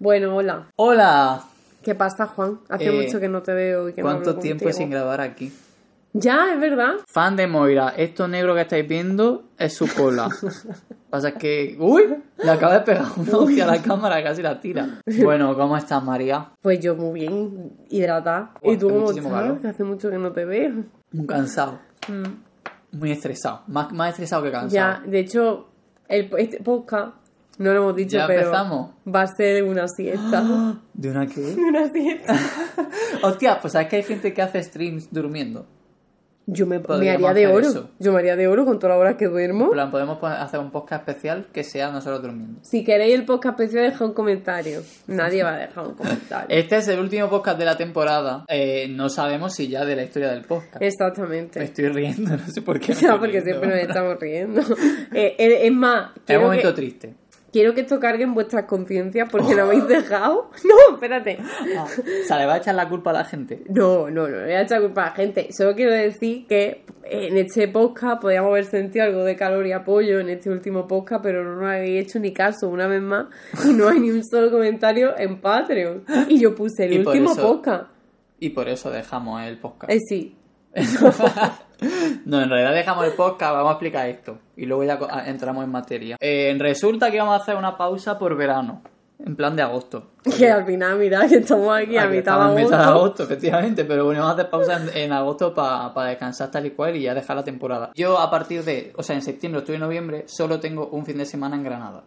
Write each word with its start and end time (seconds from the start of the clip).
Bueno, 0.00 0.34
hola. 0.34 0.68
Hola. 0.76 1.44
¿Qué 1.82 1.94
pasa, 1.94 2.26
Juan? 2.26 2.60
Hace 2.70 2.86
Eh, 2.86 3.04
mucho 3.04 3.20
que 3.20 3.28
no 3.28 3.42
te 3.42 3.52
veo 3.52 3.90
y 3.90 3.92
que 3.92 4.00
no 4.00 4.08
¿Cuánto 4.08 4.30
hablo 4.30 4.40
tiempo 4.40 4.72
sin 4.72 4.88
grabar 4.88 5.20
aquí? 5.20 5.52
Ya, 6.14 6.54
es 6.54 6.58
verdad. 6.58 6.94
Fan 7.06 7.36
de 7.36 7.46
Moira, 7.46 7.90
esto 7.90 8.26
negro 8.26 8.54
que 8.54 8.62
estáis 8.62 8.88
viendo 8.88 9.44
es 9.58 9.74
su 9.74 9.86
cola. 9.94 10.30
Pasa 11.10 11.28
es 11.28 11.34
que. 11.34 11.76
¡Uy! 11.78 12.16
Le 12.42 12.50
acaba 12.50 12.78
de 12.78 12.80
pegar 12.80 13.04
una 13.14 13.36
hostia 13.36 13.64
a 13.64 13.66
la 13.76 13.82
cámara, 13.82 14.22
casi 14.22 14.40
la 14.42 14.58
tira. 14.58 15.02
Bueno, 15.22 15.54
¿cómo 15.54 15.76
estás, 15.76 16.02
María? 16.02 16.50
Pues 16.62 16.80
yo 16.80 16.96
muy 16.96 17.20
bien, 17.20 17.72
hidratada. 17.90 18.54
¿Y 18.62 18.78
tú 18.78 18.88
hace 18.88 19.20
cómo 19.20 19.36
estás? 19.36 19.60
Que 19.60 19.68
hace 19.68 19.84
mucho 19.84 20.08
que 20.08 20.16
no 20.16 20.32
te 20.32 20.46
veo. 20.46 20.72
Muy 21.12 21.26
cansado. 21.26 21.78
Mm. 22.08 22.96
Muy 22.98 23.12
estresado. 23.12 23.64
Más, 23.66 23.92
más 23.92 24.10
estresado 24.12 24.42
que 24.44 24.50
cansado. 24.50 24.70
Ya, 24.72 25.02
de 25.06 25.18
hecho, 25.20 25.68
el, 26.08 26.30
este 26.38 26.62
podcast, 26.62 27.14
no 27.58 27.72
lo 27.72 27.78
hemos 27.82 27.96
dicho, 27.96 28.16
¿Ya 28.16 28.26
pero 28.26 28.40
empezamos? 28.46 28.90
va 29.06 29.22
a 29.22 29.26
ser 29.26 29.64
una 29.64 29.86
siesta. 29.88 30.80
¿De 30.94 31.10
una 31.10 31.26
qué? 31.26 31.40
una 31.68 31.90
siesta. 31.92 32.34
Hostia, 33.22 33.58
pues 33.60 33.72
sabes 33.72 33.88
que 33.88 33.96
hay 33.96 34.02
gente 34.02 34.32
que 34.32 34.42
hace 34.42 34.62
streams 34.62 35.12
durmiendo. 35.12 35.66
Yo 36.52 36.66
me, 36.66 36.80
me 36.80 37.10
haría 37.10 37.32
de 37.32 37.46
oro. 37.46 37.60
eso. 37.64 37.90
Yo 38.00 38.12
me 38.12 38.18
haría 38.18 38.34
de 38.34 38.48
oro 38.48 38.64
con 38.64 38.80
todas 38.80 38.96
las 38.96 39.00
horas 39.00 39.16
que 39.16 39.26
duermo. 39.26 39.66
En 39.66 39.70
plan, 39.70 39.90
podemos 39.92 40.18
hacer 40.24 40.58
un 40.58 40.72
podcast 40.72 41.06
especial 41.08 41.46
que 41.52 41.62
sea 41.62 41.92
nosotros 41.92 42.22
durmiendo. 42.22 42.58
Si 42.62 42.82
queréis 42.82 43.14
el 43.14 43.24
podcast 43.24 43.60
especial, 43.60 43.84
dejad 43.88 44.08
un 44.08 44.14
comentario. 44.14 44.82
Nadie 45.06 45.44
va 45.44 45.54
a 45.54 45.58
dejar 45.58 45.86
un 45.86 45.94
comentario. 45.94 46.46
Este 46.56 46.78
es 46.78 46.88
el 46.88 46.98
último 46.98 47.28
podcast 47.30 47.56
de 47.56 47.66
la 47.66 47.76
temporada. 47.76 48.46
Eh, 48.48 48.88
no 48.90 49.08
sabemos 49.10 49.54
si 49.54 49.68
ya 49.68 49.84
de 49.84 49.94
la 49.94 50.02
historia 50.02 50.30
del 50.32 50.42
podcast. 50.42 50.80
Me 50.80 50.88
Exactamente. 50.88 51.62
estoy 51.62 51.86
riendo, 51.88 52.30
no 52.36 52.46
sé 52.48 52.62
por 52.62 52.80
qué. 52.80 52.88
me 52.88 52.94
estoy 52.94 53.10
porque 53.18 53.40
riendo. 53.40 53.44
siempre 53.50 53.68
nos 53.68 53.78
estamos 53.88 54.18
riendo. 54.18 54.60
Eh, 55.12 55.36
eh, 55.38 55.66
es 55.66 55.72
más, 55.72 56.10
Es 56.26 56.36
un 56.36 56.42
momento 56.42 56.68
que, 56.70 56.74
triste. 56.74 57.14
Quiero 57.52 57.74
que 57.74 57.82
esto 57.82 57.98
cargue 58.00 58.24
en 58.24 58.34
vuestras 58.34 58.64
conciencias 58.66 59.28
porque 59.30 59.54
lo 59.54 59.62
habéis 59.64 59.86
dejado. 59.88 60.50
No, 60.64 60.94
espérate. 60.94 61.38
O 61.40 62.26
sea, 62.26 62.38
le 62.38 62.46
va 62.46 62.54
a 62.54 62.58
echar 62.58 62.74
la 62.74 62.88
culpa 62.88 63.10
a 63.10 63.12
la 63.14 63.24
gente. 63.24 63.62
No, 63.68 64.10
no, 64.10 64.28
no, 64.28 64.36
le 64.36 64.44
voy 64.44 64.52
a 64.52 64.62
echar 64.62 64.80
culpa 64.80 65.02
a 65.02 65.06
la 65.06 65.12
gente. 65.12 65.52
Solo 65.52 65.74
quiero 65.74 65.92
decir 65.92 66.46
que 66.46 66.84
en 67.04 67.36
este 67.36 67.66
podcast 67.68 68.20
podíamos 68.22 68.50
haber 68.50 68.66
sentido 68.66 69.04
algo 69.04 69.24
de 69.24 69.34
calor 69.36 69.66
y 69.66 69.72
apoyo 69.72 70.20
en 70.20 70.28
este 70.28 70.50
último 70.50 70.86
podcast, 70.86 71.22
pero 71.22 71.42
no 71.44 71.56
nos 71.56 71.64
habéis 71.70 72.06
hecho 72.06 72.18
ni 72.20 72.32
caso 72.32 72.68
una 72.68 72.86
vez 72.86 73.02
más 73.02 73.26
y 73.64 73.72
no 73.72 73.88
hay 73.88 73.98
ni 74.00 74.10
un 74.10 74.24
solo 74.24 74.50
comentario 74.50 75.18
en 75.18 75.40
Patreon. 75.40 76.04
Y 76.28 76.38
yo 76.38 76.54
puse 76.54 76.84
el 76.86 76.92
Y 76.94 76.98
último 76.98 77.32
eso- 77.32 77.42
podcast. 77.42 77.90
Y 78.38 78.50
por 78.50 78.68
eso 78.68 78.90
dejamos 78.90 79.42
el 79.42 79.58
podcast. 79.58 79.92
Eh, 79.92 79.98
sí. 80.08 80.36
No, 82.24 82.40
en 82.42 82.48
realidad 82.50 82.74
dejamos 82.74 83.04
el 83.06 83.12
podcast, 83.12 83.52
vamos 83.54 83.70
a 83.70 83.72
explicar 83.72 84.08
esto. 84.08 84.38
Y 84.56 84.66
luego 84.66 84.84
ya 84.84 84.98
ah, 85.10 85.24
entramos 85.26 85.64
en 85.64 85.70
materia. 85.70 86.16
Eh, 86.20 86.54
resulta 86.58 87.10
que 87.10 87.18
vamos 87.18 87.38
a 87.38 87.42
hacer 87.42 87.56
una 87.56 87.76
pausa 87.76 88.18
por 88.18 88.36
verano. 88.36 88.82
En 89.18 89.36
plan 89.36 89.54
de 89.54 89.62
agosto. 89.62 90.12
Que 90.38 90.50
al 90.50 90.64
final, 90.64 90.98
mira, 90.98 91.26
que 91.28 91.36
estamos 91.36 91.76
aquí 91.76 91.96
a 91.98 92.04
Ah, 92.04 92.06
mitad 92.06 92.48
de 92.48 92.54
mitad 92.62 92.68
de 92.70 92.74
agosto. 92.76 92.76
agosto, 92.76 93.22
efectivamente, 93.24 93.84
pero 93.84 94.04
bueno, 94.06 94.20
vamos 94.20 94.32
a 94.32 94.40
hacer 94.40 94.50
pausa 94.50 94.76
en, 94.76 94.96
en 94.96 95.12
agosto 95.12 95.54
para 95.54 96.08
descansar 96.08 96.50
tal 96.50 96.64
y 96.66 96.70
cual 96.70 96.96
y 96.96 97.02
ya 97.02 97.14
dejar 97.14 97.36
la 97.36 97.44
temporada. 97.44 97.90
Yo 97.94 98.18
a 98.18 98.30
partir 98.30 98.64
de, 98.64 98.92
o 98.96 99.02
sea, 99.02 99.16
en 99.16 99.22
septiembre, 99.22 99.58
octubre 99.60 99.76
y 99.76 99.80
noviembre, 99.80 100.24
solo 100.26 100.58
tengo 100.58 100.88
un 100.88 101.04
fin 101.04 101.18
de 101.18 101.26
semana 101.26 101.56
en 101.56 101.64
Granada. 101.64 102.04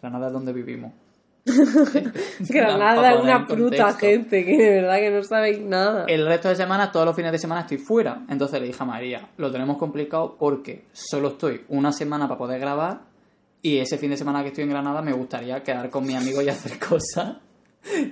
Granada 0.00 0.28
es 0.28 0.32
donde 0.32 0.52
vivimos. 0.52 0.92
Granada 2.48 3.14
es 3.14 3.20
una 3.20 3.36
en 3.36 3.46
fruta, 3.46 3.92
gente, 3.94 4.44
que 4.44 4.56
de 4.56 4.70
verdad 4.82 4.96
que 4.96 5.10
no 5.10 5.22
sabéis 5.22 5.60
nada. 5.60 6.04
El 6.08 6.26
resto 6.26 6.48
de 6.48 6.56
semanas, 6.56 6.92
todos 6.92 7.06
los 7.06 7.16
fines 7.16 7.32
de 7.32 7.38
semana 7.38 7.62
estoy 7.62 7.78
fuera. 7.78 8.22
Entonces 8.28 8.60
le 8.60 8.66
dije 8.66 8.82
a 8.82 8.86
María, 8.86 9.28
lo 9.36 9.50
tenemos 9.50 9.76
complicado 9.78 10.36
porque 10.38 10.84
solo 10.92 11.28
estoy 11.28 11.64
una 11.68 11.92
semana 11.92 12.28
para 12.28 12.38
poder 12.38 12.60
grabar 12.60 13.00
y 13.62 13.78
ese 13.78 13.98
fin 13.98 14.10
de 14.10 14.16
semana 14.16 14.42
que 14.42 14.48
estoy 14.48 14.64
en 14.64 14.70
Granada 14.70 15.02
me 15.02 15.12
gustaría 15.12 15.62
quedar 15.62 15.90
con 15.90 16.06
mi 16.06 16.14
amigo 16.14 16.42
y 16.42 16.48
hacer 16.48 16.78
cosas 16.88 17.36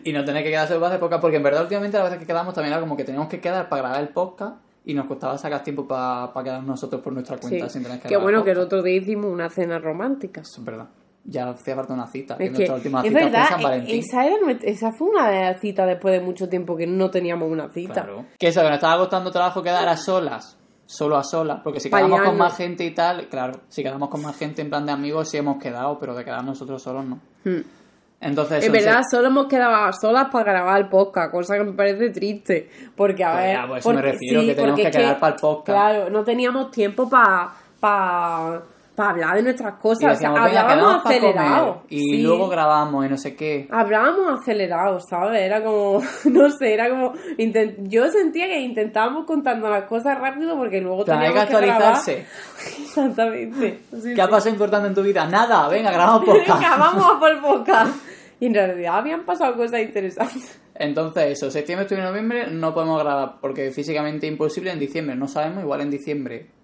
y 0.05 0.13
no 0.13 0.25
tener 0.25 0.43
que 0.43 0.51
quedarse 0.51 0.75
para 0.75 0.89
hacer 0.89 1.01
podcast 1.01 1.21
porque 1.21 1.37
en 1.37 1.43
verdad 1.43 1.63
últimamente 1.63 1.97
las 1.97 2.07
veces 2.07 2.21
que 2.21 2.27
quedamos 2.27 2.55
también 2.55 2.73
era 2.73 2.81
como 2.81 2.97
que 2.97 3.05
teníamos 3.05 3.29
que 3.29 3.41
quedar 3.41 3.69
para 3.69 3.83
grabar 3.83 4.01
el 4.01 4.09
podcast 4.09 4.57
y 4.85 4.95
nos 4.95 5.07
costaba 5.07 5.37
sacar 5.37 5.63
tiempo 5.65 5.87
para, 5.87 6.33
para 6.33 6.45
quedar 6.45 6.63
nosotros 6.63 7.03
por 7.03 7.13
nuestra 7.13 7.37
Sí. 7.37 7.43
cuenta 7.49 7.69
sin 7.69 7.83
tener 7.83 8.01
que 8.01 8.09
grabar 8.09 8.23
bueno 8.23 8.45
que 8.45 8.53
el 8.53 8.59
otro 8.59 8.83
día 8.83 8.97
hicimos 8.97 9.27
una 9.33 9.51
cena 9.51 9.79
romántica. 9.79 10.43
Eso 10.43 10.61
es 10.61 10.65
verdad. 10.65 10.89
Ya 11.29 11.49
hacía 11.49 11.75
falta 11.75 11.93
una 11.93 12.07
cita. 12.07 12.35
Es 12.35 12.39
que, 12.39 12.51
nuestra 12.51 12.75
última 12.77 13.01
es 13.03 13.09
cita 13.09 13.19
verdad, 13.25 13.41
fue 13.43 13.49
San 13.51 13.61
e- 13.61 13.65
Valentín. 13.65 13.99
esa, 13.99 14.25
era 14.27 14.37
esa 14.63 14.93
fue 14.93 15.09
una 15.09 15.29
de 15.29 15.41
las 15.41 15.61
citas 15.61 15.87
después 15.89 16.13
de 16.15 16.21
mucho 16.25 16.49
tiempo 16.49 16.77
que 16.77 16.87
no 16.87 17.11
teníamos 17.11 17.51
una 17.51 17.69
cita. 17.73 17.93
Claro. 18.05 18.27
Que 18.39 18.49
eso, 18.49 18.61
que 18.61 18.67
nos 18.69 18.77
estaba 18.77 18.97
costando 18.99 19.31
trabajo 19.33 19.63
quedar 19.63 19.89
a 19.89 19.97
solas. 19.97 20.57
Solo 20.87 21.17
a 21.17 21.25
solas. 21.25 21.61
Porque 21.65 21.81
si 21.81 21.91
quedamos 21.91 22.21
con 22.21 22.37
más 22.39 22.57
gente 22.57 22.85
y 22.85 22.93
tal, 22.93 23.27
claro, 23.29 23.61
si 23.69 23.83
quedamos 23.83 24.09
con 24.09 24.23
más 24.23 24.39
gente 24.39 24.63
en 24.63 24.69
plan 24.69 24.87
de 24.87 24.93
amigos, 24.93 25.29
sí 25.29 25.37
hemos 25.37 25.61
quedado, 25.61 25.99
pero 25.99 26.15
de 26.15 26.25
quedar 26.25 26.45
nosotros 26.45 26.81
solos 26.81 27.05
no. 27.05 27.19
Hmm. 27.45 27.63
Entonces, 28.21 28.65
Es 28.65 28.71
verdad, 28.73 29.03
solo 29.11 29.27
hemos 29.29 29.47
quedado 29.47 29.75
a 29.75 29.93
solas 29.93 30.29
para 30.31 30.53
grabar 30.53 30.81
el 30.81 30.89
podcast, 30.89 31.31
cosa 31.33 31.59
que 31.59 31.65
me 31.65 31.73
parece 31.73 32.11
triste. 32.11 32.71
Porque, 32.95 33.25
a 33.25 33.33
Pues 33.33 33.45
ver. 33.45 33.53
ya, 33.57 33.67
pues 33.67 33.81
eso 33.81 33.89
me 33.91 33.95
porque- 33.97 34.13
refiero, 34.13 34.41
que 34.43 34.55
tenemos 34.55 34.71
porque 34.81 34.91
que 34.91 34.99
quedar 34.99 35.19
para 35.19 35.35
el 35.35 35.41
podcast. 35.41 35.67
Claro, 35.67 36.11
no 36.11 36.23
teníamos 36.25 36.71
tiempo 36.71 37.09
para 37.11 37.51
pa, 37.81 38.63
pa 38.97 39.11
hablar 39.11 39.37
de 39.37 39.43
nuestras 39.43 39.75
cosas. 39.75 39.97
O 39.97 40.01
sea, 40.01 40.11
decíamos, 40.11 40.43
venga, 40.43 40.61
hablábamos 40.63 41.03
para 41.03 41.17
acelerado. 41.17 41.83
Y 41.89 42.01
sí. 42.01 42.23
luego 42.23 42.49
grabamos 42.49 43.07
y 43.07 43.09
no 43.09 43.19
sé 43.19 43.37
qué. 43.37 43.69
Hablábamos 43.71 44.41
acelerado, 44.41 44.99
¿sabes? 45.01 45.43
Era 45.43 45.63
como, 45.63 46.03
no 46.25 46.51
sé, 46.51 46.75
era 46.75 46.89
como, 46.89 47.13
yo 47.85 48.11
sentía 48.11 48.47
que 48.47 48.61
intentábamos 48.61 49.27
contando 49.27 49.69
las 49.69 49.85
cosas 49.85 50.19
rápido 50.19 50.57
porque 50.57 50.81
luego 50.81 51.05
que 51.05 51.13
teníamos 51.13 51.45
que 51.45 51.53
grabar. 51.53 51.83
actualizarse. 51.93 52.27
Exactamente. 52.83 53.81
Sí, 54.03 54.15
¿Qué 54.15 54.23
ha 54.23 54.29
pasado 54.29 54.51
importante 54.51 54.89
en 54.89 54.95
tu 54.95 55.03
vida? 55.03 55.27
Nada, 55.27 55.69
venga, 55.69 55.93
grabamos 55.93 56.25
podcast. 56.25 56.61
Venga, 56.61 56.77
vamos 56.77 57.07
a 57.15 57.21
por 57.21 57.41
boca. 57.41 57.87
Y 58.41 58.47
en 58.47 58.55
realidad 58.55 58.97
habían 58.97 59.25
pasado 59.25 59.57
cosas 59.57 59.81
interesantes. 59.81 60.59
Entonces, 60.75 61.39
eso, 61.39 61.51
septiembre, 61.51 61.85
octubre 61.85 62.03
y 62.03 62.07
noviembre 62.07 62.47
no 62.51 62.75
podemos 62.75 63.03
grabar 63.03 63.37
porque 63.41 63.71
físicamente 63.71 64.27
imposible. 64.27 64.71
En 64.71 64.79
diciembre 64.79 65.17
no 65.17 65.29
sabemos, 65.29 65.63
igual 65.63 65.81
en 65.81 65.91
diciembre 65.91 66.56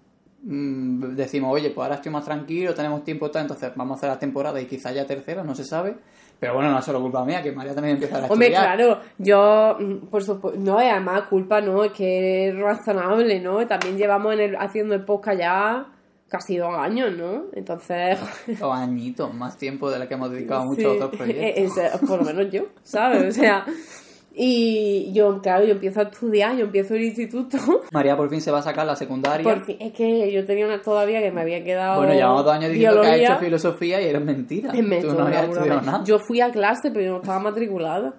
mm, 0.43 1.15
decimos, 1.15 1.51
oye, 1.53 1.69
pues 1.71 1.83
ahora 1.83 1.95
estoy 1.95 2.11
más 2.11 2.25
tranquilo, 2.25 2.73
tenemos 2.73 3.03
tiempo, 3.03 3.31
tal, 3.31 3.43
entonces 3.43 3.71
vamos 3.75 3.95
a 3.95 3.97
hacer 3.97 4.09
la 4.09 4.19
temporada 4.19 4.59
y 4.61 4.65
quizá 4.65 4.91
ya 4.91 5.05
tercera, 5.05 5.43
no 5.43 5.55
se 5.55 5.63
sabe. 5.65 5.95
Pero 6.39 6.55
bueno, 6.55 6.71
no 6.71 6.79
es 6.79 6.83
solo 6.85 6.99
culpa 7.01 7.23
mía, 7.23 7.41
que 7.41 7.51
María 7.53 7.73
también 7.73 7.95
empieza 7.95 8.17
a 8.17 8.27
Hombre, 8.27 8.47
estudiar. 8.47 8.75
claro, 8.77 8.99
yo, 9.17 9.77
mm, 9.79 10.07
por 10.07 10.23
supuesto, 10.23 10.59
no, 10.59 10.81
y 10.83 10.85
además 10.87 11.23
culpa 11.29 11.61
no, 11.61 11.83
es 11.85 11.91
que 11.93 12.49
es 12.49 12.55
razonable, 12.57 13.39
¿no? 13.39 13.65
También 13.65 13.97
llevamos 13.97 14.33
en 14.33 14.39
el, 14.41 14.55
haciendo 14.57 14.93
el 14.95 15.05
podcast 15.05 15.39
ya 15.39 15.85
casi 16.27 16.57
dos 16.57 16.73
años, 16.75 17.15
¿no? 17.15 17.43
Entonces, 17.53 18.17
Dos 18.59 18.75
añitos, 18.75 19.33
más 19.33 19.55
tiempo 19.55 19.89
de 19.91 19.99
la 19.99 20.07
que 20.07 20.15
hemos 20.15 20.31
dedicado 20.31 20.73
Sí, 20.75 20.83
otros 20.83 21.11
proyectos. 21.17 21.77
es- 21.77 21.99
por 21.99 22.19
lo 22.19 22.25
menos 22.25 22.51
yo, 22.51 22.63
¿sabes? 22.81 23.37
O 23.37 23.39
sea, 23.39 23.65
y 24.35 25.11
yo, 25.13 25.39
claro, 25.41 25.63
yo 25.63 25.73
empiezo 25.73 25.99
a 25.99 26.03
estudiar, 26.03 26.55
yo 26.55 26.65
empiezo 26.65 26.95
el 26.95 27.03
instituto. 27.03 27.57
María 27.91 28.17
por 28.17 28.29
fin 28.29 28.41
se 28.41 28.49
va 28.51 28.59
a 28.59 28.61
sacar 28.63 28.85
la 28.85 28.95
secundaria. 28.95 29.43
Por 29.43 29.63
fin, 29.65 29.77
es 29.79 29.93
que 29.93 30.31
yo 30.31 30.43
tenía 30.45 30.65
una 30.65 30.81
todavía 30.81 31.21
que 31.21 31.31
me 31.31 31.41
había 31.41 31.63
quedado. 31.63 31.97
Bueno, 31.97 32.13
llevamos 32.13 32.43
dos 32.43 32.53
años 32.53 32.71
diciendo 32.71 33.01
que 33.01 33.07
ha 33.07 33.13
biología. 33.13 33.33
hecho 33.33 33.39
filosofía 33.45 34.01
y 34.01 34.05
era 34.05 34.19
mentira. 34.19 34.71
En 34.73 34.83
Tú 34.83 34.87
método 34.87 35.13
no 35.19 35.25
habías 35.27 35.49
estudiado 35.49 35.81
nada. 35.81 36.03
Yo 36.03 36.17
fui 36.19 36.41
a 36.41 36.51
clase, 36.51 36.89
pero 36.91 37.05
yo 37.05 37.11
no 37.11 37.17
estaba 37.17 37.39
matriculada. 37.39 38.13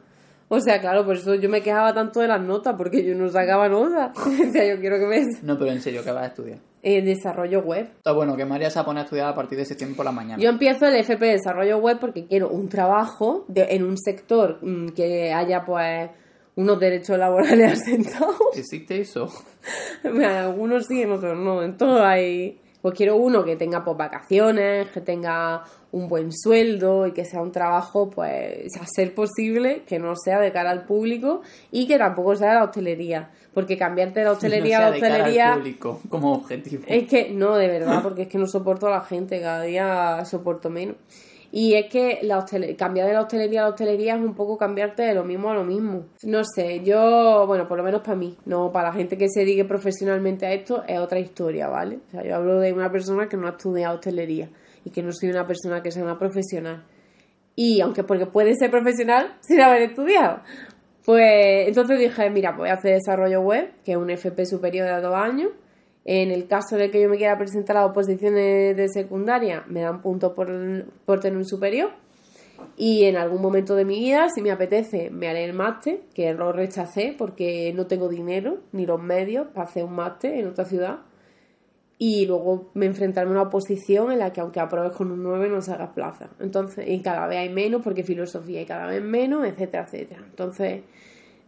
O 0.49 0.61
sea, 0.61 0.81
claro, 0.81 1.05
por 1.05 1.17
eso 1.17 1.35
yo 1.35 1.49
me 1.49 1.63
quejaba 1.63 1.93
tanto 1.95 2.21
de 2.21 2.29
las 2.29 2.41
notas, 2.41 2.75
porque 2.77 3.05
yo 3.05 3.15
no 3.17 3.29
sacaba 3.29 3.69
notas. 3.69 4.11
Decía, 4.39 4.75
yo 4.75 4.81
quiero 4.81 4.99
que 4.99 5.07
me... 5.07 5.23
No, 5.43 5.59
pero 5.59 5.73
en 5.73 5.81
serio, 5.81 6.03
¿qué 6.05 6.13
vas 6.13 6.25
a 6.25 6.27
estudiar? 6.27 6.59
Eh, 6.87 7.01
desarrollo 7.01 7.61
web. 7.63 7.89
Está 7.97 8.13
bueno, 8.13 8.37
que 8.37 8.45
María 8.45 8.69
se 8.69 8.77
va 8.79 8.83
a 8.83 8.85
poner 8.85 9.01
a 9.01 9.05
estudiar 9.05 9.29
a 9.29 9.35
partir 9.35 9.57
de 9.57 9.65
septiembre 9.65 9.97
por 9.97 10.05
la 10.05 10.13
mañana. 10.13 10.43
Yo 10.43 10.51
empiezo 10.51 10.87
el 10.87 10.97
FP 10.97 11.25
de 11.25 11.33
desarrollo 11.33 11.79
web 11.79 11.99
porque 11.99 12.27
quiero 12.27 12.51
un 12.51 12.69
trabajo 12.69 13.47
de- 13.49 13.69
en 13.75 13.85
un 13.85 13.97
sector 13.97 14.59
mm, 14.61 14.89
que 14.91 15.33
haya, 15.33 15.65
pues, 15.65 16.11
unos 16.57 16.79
derechos 16.79 17.19
laborales 17.19 17.73
asentados. 17.83 18.37
¿Existe 18.55 19.01
eso? 19.01 19.31
Algunos 20.05 20.87
sí, 20.87 21.03
en 21.03 21.13
otros 21.13 21.37
no. 21.39 21.63
En 21.63 21.77
todo 21.77 22.05
hay. 22.05 22.61
Pues 22.83 22.95
quiero 22.95 23.17
uno 23.17 23.45
que 23.47 23.57
tenga 23.57 23.83
pues, 23.83 23.97
vacaciones, 23.97 24.89
que 24.89 25.01
tenga 25.01 25.63
un 25.95 26.09
buen 26.09 26.33
sueldo 26.33 27.07
y 27.07 27.13
que 27.13 27.25
sea 27.25 27.41
un 27.41 27.53
trabajo, 27.53 28.11
pues, 28.11 28.77
a 28.77 28.85
ser 28.85 29.15
posible, 29.15 29.83
que 29.87 30.01
no 30.01 30.17
sea 30.17 30.41
de 30.41 30.51
cara 30.51 30.71
al 30.71 30.85
público 30.85 31.43
y 31.71 31.87
que 31.87 31.99
tampoco 31.99 32.35
sea 32.35 32.49
de 32.49 32.55
la 32.57 32.65
hostelería. 32.65 33.31
Porque 33.55 33.79
cambiarte 33.79 34.21
de 34.21 34.27
la 34.27 34.33
hostelería 34.33 34.81
no 34.81 34.87
a 34.87 34.89
la 34.89 34.95
de 34.95 35.01
cara 35.01 35.15
al 35.15 35.21
hostelería. 35.21 35.55
público 35.55 36.01
como 36.09 36.33
objetivo. 36.33 36.83
Es 36.89 37.09
que, 37.09 37.31
no, 37.31 37.55
de 37.57 37.69
verdad, 37.69 38.03
porque 38.03 38.23
es 38.23 38.29
que 38.29 38.39
no 38.39 38.49
soporto 38.49 38.89
a 38.89 38.91
la 38.91 39.01
gente, 39.03 39.41
cada 39.41 39.63
día 39.63 40.25
soporto 40.25 40.69
menos. 40.69 40.97
Y 41.53 41.75
es 41.75 41.87
que 41.89 42.19
la 42.23 42.45
cambiar 42.77 43.07
de 43.07 43.13
la 43.13 43.21
hostelería 43.21 43.61
a 43.61 43.65
la 43.65 43.71
hostelería 43.71 44.17
es 44.17 44.21
un 44.21 44.35
poco 44.35 44.59
cambiarte 44.59 45.05
de 45.05 45.15
lo 45.15 45.23
mismo 45.23 45.51
a 45.51 45.55
lo 45.55 45.63
mismo. 45.63 46.07
No 46.25 46.43
sé, 46.45 46.83
yo, 46.83 47.45
bueno, 47.47 47.69
por 47.69 47.79
lo 47.79 47.85
menos 47.85 48.01
para 48.01 48.17
mí, 48.17 48.37
no 48.47 48.73
para 48.73 48.89
la 48.89 48.95
gente 48.95 49.17
que 49.17 49.29
se 49.29 49.41
dedique 49.41 49.65
profesionalmente 49.65 50.45
a 50.47 50.53
esto, 50.53 50.83
es 50.89 50.99
otra 50.99 51.21
historia, 51.21 51.69
¿vale? 51.69 52.01
O 52.09 52.11
sea, 52.11 52.25
yo 52.25 52.35
hablo 52.35 52.59
de 52.59 52.73
una 52.73 52.91
persona 52.91 53.29
que 53.29 53.37
no 53.37 53.47
ha 53.47 53.51
estudiado 53.51 53.95
hostelería 53.95 54.49
y 54.85 54.91
que 54.91 55.03
no 55.03 55.13
soy 55.13 55.31
una 55.31 55.47
persona 55.47 55.83
que 55.83 55.91
sea 55.91 56.03
una 56.03 56.19
profesional. 56.19 56.85
Y 57.57 57.81
aunque 57.81 58.05
porque 58.05 58.27
puede 58.27 58.55
ser 58.55 58.71
profesional 58.71 59.37
sin 59.41 59.61
haber 59.61 59.83
estudiado. 59.83 60.41
Pues 61.05 61.69
entonces 61.69 61.99
dije, 61.99 62.31
mira, 62.31 62.51
pues 62.51 62.61
voy 62.61 62.69
a 62.71 62.75
hacer 62.75 62.95
desarrollo 62.95 63.41
web, 63.43 63.71
que 63.85 63.93
es 63.93 63.99
un 63.99 64.11
FP 64.11 64.47
superior 64.47 64.89
de 64.89 65.01
dos 65.01 65.15
años. 65.15 65.51
En 66.07 66.31
el 66.31 66.47
caso 66.47 66.77
de 66.77 66.91
que 66.91 67.01
yo 67.01 67.09
me 67.09 67.17
quiera 67.17 67.39
presentar 67.39 67.77
a 67.77 67.87
oposiciones 67.87 68.77
de 68.77 68.89
secundaria, 68.89 69.65
me 69.69 69.81
dan 69.81 70.03
puntos 70.03 70.33
por, 70.33 70.49
por 71.05 71.21
tener 71.21 71.37
un 71.37 71.47
superior. 71.47 71.91
Y 72.77 73.05
en 73.05 73.17
algún 73.17 73.41
momento 73.41 73.75
de 73.75 73.85
mi 73.85 73.99
vida, 73.99 74.29
si 74.29 74.43
me 74.43 74.51
apetece, 74.51 75.11
me 75.11 75.29
haré 75.29 75.45
el 75.45 75.53
máster, 75.53 76.01
que 76.15 76.33
lo 76.35 76.53
rechacé 76.53 77.15
porque 77.17 77.73
no 77.75 77.87
tengo 77.87 78.09
dinero 78.09 78.59
ni 78.73 78.87
los 78.87 79.03
medios 79.03 79.49
para 79.49 79.67
hacer 79.67 79.85
un 79.85 79.95
máster 79.95 80.35
en 80.35 80.49
otra 80.49 80.65
ciudad. 80.65 81.01
Y 81.97 82.27
luego 82.27 82.71
me 82.75 82.87
enfrentarme 82.87 83.31
a 83.31 83.35
una 83.35 83.43
oposición 83.43 84.11
en 84.11 84.19
la 84.19 84.33
que 84.33 84.41
aunque 84.41 84.61
apruebes 84.61 84.93
con 84.93 85.13
un 85.13 85.23
9 85.23 85.49
no 85.49 85.59
hagas 85.59 85.91
plaza. 85.91 86.29
Entonces, 86.41 86.89
y 86.89 87.01
cada 87.01 87.27
vez 87.27 87.39
hay 87.39 87.51
menos 87.51 87.83
porque 87.83 88.03
filosofía 88.03 88.61
hay 88.61 88.67
cada 88.67 88.87
vez 88.87 89.03
menos, 89.03 89.47
etcétera, 89.47 89.85
etcétera. 89.85 90.23
Entonces, 90.29 90.83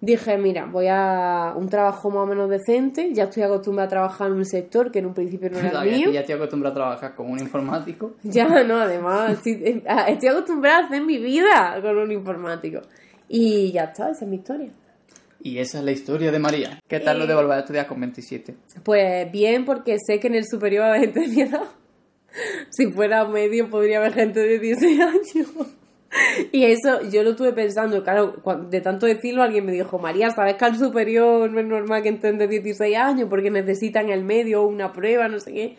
dije, 0.00 0.38
mira, 0.38 0.66
voy 0.66 0.87
a 0.88 1.54
un 1.56 1.69
trabajo 1.69 2.10
más 2.10 2.19
o 2.19 2.26
menos 2.26 2.48
decente, 2.48 3.12
ya 3.12 3.25
estoy 3.25 3.43
acostumbrada 3.43 3.87
a 3.87 3.90
trabajar 3.90 4.28
en 4.28 4.34
un 4.34 4.44
sector 4.44 4.90
que 4.93 5.00
en 5.00 5.06
un 5.06 5.14
principio 5.14 5.50
no 5.50 5.58
era 5.60 5.81
mío. 5.82 6.10
ya 6.12 6.20
estoy 6.20 6.37
acostumbrado 6.37 6.72
a 6.72 6.76
trabajar 6.76 7.14
con 7.14 7.31
un 7.31 7.38
informático. 7.40 8.12
Ya, 8.22 8.62
no, 8.64 8.76
además, 8.76 9.44
eh, 9.46 9.82
estoy 10.08 10.28
acostumbrada 10.28 10.78
a 10.78 10.87
hacer 10.87 11.02
mi 11.02 11.19
vida 11.19 11.78
con 11.82 11.96
un 11.96 12.12
informático. 12.12 12.81
Y 13.28 13.72
ya 13.72 13.84
está, 13.84 14.10
esa 14.10 14.25
es 14.25 14.31
mi 14.31 14.37
historia. 14.37 14.70
Y 15.46 15.60
esa 15.60 15.78
es 15.78 15.84
la 15.84 15.93
historia 15.93 16.32
de 16.32 16.40
María. 16.40 16.81
¿Qué 16.88 16.98
tal 16.98 17.20
lo 17.20 17.26
de 17.28 17.32
volver 17.32 17.58
a 17.58 17.60
estudiar 17.60 17.87
con 17.87 18.00
27? 18.00 18.56
Pues 18.82 19.31
bien, 19.31 19.64
porque 19.64 19.96
sé 20.04 20.19
que 20.19 20.26
en 20.26 20.34
el 20.34 20.44
superior 20.44 20.82
va 20.82 20.87
a 20.87 20.90
haber 20.96 21.02
gente 21.02 21.20
de 21.20 21.28
mi 21.28 21.40
edad. 21.43 21.62
Si 22.70 22.90
fuera 22.90 23.25
medio, 23.25 23.70
podría 23.70 23.98
haber 23.98 24.12
gente 24.12 24.40
de 24.40 24.58
16 24.58 25.00
años. 25.00 25.48
Y 26.50 26.64
eso 26.64 27.00
yo 27.10 27.22
lo 27.22 27.31
estuve 27.31 27.52
pensando, 27.52 28.02
claro, 28.02 28.43
de 28.69 28.81
tanto 28.81 29.06
decirlo 29.06 29.43
alguien 29.43 29.64
me 29.64 29.72
dijo, 29.72 29.98
María, 29.98 30.31
¿sabes 30.32 30.56
que 30.56 30.64
al 30.64 30.76
superior 30.76 31.50
no 31.50 31.60
es 31.60 31.66
normal 31.66 32.02
que 32.02 32.08
entren 32.08 32.38
de 32.38 32.49
16 32.49 32.96
años 32.96 33.28
porque 33.31 33.50
necesitan 33.50 34.10
el 34.10 34.25
medio, 34.25 34.66
una 34.66 34.92
prueba, 34.92 35.28
no 35.28 35.38
sé 35.38 35.52
qué? 35.52 35.76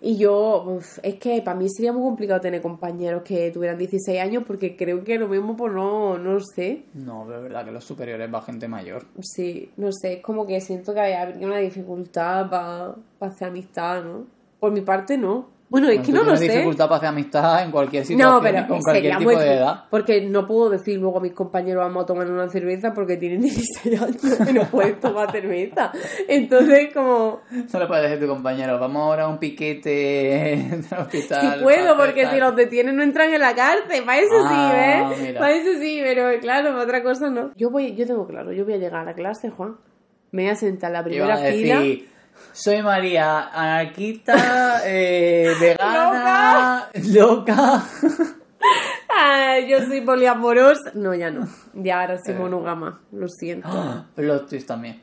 Y 0.00 0.16
yo, 0.16 0.62
uf, 0.64 0.98
es 1.02 1.16
que 1.16 1.42
para 1.42 1.58
mí 1.58 1.68
sería 1.68 1.92
muy 1.92 2.02
complicado 2.02 2.40
tener 2.40 2.62
compañeros 2.62 3.22
que 3.22 3.50
tuvieran 3.50 3.78
16 3.78 4.20
años 4.20 4.44
porque 4.46 4.76
creo 4.76 5.02
que 5.02 5.18
lo 5.18 5.28
mismo, 5.28 5.56
pues 5.56 5.72
no, 5.72 6.18
no 6.18 6.34
lo 6.34 6.40
sé. 6.40 6.84
No, 6.94 7.28
de 7.28 7.40
verdad 7.40 7.64
que 7.64 7.72
los 7.72 7.84
superiores 7.84 8.32
va 8.32 8.42
gente 8.42 8.68
mayor. 8.68 9.04
Sí, 9.20 9.70
no 9.76 9.90
sé, 9.92 10.14
es 10.14 10.22
como 10.22 10.46
que 10.46 10.60
siento 10.60 10.94
que 10.94 11.00
habría 11.14 11.46
una 11.46 11.58
dificultad 11.58 12.48
para 12.48 12.94
hacer 13.20 13.48
amistad, 13.48 14.04
¿no? 14.04 14.26
Por 14.60 14.72
mi 14.72 14.82
parte, 14.82 15.18
no. 15.18 15.48
Bueno, 15.70 15.88
es 15.90 16.00
que 16.00 16.12
no 16.12 16.22
lo 16.22 16.34
sé. 16.36 16.48
dificultad 16.48 16.86
para 16.86 16.96
hacer 16.96 17.08
amistad 17.10 17.62
en 17.62 17.70
cualquier 17.70 18.04
situación, 18.06 18.34
No, 18.36 18.40
pero 18.40 18.66
con 18.66 18.80
cualquier 18.80 18.94
sería 19.12 19.18
tipo 19.18 19.30
muy 19.30 19.36
de 19.40 19.52
edad. 19.54 19.84
Porque 19.90 20.22
no 20.22 20.46
puedo 20.46 20.70
decir 20.70 20.98
luego 20.98 21.18
a 21.18 21.20
mis 21.20 21.32
compañeros 21.32 21.84
vamos 21.84 22.04
a 22.04 22.06
tomar 22.06 22.30
una 22.30 22.48
cerveza 22.48 22.94
porque 22.94 23.16
tienen 23.18 23.40
16 23.42 24.00
años 24.02 24.48
y 24.48 24.52
no 24.54 24.64
pueden 24.64 24.98
tomar 24.98 25.30
cerveza. 25.30 25.92
Entonces, 26.26 26.88
como, 26.94 27.40
No 27.72 27.78
le 27.80 27.86
puedes 27.86 28.02
decir 28.04 28.16
a 28.16 28.20
tu 28.26 28.32
compañero, 28.32 28.78
vamos 28.78 29.02
ahora 29.02 29.24
a 29.24 29.28
un 29.28 29.38
piquete 29.38 30.52
en 30.54 30.86
el 30.90 30.98
hospital. 30.98 31.56
si 31.58 31.62
puedo, 31.62 31.96
porque 31.96 32.22
tal". 32.22 32.34
si 32.34 32.40
los 32.40 32.56
detienen 32.56 32.96
no 32.96 33.02
entran 33.02 33.32
en 33.34 33.40
la 33.40 33.54
cárcel. 33.54 34.04
Para 34.04 34.18
eso 34.20 34.34
Ah, 34.44 35.10
sí, 35.12 35.18
¿ves? 35.20 35.28
mira. 35.28 35.40
Para 35.40 35.52
eso 35.54 35.78
sí, 35.80 36.00
pero 36.02 36.40
claro, 36.40 36.70
para 36.70 36.82
otra 36.82 37.02
cosa 37.02 37.28
no. 37.30 37.50
Yo 37.56 37.70
voy, 37.70 37.94
yo 37.94 38.06
tengo 38.06 38.26
claro, 38.26 38.52
yo 38.52 38.64
voy 38.64 38.74
a 38.74 38.78
llegar 38.78 39.00
a 39.02 39.04
la 39.04 39.14
clase, 39.14 39.50
Juan. 39.50 39.76
Me 40.30 40.44
voy 40.44 40.52
a 40.52 40.56
sentar 40.56 40.88
en 40.90 40.92
la 40.94 41.04
primera 41.04 41.34
a 41.34 41.40
decir, 41.40 41.62
fila. 41.76 42.06
Soy 42.52 42.82
María, 42.82 43.48
anarquista, 43.48 44.80
eh, 44.84 45.54
vegana, 45.60 46.88
loca. 47.12 47.82
Ah, 49.10 49.58
yo 49.66 49.80
soy 49.86 50.00
poliamorosa. 50.00 50.90
No, 50.94 51.14
ya 51.14 51.30
no. 51.30 51.46
Ya 51.74 52.00
ahora 52.00 52.14
Eh. 52.14 52.20
soy 52.24 52.34
monógama. 52.34 53.00
Lo 53.12 53.26
siento. 53.28 53.68
Plot 54.14 54.48
twist 54.48 54.66
también. 54.68 55.00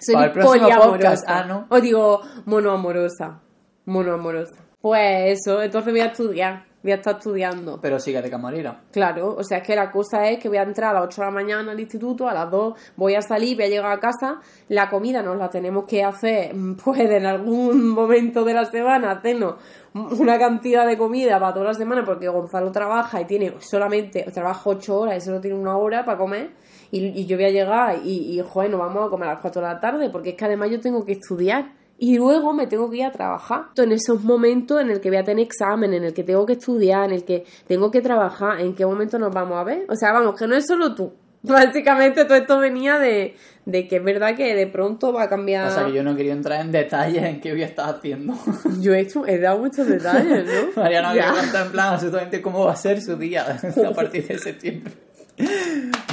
Soy 0.00 0.14
Para 0.14 0.26
el 0.26 0.32
próximo 0.32 0.52
poliamorosa. 0.62 0.90
podcast, 0.90 1.24
ah, 1.28 1.44
¿no? 1.46 1.66
O 1.68 1.80
digo 1.80 2.22
monoamorosa. 2.46 3.40
Monoamorosa. 3.84 4.54
Pues 4.80 5.40
eso, 5.40 5.62
entonces 5.62 5.92
voy 5.92 6.00
a 6.00 6.06
estudiar. 6.06 6.64
Voy 6.84 6.92
a 6.92 6.96
estar 6.96 7.16
estudiando. 7.16 7.78
Pero 7.80 7.98
sigue 7.98 8.20
de 8.20 8.28
camarera. 8.28 8.82
Claro, 8.92 9.36
o 9.38 9.42
sea, 9.42 9.58
es 9.58 9.66
que 9.66 9.74
la 9.74 9.90
cosa 9.90 10.28
es 10.28 10.38
que 10.38 10.50
voy 10.50 10.58
a 10.58 10.64
entrar 10.64 10.90
a 10.90 11.00
las 11.00 11.04
8 11.04 11.22
de 11.22 11.26
la 11.26 11.30
mañana 11.30 11.72
al 11.72 11.80
instituto, 11.80 12.28
a 12.28 12.34
las 12.34 12.50
2 12.50 12.74
voy 12.96 13.14
a 13.14 13.22
salir, 13.22 13.56
voy 13.56 13.64
a 13.64 13.68
llegar 13.68 13.90
a 13.90 13.98
casa, 13.98 14.38
la 14.68 14.90
comida 14.90 15.22
nos 15.22 15.38
la 15.38 15.48
tenemos 15.48 15.86
que 15.86 16.04
hacer, 16.04 16.54
mm, 16.54 16.76
pues 16.76 17.00
en 17.00 17.24
algún 17.24 17.88
momento 17.94 18.44
de 18.44 18.52
la 18.52 18.66
semana, 18.66 19.12
hacernos 19.12 19.54
una 19.94 20.38
cantidad 20.38 20.86
de 20.86 20.98
comida 20.98 21.40
para 21.40 21.54
toda 21.54 21.66
la 21.68 21.74
semana, 21.74 22.04
porque 22.04 22.28
Gonzalo 22.28 22.70
trabaja 22.70 23.18
y 23.18 23.24
tiene 23.24 23.54
solamente, 23.60 24.22
trabaja 24.30 24.60
8 24.68 25.00
horas 25.00 25.16
y 25.16 25.20
solo 25.22 25.40
tiene 25.40 25.56
una 25.56 25.78
hora 25.78 26.04
para 26.04 26.18
comer, 26.18 26.50
y, 26.90 27.18
y 27.18 27.24
yo 27.24 27.38
voy 27.38 27.46
a 27.46 27.50
llegar 27.50 27.96
y, 28.04 28.38
y, 28.38 28.42
joder, 28.42 28.70
nos 28.70 28.80
vamos 28.80 29.06
a 29.06 29.08
comer 29.08 29.30
a 29.30 29.32
las 29.32 29.40
4 29.40 29.62
de 29.62 29.68
la 29.68 29.80
tarde, 29.80 30.10
porque 30.10 30.30
es 30.30 30.36
que 30.36 30.44
además 30.44 30.68
yo 30.68 30.82
tengo 30.82 31.02
que 31.02 31.12
estudiar. 31.12 31.82
Y 31.96 32.16
luego 32.18 32.52
me 32.52 32.66
tengo 32.66 32.90
que 32.90 32.96
ir 32.98 33.04
a 33.04 33.12
trabajar. 33.12 33.66
En 33.76 33.92
esos 33.92 34.22
momentos 34.24 34.80
en 34.80 34.90
el 34.90 35.00
que 35.00 35.08
voy 35.10 35.18
a 35.18 35.24
tener 35.24 35.44
examen, 35.44 35.94
en 35.94 36.04
el 36.04 36.12
que 36.12 36.24
tengo 36.24 36.44
que 36.44 36.54
estudiar, 36.54 37.04
en 37.04 37.12
el 37.16 37.24
que 37.24 37.44
tengo 37.68 37.90
que 37.90 38.00
trabajar, 38.00 38.60
¿en 38.60 38.74
qué 38.74 38.84
momento 38.84 39.18
nos 39.18 39.32
vamos 39.32 39.56
a 39.58 39.64
ver? 39.64 39.86
O 39.88 39.94
sea, 39.94 40.12
vamos, 40.12 40.36
que 40.38 40.46
no 40.46 40.56
es 40.56 40.66
solo 40.66 40.94
tú. 40.94 41.12
Básicamente 41.42 42.24
todo 42.24 42.36
esto 42.36 42.58
venía 42.58 42.98
de, 42.98 43.36
de 43.66 43.86
que 43.86 43.96
es 43.96 44.04
verdad 44.04 44.34
que 44.34 44.54
de 44.54 44.66
pronto 44.66 45.12
va 45.12 45.24
a 45.24 45.28
cambiar. 45.28 45.68
O 45.68 45.70
sea 45.70 45.84
que 45.86 45.92
yo 45.92 46.02
no 46.02 46.16
quería 46.16 46.32
entrar 46.32 46.60
en 46.62 46.72
detalles 46.72 47.22
en 47.22 47.40
qué 47.40 47.52
voy 47.52 47.62
a 47.62 47.66
estar 47.66 47.94
haciendo. 47.94 48.34
Yo 48.80 48.92
he, 48.94 49.00
hecho, 49.00 49.26
he 49.26 49.38
dado 49.38 49.58
muchos 49.58 49.86
detalles, 49.86 50.46
¿no? 50.46 50.70
María 50.82 51.00
no 51.02 51.14
Ya. 51.14 51.28
había 51.28 51.42
contado 51.42 51.66
en 51.66 51.72
plan 51.72 51.92
absolutamente 51.94 52.40
cómo 52.42 52.64
va 52.64 52.72
a 52.72 52.76
ser 52.76 53.00
su 53.02 53.16
día 53.16 53.44
a 53.86 53.90
partir 53.94 54.26
de 54.26 54.38
septiembre. 54.38 54.92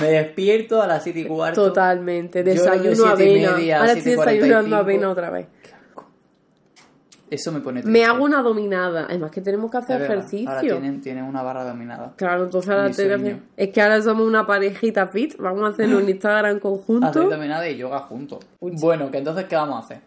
Me 0.02 0.08
despierto 0.08 0.82
a 0.82 0.88
las 0.88 1.04
7 1.04 1.20
y 1.20 1.26
cuarto. 1.26 1.68
Totalmente. 1.68 2.40
Yo 2.40 2.44
de 2.46 2.52
Desayuno 2.54 2.96
siete 3.16 3.24
y 3.26 3.36
avena. 3.46 3.52
media 3.58 3.80
Ahora 3.80 3.92
estoy 3.94 4.14
7:45. 4.14 4.26
desayunando 4.26 4.76
avena 4.78 5.10
otra 5.12 5.30
vez. 5.30 5.48
Eso 7.32 7.52
me 7.52 7.62
pone 7.62 7.80
Me 7.80 7.84
triste. 7.92 8.06
hago 8.06 8.24
una 8.26 8.42
dominada. 8.44 9.06
Además 9.10 9.32
que 9.32 9.42
tenemos 9.42 9.72
que 9.72 9.78
hacer 9.78 10.00
verdad. 10.02 10.18
ejercicio. 10.18 10.50
Ahora 10.50 10.62
tienen, 10.62 11.02
tienen 11.02 11.24
una 11.24 11.42
barra 11.42 11.64
dominada. 11.64 12.14
Claro, 12.18 12.44
entonces 12.44 12.70
ahora 12.70 12.90
Mi 12.90 12.94
tengo 12.94 13.10
que 13.10 13.18
sueño. 13.20 13.36
hacer- 13.38 13.48
Es 13.58 13.70
que 13.74 13.82
ahora 13.82 14.02
somos 14.02 14.28
una 14.28 14.46
parejita 14.46 15.08
fit. 15.08 15.38
Vamos 15.40 15.64
a 15.64 15.68
hacerlo 15.70 16.00
en 16.02 16.10
Instagram 16.10 16.60
conjunto. 16.60 17.08
Hacer 17.08 17.30
dominada 17.30 17.68
y 17.70 17.78
yoga 17.78 18.00
juntos. 18.02 18.46
Bueno, 18.60 19.10
que 19.10 19.20
entonces, 19.20 19.46
¿qué 19.46 19.56
vamos 19.56 19.78
a 19.78 19.80
hacer? 19.80 20.02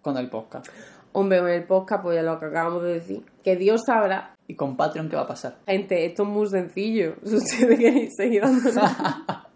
Con 0.00 0.16
el 0.16 0.30
podcast. 0.30 0.68
Hombre, 1.12 1.38
en 1.38 1.48
el 1.48 1.64
podcast, 1.64 2.02
pues 2.04 2.14
ya 2.16 2.22
lo 2.22 2.38
que 2.38 2.46
acabamos 2.46 2.84
de 2.84 2.92
decir. 2.94 3.22
Que 3.42 3.56
Dios 3.56 3.82
sabrá. 3.84 4.36
¿Y 4.46 4.54
con 4.54 4.76
Patreon 4.76 5.08
qué 5.08 5.16
va 5.16 5.22
a 5.22 5.26
pasar? 5.26 5.56
Gente, 5.66 6.06
esto 6.06 6.22
es 6.22 6.28
muy 6.28 6.46
sencillo. 6.48 7.16
Si 7.24 7.34
ustedes 7.34 7.76
queréis 7.78 8.14
seguir. 8.16 8.42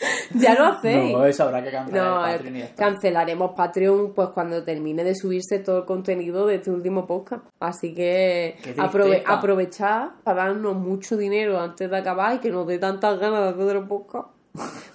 ya 0.34 0.54
lo 0.54 0.66
hacéis. 0.66 1.12
No, 1.12 1.24
eso 1.24 1.44
habrá 1.44 1.62
que 1.62 1.70
cancelar 1.70 2.04
No, 2.04 2.26
el 2.26 2.32
Patreon 2.32 2.56
y 2.56 2.58
ya 2.60 2.64
está. 2.66 2.84
cancelaremos 2.84 3.50
Patreon 3.56 4.12
pues 4.14 4.28
cuando 4.30 4.64
termine 4.64 5.04
de 5.04 5.14
subirse 5.14 5.58
todo 5.58 5.78
el 5.78 5.84
contenido 5.84 6.46
de 6.46 6.56
este 6.56 6.70
último 6.70 7.06
podcast. 7.06 7.44
Así 7.60 7.94
que 7.94 8.56
aprove 8.78 9.22
aprovechad 9.26 10.10
para 10.24 10.44
darnos 10.44 10.76
mucho 10.76 11.16
dinero 11.16 11.60
antes 11.60 11.90
de 11.90 11.96
acabar 11.96 12.34
y 12.36 12.38
que 12.38 12.50
nos 12.50 12.66
dé 12.66 12.78
tantas 12.78 13.18
ganas 13.18 13.54
de 13.56 13.62
hacer 13.62 13.76
el 13.76 13.86
podcast. 13.86 14.28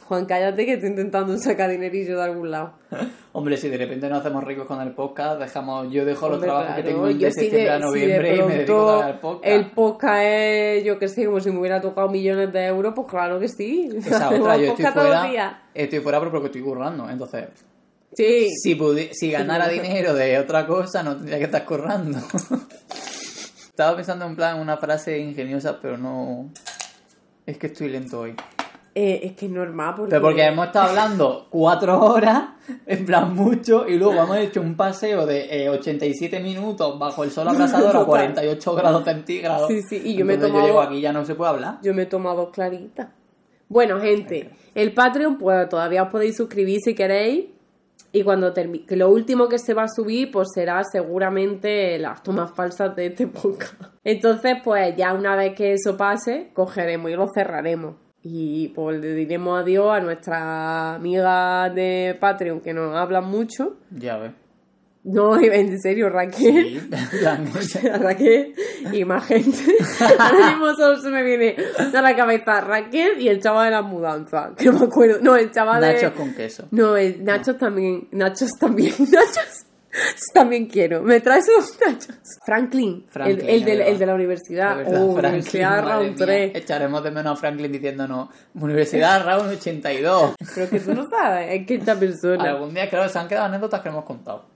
Juan, 0.08 0.26
cállate 0.26 0.66
que 0.66 0.74
estoy 0.74 0.90
intentando 0.90 1.36
sacar 1.38 1.70
dinerillo 1.72 2.18
de 2.18 2.24
algún 2.24 2.52
lado. 2.52 2.74
Hombre, 3.32 3.58
si 3.58 3.70
de 3.70 3.78
repente 3.78 4.08
no 4.08 4.18
hacemos 4.18 4.44
ricos 4.44 4.68
con 4.68 4.80
el 4.82 4.94
podcast, 4.94 5.40
dejamos, 5.40 5.92
yo 5.92 6.06
dejo 6.06 6.28
los 6.28 6.36
Hombre, 6.36 6.50
trabajos 6.50 6.76
que 6.76 6.84
tengo 6.84 7.08
de 7.08 7.32
septiembre 7.32 7.70
a 7.70 7.76
si 7.76 7.80
de 7.80 7.86
noviembre 7.86 8.36
y 8.36 8.42
me 8.44 8.56
dedico 8.58 8.86
también 8.86 9.08
al 9.08 9.20
podcast. 9.20 9.46
El 9.46 9.72
podcast 9.72 10.24
es, 10.24 10.84
yo 10.84 11.00
qué 11.00 11.08
sé, 11.08 11.26
como 11.26 11.40
si 11.40 11.52
me 11.52 11.60
hubiera 11.60 11.82
tocado 11.82 12.10
millones 12.10 12.54
de 12.54 12.66
euros, 12.66 12.94
pues 12.96 13.08
claro 13.08 13.40
que 13.40 13.48
sí. 13.48 13.90
Esa 13.98 14.30
otra, 14.32 14.58
yo 14.58 14.74
estoy 14.74 14.86
fuera, 14.86 15.64
estoy 15.74 16.00
fuera 16.00 16.20
pero 16.20 16.32
porque 16.32 16.48
estoy 16.48 16.62
currando, 16.62 17.10
entonces 17.10 17.48
Sí. 18.16 18.50
si, 18.62 18.78
si 19.12 19.32
ganara 19.32 19.68
dinero 19.70 20.14
de 20.14 20.38
otra 20.40 20.66
cosa 20.66 21.04
no 21.04 21.16
tendría 21.18 21.38
que 21.38 21.46
estar 21.46 21.66
currando. 21.66 22.20
Estaba 23.70 23.96
pensando 23.98 24.26
en 24.26 24.36
plan 24.36 24.60
una 24.60 24.78
frase 24.78 25.18
ingeniosa, 25.18 25.80
pero 25.82 25.98
no... 25.98 26.50
Es 27.46 27.58
que 27.58 27.68
estoy 27.68 27.90
lento 27.90 28.22
hoy. 28.22 28.34
Eh, 28.98 29.20
es 29.28 29.34
que 29.34 29.48
es 29.48 29.52
normal 29.52 29.94
porque... 29.98 30.10
Pero 30.12 30.22
porque 30.22 30.46
hemos 30.46 30.68
estado 30.68 30.90
hablando 30.90 31.48
cuatro 31.50 32.00
horas, 32.00 32.46
en 32.86 33.06
plan 33.06 33.36
mucho, 33.36 33.86
y 33.90 33.98
luego 33.98 34.14
hemos 34.24 34.38
hecho 34.38 34.62
un 34.62 34.76
paseo 34.78 35.26
de 35.26 35.66
eh, 35.66 35.70
87 35.70 36.40
minutos 36.40 36.98
bajo 36.98 37.26
el 37.26 37.30
sol 37.32 37.46
abrasador 37.50 37.90
a 37.90 37.92
Total. 37.92 38.06
48 38.06 38.76
grados 38.76 39.04
centígrados. 39.04 39.68
Sí, 39.68 39.82
sí, 39.82 40.02
y 40.06 40.16
yo 40.16 40.24
me 40.26 40.36
he 40.36 40.38
tomado- 40.38 40.66
llego 40.66 40.80
aquí 40.80 41.02
ya 41.02 41.12
no 41.12 41.26
se 41.26 41.36
puede 41.36 41.50
hablar. 41.52 41.80
Yo 41.84 41.94
me 41.94 42.04
he 42.04 42.06
tomado 42.06 42.52
clarita. 42.52 43.12
Bueno, 43.68 44.00
gente, 44.00 44.52
el 44.74 44.94
Patreon, 44.94 45.38
pues 45.40 45.68
todavía 45.68 46.04
os 46.04 46.10
podéis 46.10 46.38
suscribir 46.38 46.80
si 46.82 46.96
queréis. 46.96 47.48
Y 48.14 48.24
cuando 48.24 48.54
termine, 48.54 48.86
que 48.86 48.96
lo 48.96 49.10
último 49.10 49.50
que 49.50 49.60
se 49.60 49.74
va 49.74 49.84
a 49.84 49.88
subir, 49.90 50.32
pues 50.32 50.48
será 50.56 50.82
seguramente 50.90 52.00
las 52.00 52.24
tomas 52.24 52.50
falsas 52.56 52.96
de 52.96 53.08
este 53.08 53.28
podcast. 53.28 53.74
Entonces, 54.06 54.56
pues 54.64 54.96
ya 54.96 55.14
una 55.14 55.36
vez 55.36 55.54
que 55.54 55.74
eso 55.74 55.98
pase, 55.98 56.52
cogeremos 56.54 57.12
y 57.12 57.16
lo 57.16 57.28
cerraremos. 57.36 57.96
Y 58.28 58.70
pues 58.70 59.00
le 59.00 59.14
diremos 59.14 59.62
adiós 59.62 59.96
a 59.96 60.00
nuestras 60.00 60.96
amigas 60.96 61.76
de 61.76 62.18
Patreon 62.20 62.60
que 62.60 62.74
nos 62.74 62.96
hablan 62.96 63.26
mucho. 63.26 63.78
Ya 63.92 64.18
ves. 64.18 64.32
No, 65.04 65.40
en 65.40 65.80
serio, 65.80 66.10
Raquel. 66.10 66.66
Sí, 66.66 66.78
en 66.80 66.90
plan, 66.90 67.48
Raquel 68.02 68.56
y 68.92 69.06
más 69.06 69.28
gente. 69.28 69.60
Ahora 70.18 70.50
mismo 70.50 70.74
solo 70.74 71.00
se 71.00 71.10
me 71.12 71.22
viene 71.22 71.56
a 71.78 72.02
la 72.02 72.16
cabeza 72.16 72.62
Raquel 72.62 73.22
y 73.22 73.28
el 73.28 73.40
chaval 73.40 73.66
de 73.66 73.72
las 73.72 73.86
mudanzas. 73.86 74.56
Que 74.58 74.66
no 74.66 74.80
me 74.80 74.86
acuerdo. 74.88 75.20
No, 75.22 75.36
el 75.36 75.52
chaval 75.52 75.82
de. 75.82 75.94
Nachos 75.94 76.14
con 76.14 76.34
queso. 76.34 76.68
No, 76.72 76.98
el 76.98 77.24
Nachos 77.24 77.60
también. 77.60 78.08
Nachos 78.12 78.50
también. 78.60 78.96
Nachos. 78.98 79.68
También 80.34 80.68
quiero. 80.68 81.02
¿Me 81.02 81.20
traes 81.22 81.48
unos 81.50 81.78
nachos? 81.80 82.18
Franklin. 82.46 83.06
Franklin, 83.10 83.40
el, 83.42 83.50
el, 83.50 83.66
de, 83.66 83.90
el 83.90 83.98
de 83.98 84.06
la 84.06 84.16
universidad. 84.16 84.78
De 84.78 84.84
verdad, 84.84 85.04
oh, 85.04 85.16
Franklin, 85.16 85.32
Universidad 85.32 85.86
Round 85.86 86.08
mía. 86.08 86.26
3. 86.26 86.52
Echaremos 86.56 87.04
de 87.04 87.12
menos 87.12 87.34
a 87.34 87.36
Franklin 87.40 87.72
diciéndonos 87.72 88.30
Universidad 88.56 89.26
Round 89.26 89.52
82. 89.52 90.36
Pero 90.56 90.70
que 90.70 90.80
tú 90.80 90.94
no 90.94 91.08
sabes, 91.10 91.54
es 91.54 91.68
que 91.68 91.76
esta 91.76 91.96
persona. 91.96 92.50
Algún 92.50 92.74
día, 92.74 92.90
claro, 92.90 93.10
se 93.10 93.20
han 93.20 93.28
quedado 93.28 93.46
anécdotas 93.46 93.82
que 93.82 93.90
hemos 93.90 94.06
contado. 94.06 94.56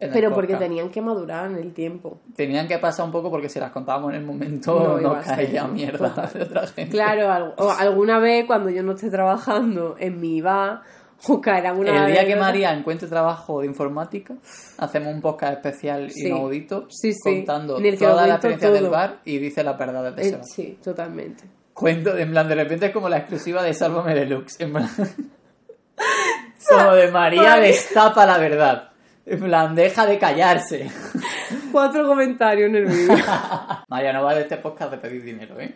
Pero 0.00 0.32
porque 0.32 0.56
tenían 0.56 0.88
que 0.88 1.02
madurar 1.02 1.50
en 1.50 1.58
el 1.58 1.74
tiempo. 1.74 2.18
Tenían 2.34 2.66
que 2.66 2.78
pasar 2.78 3.04
un 3.04 3.12
poco 3.12 3.30
porque 3.30 3.50
si 3.50 3.60
las 3.60 3.70
contábamos 3.70 4.10
en 4.10 4.20
el 4.20 4.24
momento 4.24 4.98
No 4.98 5.14
no, 5.14 5.20
caía 5.20 5.66
mierda 5.66 6.30
de 6.32 6.42
otra 6.42 6.66
gente. 6.66 6.90
Claro, 6.90 7.54
alguna 7.78 8.18
vez 8.18 8.46
cuando 8.46 8.70
yo 8.70 8.82
no 8.82 8.92
esté 8.92 9.10
trabajando 9.10 9.96
en 9.98 10.18
mi 10.18 10.38
IVA, 10.38 10.82
una 11.28 12.06
El 12.06 12.12
día 12.12 12.26
que. 12.26 12.36
María 12.36 12.72
encuentre 12.72 13.08
trabajo 13.08 13.60
de 13.60 13.66
informática, 13.66 14.34
hacemos 14.78 15.12
un 15.14 15.20
podcast 15.20 15.54
especial 15.54 16.10
Sí. 16.10 16.28
inaudito 16.28 16.86
Sí, 16.90 17.12
sí. 17.12 17.18
contando 17.44 17.74
toda 17.98 18.26
la 18.26 18.34
experiencia 18.34 18.70
del 18.70 18.88
bar 18.88 19.18
y 19.24 19.38
dice 19.38 19.62
las 19.62 19.78
verdades 19.78 20.16
de 20.16 20.22
Eh, 20.22 20.26
ese 20.26 20.36
bar. 20.36 20.44
sí, 20.46 20.78
totalmente. 20.82 21.44
Cuento, 21.74 22.16
en 22.16 22.30
plan, 22.30 22.48
de 22.48 22.54
repente 22.54 22.86
es 22.86 22.92
como 22.92 23.08
la 23.08 23.18
exclusiva 23.18 23.62
de 23.62 23.72
Sálvame 23.74 24.14
Deluxe. 24.14 24.60
En 24.60 24.72
plan, 24.72 24.88
como 26.68 26.92
de 26.92 27.10
María 27.10 27.56
destapa 27.56 28.26
la 28.26 28.38
verdad. 28.38 28.90
En 29.26 29.40
plan, 29.40 29.74
deja 29.74 30.06
de 30.06 30.18
callarse. 30.18 30.90
Cuatro 31.70 32.06
comentarios 32.06 32.68
en 32.70 32.76
el 32.76 32.86
vídeo. 32.86 33.16
María, 33.88 34.12
no 34.12 34.24
va 34.24 34.34
de 34.34 34.42
este 34.42 34.56
podcast 34.56 34.90
de 34.92 34.98
pedir 34.98 35.22
dinero, 35.22 35.60
¿eh? 35.60 35.74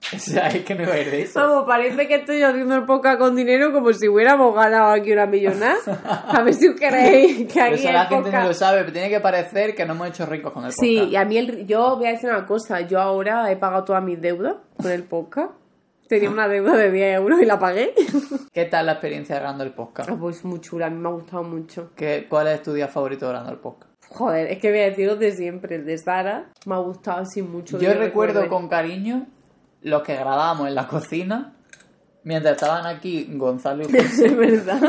O 0.14 0.18
sea, 0.18 0.48
es 0.48 0.64
que 0.64 0.74
no 0.74 0.82
iba 0.82 0.94
a 0.94 0.98
ir 0.98 1.10
de 1.10 1.22
eso. 1.22 1.38
Vamos, 1.40 1.64
parece 1.66 2.08
que 2.08 2.16
estoy 2.16 2.42
haciendo 2.42 2.74
el 2.74 2.84
podcast 2.84 3.18
con 3.18 3.36
dinero 3.36 3.72
como 3.72 3.92
si 3.92 4.08
hubiéramos 4.08 4.54
ganado 4.54 4.92
aquí 4.92 5.12
una 5.12 5.26
millonada. 5.26 5.76
A 6.28 6.42
ver 6.42 6.54
si 6.54 6.68
os 6.68 6.76
creéis 6.76 7.52
que 7.52 7.60
aquí 7.60 7.74
eso 7.74 7.92
la 7.92 8.06
gente 8.06 8.30
no 8.30 8.44
lo 8.44 8.54
sabe, 8.54 8.80
pero 8.80 8.92
tiene 8.92 9.08
que 9.08 9.20
parecer 9.20 9.74
que 9.74 9.84
no 9.84 9.92
hemos 9.92 10.08
hecho 10.08 10.26
ricos 10.26 10.52
con 10.52 10.64
el 10.64 10.70
podcast. 10.70 10.80
Sí, 10.80 11.10
y 11.10 11.16
a 11.16 11.24
mí 11.24 11.38
el, 11.38 11.66
yo 11.66 11.96
voy 11.96 12.06
a 12.06 12.12
decir 12.12 12.30
una 12.30 12.46
cosa. 12.46 12.80
Yo 12.80 13.00
ahora 13.00 13.50
he 13.50 13.56
pagado 13.56 13.84
todas 13.84 14.02
mis 14.02 14.20
deudas 14.20 14.56
con 14.76 14.90
el 14.90 15.04
podcast. 15.04 15.52
Tenía 16.08 16.28
una 16.28 16.48
deuda 16.48 16.76
de 16.76 16.90
10 16.90 17.16
euros 17.18 17.40
y 17.40 17.44
la 17.44 17.58
pagué. 17.60 17.94
¿Qué 18.52 18.64
tal 18.64 18.86
la 18.86 18.92
experiencia 18.92 19.36
grabando 19.36 19.62
el 19.62 19.72
podcast? 19.72 20.10
Ah, 20.10 20.16
pues 20.18 20.44
muy 20.44 20.60
chula, 20.60 20.86
a 20.86 20.90
mí 20.90 20.98
me 20.98 21.08
ha 21.08 21.12
gustado 21.12 21.44
mucho. 21.44 21.92
¿Qué, 21.94 22.26
¿Cuál 22.28 22.48
es 22.48 22.62
tu 22.62 22.72
día 22.72 22.88
favorito 22.88 23.28
grabando 23.28 23.52
el 23.52 23.58
podcast? 23.58 23.92
Joder, 24.08 24.50
es 24.50 24.58
que 24.58 24.70
voy 24.70 24.80
a 24.80 24.86
deciros 24.86 25.20
de 25.20 25.30
siempre. 25.30 25.76
El 25.76 25.86
de 25.86 25.96
Sara 25.98 26.50
me 26.66 26.74
ha 26.74 26.78
gustado 26.78 27.20
así 27.20 27.42
mucho. 27.42 27.78
Yo 27.78 27.90
recuerdo 27.94 28.40
recuerde. 28.40 28.48
con 28.48 28.68
cariño 28.68 29.26
los 29.82 30.02
que 30.02 30.14
grabábamos 30.14 30.68
en 30.68 30.74
la 30.74 30.86
cocina 30.86 31.54
mientras 32.24 32.54
estaban 32.56 32.86
aquí 32.86 33.28
Gonzalo 33.32 33.82
y 33.82 33.86
José. 33.92 34.26
Es 34.26 34.36
verdad. 34.36 34.80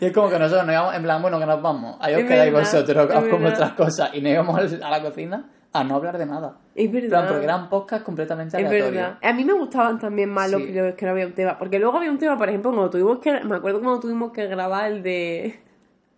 Y 0.00 0.04
es 0.06 0.12
como 0.12 0.30
que 0.30 0.38
nosotros 0.38 0.64
nos 0.66 0.72
íbamos, 0.74 0.94
en 0.94 1.02
plan, 1.02 1.20
bueno, 1.22 1.38
que 1.38 1.46
nos 1.46 1.60
vamos, 1.60 1.96
ahí 2.00 2.14
os 2.14 2.20
Es 2.22 2.26
quedáis 2.26 2.52
verdad, 2.52 2.70
vosotros 2.72 3.10
es 3.24 3.30
con 3.30 3.40
vuestras 3.42 3.72
cosas 3.72 4.10
y 4.14 4.20
nos 4.22 4.32
íbamos 4.32 4.58
a 4.82 4.90
la 4.90 5.02
cocina 5.02 5.50
a 5.72 5.84
no 5.84 5.96
hablar 5.96 6.16
de 6.16 6.24
nada. 6.24 6.56
Es 6.74 6.90
verdad. 6.90 7.08
plan, 7.10 7.28
porque 7.28 7.44
eran 7.44 7.68
podcasts 7.68 8.04
completamente 8.04 8.56
Es 8.56 8.66
aleatorios. 8.66 8.90
verdad. 8.94 9.18
A 9.22 9.32
mí 9.34 9.44
me 9.44 9.52
gustaban 9.52 9.98
también 9.98 10.30
más 10.30 10.50
los 10.50 10.62
Sí. 10.62 10.72
que, 10.72 10.94
que 10.96 11.04
no 11.04 11.12
había 11.12 11.26
un 11.26 11.34
tema. 11.34 11.58
Porque 11.58 11.78
luego 11.78 11.98
había 11.98 12.10
un 12.10 12.18
tema, 12.18 12.38
por 12.38 12.48
ejemplo, 12.48 12.70
cuando 12.70 12.88
tuvimos 12.88 13.18
que. 13.18 13.30
Me 13.44 13.56
acuerdo 13.56 13.80
cuando 13.80 14.00
tuvimos 14.00 14.32
que 14.32 14.46
grabar 14.46 14.90
el 14.90 15.02
de. 15.02 15.60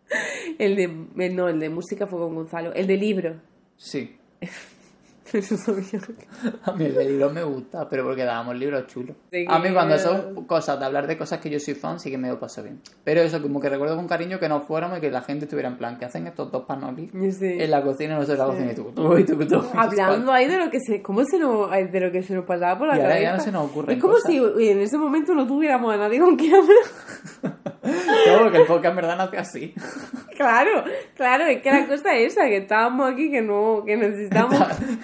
El 0.59 0.77
de. 0.77 1.25
el- 1.27 1.37
no, 1.37 1.49
el 1.49 1.59
de 1.59 1.69
música 1.71 2.07
fue 2.07 2.19
con 2.21 2.35
Gonzalo. 2.35 2.73
El 2.75 2.87
de 2.87 2.97
libro. 2.97 3.35
Sí. 3.77 4.17
Sabía. 5.31 6.01
A 6.65 6.73
mí 6.73 6.85
el 6.85 6.95
de 6.95 7.05
libros 7.05 7.33
me 7.33 7.43
gusta, 7.45 7.89
pero 7.89 8.05
porque 8.05 8.25
dábamos 8.25 8.57
libros 8.57 8.87
chulos. 8.89 9.17
A 9.49 9.59
mí 9.59 9.71
cuando 9.73 9.99
son 9.99 10.45
cosas 10.47 10.79
de 10.79 10.87
hablar 10.87 11.07
de 11.07 11.17
cosas 11.17 11.39
que 11.41 11.49
yo 11.51 11.61
soy 11.61 11.75
fan, 11.75 12.01
sí 12.01 12.11
que 12.11 12.19
me 12.19 12.29
lo 12.29 12.39
paso 12.41 12.63
bien. 12.63 12.81
Pero 13.05 13.21
eso, 13.21 13.41
como 13.41 13.61
que 13.61 13.69
recuerdo 13.69 13.97
con 13.97 14.09
cariño 14.09 14.39
que 14.41 14.49
no 14.49 14.61
fuéramos 14.63 14.99
y 14.99 15.01
que 15.01 15.11
la 15.11 15.23
gente 15.23 15.45
estuviera 15.45 15.69
en 15.69 15.77
plan, 15.79 15.99
¿qué 15.99 16.05
hacen 16.07 16.27
estos 16.27 16.51
dos 16.51 16.65
panos 16.65 16.93
aquí? 16.93 17.11
Sí. 17.31 17.47
En 17.61 17.71
la 17.71 17.83
cocina, 17.83 18.15
nosotros 18.17 18.39
en 18.41 18.47
la 18.47 18.53
cocina 18.53 18.73
y 18.73 18.75
tú, 18.75 18.93
tú, 18.95 19.19
y 19.19 19.25
tú, 19.25 19.37
tú, 19.37 19.47
tú. 19.47 19.63
Hablando 19.75 20.33
ahí 20.33 20.47
de 20.49 20.59
lo 20.59 20.71
que 20.71 20.81
se. 20.81 21.01
¿Cómo 21.03 21.25
se 21.25 21.39
nos, 21.39 21.71
de 21.71 22.01
lo 22.01 22.11
que 22.11 22.23
se 22.23 22.35
nos 22.35 22.45
pasaba 22.45 22.79
por 22.79 22.89
la 22.89 22.97
Y 22.97 23.01
ahora 23.01 23.11
cabeza? 23.15 23.31
ya 23.31 23.37
no 23.37 23.43
se 23.43 23.53
nos 23.53 23.71
ocurren 23.71 23.97
Es 23.97 24.03
como 24.03 24.15
cosas. 24.15 24.31
si 24.31 24.39
en 24.69 24.81
ese 24.81 24.99
momento 24.99 25.35
no 25.35 25.47
tuviéramos 25.47 25.95
a 25.95 25.97
nadie 25.97 26.19
con 26.21 26.37
quien 26.37 26.55
hablar. 26.55 26.77
Claro, 27.83 28.43
porque 28.43 28.59
el 28.59 28.67
podcast 28.67 28.91
en 28.91 28.97
verdad 28.97 29.17
nace 29.17 29.39
así. 29.39 29.75
Claro, 30.37 30.85
claro, 31.17 31.47
es 31.47 31.63
que 31.63 31.71
la 31.71 31.87
cosa 31.87 32.15
es 32.17 32.33
esa, 32.33 32.47
que 32.47 32.59
estábamos 32.59 33.11
aquí, 33.13 33.31
que 33.31 33.43
no, 33.43 33.83
que 33.87 33.97
necesitamos. 33.97 34.57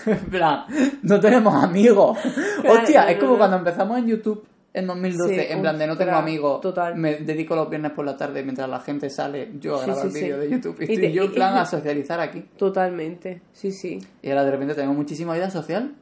en 0.07 0.19
plan, 0.31 0.65
no 1.03 1.21
tenemos 1.21 1.63
amigos. 1.63 2.19
Claro, 2.63 2.79
Hostia, 2.81 3.11
es 3.11 3.19
como 3.19 3.33
no. 3.33 3.39
cuando 3.39 3.57
empezamos 3.59 3.99
en 3.99 4.07
YouTube 4.09 4.47
en 4.75 4.87
2012, 4.87 5.35
Sí, 5.35 5.41
en 5.53 5.61
plan 5.63 5.79
de 5.79 5.87
no 5.87 5.97
tengo 5.97 6.13
amigos. 6.13 6.61
total. 6.61 6.97
Me 6.97 7.15
dedico 7.17 7.57
los 7.57 7.71
viernes 7.71 7.93
por 7.93 8.05
la 8.05 8.15
tarde 8.17 8.43
mientras 8.43 8.69
la 8.69 8.81
gente 8.81 9.09
sale, 9.09 9.53
yo 9.59 9.77
a 9.77 9.79
Sí, 9.79 9.87
grabar 9.87 10.11
sí, 10.11 10.21
vídeos 10.21 10.41
de 10.41 10.51
YouTube 10.51 10.77
y 10.81 10.85
Y 10.85 10.95
estoy 10.95 11.13
yo 11.13 11.25
en 11.25 11.31
y- 11.31 11.35
plan 11.35 11.57
a 11.57 11.65
socializar 11.65 12.21
aquí. 12.21 12.41
Totalmente, 12.59 13.41
sí, 13.53 13.73
sí. 13.73 13.99
Y 14.21 14.29
ahora 14.31 14.45
de 14.45 14.51
repente 14.51 14.75
tenemos 14.75 14.97
muchísima 14.97 15.33
vida 15.35 15.49
social. 15.51 15.95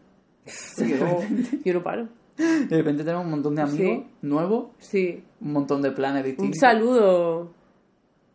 Yo, 0.79 1.21
yo 1.65 1.73
no 1.75 1.83
paro. 1.83 2.09
De 2.69 2.77
repente 2.77 3.05
tenemos 3.05 3.25
un 3.25 3.31
montón 3.31 3.55
de 3.55 3.63
amigos 3.63 3.79
Sí. 4.05 4.07
nuevos, 4.23 4.67
Sí. 4.79 5.25
un 5.41 5.53
montón 5.53 5.83
de 5.83 5.91
planes 5.93 6.23
Un 6.25 6.31
distintos. 6.31 6.59
saludo, 6.61 7.51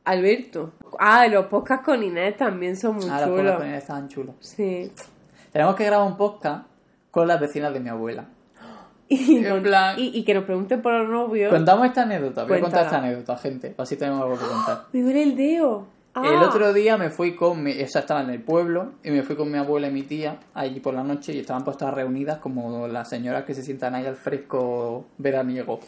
Alberto. 0.05 0.71
Ah, 0.97 1.27
los 1.27 1.45
podcasts 1.45 1.85
con 1.85 2.01
Inés 2.01 2.37
también 2.37 2.75
son 2.77 2.95
muy 2.95 3.05
Ah, 3.09 3.21
chulos. 3.23 3.37
poblaciones 3.39 3.81
estaban 3.81 4.07
chulos. 4.07 4.35
Sí. 4.39 4.91
Tenemos 5.51 5.75
que 5.75 5.85
grabar 5.85 6.07
un 6.07 6.17
podcast 6.17 6.65
con 7.11 7.27
las 7.27 7.39
vecinas 7.39 7.73
de 7.73 7.79
mi 7.79 7.89
abuela. 7.89 8.25
Y, 9.11 9.37
En 9.37 9.49
con- 9.53 9.63
plan- 9.63 9.95
y, 9.97 10.17
y 10.19 10.23
que 10.23 10.33
nos 10.35 10.43
pregunten 10.43 10.81
por 10.83 10.93
los 10.93 11.09
novios. 11.09 11.51
Contamos 11.51 11.87
esta 11.87 12.03
anécdota, 12.03 12.43
voy 12.45 12.57
a 12.59 12.61
contar 12.61 12.85
esta 12.85 12.99
anécdota, 12.99 13.37
gente. 13.37 13.73
Así 13.77 13.95
tenemos 13.97 14.21
algo 14.21 14.35
que 14.37 14.45
contar. 14.45 14.85
Me 14.93 15.01
duele 15.01 15.23
el 15.23 15.35
dedo. 15.35 15.87
Ah. 16.13 16.23
El 16.25 16.41
otro 16.41 16.73
día 16.73 16.97
me 16.97 17.09
fui 17.09 17.35
con 17.35 17.63
mi, 17.63 17.71
o 17.71 17.87
sea, 17.87 18.01
estaba 18.01 18.21
en 18.21 18.31
el 18.31 18.41
pueblo 18.41 18.93
y 19.03 19.11
me 19.11 19.23
fui 19.23 19.35
con 19.35 19.51
mi 19.51 19.57
abuela 19.57 19.87
y 19.87 19.91
mi 19.91 20.03
tía 20.03 20.39
allí 20.53 20.79
por 20.79 20.93
la 20.93 21.03
noche 21.03 21.33
y 21.33 21.39
estaban 21.39 21.63
pues 21.63 21.77
todas 21.77 21.93
reunidas 21.93 22.39
como 22.39 22.87
las 22.87 23.09
señoras 23.09 23.43
que 23.43 23.53
se 23.53 23.61
sientan 23.61 23.95
ahí 23.95 24.05
al 24.05 24.15
fresco 24.15 25.05
veraniego. 25.17 25.79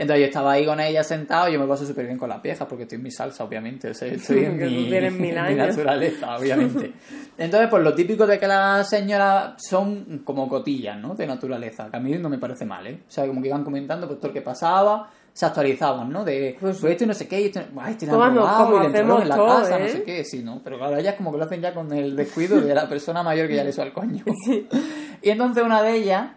Entonces 0.00 0.20
yo 0.22 0.26
estaba 0.28 0.52
ahí 0.52 0.64
con 0.64 0.80
ella 0.80 1.04
sentado 1.04 1.50
y 1.50 1.52
yo 1.52 1.60
me 1.60 1.66
paso 1.66 1.84
súper 1.84 2.06
bien 2.06 2.16
con 2.16 2.30
las 2.30 2.40
viejas 2.40 2.66
porque 2.66 2.84
estoy 2.84 2.96
en 2.96 3.02
mi 3.02 3.10
salsa, 3.10 3.44
obviamente. 3.44 3.90
O 3.90 3.92
sea, 3.92 4.08
yo 4.08 4.14
estoy 4.16 4.46
en 4.46 4.56
mi, 4.56 4.94
en 5.28 5.56
naturaleza, 5.58 6.38
obviamente. 6.38 6.92
Entonces, 7.36 7.68
pues 7.68 7.82
lo 7.82 7.92
típico 7.92 8.26
de 8.26 8.38
que 8.38 8.46
las 8.46 8.88
señoras 8.88 9.56
son 9.58 10.22
como 10.24 10.48
cotillas, 10.48 10.96
¿no? 10.96 11.14
De 11.14 11.26
naturaleza, 11.26 11.90
que 11.90 11.98
a 11.98 12.00
mí 12.00 12.12
no 12.12 12.30
me 12.30 12.38
parece 12.38 12.64
mal, 12.64 12.86
¿eh? 12.86 13.00
O 13.06 13.10
sea, 13.10 13.26
como 13.26 13.42
que 13.42 13.48
iban 13.48 13.62
comentando 13.62 14.06
pues 14.06 14.18
todo 14.18 14.28
lo 14.28 14.32
que 14.32 14.40
pasaba, 14.40 15.10
se 15.40 15.46
actualizaban, 15.46 16.10
¿no? 16.10 16.22
De, 16.22 16.56
Pues- 16.60 16.78
pues, 16.80 16.92
esto 16.92 17.04
y 17.04 17.06
no 17.06 17.14
sé 17.14 17.26
qué, 17.26 17.40
y 17.40 17.44
esto, 17.46 17.60
"Buah, 17.72 17.90
este 17.90 18.04
le 18.04 18.12
han 18.12 18.18
Como- 18.18 18.30
robado 18.40 18.64
como 18.72 18.82
y 18.84 18.86
hacemos 18.88 19.22
en 19.22 19.28
la 19.30 19.36
todo, 19.36 19.46
casa, 19.60 19.78
no 19.78 19.84
¿eh? 19.86 19.88
sé 19.88 20.02
qué, 20.02 20.24
sí, 20.24 20.42
¿no? 20.42 20.60
Pero 20.62 20.76
claro, 20.76 20.98
ellas 20.98 21.14
como 21.14 21.32
que 21.32 21.38
lo 21.38 21.44
hacen 21.44 21.62
ya 21.62 21.72
con 21.72 21.90
el 21.92 22.14
descuido 22.14 22.60
de 22.60 22.74
la 22.74 22.86
persona 22.88 23.22
mayor 23.22 23.48
que 23.48 23.54
ya 23.56 23.64
le 23.64 23.70
hizo 23.70 23.80
al 23.80 23.92
coño. 23.94 24.22
Y 25.22 25.30
entonces 25.30 25.62
una 25.64 25.82
de 25.82 25.96
ellas, 25.96 26.32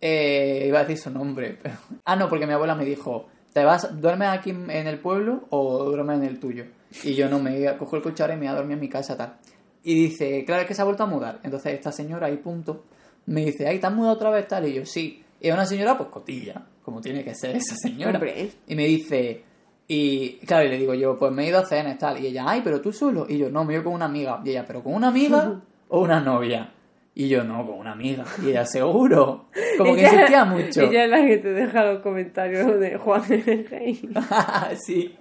eh, 0.00 0.64
iba 0.68 0.78
a 0.80 0.84
decir 0.84 0.98
su 0.98 1.10
nombre, 1.10 1.58
pero... 1.62 1.76
Ah, 2.04 2.16
no, 2.16 2.28
porque 2.28 2.46
mi 2.46 2.52
abuela 2.52 2.74
me 2.74 2.84
dijo, 2.84 3.26
¿te 3.52 3.64
vas, 3.64 4.00
duermes 4.00 4.28
aquí 4.28 4.50
en 4.50 4.70
el 4.86 4.98
pueblo 4.98 5.44
o 5.50 5.84
duermes 5.84 6.18
en 6.18 6.24
el 6.24 6.38
tuyo? 6.40 6.64
Y 7.04 7.14
yo 7.14 7.28
no, 7.28 7.38
me 7.38 7.76
coger 7.76 7.98
el 7.98 8.02
cuchara 8.02 8.34
y 8.34 8.36
me 8.38 8.44
iba 8.46 8.52
a 8.54 8.56
dormir 8.56 8.74
en 8.74 8.80
mi 8.80 8.88
casa, 8.88 9.16
tal. 9.16 9.34
Y 9.82 9.94
dice, 9.94 10.44
claro, 10.44 10.62
es 10.62 10.68
que 10.68 10.74
se 10.74 10.82
ha 10.82 10.84
vuelto 10.84 11.02
a 11.02 11.06
mudar. 11.06 11.40
Entonces 11.42 11.74
esta 11.74 11.92
señora, 11.92 12.26
ahí 12.28 12.36
punto, 12.36 12.84
me 13.26 13.44
dice, 13.44 13.66
ay, 13.66 13.78
¿te 13.78 13.86
has 13.86 13.92
mudado 13.94 14.14
otra 14.14 14.30
vez, 14.30 14.46
tal? 14.48 14.66
Y 14.66 14.74
yo, 14.74 14.86
sí. 14.86 15.22
Y 15.40 15.48
es 15.48 15.54
una 15.54 15.66
señora, 15.66 15.96
pues, 15.96 16.08
cotilla, 16.10 16.64
como 16.88 17.00
tiene 17.00 17.22
que 17.24 17.34
ser 17.34 17.56
esa 17.56 17.76
señora. 17.76 18.14
Hombre. 18.18 18.50
Y 18.66 18.74
me 18.74 18.86
dice, 18.86 19.42
y 19.86 20.38
claro, 20.46 20.66
y 20.66 20.70
le 20.70 20.78
digo 20.78 20.94
yo, 20.94 21.18
pues 21.18 21.32
me 21.32 21.44
he 21.44 21.48
ido 21.48 21.58
a 21.58 21.66
cenas 21.66 21.98
tal. 21.98 22.22
Y 22.22 22.26
ella, 22.26 22.44
ay, 22.46 22.62
pero 22.64 22.80
tú 22.80 22.92
solo. 22.92 23.26
Y 23.28 23.38
yo, 23.38 23.50
no, 23.50 23.64
me 23.64 23.72
he 23.72 23.76
ido 23.76 23.84
con 23.84 23.94
una 23.94 24.06
amiga. 24.06 24.40
Y 24.44 24.50
ella, 24.50 24.64
¿pero 24.66 24.82
con 24.82 24.94
una 24.94 25.08
amiga 25.08 25.60
o 25.88 26.00
una 26.00 26.20
novia? 26.20 26.72
Y 27.14 27.26
yo, 27.28 27.42
no, 27.42 27.66
con 27.66 27.78
una 27.78 27.92
amiga. 27.92 28.24
Y 28.44 28.50
ella, 28.50 28.64
seguro. 28.64 29.46
Como 29.76 29.94
que 29.94 30.00
Ella- 30.02 30.12
insistía 30.12 30.44
mucho. 30.44 30.80
Ella 30.82 31.04
es 31.04 31.10
la 31.10 31.26
que 31.26 31.38
te 31.38 31.52
deja 31.52 31.84
los 31.84 32.00
comentarios 32.00 32.78
de 32.78 32.96
Juan 32.96 33.22
Rey. 33.28 34.00
sí. 34.86 35.16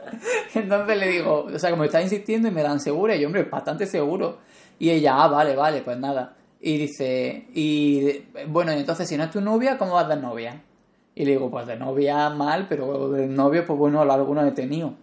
Entonces 0.53 0.97
le 0.97 1.07
digo, 1.09 1.47
o 1.51 1.57
sea, 1.59 1.71
como 1.71 1.83
está 1.85 2.01
insistiendo 2.01 2.47
y 2.47 2.51
me 2.51 2.61
dan 2.61 2.79
segura, 2.79 3.15
y 3.15 3.21
yo, 3.21 3.27
hombre, 3.27 3.43
bastante 3.43 3.85
seguro. 3.87 4.37
Y 4.77 4.91
ella, 4.91 5.23
ah, 5.23 5.27
vale, 5.27 5.55
vale, 5.55 5.81
pues 5.81 5.97
nada. 5.97 6.35
Y 6.59 6.77
dice, 6.77 7.47
y 7.53 8.25
bueno, 8.47 8.71
entonces 8.71 9.07
si 9.07 9.17
no 9.17 9.23
es 9.23 9.31
tu 9.31 9.41
novia, 9.41 9.77
¿cómo 9.77 9.93
vas 9.93 10.07
de 10.07 10.17
novia? 10.17 10.61
Y 11.19 11.25
le 11.25 11.31
digo, 11.31 11.49
pues 11.49 11.65
de 11.65 11.75
novia 11.75 12.29
mal, 12.29 12.67
pero 12.69 13.09
de 13.09 13.25
novio, 13.25 13.65
pues 13.65 13.79
bueno, 13.79 14.01
alguno 14.01 14.45
he 14.45 14.51
tenido. 14.51 14.93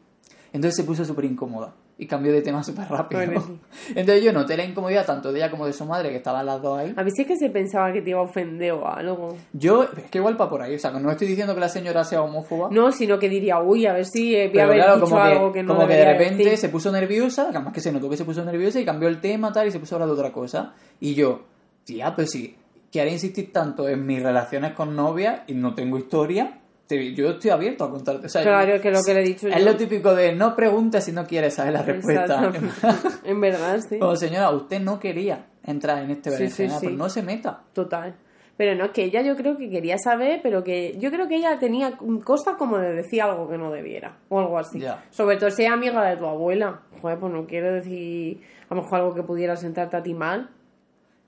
Entonces 0.52 0.76
se 0.76 0.85
puso 0.85 1.04
súper 1.04 1.25
incómoda 1.25 1.75
y 1.99 2.06
cambió 2.06 2.33
de 2.33 2.40
tema 2.40 2.62
súper 2.64 2.87
rápido. 2.88 3.25
Bueno, 3.25 3.40
sí. 3.40 3.59
Entonces 3.97 4.23
yo 4.23 4.33
noté 4.33 4.56
la 4.56 4.64
incomodidad 4.64 5.04
tanto 5.04 5.33
de 5.33 5.40
ella 5.40 5.50
como 5.50 5.66
de 5.66 5.73
su 5.73 5.85
madre, 5.85 6.11
que 6.11 6.16
estaban 6.18 6.47
las 6.47 6.62
dos 6.62 6.78
ahí. 6.78 6.94
A 6.97 7.02
veces 7.02 7.18
es 7.18 7.26
que 7.26 7.37
se 7.37 7.50
pensaba 7.50 7.92
que 7.92 8.00
te 8.00 8.11
iba 8.11 8.21
a 8.21 8.23
ofender 8.23 8.71
o 8.75 8.87
algo. 8.87 9.37
Yo, 9.52 9.83
es 9.83 10.09
que 10.09 10.18
igual 10.18 10.37
para 10.37 10.50
por 10.50 10.62
ahí, 10.62 10.76
o 10.76 10.78
sea, 10.78 10.92
que 10.92 11.00
no 11.00 11.11
estoy 11.11 11.26
diciendo 11.26 11.52
que 11.52 11.61
la 11.61 11.68
señora 11.68 12.04
sea 12.04 12.23
homófoba. 12.23 12.68
No, 12.71 12.92
sino 12.92 13.18
que 13.18 13.28
diría, 13.28 13.59
uy, 13.61 13.87
a 13.87 13.92
ver 13.94 14.06
si 14.06 14.37
eh, 14.37 14.50
voy 14.50 14.61
a 14.61 14.64
haber 14.66 14.76
claro, 14.76 14.94
dicho 14.94 15.04
como 15.06 15.16
que, 15.16 15.33
algo 15.33 15.52
que 15.52 15.62
no 15.64 15.75
como 15.75 15.88
que 15.88 15.94
de 15.94 16.12
repente 16.12 16.44
decir. 16.44 16.59
se 16.59 16.68
puso 16.68 16.92
nerviosa, 16.92 17.49
además 17.50 17.73
que 17.73 17.80
se 17.80 17.90
notó 17.90 18.09
que 18.09 18.16
se 18.16 18.25
puso 18.25 18.44
nerviosa 18.44 18.78
y 18.78 18.85
cambió 18.85 19.09
el 19.09 19.21
tema 19.21 19.52
tal 19.52 19.66
y 19.66 19.73
se 19.73 19.80
puso 19.80 19.97
a 19.97 19.97
hablar 19.97 20.14
de 20.14 20.14
otra 20.14 20.33
cosa. 20.33 20.75
Y 21.00 21.14
yo, 21.14 21.42
tía, 21.85 22.14
pues 22.14 22.30
sí, 22.30 22.56
que 22.94 23.00
haré 23.00 23.10
insistir 23.10 23.52
tanto 23.52 23.88
en 23.88 24.06
mis 24.06 24.22
relaciones 24.22 24.70
con 24.72 24.94
novias 24.94 25.40
y 25.48 25.54
no 25.54 25.74
tengo 25.74 25.98
historia, 25.98 26.60
te- 26.86 27.12
yo 27.12 27.30
estoy 27.30 27.50
abierto 27.50 27.82
a 27.82 27.90
contarte. 27.90 28.26
O 28.26 28.28
sea, 28.28 28.42
Claro, 28.42 28.80
que 28.80 28.92
lo 28.92 29.02
que 29.02 29.14
le 29.14 29.22
he 29.22 29.24
dicho 29.24 29.48
Es 29.48 29.58
yo. 29.58 29.64
lo 29.64 29.76
típico 29.76 30.14
de 30.14 30.32
no 30.32 30.54
preguntes 30.54 31.02
si 31.02 31.10
no 31.10 31.26
quieres 31.26 31.54
saber 31.54 31.72
la 31.72 31.82
respuesta. 31.82 32.52
En 33.24 33.40
verdad, 33.40 33.80
sí. 33.88 33.98
Como 33.98 34.14
señora, 34.14 34.50
usted 34.52 34.78
no 34.80 35.00
quería 35.00 35.46
entrar 35.64 36.04
en 36.04 36.12
este 36.12 36.30
Sí, 36.30 36.48
sí, 36.50 36.68
sí. 36.68 36.76
pues 36.86 36.94
no 36.94 37.08
se 37.08 37.22
meta. 37.24 37.62
Total. 37.72 38.14
Pero 38.56 38.76
no, 38.76 38.84
es 38.84 38.90
que 38.92 39.02
ella 39.02 39.22
yo 39.22 39.34
creo 39.34 39.56
que 39.56 39.68
quería 39.68 39.96
saber, 39.98 40.38
pero 40.40 40.62
que 40.62 40.96
yo 41.00 41.10
creo 41.10 41.26
que 41.26 41.34
ella 41.34 41.58
tenía 41.58 41.98
cosas 42.22 42.54
como 42.56 42.78
de 42.78 42.92
decir 42.92 43.20
algo 43.22 43.48
que 43.48 43.58
no 43.58 43.72
debiera, 43.72 44.18
o 44.28 44.38
algo 44.38 44.56
así. 44.56 44.80
Sobre 45.10 45.36
todo 45.38 45.50
si 45.50 45.64
es 45.64 45.72
amiga 45.72 46.04
de 46.08 46.16
tu 46.16 46.26
abuela. 46.26 46.82
Joder, 47.02 47.18
pues 47.18 47.32
no 47.32 47.44
quiero 47.48 47.72
decir 47.72 48.40
a 48.70 48.74
lo 48.76 48.82
mejor 48.82 49.00
algo 49.00 49.14
que 49.16 49.24
pudiera 49.24 49.56
sentarte 49.56 49.96
a 49.96 50.02
ti 50.04 50.14
mal. 50.14 50.50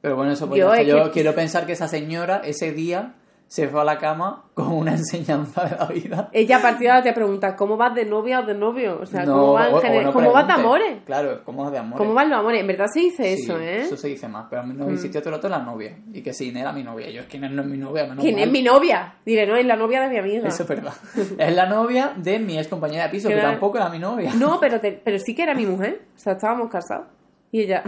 Pero 0.01 0.17
bueno, 0.17 0.33
eso 0.33 0.47
pues 0.49 0.61
Yo 0.61 0.73
es 0.75 0.87
yo 0.87 1.05
que- 1.05 1.11
quiero 1.11 1.35
pensar 1.35 1.67
que 1.67 1.73
esa 1.73 1.89
señora 1.89 2.43
ese 2.45 2.73
día 2.73 3.15
se 3.49 3.69
fue 3.69 3.81
a 3.81 3.85
la 3.85 3.97
cama 3.99 4.45
con 4.55 4.73
una 4.73 4.91
enseñanza 4.97 5.65
de 5.65 5.77
la 5.77 5.87
vida. 5.87 6.29
Ella 6.33 6.57
a 6.57 6.63
partir 6.63 6.83
de 6.87 6.91
ahora 6.91 7.03
te 7.05 7.13
pregunta, 7.13 7.55
¿cómo 7.55 7.77
vas 7.77 7.95
de 7.95 8.05
novia 8.05 8.41
o 8.41 8.43
de 8.43 8.55
novio? 8.55 8.99
O 9.01 9.07
sea, 9.07 9.25
No, 9.25 9.33
¿cómo, 9.35 9.53
va 9.53 9.69
en 9.69 9.75
o- 9.75 9.77
o 9.77 9.81
general- 9.81 10.05
no 10.07 10.13
¿cómo 10.13 10.33
vas 10.33 10.47
de 10.49 10.53
amores? 10.53 10.99
Claro, 11.07 11.45
¿cómo 11.45 11.63
vas 11.63 11.71
de 11.73 11.79
amores? 11.79 11.99
¿Cómo 11.99 12.13
van 12.15 12.29
los 12.29 12.39
amores? 12.41 12.61
En 12.61 12.67
verdad 12.67 12.87
se 12.93 13.01
dice 13.01 13.37
Sí, 13.37 13.43
eso, 13.45 13.59
¿eh? 13.61 13.83
Eso 13.83 13.97
se 13.97 14.09
dice 14.09 14.27
más, 14.27 14.47
pero 14.51 14.63
a 14.63 14.65
mí 14.65 14.75
no 14.77 14.91
insistió 14.91 15.21
todo 15.21 15.31
el 15.31 15.37
rato 15.37 15.49
la 15.49 15.61
novia. 15.61 15.97
Y 16.13 16.23
que 16.23 16.33
sí, 16.35 16.53
era 16.57 16.73
mi 16.73 16.83
novia. 16.83 17.09
Yo 17.11 17.21
es 17.21 17.27
que 17.29 17.39
no 17.39 17.47
es 17.47 17.67
mi 17.69 17.79
novia, 17.79 18.03
menos 18.05 18.19
¿Quién 18.23 18.35
mal. 18.35 18.45
es 18.45 18.51
mi 18.51 18.63
novia? 18.63 19.15
Diré, 19.25 19.47
no, 19.47 19.55
es 19.57 19.65
la 19.65 19.77
novia 19.77 20.01
de 20.03 20.09
mi 20.09 20.19
amiga. 20.19 20.49
Eso 20.49 20.65
es 20.65 20.69
verdad. 20.69 20.95
es 21.39 21.55
la 21.55 21.67
novia 21.67 22.15
de 22.17 22.39
mi 22.41 22.59
ex 22.59 22.67
compañera 22.67 23.05
de 23.05 23.11
piso, 23.11 23.29
que 23.29 23.37
tampoco 23.37 23.77
era 23.79 23.89
mi 23.91 24.01
novia. 24.01 24.33
No, 24.35 24.59
pero, 24.61 24.81
te- 24.81 25.01
pero 25.05 25.19
sí 25.21 25.37
que 25.37 25.45
era 25.45 25.55
mi 25.55 25.67
mujer. 25.67 26.03
O 26.17 26.19
sea, 26.19 26.33
estábamos 26.33 26.69
casados. 26.69 27.07
Y 27.53 27.63
ella... 27.63 27.83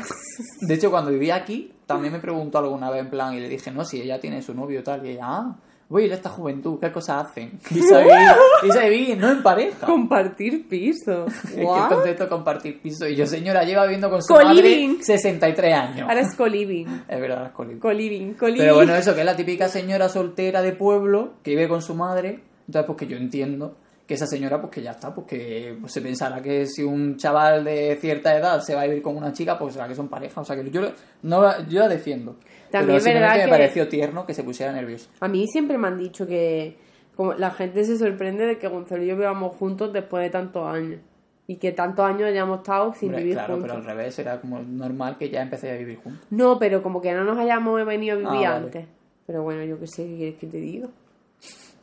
De 0.60 0.74
hecho, 0.74 0.90
cuando 0.90 1.10
vivía 1.10 1.36
aquí, 1.36 1.72
también 1.86 2.12
me 2.12 2.20
preguntó 2.20 2.58
alguna 2.58 2.90
vez 2.90 3.00
en 3.00 3.10
plan, 3.10 3.34
y 3.34 3.40
le 3.40 3.48
dije, 3.48 3.70
no, 3.70 3.84
si 3.84 4.00
ella 4.00 4.20
tiene 4.20 4.42
su 4.42 4.54
novio 4.54 4.80
y 4.80 4.82
tal, 4.82 5.04
y 5.04 5.10
ella, 5.10 5.24
ah, 5.24 5.56
voy 5.88 6.02
a 6.02 6.06
ir 6.06 6.12
a 6.12 6.16
esta 6.16 6.28
juventud, 6.28 6.78
¿qué 6.78 6.92
cosas 6.92 7.26
hacen? 7.26 7.58
Y 7.70 8.70
se 8.70 8.90
vivir, 8.90 9.18
no 9.18 9.30
en 9.30 9.42
pareja. 9.42 9.86
Compartir 9.86 10.68
piso. 10.68 11.26
Es 11.44 11.54
que 11.54 11.60
el 11.60 11.88
concepto 11.88 12.24
de 12.24 12.28
compartir 12.28 12.80
piso. 12.80 13.06
Y 13.06 13.16
yo, 13.16 13.26
señora, 13.26 13.64
lleva 13.64 13.84
viviendo 13.84 14.10
con 14.10 14.22
su 14.22 14.34
madre 14.34 14.96
63 15.00 15.74
años. 15.74 16.08
Ahora 16.08 16.20
es 16.20 16.34
co-living. 16.34 16.86
Es 17.08 17.20
verdad, 17.20 17.46
es 17.46 17.52
co-living. 17.52 17.78
Co-living, 17.78 18.34
co-living. 18.34 18.60
Pero 18.60 18.74
bueno, 18.74 18.94
eso, 18.94 19.14
que 19.14 19.20
es 19.20 19.26
la 19.26 19.36
típica 19.36 19.68
señora 19.68 20.08
soltera 20.08 20.62
de 20.62 20.72
pueblo 20.72 21.34
que 21.42 21.52
vive 21.52 21.68
con 21.68 21.82
su 21.82 21.94
madre. 21.94 22.42
Entonces, 22.66 22.86
pues 22.86 22.98
que 22.98 23.06
yo 23.06 23.16
entiendo 23.16 23.76
que 24.08 24.14
esa 24.14 24.26
señora, 24.26 24.58
pues 24.60 24.72
que 24.72 24.82
ya 24.82 24.92
está, 24.92 25.14
pues 25.14 25.26
que 25.28 25.76
pues, 25.80 25.92
se 25.92 26.00
pensará 26.00 26.40
que 26.42 26.66
si 26.66 26.82
un 26.82 27.16
chaval 27.18 27.62
de 27.62 27.96
cierta 28.00 28.34
edad 28.36 28.60
se 28.62 28.74
va 28.74 28.80
a 28.80 28.86
vivir 28.86 29.02
con 29.02 29.16
una 29.16 29.32
chica, 29.34 29.56
pues 29.58 29.74
será 29.74 29.86
que 29.86 29.94
son 29.94 30.08
pareja. 30.08 30.40
O 30.40 30.44
sea, 30.44 30.56
que 30.56 30.68
yo, 30.70 30.80
no, 31.22 31.68
yo 31.68 31.80
la 31.80 31.88
defiendo. 31.88 32.36
También 32.70 32.96
es 32.96 33.04
Pero 33.04 33.14
simplemente 33.14 33.20
verdad 33.20 33.36
me 33.36 33.42
que- 33.44 33.50
pareció 33.50 33.88
tierno 33.88 34.24
que 34.26 34.32
se 34.34 34.42
pusiera 34.42 34.72
nervioso. 34.72 35.10
A 35.20 35.28
mí 35.28 35.46
siempre 35.46 35.76
me 35.78 35.88
han 35.88 35.98
dicho 35.98 36.26
que 36.26 36.76
como 37.14 37.34
la 37.34 37.50
gente 37.50 37.84
se 37.84 37.98
sorprende 37.98 38.46
de 38.46 38.58
que 38.58 38.66
Gonzalo 38.68 39.02
y 39.02 39.08
yo 39.08 39.16
vivamos 39.16 39.54
juntos 39.56 39.92
después 39.92 40.22
de 40.24 40.30
tantos 40.30 40.66
años. 40.66 41.00
Y 41.46 41.56
que 41.56 41.72
tantos 41.72 42.04
años 42.04 42.24
hayamos 42.24 42.58
estado 42.60 42.94
sin 42.94 43.08
Hombre, 43.08 43.22
vivir 43.22 43.36
claro, 43.36 43.54
juntos. 43.54 43.70
pero 43.72 43.80
al 43.80 43.86
revés, 43.86 44.18
era 44.18 44.40
como 44.40 44.60
normal 44.60 45.16
que 45.18 45.28
ya 45.30 45.42
empecé 45.42 45.70
a 45.70 45.76
vivir 45.76 45.96
juntos. 45.98 46.26
No, 46.30 46.58
pero 46.58 46.82
como 46.82 47.00
que 47.02 47.12
no 47.12 47.24
nos 47.24 47.38
hayamos 47.38 47.84
venido 47.86 48.14
a 48.14 48.18
vivir 48.18 48.46
Ah, 48.46 48.50
vale. 48.52 48.64
antes. 48.66 48.86
Pero 49.26 49.42
bueno, 49.42 49.64
yo 49.64 49.78
qué 49.80 49.86
sé, 49.86 50.04
¿qué 50.06 50.16
quieres 50.16 50.34
que 50.36 50.46
te 50.46 50.56
diga? 50.58 50.88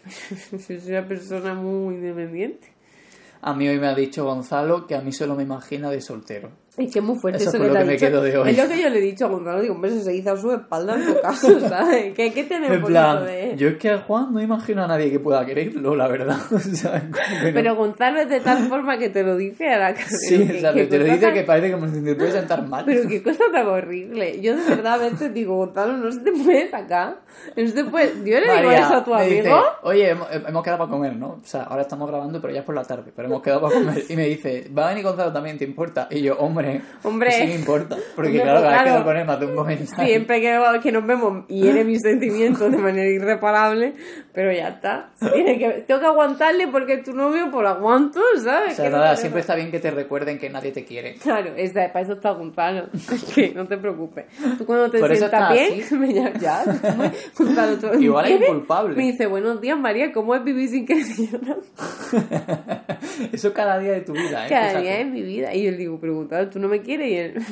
Soy 0.65 0.81
una 0.87 1.07
persona 1.07 1.53
muy 1.53 1.95
independiente. 1.95 2.73
A 3.41 3.53
mí 3.53 3.67
hoy 3.67 3.79
me 3.79 3.87
ha 3.87 3.95
dicho 3.95 4.25
Gonzalo 4.25 4.87
que 4.87 4.95
a 4.95 5.01
mí 5.01 5.11
solo 5.11 5.35
me 5.35 5.43
imagina 5.43 5.89
de 5.89 6.01
soltero. 6.01 6.51
Es 6.77 6.91
que 6.91 6.99
es 6.99 7.05
muy 7.05 7.15
fuerte 7.15 7.39
Eso 7.41 7.49
eso, 7.51 7.59
que 7.59 7.67
lo 7.67 7.73
te 7.73 7.79
que 7.79 7.85
me 7.85 7.93
dicho. 7.93 8.05
quedo 8.07 8.21
de 8.21 8.37
hoy. 8.37 8.49
Es 8.49 8.57
lo 8.57 8.67
que 8.67 8.81
yo 8.81 8.89
le 8.89 8.97
he 8.97 9.01
dicho 9.01 9.25
a 9.25 9.29
Gonzalo. 9.29 9.61
Digo, 9.61 9.75
hombre, 9.75 9.91
eso 9.91 10.03
se 10.03 10.13
hizo 10.13 10.31
a 10.33 10.37
su 10.37 10.51
espalda 10.51 10.95
en 10.95 11.05
tu 11.05 11.21
caso, 11.21 11.59
¿sabes? 11.69 12.13
Que 12.13 12.33
que 12.33 12.41
un 12.53 12.63
En 12.63 12.67
poquito 12.67 12.85
plan, 12.87 13.25
de... 13.25 13.53
yo 13.55 13.69
es 13.69 13.77
que 13.77 13.89
a 13.91 13.99
Juan 13.99 14.33
no 14.33 14.41
imagino 14.41 14.83
a 14.83 14.87
nadie 14.87 15.09
que 15.09 15.19
pueda 15.19 15.45
quererlo, 15.45 15.95
la 15.95 16.07
verdad. 16.07 16.37
O 16.51 16.59
sea, 16.59 17.01
que. 17.41 17.51
Pero 17.53 17.75
Gonzalo 17.75 18.19
es 18.19 18.29
de 18.29 18.39
tal 18.41 18.67
forma 18.67 18.97
que 18.97 19.09
te 19.09 19.23
lo 19.23 19.37
dice 19.37 19.69
a 19.69 19.79
la 19.79 19.93
cara. 19.93 20.05
Sí, 20.07 20.35
o 20.35 20.59
sea, 20.59 20.73
qué 20.73 20.85
te 20.85 20.97
lo 20.99 21.05
dice 21.05 21.17
tan- 21.19 21.33
que 21.33 21.43
parece 21.43 21.71
como 21.71 21.87
si 21.87 22.03
te 22.03 22.15
puede 22.15 22.31
sentar 22.31 22.67
mal. 22.67 22.83
Pero 22.85 23.07
qué 23.07 23.23
cosa 23.23 23.43
tan 23.53 23.67
horrible. 23.67 24.41
Yo 24.41 24.55
de 24.57 24.63
verdad 24.75 24.93
a 24.95 24.97
veces 24.97 25.33
digo, 25.33 25.55
Gonzalo, 25.57 25.93
no 25.97 26.11
se 26.11 26.19
te 26.19 26.31
puede 26.33 26.69
sacar. 26.69 27.19
No 27.55 27.67
se 27.67 27.73
te 27.73 27.83
puede... 27.85 28.07
Yo 28.29 28.39
le 28.39 28.57
digo 28.57 28.71
eso 28.71 28.95
a 28.95 29.03
tu 29.03 29.11
me 29.13 29.21
amigo. 29.23 29.35
dice, 29.43 29.51
Oye, 29.83 30.09
hemos, 30.09 30.27
hemos 30.31 30.63
quedado 30.63 30.79
para 30.79 30.91
comer, 30.91 31.15
¿no? 31.15 31.27
O 31.27 31.41
sea, 31.43 31.63
ahora 31.63 31.83
estamos 31.83 32.09
grabando, 32.09 32.41
pero 32.41 32.53
ya 32.53 32.59
es 32.59 32.65
por 32.65 32.75
la 32.75 32.83
tarde, 32.83 33.11
pero 33.15 33.27
hemos 33.27 33.41
quedado 33.41 33.61
para 33.61 33.73
comer. 33.75 34.03
Y 34.09 34.15
me 34.15 34.25
dice, 34.25 34.69
va 34.77 34.85
a 34.85 34.89
venir 34.89 35.03
Gonzalo 35.03 35.31
también, 35.31 35.57
¿te 35.57 35.65
importa? 35.65 36.07
Y 36.11 36.21
yo, 36.21 36.37
hombre, 36.37 36.64
Hombre. 37.03 37.31
sí 37.31 37.47
me 37.47 37.55
importa. 37.55 37.95
Porque 38.15 38.29
Hombre, 38.29 38.43
claro, 38.43 38.59
pues 38.59 38.71
cada 38.71 38.83
vez 38.83 38.93
que 38.93 39.01
claro. 39.01 39.13
me 39.13 39.19
él 39.21 39.27
me 39.27 39.33
hace 39.33 39.45
un 39.45 39.55
comentario. 39.55 40.05
Siempre 40.05 40.41
que, 40.41 40.59
que 40.83 40.91
nos 40.91 41.05
vemos 41.05 41.47
hiere 41.47 41.83
mis 41.83 42.01
sentimientos 42.03 42.71
de 42.71 42.77
manera 42.77 43.09
irreparable, 43.09 43.93
pero 44.33 44.51
ya 44.51 44.69
está. 44.69 45.11
Tiene 45.33 45.57
que, 45.57 45.69
tengo 45.87 45.99
que 45.99 46.05
aguantarle 46.07 46.67
porque 46.67 46.97
tu 46.97 47.13
novio, 47.13 47.49
pues 47.51 47.63
lo 47.63 47.69
aguanto, 47.69 48.19
¿sabes? 48.43 48.73
O 48.73 48.75
sea, 48.75 48.89
no 48.89 48.97
nada, 48.97 49.15
te- 49.15 49.21
siempre 49.21 49.41
está 49.41 49.55
bien 49.55 49.71
que 49.71 49.79
te 49.79 49.91
recuerden 49.91 50.37
que 50.39 50.49
nadie 50.49 50.71
te 50.71 50.83
quiere. 50.85 51.15
Claro, 51.15 51.51
es 51.55 51.73
de- 51.73 51.89
para 51.89 52.01
eso 52.01 52.13
está 52.13 52.31
Gonzalo. 52.31 52.87
Es 53.15 53.23
que 53.33 53.53
no 53.53 53.65
te 53.67 53.77
preocupes. 53.77 54.25
Tú 54.57 54.65
cuando 54.65 54.89
te 54.91 54.99
Por 54.99 55.15
sientas 55.15 55.53
bien, 55.53 55.81
así. 55.81 55.95
me 55.95 56.13
llamas 56.13 56.41
ya. 56.41 56.63
Gonzalo, 57.37 57.77
¿tú 57.77 57.99
Igual 57.99 58.25
es 58.31 58.41
inculpable. 58.41 58.95
Me 58.95 59.03
dice, 59.03 59.25
buenos 59.27 59.61
días, 59.61 59.77
María, 59.77 60.11
¿cómo 60.11 60.35
es 60.35 60.43
vivir 60.43 60.69
sin 60.69 60.85
que 60.85 60.95
no? 61.41 61.57
Eso 63.31 63.53
cada 63.53 63.79
día 63.79 63.93
de 63.93 64.01
tu 64.01 64.13
vida, 64.13 64.45
¿eh? 64.45 64.49
Cada 64.49 64.67
Fíjate. 64.69 64.81
día 64.83 64.99
en 64.99 65.11
mi 65.13 65.21
vida. 65.21 65.53
Y 65.53 65.63
yo 65.63 65.71
le 65.71 65.77
digo, 65.77 65.97
Gonzalo, 65.99 66.49
¿tú 66.55 66.59
no 66.61 66.69
me 66.69 66.81
quieres? 66.81 67.11
Y 67.11 67.15
él... 67.17 67.33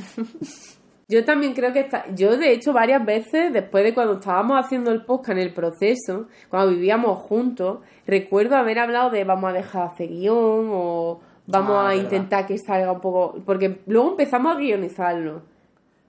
Yo 1.09 1.25
también 1.25 1.53
creo 1.53 1.73
que 1.73 1.81
está. 1.81 2.05
Yo, 2.15 2.37
de 2.37 2.53
hecho, 2.53 2.71
varias 2.71 3.05
veces, 3.05 3.51
después 3.51 3.83
de 3.83 3.93
cuando 3.93 4.13
estábamos 4.13 4.57
haciendo 4.57 4.89
el 4.91 5.03
podcast 5.03 5.31
en 5.31 5.39
el 5.39 5.53
proceso, 5.53 6.27
cuando 6.49 6.71
vivíamos 6.71 7.19
juntos, 7.19 7.79
recuerdo 8.07 8.55
haber 8.55 8.79
hablado 8.79 9.09
de 9.09 9.25
vamos 9.25 9.49
a 9.49 9.53
dejar 9.53 9.89
de 9.89 9.93
hacer 9.93 10.07
guion 10.09 10.69
o 10.71 11.19
vamos 11.45 11.71
Ah, 11.75 11.81
a 11.81 11.87
verdad. 11.89 12.03
intentar 12.03 12.47
que 12.47 12.57
salga 12.57 12.93
un 12.93 13.01
poco. 13.01 13.35
Porque 13.45 13.81
luego 13.85 14.11
empezamos 14.11 14.55
a 14.55 14.59
guionizarlo. 14.59 15.41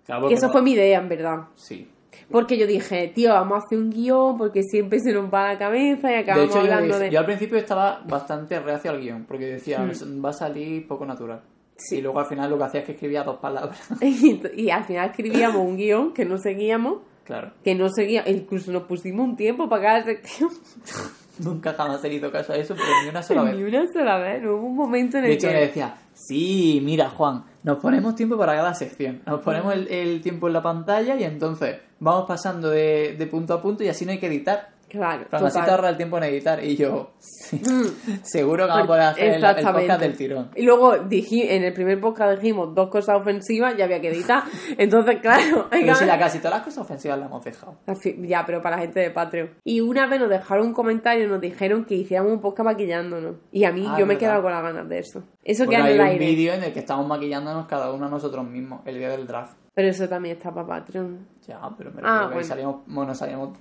Claro, 0.06 0.20
Que 0.20 0.22
porque 0.22 0.34
eso 0.36 0.46
no- 0.46 0.52
fue 0.52 0.62
mi 0.62 0.72
idea, 0.72 1.00
en 1.00 1.08
verdad. 1.08 1.38
Sí. 1.56 1.90
Porque 2.30 2.56
yo 2.56 2.66
dije, 2.66 3.08
tío, 3.12 3.32
vamos 3.32 3.56
a 3.56 3.66
hacer 3.66 3.76
un 3.78 3.90
guion 3.90 4.38
porque 4.38 4.62
siempre 4.62 5.00
se 5.00 5.12
nos 5.12 5.26
va 5.32 5.48
la 5.52 5.58
cabeza 5.58 6.08
y 6.08 6.12
De 6.14 6.18
acabamos 6.20 6.50
hecho, 6.50 6.60
hablando 6.60 6.98
de. 7.00 7.10
yo 7.10 7.18
al 7.18 7.26
principio 7.26 7.58
estaba 7.58 8.00
bastante 8.08 8.60
reacio 8.60 8.92
al 8.92 9.00
guion, 9.00 9.24
porque 9.24 9.46
decía, 9.46 9.84
va 10.24 10.28
a 10.30 10.32
salir 10.32 10.86
poco 10.86 11.04
natural. 11.04 11.40
Sí. 11.76 11.96
Y 11.96 12.00
luego 12.02 12.20
al 12.20 12.26
final 12.26 12.50
lo 12.50 12.58
que 12.58 12.64
hacía 12.64 12.80
es 12.80 12.86
que 12.86 12.92
escribía 12.92 13.22
dos 13.24 13.38
palabras. 13.38 13.80
y, 14.00 14.40
y 14.56 14.70
al 14.70 14.84
final 14.84 15.10
escribíamos 15.10 15.60
un 15.62 15.76
guion 15.76 16.12
que 16.12 16.24
no 16.24 16.38
seguíamos. 16.38 16.98
claro. 17.24 17.52
Que 17.64 17.74
no 17.74 17.88
seguía, 17.90 18.22
incluso 18.28 18.70
nos 18.72 18.84
pusimos 18.84 19.26
un 19.28 19.36
tiempo 19.36 19.68
para 19.68 19.82
cada 19.82 20.04
sección. 20.04 20.50
Nunca 21.40 21.72
jamás 21.74 22.04
he 22.04 22.14
hecho 22.14 22.30
caso 22.30 22.52
a 22.52 22.56
eso, 22.56 22.74
pero 22.76 22.86
ni 23.02 23.08
una 23.08 23.20
sola 23.20 23.42
Ni 23.52 23.60
vez. 23.64 23.74
una 23.74 23.92
sola 23.92 24.18
vez, 24.18 24.40
no 24.40 24.54
hubo 24.54 24.66
un 24.66 24.76
momento 24.76 25.16
en 25.16 25.24
De 25.24 25.30
el 25.30 25.34
hecho, 25.34 25.48
que... 25.48 25.54
me 25.54 25.60
decía, 25.62 25.96
sí, 26.12 26.80
mira, 26.84 27.10
Juan, 27.10 27.42
nos 27.64 27.78
ponemos 27.78 28.14
tiempo 28.14 28.38
para 28.38 28.54
cada 28.54 28.72
sección. 28.72 29.20
Nos 29.26 29.40
ponemos 29.40 29.72
el, 29.74 29.88
el 29.88 30.20
tiempo 30.22 30.46
en 30.46 30.52
la 30.52 30.62
pantalla 30.62 31.16
y 31.16 31.24
entonces 31.24 31.78
vamos 31.98 32.26
pasando 32.28 32.70
de, 32.70 33.16
de 33.18 33.26
punto 33.26 33.52
a 33.52 33.60
punto 33.60 33.82
y 33.82 33.88
así 33.88 34.04
no 34.06 34.12
hay 34.12 34.18
que 34.20 34.28
editar. 34.28 34.73
Claro, 34.94 35.24
Pero 35.30 35.46
así 35.46 35.60
te 35.60 35.70
ahorra 35.70 35.88
el 35.88 35.96
tiempo 35.96 36.16
en 36.18 36.24
editar. 36.24 36.62
Y 36.64 36.76
yo, 36.76 37.12
sí, 37.18 37.60
Mm. 37.64 38.20
seguro 38.22 38.64
que 38.64 38.68
vamos 38.70 38.84
a 38.84 38.86
poder 38.86 39.02
hacer 39.02 39.24
el, 39.34 39.40
podcast 39.40 40.00
del 40.00 40.16
tirón. 40.16 40.50
Y 40.54 40.62
luego 40.62 40.94
diji- 40.96 41.46
en 41.50 41.64
el 41.64 41.72
primer 41.72 42.00
podcast 42.00 42.40
dijimos 42.40 42.74
dos 42.74 42.88
cosas 42.90 43.20
ofensivas 43.20 43.74
y 43.78 43.82
había 43.82 44.00
que 44.00 44.08
editar. 44.08 44.42
Entonces, 44.78 45.20
claro, 45.20 45.66
hay 45.70 45.80
que- 45.80 45.86
Pero 45.86 45.94
si 45.96 46.04
la 46.04 46.18
casi 46.18 46.38
todas 46.38 46.54
las 46.54 46.62
cosas 46.62 46.78
ofensivas 46.78 47.18
las 47.18 47.28
hemos 47.28 47.44
dejado. 47.44 47.76
Ya, 48.22 48.44
pero 48.46 48.62
para 48.62 48.76
la 48.76 48.82
gente 48.82 49.00
de 49.00 49.10
Patreon. 49.10 49.50
Y 49.64 49.80
una 49.80 50.06
vez 50.06 50.20
nos 50.20 50.28
dejaron 50.30 50.68
un 50.68 50.72
comentario 50.74 51.24
y 51.24 51.28
nos 51.28 51.40
dijeron 51.40 51.84
que 51.84 51.94
hiciéramos 51.94 52.32
un 52.32 52.40
podcast 52.40 52.64
maquillándonos. 52.66 53.36
Y 53.52 53.64
a 53.64 53.72
mí 53.72 53.84
Ah, 53.88 53.96
yo 53.98 54.06
me 54.06 54.14
he 54.14 54.18
quedado 54.18 54.42
con 54.42 54.52
las 54.52 54.62
ganas 54.62 54.88
de 54.88 54.98
eso. 54.98 55.22
Eso 55.42 55.64
Bueno, 55.66 55.70
queda 55.70 55.80
en 55.80 55.86
hay 55.86 55.92
el 55.94 56.00
un 56.00 56.06
aire. 56.22 56.26
vídeo 56.26 56.54
en 56.54 56.62
el 56.64 56.72
que 56.72 56.78
estamos 56.78 57.06
maquillándonos 57.06 57.66
cada 57.66 57.92
uno 57.92 58.06
a 58.06 58.08
nosotros 58.08 58.44
mismos, 58.46 58.80
el 58.86 58.98
día 58.98 59.08
del 59.10 59.26
draft. 59.26 59.56
Pero 59.74 59.88
eso 59.88 60.08
también 60.08 60.36
está 60.36 60.54
para 60.54 60.66
Patreon. 60.68 61.26
Ya, 61.48 61.58
pero 61.76 61.90
me 61.90 62.00
Ah, 62.02 62.02
refiero 62.02 62.28
que 62.28 62.34
bueno. 62.34 62.48
salíamos, 62.48 62.76
bueno, 62.86 63.14
salíamos 63.14 63.58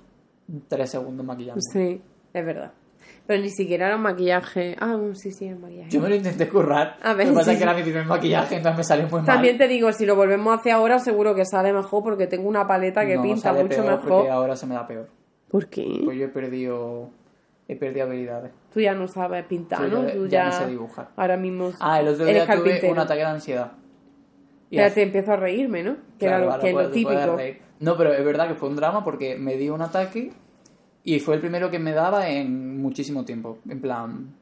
tres 0.68 0.90
segundos 0.90 1.24
maquillando. 1.26 1.60
Sí, 1.72 2.00
es 2.32 2.44
verdad. 2.46 2.72
Pero 3.26 3.42
ni 3.42 3.50
siquiera 3.50 3.86
era 3.86 3.96
un 3.96 4.02
maquillaje. 4.02 4.76
Ah, 4.80 4.98
sí, 5.14 5.30
sí, 5.32 5.46
era 5.46 5.56
un 5.56 5.62
maquillaje. 5.62 5.90
Yo 5.90 6.00
me 6.00 6.08
lo 6.10 6.14
intenté 6.14 6.48
currar. 6.48 6.96
A 7.02 7.14
ver, 7.14 7.26
lo 7.28 7.32
que 7.32 7.38
pasa 7.38 7.50
sí. 7.50 7.52
es 7.52 7.56
que 7.58 7.62
era 7.64 7.74
mi 7.74 7.82
primer 7.82 8.04
maquillaje, 8.06 8.56
entonces 8.56 8.78
me 8.78 8.84
salió 8.84 9.04
muy 9.04 9.20
mal. 9.20 9.24
También 9.26 9.56
te 9.56 9.66
digo, 9.68 9.92
si 9.92 10.04
lo 10.06 10.14
volvemos 10.16 10.52
a 10.54 10.60
hacer 10.60 10.72
ahora, 10.72 10.98
seguro 10.98 11.34
que 11.34 11.44
sale 11.46 11.72
mejor 11.72 12.02
porque 12.02 12.26
tengo 12.26 12.48
una 12.48 12.66
paleta 12.66 13.06
que 13.06 13.16
No, 13.16 13.22
pinta 13.22 13.40
sale 13.40 13.62
mucho 13.62 13.76
peor 13.76 13.90
mejor. 13.92 14.08
Porque 14.08 14.30
ahora 14.30 14.56
se 14.56 14.66
me 14.66 14.74
da 14.74 14.86
peor. 14.86 15.08
¿Por 15.50 15.68
qué? 15.68 16.00
Pues 16.04 16.18
yo 16.18 16.24
he 16.26 16.28
perdido, 16.28 17.10
he 17.68 17.76
perdido 17.76 18.06
habilidades. 18.06 18.52
Tú 18.72 18.80
ya 18.80 18.94
no 18.94 19.08
sabes 19.08 19.44
pintar, 19.46 19.88
¿no? 19.88 20.02
Tú 20.06 20.26
ya 20.26 20.44
ya, 20.44 20.46
ni 20.46 20.52
sé 20.64 20.70
dibujar. 20.70 21.08
ahora 21.16 21.36
mismo 21.38 21.70
Ah, 21.80 22.00
el 22.00 22.08
otro 22.08 22.26
día 22.26 22.44
tuve 22.46 22.90
un 22.90 22.98
ataque 22.98 23.20
de 23.20 23.26
ansiedad. 23.26 23.72
Y 24.70 24.76
Ya 24.76 24.86
hace- 24.86 24.96
te 24.96 25.02
empiezo 25.02 25.32
a 25.32 25.36
reírme, 25.36 25.82
¿no? 25.82 25.96
Que 26.18 26.26
Claro, 26.26 26.36
era 26.36 26.44
lo, 26.46 26.50
ahora 26.52 26.60
que 26.62 26.68
es 26.68 26.74
lo 26.74 26.78
puedes- 26.80 26.92
te 26.92 27.02
puedes 27.02 27.20
típico. 27.20 27.63
No, 27.80 27.96
pero 27.96 28.12
es 28.12 28.24
verdad 28.24 28.48
que 28.48 28.54
fue 28.54 28.68
un 28.68 28.76
drama 28.76 29.04
porque 29.04 29.36
me 29.36 29.56
dio 29.56 29.74
un 29.74 29.82
ataque 29.82 30.32
y 31.02 31.20
fue 31.20 31.34
el 31.34 31.40
primero 31.40 31.70
que 31.70 31.78
me 31.78 31.92
daba 31.92 32.28
en 32.28 32.80
muchísimo 32.80 33.24
tiempo. 33.24 33.58
En 33.68 33.80
plan. 33.80 34.34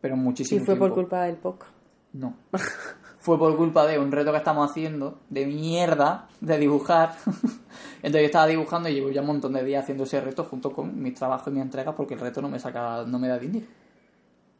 Pero 0.00 0.14
Y 0.14 0.18
muchísimo 0.18 0.64
fue 0.64 0.76
por 0.76 0.88
tiempo. 0.88 0.94
culpa 0.94 1.22
del 1.24 1.36
podcast. 1.36 1.72
No. 2.12 2.34
fue 3.18 3.38
por 3.38 3.56
culpa 3.56 3.86
de 3.86 3.98
un 3.98 4.12
reto 4.12 4.30
que 4.30 4.38
estamos 4.38 4.70
haciendo, 4.70 5.18
de 5.30 5.46
mierda, 5.46 6.28
de 6.40 6.58
dibujar. 6.58 7.16
Entonces 7.96 8.20
yo 8.20 8.26
estaba 8.26 8.46
dibujando 8.46 8.88
y 8.88 8.94
llevo 8.94 9.10
ya 9.10 9.22
un 9.22 9.28
montón 9.28 9.54
de 9.54 9.64
días 9.64 9.82
haciendo 9.82 10.04
ese 10.04 10.20
reto 10.20 10.44
junto 10.44 10.70
con 10.72 11.02
mi 11.02 11.10
trabajo 11.12 11.48
y 11.50 11.54
mi 11.54 11.60
entrega 11.60 11.94
porque 11.94 12.14
el 12.14 12.20
reto 12.20 12.42
no 12.42 12.48
me 12.50 12.58
saca, 12.58 13.04
no 13.06 13.18
me 13.18 13.28
da 13.28 13.38
dinero. 13.38 13.66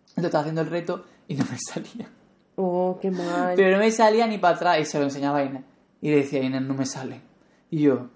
Entonces 0.09 0.25
estaba 0.25 0.41
haciendo 0.43 0.63
el 0.63 0.71
reto 0.71 1.05
y 1.29 1.35
no 1.35 1.45
me 1.45 1.59
salía. 1.73 2.09
Oh, 2.57 2.99
qué 3.01 3.11
mal. 3.11 3.53
Pero 3.57 3.73
no 3.73 3.79
me 3.79 3.91
salía 3.91 4.27
ni 4.27 4.39
para 4.39 4.57
atrás 4.57 4.79
y 4.81 4.85
se 4.87 4.99
lo 4.99 5.05
enseñaba 5.05 5.39
a 5.39 5.45
Inés. 5.45 5.65
Y 6.01 6.11
le 6.11 6.17
decía, 6.17 6.43
Inés, 6.43 6.63
no 6.63 6.75
me 6.75 6.87
sale. 6.87 7.21
Y 7.75 7.81
yo, 7.81 8.07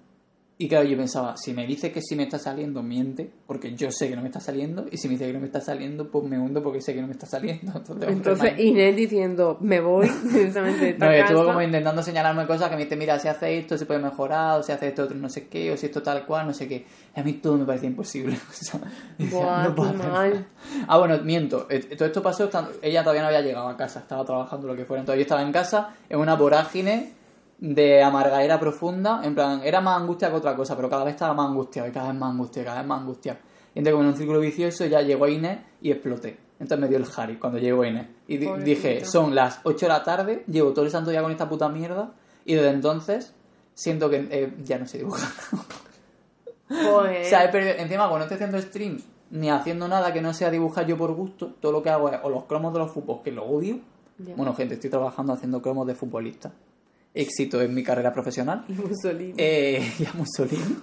y 0.56 0.68
claro, 0.68 0.84
yo 0.86 0.96
pensaba, 0.96 1.36
si 1.36 1.52
me 1.52 1.66
dice 1.66 1.90
que 1.90 2.00
sí 2.00 2.14
me 2.14 2.22
está 2.22 2.38
saliendo, 2.38 2.80
miente, 2.80 3.28
porque 3.44 3.74
yo 3.74 3.90
sé 3.90 4.08
que 4.08 4.14
no 4.14 4.22
me 4.22 4.28
está 4.28 4.38
saliendo, 4.38 4.86
y 4.88 4.96
si 4.96 5.08
me 5.08 5.14
dice 5.14 5.26
que 5.26 5.32
no 5.32 5.40
me 5.40 5.46
está 5.46 5.60
saliendo, 5.60 6.12
pues 6.12 6.24
me 6.26 6.38
hundo 6.38 6.62
porque 6.62 6.80
sé 6.80 6.94
que 6.94 7.00
no 7.00 7.08
me 7.08 7.14
está 7.14 7.26
saliendo. 7.26 7.72
Entonces, 7.76 8.08
Entonces 8.08 8.58
Inés 8.60 8.94
diciendo, 8.94 9.58
me 9.60 9.80
voy 9.80 10.08
directamente 10.32 10.84
de 10.84 10.90
esta 10.90 11.06
no, 11.06 11.12
estuvo 11.12 11.44
como 11.44 11.60
intentando 11.60 12.04
señalarme 12.04 12.46
cosas 12.46 12.70
que 12.70 12.76
me 12.76 12.84
dice, 12.84 12.94
mira, 12.94 13.18
si 13.18 13.26
hace 13.26 13.58
esto 13.58 13.76
se 13.76 13.84
puede 13.84 13.98
mejorar, 13.98 14.60
o 14.60 14.62
si 14.62 14.70
hace 14.70 14.86
esto 14.86 15.02
otro 15.02 15.16
no 15.16 15.28
sé 15.28 15.48
qué, 15.48 15.72
o 15.72 15.76
si 15.76 15.86
esto 15.86 16.04
tal 16.04 16.24
cual, 16.24 16.46
no 16.46 16.54
sé 16.54 16.68
qué. 16.68 16.86
Y 17.16 17.20
a 17.20 17.24
mí 17.24 17.32
todo 17.32 17.58
me 17.58 17.64
parecía 17.64 17.88
imposible. 17.88 18.38
O 18.48 18.52
sea, 18.52 18.80
Buah, 19.18 19.64
no 19.64 19.74
puedo 19.74 19.92
mal. 19.94 20.46
Ah, 20.86 20.98
bueno, 20.98 21.18
miento. 21.24 21.66
Eh, 21.68 21.96
Todo 21.96 22.06
esto 22.06 22.22
pasó, 22.22 22.48
ella 22.80 23.02
todavía 23.02 23.22
no 23.22 23.28
había 23.28 23.40
llegado 23.40 23.66
a 23.66 23.76
casa, 23.76 23.98
estaba 23.98 24.24
trabajando 24.24 24.68
lo 24.68 24.76
que 24.76 24.84
fuera. 24.84 25.00
Entonces 25.00 25.18
yo 25.18 25.22
estaba 25.22 25.42
en 25.42 25.52
casa, 25.52 25.94
en 26.08 26.20
una 26.20 26.36
vorágine 26.36 27.17
de 27.58 28.02
amargadera 28.02 28.58
profunda, 28.60 29.20
en 29.24 29.34
plan, 29.34 29.60
era 29.64 29.80
más 29.80 30.00
angustia 30.00 30.30
que 30.30 30.36
otra 30.36 30.54
cosa, 30.54 30.76
pero 30.76 30.88
cada 30.88 31.04
vez 31.04 31.14
estaba 31.14 31.34
más 31.34 31.48
angustiado, 31.48 31.88
y 31.88 31.92
cada 31.92 32.08
vez 32.12 32.16
más 32.18 32.30
angustia, 32.30 32.64
cada 32.64 32.78
vez 32.78 32.86
más 32.86 33.00
angustia. 33.00 33.38
Y 33.74 33.78
entonces 33.80 33.92
como 33.92 34.02
en 34.04 34.10
un 34.10 34.16
círculo 34.16 34.40
vicioso 34.40 34.86
ya 34.86 35.02
llegó 35.02 35.26
Inés 35.28 35.58
y 35.82 35.90
exploté. 35.90 36.38
Entonces 36.60 36.78
me 36.78 36.88
dio 36.88 36.98
el 36.98 37.06
Harry 37.16 37.36
cuando 37.38 37.58
llegó 37.58 37.84
Inés. 37.84 38.06
Y 38.26 38.38
dije, 38.64 39.04
son 39.04 39.34
las 39.34 39.60
8 39.64 39.86
de 39.86 39.88
la 39.88 40.02
tarde, 40.04 40.44
llevo 40.46 40.72
todo 40.72 40.84
el 40.84 40.90
santo 40.90 41.10
día 41.10 41.22
con 41.22 41.30
esta 41.32 41.48
puta 41.48 41.68
mierda, 41.68 42.12
y 42.44 42.54
desde 42.54 42.70
entonces 42.70 43.34
siento 43.74 44.08
que 44.10 44.26
eh, 44.30 44.54
ya 44.64 44.78
no 44.78 44.86
sé 44.86 44.98
dibujar. 44.98 45.28
Joder. 46.68 47.22
O 47.26 47.28
sea, 47.28 47.44
he 47.44 47.48
perdido- 47.48 47.74
encima 47.78 48.08
cuando 48.08 48.24
estoy 48.24 48.34
haciendo 48.36 48.60
streams 48.60 49.02
ni 49.30 49.50
haciendo 49.50 49.88
nada 49.88 50.12
que 50.12 50.20
no 50.22 50.32
sea 50.34 50.50
dibujar 50.50 50.86
yo 50.86 50.96
por 50.96 51.12
gusto, 51.14 51.54
todo 51.60 51.72
lo 51.72 51.82
que 51.82 51.90
hago 51.90 52.08
es 52.10 52.18
o 52.22 52.30
los 52.30 52.44
cromos 52.44 52.72
de 52.72 52.78
los 52.78 52.90
fútbol, 52.90 53.20
que 53.22 53.30
lo 53.32 53.44
odio. 53.44 53.78
Bueno, 54.36 54.54
gente, 54.54 54.74
estoy 54.74 54.90
trabajando 54.90 55.32
haciendo 55.32 55.60
cromos 55.62 55.86
de 55.86 55.94
futbolista. 55.94 56.50
Éxito 57.20 57.60
en 57.60 57.74
mi 57.74 57.82
carrera 57.82 58.12
profesional. 58.12 58.64
Y 58.68 58.72
Mussolini. 58.74 59.34
Eh, 59.36 59.92
y 59.98 60.04
a 60.04 60.12
Mussolini. 60.14 60.76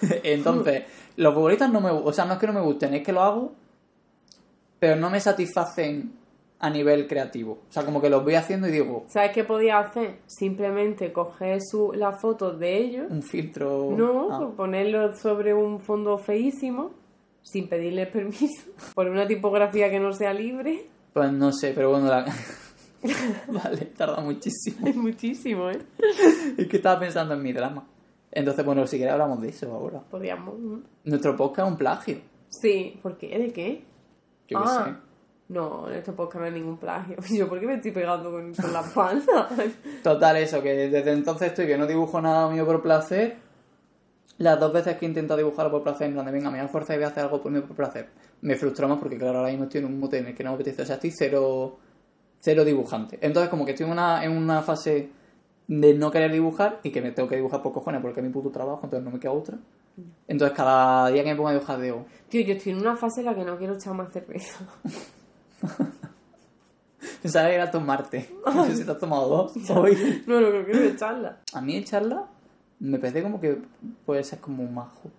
Entonces, 0.22 0.84
los 1.16 1.34
futbolistas 1.34 1.70
no 1.70 1.80
me 1.80 1.90
O 1.90 2.12
sea, 2.12 2.24
no 2.24 2.34
es 2.34 2.38
que 2.38 2.46
no 2.46 2.52
me 2.54 2.60
gusten, 2.60 2.94
es 2.94 3.02
que 3.04 3.12
lo 3.12 3.20
hago, 3.22 3.52
pero 4.78 4.96
no 4.96 5.10
me 5.10 5.20
satisfacen 5.20 6.12
a 6.60 6.70
nivel 6.70 7.06
creativo. 7.06 7.58
O 7.68 7.72
sea, 7.72 7.84
como 7.84 8.00
que 8.00 8.08
los 8.10 8.24
voy 8.24 8.34
haciendo 8.34 8.66
y 8.66 8.72
digo, 8.72 9.04
¿Sabes 9.08 9.30
qué 9.32 9.44
podía 9.44 9.78
hacer? 9.78 10.18
Simplemente 10.26 11.12
coger 11.12 11.60
su, 11.62 11.92
las 11.92 12.20
fotos 12.20 12.58
de 12.58 12.76
ellos, 12.78 13.06
un 13.10 13.22
filtro. 13.22 13.90
no, 13.96 14.28
Ah. 14.32 14.50
ponerlo 14.56 15.14
sobre 15.16 15.54
un 15.54 15.80
fondo 15.80 16.18
feísimo, 16.18 16.90
sin 17.42 17.68
pedirles 17.68 18.08
permiso, 18.08 18.62
por 18.94 19.06
una 19.08 19.26
tipografía 19.26 19.90
que 19.90 20.00
no 20.00 20.12
sea 20.12 20.32
libre. 20.32 20.86
Pues 21.12 21.32
no 21.32 21.52
sé, 21.52 21.72
pero 21.74 21.90
bueno, 21.90 22.08
la... 22.08 22.24
vale, 23.48 23.86
tarda 23.96 24.20
muchísimo. 24.20 24.86
Es 24.86 24.96
muchísimo, 24.96 25.70
¿eh? 25.70 25.78
Es 26.56 26.66
que 26.66 26.76
estaba 26.76 27.00
pensando 27.00 27.34
en 27.34 27.42
mi 27.42 27.52
drama. 27.52 27.86
Entonces, 28.30 28.64
bueno, 28.64 28.86
si 28.86 28.96
quieres 28.96 29.12
hablamos 29.12 29.40
de 29.40 29.48
eso 29.48 29.72
ahora. 29.72 30.00
Podríamos. 30.00 30.58
¿no? 30.58 30.82
Nuestro 31.04 31.36
podcast 31.36 31.66
es 31.66 31.72
un 31.72 31.78
plagio. 31.78 32.20
Sí, 32.48 32.98
¿por 33.02 33.16
qué? 33.16 33.38
¿De 33.38 33.52
qué? 33.52 33.84
Yo 34.48 34.58
qué 34.58 34.64
ah, 34.66 34.84
sé. 34.86 35.52
no, 35.52 35.88
en 35.90 35.96
este 35.96 36.12
podcast 36.12 36.40
no 36.40 36.44
hay 36.44 36.52
ningún 36.52 36.78
plagio. 36.78 37.16
Yo, 37.30 37.48
¿por 37.48 37.60
qué 37.60 37.66
me 37.66 37.74
estoy 37.74 37.92
pegando 37.92 38.30
con, 38.30 38.54
con 38.54 38.72
la 38.72 38.82
panza? 38.82 39.48
Total, 40.02 40.36
eso, 40.36 40.62
que 40.62 40.88
desde 40.88 41.12
entonces 41.12 41.48
estoy 41.48 41.66
que 41.66 41.78
no 41.78 41.86
dibujo 41.86 42.20
nada 42.20 42.48
mío 42.48 42.66
por 42.66 42.82
placer. 42.82 43.36
Las 44.38 44.60
dos 44.60 44.72
veces 44.72 44.96
que 44.96 45.04
he 45.04 45.08
intentado 45.08 45.38
dibujarlo 45.38 45.72
por 45.72 45.82
placer, 45.82 46.06
en 46.06 46.14
plan 46.14 46.26
de 46.26 46.32
venga, 46.32 46.50
me 46.50 46.58
da 46.58 46.68
fuerza 46.68 46.94
y 46.94 46.96
voy 46.96 47.06
a 47.06 47.08
hacer 47.08 47.24
algo 47.24 47.42
por 47.42 47.50
mí 47.50 47.60
por 47.60 47.74
placer. 47.74 48.08
Me 48.40 48.54
frustra 48.54 48.86
más 48.86 48.98
porque, 48.98 49.18
claro, 49.18 49.38
ahora 49.38 49.50
mismo 49.50 49.64
estoy 49.64 49.80
en 49.80 49.86
un 49.86 49.98
mote 49.98 50.18
en 50.18 50.26
el 50.28 50.34
que 50.34 50.44
no 50.44 50.50
me 50.50 50.54
apetece. 50.54 50.82
O 50.82 50.86
sea, 50.86 50.94
estoy 50.94 51.10
cero, 51.10 51.78
cero 52.40 52.64
dibujante. 52.64 53.18
Entonces, 53.20 53.50
como 53.50 53.64
que 53.64 53.72
estoy 53.72 53.86
en 53.86 53.92
una, 53.92 54.24
en 54.24 54.32
una 54.32 54.62
fase 54.62 55.10
de 55.66 55.94
no 55.94 56.10
querer 56.10 56.32
dibujar 56.32 56.80
y 56.82 56.90
que 56.90 57.02
me 57.02 57.10
tengo 57.12 57.28
que 57.28 57.36
dibujar 57.36 57.62
por 57.62 57.72
cojones 57.72 58.00
porque 58.00 58.20
es 58.20 58.26
mi 58.26 58.32
puto 58.32 58.50
trabajo, 58.50 58.80
entonces 58.84 59.04
no 59.04 59.10
me 59.10 59.20
queda 59.20 59.32
otra. 59.32 59.58
Entonces, 60.28 60.56
cada 60.56 61.08
día 61.10 61.24
que 61.24 61.30
me 61.30 61.36
pongo 61.36 61.48
a 61.48 61.52
dibujar, 61.52 61.80
digo, 61.80 62.06
Tío, 62.28 62.42
yo 62.42 62.54
estoy 62.54 62.72
en 62.72 62.78
una 62.78 62.96
fase 62.96 63.20
en 63.20 63.26
la 63.26 63.34
que 63.34 63.44
no 63.44 63.58
quiero 63.58 63.74
echar 63.74 63.94
más 63.94 64.12
cerveza. 64.12 64.60
pensaba 67.22 67.48
que 67.48 67.54
era 67.54 67.70
tomarte. 67.70 68.30
No 68.46 68.64
sé 68.64 68.76
si 68.76 68.84
te 68.84 68.90
has 68.90 68.98
tomado 68.98 69.28
dos 69.28 69.70
hoy. 69.70 70.22
No, 70.26 70.40
no, 70.40 70.50
no 70.50 70.64
quiero 70.64 70.84
echarla. 70.84 71.38
A 71.52 71.60
mí 71.60 71.76
echarla 71.76 72.26
me 72.80 72.98
parece 72.98 73.22
como 73.22 73.40
que 73.40 73.60
puede 74.06 74.24
ser 74.24 74.40
como 74.40 74.62
un 74.62 74.74
majo. 74.74 75.10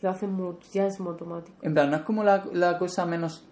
Lo 0.00 0.10
hacen 0.10 0.32
mucho, 0.32 0.60
ya 0.72 0.86
es 0.86 1.00
muy 1.00 1.10
automático. 1.10 1.58
En 1.62 1.74
plan, 1.74 1.90
no 1.90 1.96
es 1.96 2.02
como 2.02 2.22
la, 2.22 2.44
la 2.52 2.78
cosa 2.78 3.04
menos 3.04 3.44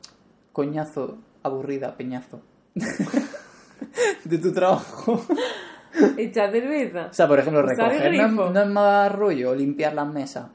coñazo, 0.53 1.18
aburrida, 1.42 1.96
peñazo. 1.96 2.40
de 4.24 4.38
tu 4.38 4.52
trabajo. 4.52 5.24
¿Echar 6.16 6.52
cerveza? 6.52 7.08
O 7.10 7.14
sea, 7.14 7.26
por 7.26 7.38
ejemplo, 7.38 7.62
recoger 7.62 7.86
no 7.86 7.94
es, 7.94 8.02
grifo. 8.02 8.50
no 8.50 8.60
es 8.60 8.68
más 8.68 9.12
rollo 9.12 9.54
limpiar 9.54 9.94
las 9.94 10.06
mesas. 10.06 10.46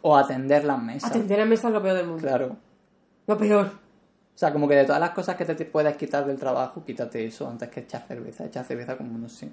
O 0.00 0.16
atender 0.16 0.64
las 0.64 0.82
mesas. 0.82 1.10
Atender 1.10 1.40
a 1.40 1.44
mesa 1.44 1.68
es 1.68 1.74
lo 1.74 1.82
peor 1.82 1.96
del 1.96 2.06
mundo. 2.06 2.22
Claro. 2.22 2.56
Lo 3.26 3.36
peor. 3.36 3.66
O 3.66 4.38
sea, 4.38 4.52
como 4.52 4.68
que 4.68 4.76
de 4.76 4.84
todas 4.84 5.00
las 5.00 5.10
cosas 5.10 5.36
que 5.36 5.44
te, 5.44 5.54
te 5.54 5.64
puedes 5.64 5.96
quitar 5.96 6.24
del 6.24 6.38
trabajo, 6.38 6.84
quítate 6.84 7.26
eso 7.26 7.48
antes 7.48 7.68
que 7.68 7.80
echar 7.80 8.06
cerveza. 8.06 8.44
Echar 8.44 8.64
cerveza 8.64 8.96
como, 8.96 9.18
no 9.18 9.28
sé. 9.28 9.50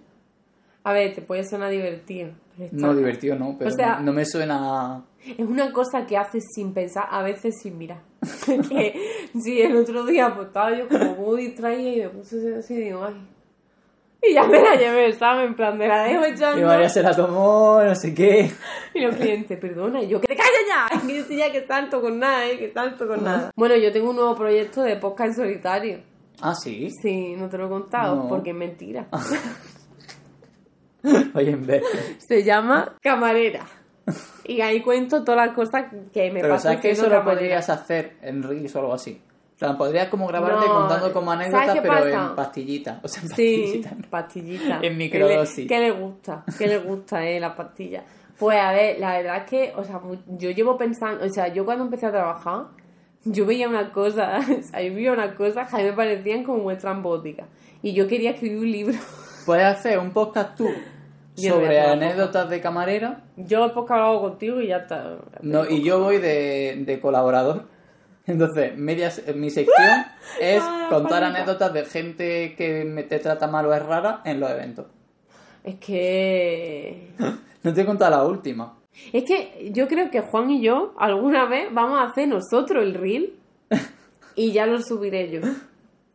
A 0.85 0.93
ver, 0.93 1.13
te 1.13 1.21
puede 1.21 1.43
sonar 1.43 1.71
divertido. 1.71 2.29
pero 2.57 2.69
No, 2.73 2.95
divertido 2.95 3.35
no, 3.35 3.55
pero 3.57 3.69
O 3.71 3.73
sea- 3.73 3.99
no 3.99 4.13
me 4.13 4.23
suena... 4.25 5.03
Es 5.25 5.39
una 5.45 5.73
cosa 5.73 6.05
que 6.05 6.15
haces 6.15 6.43
sin 6.53 6.73
pensar, 6.73 7.05
a 7.09 7.23
veces 7.23 7.55
sin 7.61 7.77
mirar. 7.79 8.01
que 8.69 8.93
sí, 9.41 9.59
el 9.61 9.75
otro 9.75 10.05
día 10.05 10.33
pues 10.35 10.47
estaba 10.47 10.77
yo 10.77 10.87
como 10.87 11.15
muy 11.15 11.47
distraída 11.47 11.89
y 11.91 12.01
me 12.01 12.09
puse 12.09 12.55
así 12.55 12.75
y 12.75 12.77
digo, 12.77 13.03
ay. 13.03 13.15
Y 14.21 14.33
ya 14.33 14.43
me 14.43 14.61
la 14.61 14.75
llevé, 14.75 15.13
¿sabes? 15.13 15.47
En 15.47 15.55
plan, 15.55 15.77
de 15.79 15.87
la 15.87 16.03
dejo 16.03 16.23
echando. 16.25 16.61
Y 16.61 16.63
María 16.65 16.89
se 16.89 17.01
la 17.03 17.15
tomó, 17.15 17.79
no 17.83 17.95
sé 17.95 18.13
qué. 18.13 18.51
Y 18.93 19.01
los 19.01 19.15
clientes, 19.15 19.59
perdona, 19.59 20.01
y 20.03 20.07
yo, 20.07 20.21
que 20.21 20.27
te 20.27 20.35
calles 20.35 20.61
ya. 20.67 20.99
Que 21.07 21.17
yo 21.17 21.35
ya 21.35 21.51
que 21.51 21.61
tanto 21.61 21.99
con 22.01 22.19
nada, 22.19 22.47
¿eh? 22.47 22.57
Que 22.59 22.67
tanto 22.69 23.07
con 23.07 23.23
nada. 23.23 23.51
Bueno, 23.55 23.75
yo 23.75 23.91
tengo 23.91 24.11
un 24.11 24.15
nuevo 24.15 24.35
proyecto 24.35 24.81
de 24.83 24.95
podcast 24.97 25.29
en 25.39 25.45
solitario. 25.45 25.99
Ah, 26.41 26.53
sí. 26.55 26.89
Sí, 27.01 27.35
no 27.37 27.49
te 27.49 27.57
lo 27.57 27.65
he 27.65 27.69
contado, 27.69 28.15
No. 28.15 28.27
porque 28.27 28.51
es 28.51 28.55
mentira. 28.55 29.07
Oye, 31.35 31.51
en 31.51 31.65
vez. 31.65 31.83
Se 32.17 32.43
llama 32.43 32.95
Camarera. 33.01 33.65
Y 34.43 34.61
ahí 34.61 34.81
cuento 34.81 35.23
todas 35.23 35.47
las 35.47 35.55
cosas 35.55 35.85
que 36.13 36.31
me 36.31 36.41
Pero 36.41 36.53
pasan 36.53 36.73
sabes 36.73 36.81
que 36.81 36.91
eso 36.91 37.09
lo 37.09 37.23
podrías 37.23 37.69
hacer 37.69 38.17
en 38.21 38.43
Reels 38.43 38.75
o 38.75 38.79
algo 38.79 38.93
así. 38.93 39.19
O 39.55 39.57
sea, 39.57 39.77
podrías 39.77 40.09
como 40.09 40.27
grabarte 40.27 40.67
No, 40.67 40.73
contando 40.81 41.13
como 41.13 41.31
¿sabes 41.31 41.47
anécdotas, 41.47 41.79
pero 41.81 41.93
pasa? 41.93 42.25
en 42.29 42.35
pastillita. 42.35 42.99
O 43.03 43.07
sea, 43.07 43.23
en 43.23 43.29
Sí, 43.29 43.81
pastillita. 43.81 44.09
pastillita. 44.09 44.79
En 44.81 44.97
microdosis. 44.97 45.67
¿Qué 45.67 45.79
le, 45.79 45.85
qué 45.85 45.91
le 45.91 45.91
gusta? 45.91 46.43
¿Qué 46.57 46.67
le 46.67 46.77
gusta, 46.79 47.25
eh, 47.25 47.39
la 47.39 47.55
pastilla? 47.55 48.03
Pues 48.37 48.57
a 48.59 48.73
ver, 48.73 48.99
la 48.99 49.17
verdad 49.17 49.37
es 49.37 49.43
que, 49.49 49.73
o 49.77 49.83
sea, 49.83 50.01
yo 50.37 50.51
llevo 50.51 50.77
pensando, 50.77 51.25
o 51.25 51.29
sea, 51.29 51.47
yo 51.47 51.63
cuando 51.63 51.85
empecé 51.85 52.05
a 52.05 52.11
trabajar, 52.11 52.65
yo 53.23 53.45
veía 53.45 53.69
una 53.69 53.91
cosa, 53.93 54.39
o 54.59 54.61
sea, 54.61 54.81
yo 54.81 54.93
veía 54.93 55.13
una 55.13 55.33
cosa 55.33 55.65
que 55.65 55.75
a 55.75 55.79
mí 55.79 55.85
me 55.85 55.93
parecían 55.93 56.43
como 56.43 56.59
muy 56.59 56.73
estrambóticas. 56.73 57.47
Y 57.81 57.93
yo 57.93 58.07
quería 58.07 58.31
escribir 58.31 58.57
un 58.59 58.71
libro. 58.71 58.97
Puedes 59.45 59.65
hacer 59.65 59.97
un 59.99 60.11
podcast 60.11 60.57
tú 60.57 60.67
Yo 61.37 61.53
sobre 61.55 61.79
anécdotas 61.81 62.49
de 62.49 62.61
camarera. 62.61 63.23
Yo 63.37 63.65
el 63.65 63.71
podcast 63.71 63.99
lo 63.99 64.05
hago 64.07 64.21
contigo 64.21 64.61
y 64.61 64.67
ya 64.67 64.77
está. 64.77 65.17
No, 65.41 65.69
y 65.69 65.83
yo 65.83 65.99
voy 65.99 66.17
de, 66.17 66.83
de 66.85 66.99
colaborador. 66.99 67.63
Entonces, 68.27 68.75
medias, 68.77 69.21
mi 69.35 69.49
sección 69.49 70.05
es 70.41 70.61
Ah, 70.63 70.87
contar 70.89 71.21
palita. 71.21 71.27
anécdotas 71.39 71.73
de 71.73 71.85
gente 71.85 72.55
que 72.55 72.83
me 72.85 73.03
te 73.03 73.19
trata 73.19 73.47
mal 73.47 73.65
o 73.67 73.73
es 73.73 73.83
rara 73.85 74.21
en 74.25 74.39
los 74.39 74.49
eventos. 74.49 74.85
Es 75.63 75.75
que... 75.75 77.09
No 77.63 77.73
te 77.73 77.81
he 77.81 77.85
contado 77.85 78.11
la 78.11 78.23
última. 78.23 78.77
Es 79.11 79.23
que 79.23 79.71
yo 79.73 79.87
creo 79.87 80.11
que 80.11 80.21
Juan 80.21 80.51
y 80.51 80.61
yo 80.61 80.93
alguna 80.99 81.45
vez 81.45 81.67
vamos 81.73 81.99
a 81.99 82.03
hacer 82.03 82.27
nosotros 82.27 82.83
el 82.83 82.93
reel 82.93 83.33
y 84.35 84.51
ya 84.51 84.67
lo 84.67 84.79
subiré 84.83 85.31
yo. 85.31 85.41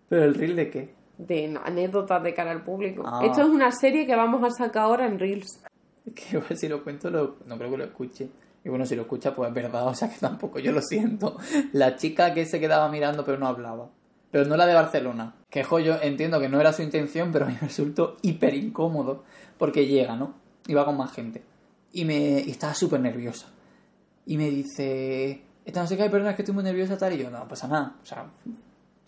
¿Pero 0.08 0.24
el 0.24 0.34
reel 0.34 0.54
de 0.54 0.70
qué? 0.70 0.94
De 1.26 1.58
anécdotas 1.64 2.22
de 2.22 2.34
cara 2.34 2.50
al 2.50 2.62
público. 2.64 3.02
Ah. 3.06 3.20
Esto 3.24 3.42
es 3.42 3.48
una 3.48 3.70
serie 3.72 4.06
que 4.06 4.16
vamos 4.16 4.42
a 4.42 4.50
sacar 4.50 4.84
ahora 4.84 5.06
en 5.06 5.18
Reels. 5.18 5.60
Que 6.14 6.36
igual 6.38 6.56
si 6.56 6.68
lo 6.68 6.82
cuento, 6.82 7.10
lo- 7.10 7.36
no 7.46 7.56
creo 7.58 7.70
que 7.70 7.76
lo 7.76 7.84
escuche. 7.84 8.28
Y 8.64 8.68
bueno, 8.68 8.84
si 8.84 8.96
lo 8.96 9.02
escucha, 9.02 9.34
pues 9.34 9.48
es 9.48 9.54
verdad, 9.54 9.86
o 9.88 9.94
sea 9.94 10.08
que 10.08 10.18
tampoco 10.18 10.58
yo 10.58 10.72
lo 10.72 10.80
siento. 10.82 11.36
La 11.72 11.96
chica 11.96 12.34
que 12.34 12.46
se 12.46 12.58
quedaba 12.58 12.88
mirando 12.88 13.24
pero 13.24 13.38
no 13.38 13.46
hablaba. 13.46 13.88
Pero 14.30 14.44
no 14.46 14.56
la 14.56 14.66
de 14.66 14.74
Barcelona. 14.74 15.34
Que 15.50 15.64
yo 15.84 15.96
entiendo 16.00 16.40
que 16.40 16.48
no 16.48 16.60
era 16.60 16.72
su 16.72 16.82
intención, 16.82 17.32
pero 17.32 17.46
me 17.46 17.58
resultó 17.58 18.16
hiper 18.22 18.54
incómodo. 18.54 19.24
Porque 19.58 19.86
llega, 19.86 20.16
¿no? 20.16 20.34
Iba 20.68 20.84
con 20.84 20.96
más 20.96 21.12
gente. 21.12 21.42
Y 21.92 22.04
me 22.04 22.40
y 22.40 22.50
estaba 22.50 22.74
súper 22.74 23.00
nerviosa. 23.00 23.48
Y 24.26 24.36
me 24.36 24.48
dice, 24.48 25.42
esta 25.64 25.80
no 25.82 25.86
sé 25.88 25.96
qué, 25.96 26.08
perdona, 26.08 26.30
es 26.30 26.36
que 26.36 26.42
estoy 26.42 26.54
muy 26.54 26.62
nerviosa 26.64 26.96
tal. 26.96 27.12
Y 27.12 27.18
yo, 27.18 27.30
no 27.30 27.46
pasa 27.48 27.66
nada. 27.66 27.96
O 28.02 28.06
sea, 28.06 28.26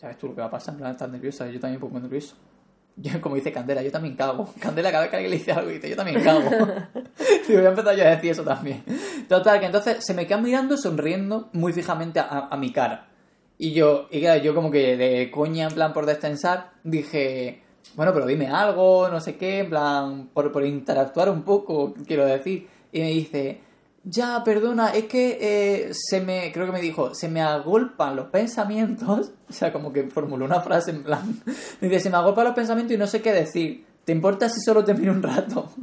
¿sabes 0.02 0.18
tú 0.18 0.26
lo 0.26 0.34
que 0.34 0.40
va 0.40 0.48
a 0.48 0.50
pasar? 0.50 0.74
En 0.74 0.80
plan, 0.80 0.90
estás 0.90 1.08
nerviosa, 1.08 1.48
yo 1.48 1.60
también 1.60 1.80
pongo 1.80 1.98
nervioso. 2.00 2.34
Yo, 2.96 3.22
como 3.22 3.36
dice 3.36 3.50
Candela, 3.50 3.82
yo 3.82 3.90
también 3.90 4.16
cago. 4.16 4.52
Candela 4.60 4.90
cada 4.90 5.04
vez 5.04 5.10
que 5.10 5.16
alguien 5.16 5.30
le 5.30 5.38
dice 5.38 5.52
algo 5.52 5.70
dice, 5.70 5.88
yo 5.88 5.96
también 5.96 6.22
cago. 6.22 6.42
Digo, 7.48 7.60
voy 7.60 7.64
a 7.64 7.70
empezar 7.70 7.96
yo 7.96 8.04
a 8.04 8.10
decir 8.10 8.32
eso 8.32 8.42
también. 8.42 8.84
Total, 9.30 9.60
que 9.60 9.66
entonces 9.66 10.04
se 10.04 10.12
me 10.12 10.26
quedan 10.26 10.42
mirando, 10.42 10.76
sonriendo 10.76 11.48
muy 11.54 11.72
fijamente 11.72 12.20
a, 12.20 12.48
a 12.50 12.56
mi 12.58 12.70
cara. 12.70 13.08
Y 13.56 13.72
yo, 13.72 14.08
y 14.10 14.20
claro, 14.20 14.42
yo 14.42 14.54
como 14.54 14.70
que 14.70 14.98
de 14.98 15.30
coña, 15.30 15.68
en 15.68 15.74
plan, 15.74 15.94
por 15.94 16.04
destensar, 16.04 16.72
dije, 16.84 17.62
bueno, 17.94 18.12
pero 18.12 18.26
dime 18.26 18.48
algo, 18.48 19.08
no 19.08 19.20
sé 19.20 19.36
qué, 19.36 19.60
en 19.60 19.70
plan, 19.70 20.28
por, 20.34 20.52
por 20.52 20.62
interactuar 20.64 21.30
un 21.30 21.44
poco, 21.44 21.94
quiero 22.06 22.26
decir. 22.26 22.68
Y 22.92 23.00
me 23.00 23.08
dice, 23.08 23.60
ya, 24.04 24.42
perdona, 24.44 24.90
es 24.90 25.04
que 25.04 25.38
eh, 25.40 25.90
se 25.94 26.20
me, 26.20 26.50
creo 26.52 26.66
que 26.66 26.72
me 26.72 26.80
dijo, 26.80 27.14
se 27.14 27.28
me 27.28 27.40
agolpan 27.40 28.16
los 28.16 28.26
pensamientos, 28.26 29.30
o 29.48 29.52
sea, 29.52 29.72
como 29.72 29.92
que 29.92 30.04
formuló 30.10 30.44
una 30.44 30.60
frase 30.60 30.90
en 30.90 31.02
plan, 31.04 31.40
me 31.80 31.88
dice, 31.88 32.00
se 32.00 32.10
me 32.10 32.16
agolpan 32.16 32.44
los 32.46 32.54
pensamientos 32.54 32.94
y 32.94 32.98
no 32.98 33.06
sé 33.06 33.22
qué 33.22 33.32
decir, 33.32 33.84
¿te 34.04 34.12
importa 34.12 34.48
si 34.48 34.60
solo 34.60 34.84
te 34.84 34.94
miro 34.94 35.12
un 35.12 35.22
rato? 35.22 35.70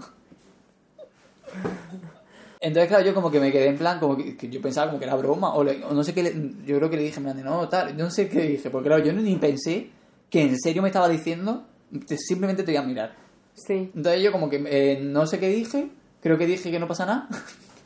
Entonces, 2.62 2.90
claro, 2.90 3.06
yo 3.06 3.14
como 3.14 3.32
que 3.32 3.40
me 3.40 3.54
quedé 3.54 3.68
en 3.68 3.78
plan, 3.78 4.00
como 4.02 4.18
que, 4.18 4.36
que 4.36 4.50
yo 4.50 4.62
pensaba 4.62 4.88
como 4.88 5.00
que 5.00 5.06
era 5.06 5.16
broma, 5.16 5.54
o, 5.56 5.64
le- 5.64 5.82
o 5.86 5.94
no 5.94 6.04
sé 6.04 6.14
qué, 6.14 6.24
le- 6.24 6.34
yo 6.66 6.76
creo 6.78 6.90
que 6.90 6.98
le 6.98 7.04
dije, 7.04 7.22
de, 7.22 7.34
no, 7.44 7.70
tal, 7.70 7.96
no 7.98 8.12
sé 8.12 8.28
qué 8.28 8.42
dije, 8.42 8.70
porque 8.70 8.90
claro, 8.90 9.02
yo 9.04 9.14
ni 9.14 9.36
pensé 9.38 9.90
que 10.30 10.42
en 10.42 10.60
serio 10.60 10.82
me 10.82 10.90
estaba 10.90 11.08
diciendo, 11.08 11.64
te- 12.06 12.18
simplemente 12.18 12.64
te 12.64 12.72
voy 12.74 12.78
a 12.78 12.84
mirar. 12.84 13.16
Sí. 13.56 13.92
Entonces 13.96 14.22
yo 14.22 14.34
como 14.34 14.50
que 14.50 14.62
eh, 14.68 15.00
no 15.02 15.26
sé 15.26 15.40
qué 15.40 15.48
dije, 15.48 15.90
creo 16.22 16.38
que 16.38 16.46
dije 16.48 16.70
que 16.70 16.80
no 16.80 16.88
pasa 16.88 17.06
nada. 17.06 17.30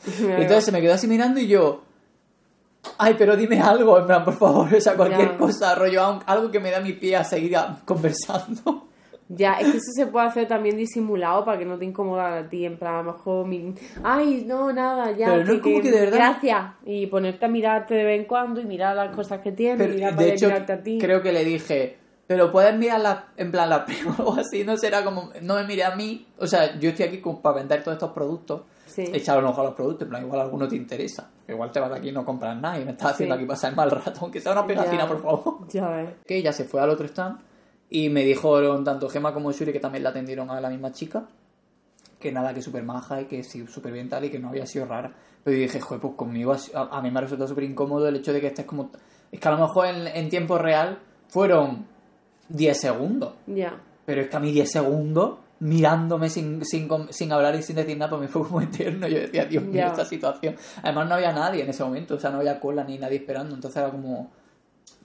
Entonces 0.19 0.65
se 0.65 0.71
me 0.71 0.81
quedó 0.81 0.93
así 0.93 1.07
mirando 1.07 1.39
y 1.39 1.47
yo, 1.47 1.81
ay, 2.97 3.15
pero 3.17 3.35
dime 3.37 3.59
algo, 3.61 3.97
en 3.99 4.05
plan, 4.05 4.23
por 4.25 4.37
favor, 4.37 4.73
o 4.73 4.81
sea, 4.81 4.95
cualquier 4.95 5.31
Ya. 5.31 5.37
cosa, 5.37 5.75
rollo, 5.75 6.19
algo 6.25 6.51
que 6.51 6.59
me 6.59 6.71
da 6.71 6.79
mi 6.79 6.93
pie 6.93 7.15
a 7.15 7.23
seguir 7.23 7.55
conversando. 7.85 8.87
Ya, 9.29 9.53
es 9.53 9.71
que 9.71 9.77
eso 9.77 9.91
se 9.95 10.05
puede 10.07 10.27
hacer 10.27 10.47
también 10.49 10.75
disimulado 10.77 11.43
para 11.45 11.57
que 11.57 11.63
no 11.65 11.77
te 11.79 11.85
incomoda 11.85 12.37
a 12.39 12.49
ti, 12.49 12.65
en 12.65 12.77
plan, 12.77 12.95
a 12.95 12.97
lo 13.03 13.13
mejor, 13.13 13.47
mi- 13.47 13.73
ay, 14.03 14.43
no, 14.45 14.71
nada, 14.73 15.11
ya. 15.11 15.27
Pero 15.27 15.45
no 15.45 15.53
es 15.53 15.61
como 15.61 15.81
que 15.81 15.91
de 15.91 15.99
verdad- 16.01 16.17
Gracias. 16.17 16.63
Y 16.85 17.07
ponerte 17.07 17.45
a 17.45 17.47
mirarte 17.47 17.95
de 17.95 18.03
vez 18.03 18.19
en 18.19 18.25
cuando 18.27 18.59
y 18.61 18.65
mirar 18.65 18.95
las 18.95 19.15
cosas 19.15 19.39
que 19.39 19.53
tienes, 19.53 19.77
Pero, 19.77 19.93
mirar 19.95 20.15
de 20.17 20.33
hecho, 20.33 20.47
mirarte 20.47 20.73
a 20.73 20.83
ti. 20.83 20.99
creo 21.01 21.21
que 21.23 21.31
le 21.31 21.45
dije, 21.45 21.97
pero 22.27 22.51
puedes 22.51 22.77
mirar 22.77 22.99
la, 22.99 23.27
en 23.37 23.49
plan 23.49 23.69
la 23.69 23.85
prima 23.85 24.15
o 24.19 24.33
así, 24.35 24.65
no 24.65 24.77
será 24.77 25.03
como, 25.03 25.31
no 25.41 25.55
me 25.55 25.63
mire 25.63 25.85
a 25.85 25.95
mí, 25.95 26.27
o 26.37 26.45
sea, 26.45 26.77
yo 26.77 26.89
estoy 26.89 27.05
aquí 27.05 27.21
para 27.41 27.55
vender 27.55 27.81
todos 27.81 27.95
estos 27.95 28.11
productos, 28.11 28.63
Sí. 28.93 29.03
echar 29.13 29.39
un 29.39 29.45
ojo 29.45 29.61
a 29.61 29.63
los 29.65 29.73
productos, 29.73 30.07
plan, 30.07 30.23
igual 30.23 30.41
alguno 30.41 30.67
te 30.67 30.75
interesa, 30.75 31.29
igual 31.47 31.71
te 31.71 31.79
vas 31.79 31.89
de 31.89 31.97
aquí 31.97 32.09
y 32.09 32.11
no 32.11 32.23
compras 32.23 32.55
nada 32.59 32.79
y 32.79 32.85
me 32.85 32.91
estás 32.91 33.11
haciendo 33.13 33.35
Sí. 33.35 33.39
aquí 33.41 33.47
pasar 33.47 33.75
mal 33.75 33.89
rato, 33.89 34.19
aunque 34.21 34.39
sea 34.39 34.51
una 34.51 34.67
pegatina, 34.67 35.03
Ya. 35.03 35.07
por 35.07 35.21
favor. 35.21 35.67
Ya 35.69 35.87
ves. 35.89 36.09
que 36.27 36.37
ella 36.37 36.53
se 36.53 36.65
fue 36.65 36.79
al 36.81 36.89
otro 36.91 37.05
stand 37.07 37.39
y 37.89 38.09
me 38.09 38.23
dijeron 38.23 38.83
tanto 38.83 39.09
Gema 39.09 39.33
como 39.33 39.51
Shuri 39.51 39.71
que 39.73 39.79
también 39.79 40.03
la 40.03 40.09
atendieron 40.11 40.49
a 40.51 40.59
la 40.61 40.69
misma 40.69 40.91
chica 40.91 41.25
que 42.19 42.31
nada, 42.31 42.53
que 42.53 42.61
súper 42.61 42.83
maja 42.83 43.21
y 43.21 43.25
que 43.25 43.43
sí, 43.43 43.65
súper 43.67 43.91
bien 43.91 44.07
tal 44.07 44.23
y 44.25 44.29
que 44.29 44.39
no 44.39 44.47
había 44.49 44.65
sido 44.65 44.85
rara. 44.85 45.11
Pero 45.43 45.57
dije, 45.57 45.81
joder, 45.81 45.99
pues 46.01 46.13
conmigo 46.15 46.53
a, 46.73 46.97
a 46.97 47.01
mí 47.01 47.11
me 47.11 47.17
ha 47.17 47.21
resultado 47.23 47.49
súper 47.49 47.65
incómodo 47.65 48.07
el 48.07 48.15
hecho 48.15 48.31
de 48.31 48.39
que 48.39 48.47
estés 48.47 48.65
como... 48.65 48.91
Es 49.29 49.39
que 49.41 49.47
a 49.49 49.51
lo 49.51 49.57
mejor 49.57 49.87
en, 49.87 50.07
en 50.07 50.29
tiempo 50.29 50.57
real 50.57 50.99
fueron 51.27 51.85
10 52.47 52.79
segundos, 52.79 53.33
Ya. 53.47 53.77
pero 54.05 54.21
es 54.21 54.29
que 54.29 54.37
a 54.37 54.39
mí 54.39 54.53
10 54.53 54.71
segundos 54.71 55.39
mirándome 55.59 56.29
sin, 56.29 56.63
sin, 56.65 56.89
sin 57.09 57.31
hablar 57.31 57.55
y 57.55 57.63
sin 57.63 57.75
decir 57.75 57.97
nada, 57.97 58.09
pues 58.09 58.21
me 58.23 58.27
fue 58.27 58.43
como 58.47 58.61
eterno. 58.61 59.07
Yo 59.07 59.19
decía, 59.19 59.45
Dios 59.45 59.63
mío, 59.63 59.85
esta 59.87 60.05
situación. 60.05 60.55
Además 60.81 61.07
no 61.07 61.15
había 61.15 61.31
nadie 61.31 61.63
en 61.63 61.69
ese 61.69 61.83
momento, 61.83 62.15
o 62.15 62.19
sea, 62.19 62.29
no 62.31 62.39
había 62.39 62.59
cola 62.59 62.83
ni 62.83 62.97
nadie 62.97 63.17
esperando, 63.17 63.55
entonces 63.55 63.81
era 63.81 63.89
como... 63.91 64.31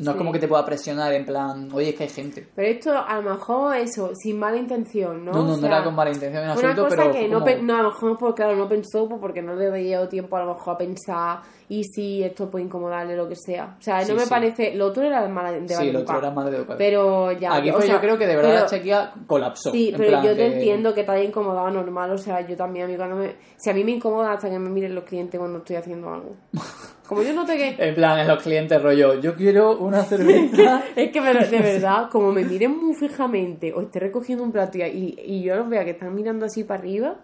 No 0.01 0.13
es 0.13 0.17
como 0.17 0.31
que 0.31 0.39
te 0.39 0.47
pueda 0.47 0.65
presionar 0.65 1.13
en 1.13 1.27
plan, 1.27 1.69
oye, 1.73 1.89
es 1.89 1.95
que 1.97 2.05
hay 2.05 2.09
gente. 2.09 2.49
Pero 2.55 2.69
esto, 2.69 2.97
a 2.97 3.21
lo 3.21 3.31
mejor, 3.31 3.77
eso, 3.77 4.13
sin 4.15 4.39
mala 4.39 4.57
intención, 4.57 5.25
¿no? 5.25 5.33
No, 5.33 5.43
no, 5.43 5.55
O 5.55 5.57
no 5.57 5.67
era 5.67 5.83
con 5.83 5.93
mala 5.97 6.11
intención 6.13 6.45
en 6.45 6.53
Fue 6.53 6.63
una 6.63 6.71
absoluto, 6.71 6.95
cosa 6.95 7.11
pero 7.11 7.13
que 7.21 7.29
no, 7.29 7.41
como- 7.41 7.63
no, 7.65 7.77
a 7.77 7.83
lo 7.83 7.89
mejor 7.91 8.17
pues, 8.19 8.35
claro, 8.35 8.55
no 8.55 8.69
pensó 8.69 9.09
pues, 9.09 9.21
porque 9.21 9.43
no 9.43 9.55
le 9.57 9.67
había 9.67 9.97
dado 9.97 10.09
tiempo 10.09 10.37
a 10.37 10.45
lo 10.45 10.55
mejor 10.55 10.75
a 10.75 10.79
pensar 10.79 11.41
y 11.71 11.85
si 11.85 12.23
esto 12.23 12.51
puede 12.51 12.65
incomodarle 12.65 13.15
lo 13.17 13.29
que 13.29 13.37
sea. 13.37 13.77
O 13.79 13.83
sea, 13.83 14.03
Sí, 14.03 14.11
no 14.11 14.17
me 14.17 14.25
sí. 14.25 14.31
parece... 14.31 14.75
Lo 14.75 14.87
otro 14.87 15.03
era 15.03 15.23
de 15.23 15.29
mala 15.29 15.53
de 15.53 15.69
Sí, 15.69 15.89
el 15.89 15.97
otro 15.97 16.19
era 16.19 16.31
mal 16.31 16.53
educado. 16.53 16.79
Pero 16.79 17.33
ya... 17.33 17.55
Aquí 17.57 17.71
o 17.71 17.75
fue, 17.75 17.83
sea, 17.83 17.95
yo 17.97 18.01
creo 18.01 18.17
que 18.19 18.27
de 18.27 18.37
verdad 18.37 18.51
pero- 18.51 18.61
la 18.63 18.67
chequia 18.71 19.13
colapsó. 19.27 19.71
Sí, 19.71 19.93
pero 19.97 20.23
yo 20.23 20.31
te 20.31 20.37
que- 20.37 20.47
entiendo 20.47 20.95
que 20.95 21.05
te 21.05 21.11
haya 21.13 21.25
incomodado 21.25 21.71
normal, 21.71 22.11
o 22.13 22.19
sea, 22.19 22.41
yo 22.47 22.57
también 22.57 22.87
a 22.87 22.89
mí 22.89 22.97
cuando 22.97 23.17
me... 23.17 23.37
Si 23.57 23.69
a 23.71 23.75
mí 23.75 23.85
me 23.85 23.93
incomoda 23.93 24.33
hasta 24.33 24.49
que 24.49 24.59
me 24.59 24.71
miren 24.71 24.95
los 24.95 25.05
clientes 25.05 25.39
cuando 25.39 25.59
estoy 25.59 25.77
haciendo 25.77 26.09
algo. 26.13 26.37
Como 27.07 27.23
yo 27.23 27.33
noté 27.33 27.57
que... 27.57 27.89
En 27.89 27.95
plan, 27.95 28.19
en 28.19 28.29
los 28.29 28.43
clientes 28.43 28.83
rollo, 28.83 29.15
yo 29.21 29.35
quiero 29.35 29.79
una 29.79 30.03
cerveza. 30.05 30.83
Es 30.95 31.11
que 31.11 31.21
pero, 31.23 31.47
de 31.47 31.59
verdad, 31.59 32.09
como 32.11 32.33
me 32.33 32.45
miren 32.45 32.77
muy 32.77 32.95
fijamente 32.95 33.73
o 33.73 33.81
esté 33.81 33.99
recogiendo 34.01 34.45
un 34.45 34.53
plato 34.53 34.77
y, 34.79 35.19
y 35.25 35.43
yo 35.43 35.57
los 35.57 35.69
vea 35.71 35.85
que 35.85 35.93
están 35.93 36.15
mirando 36.15 36.45
así 36.45 36.65
para 36.65 36.81
arriba, 36.81 37.17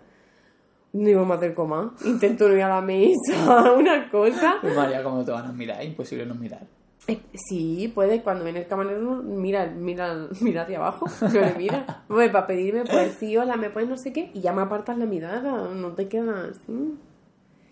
digo, 0.94 1.24
me 1.26 1.35
acerco 1.35 1.66
más. 1.66 1.88
Intento 2.04 2.48
no 2.48 2.54
ir 2.54 2.62
a 2.62 2.68
la 2.68 2.80
mesa, 2.80 3.72
una 3.78 4.09
cosa. 4.11 4.57
Pues 4.61 4.74
María, 4.76 5.02
¿cómo 5.02 5.24
te 5.24 5.33
van 5.33 5.46
a 5.46 5.52
mirar? 5.52 5.80
Es 5.83 5.88
imposible 5.88 6.24
no 6.26 6.35
mirar. 6.35 6.62
Eh, 7.07 7.20
Sí, 7.35 7.92
puede, 7.94 8.22
cuando 8.22 8.44
viene 8.44 8.61
el 8.61 8.66
camarero, 8.66 9.22
mira, 9.22 9.66
mira, 9.66 10.28
mira 10.40 10.62
hacia 10.62 10.78
abajo, 10.78 11.07
no 11.20 11.28
le 11.28 11.54
mira. 11.54 12.04
Pues 12.09 12.30
para 12.30 12.46
pedirme, 12.46 12.85
pues 12.85 13.16
sí, 13.18 13.37
hola, 13.37 13.57
me 13.57 13.68
pones 13.70 13.88
no 13.90 13.96
sé 13.98 14.12
qué, 14.12 14.30
y 14.33 14.40
ya 14.40 14.52
me 14.54 14.62
apartas 14.62 14.96
la 14.96 15.04
mirada, 15.04 15.68
no 15.74 15.88
te 15.92 16.09
quedas 16.09 16.57
así. 16.57 16.94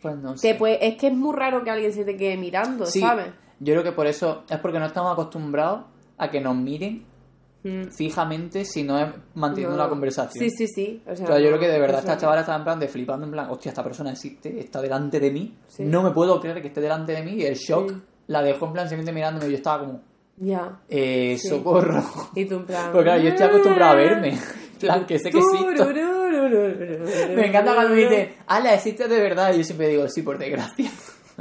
Pues 0.02 0.16
no 0.16 0.32
Te 0.32 0.38
sé. 0.38 0.54
puede- 0.56 0.86
es 0.86 0.96
que 0.98 1.06
es 1.06 1.14
muy 1.14 1.34
raro 1.34 1.62
que 1.64 1.70
alguien 1.70 1.92
se 1.92 2.04
te 2.04 2.16
quede 2.16 2.36
mirando, 2.36 2.84
Sí, 2.86 3.00
¿sabes? 3.00 3.28
yo 3.60 3.72
creo 3.74 3.84
que 3.84 3.92
por 3.92 4.06
eso 4.08 4.42
es 4.50 4.58
porque 4.58 4.78
no 4.80 4.86
estamos 4.86 5.12
acostumbrados 5.12 5.82
a 6.18 6.28
que 6.30 6.40
nos 6.40 6.56
miren 6.56 7.04
Mm. 7.64 7.90
fijamente 7.96 8.64
si 8.64 8.82
no 8.82 8.98
es 8.98 9.06
manteniendo 9.34 9.76
No. 9.76 9.82
una 9.84 9.88
conversación. 9.88 10.42
Sí, 10.44 10.50
sí, 10.50 10.66
sí. 10.66 11.02
O 11.06 11.14
sea, 11.14 11.38
yo 11.38 11.46
creo 11.48 11.60
que 11.60 11.68
de 11.68 11.78
verdad 11.78 12.00
esta 12.00 12.16
chavala 12.18 12.40
estaba 12.40 12.58
en 12.58 12.64
plan 12.64 12.80
de 12.80 12.88
flipando, 12.88 13.24
en 13.24 13.30
plan, 13.32 13.48
hostia, 13.50 13.68
esta 13.70 13.84
persona 13.84 14.10
existe, 14.10 14.58
está 14.58 14.80
delante 14.82 15.20
de 15.20 15.30
mí, 15.30 15.56
Sí. 15.68 15.84
no 15.84 16.02
me 16.02 16.10
puedo 16.10 16.40
creer 16.40 16.60
que 16.60 16.68
esté 16.68 16.80
delante 16.80 17.12
de 17.12 17.22
mí, 17.22 17.32
y 17.34 17.44
el 17.44 17.54
shock 17.54 17.90
Sí. 17.90 17.96
la 18.26 18.42
dejó 18.42 18.66
en 18.66 18.72
plan 18.72 18.88
simplemente 18.88 19.12
mirándome 19.12 19.46
y 19.46 19.50
yo 19.50 19.56
estaba 19.58 19.84
como, 19.86 20.00
Ya. 20.38 20.80
eh, 20.88 21.36
Sí. 21.38 21.48
socorro. 21.48 22.02
Y 22.34 22.44
tú 22.46 22.56
en 22.56 22.64
plan... 22.66 22.90
Porque 22.90 23.04
claro, 23.04 23.22
yo 23.22 23.28
estoy 23.28 23.46
acostumbrado 23.46 23.92
a 23.92 23.94
verme, 23.94 24.28
en 24.30 24.38
plan, 24.80 25.06
que 25.06 25.18
sé 25.20 25.30
que 25.30 25.38
existo. 25.38 25.86
Me 27.36 27.46
encanta 27.46 27.74
cuando 27.74 27.94
me 27.94 28.00
dice, 28.02 28.34
ala, 28.48 28.74
existe 28.74 29.06
de 29.06 29.20
verdad, 29.20 29.54
y 29.54 29.58
yo 29.58 29.64
siempre 29.64 29.88
digo, 29.88 30.08
sí, 30.08 30.22
por 30.22 30.36
desgracia. 30.38 30.90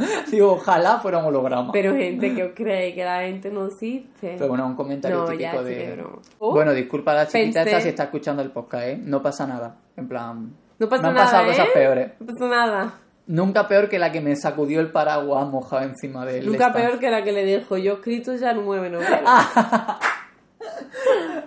digo, 0.31 0.53
ojalá 0.53 0.99
fuera 0.99 1.17
un 1.19 1.25
holograma. 1.25 1.71
Pero 1.71 1.93
gente 1.95 2.33
que 2.33 2.43
os 2.43 2.51
cree 2.55 2.93
que 2.95 3.03
la 3.03 3.21
gente 3.21 3.49
no 3.51 3.67
existe. 3.67 4.35
Pero 4.37 4.47
bueno, 4.49 4.65
un 4.67 4.75
comentario 4.75 5.17
No, 5.19 5.25
típico 5.25 5.39
ya, 5.41 5.61
de... 5.63 6.03
Oh, 6.39 6.51
bueno, 6.51 6.73
disculpa 6.73 7.11
a 7.11 7.15
la 7.15 7.27
chiquita 7.27 7.61
pensé- 7.63 7.67
esta 7.69 7.81
si 7.81 7.89
está 7.89 8.03
escuchando 8.03 8.41
el 8.41 8.51
podcast, 8.51 8.83
¿eh? 8.87 8.99
No 9.03 9.21
pasa 9.21 9.45
nada. 9.47 9.75
En 9.97 10.07
plan... 10.07 10.53
no 10.79 10.89
pasa 10.89 11.01
me 11.03 11.07
han 11.09 11.13
nada, 11.15 11.25
pasado 11.25 11.43
¿eh? 11.43 11.47
cosas 11.49 11.67
peores. 11.73 12.11
No 12.19 12.25
pasa 12.27 12.47
nada. 12.47 12.93
Nunca 13.27 13.67
peor 13.67 13.87
que 13.87 13.99
la 13.99 14.11
que 14.11 14.19
me 14.19 14.35
sacudió 14.35 14.79
el 14.81 14.91
paraguas 14.91 15.47
mojado 15.47 15.83
encima 15.83 16.25
de 16.25 16.39
él. 16.39 16.47
Nunca 16.47 16.73
peor 16.73 16.99
que 16.99 17.09
la 17.09 17.23
que 17.23 17.31
le 17.31 17.45
dejo. 17.45 17.77
Yo 17.77 17.91
he 17.93 17.95
escrito 17.95 18.35
ya 18.35 18.53
nueve 18.53 18.89
novelas. 18.89 19.47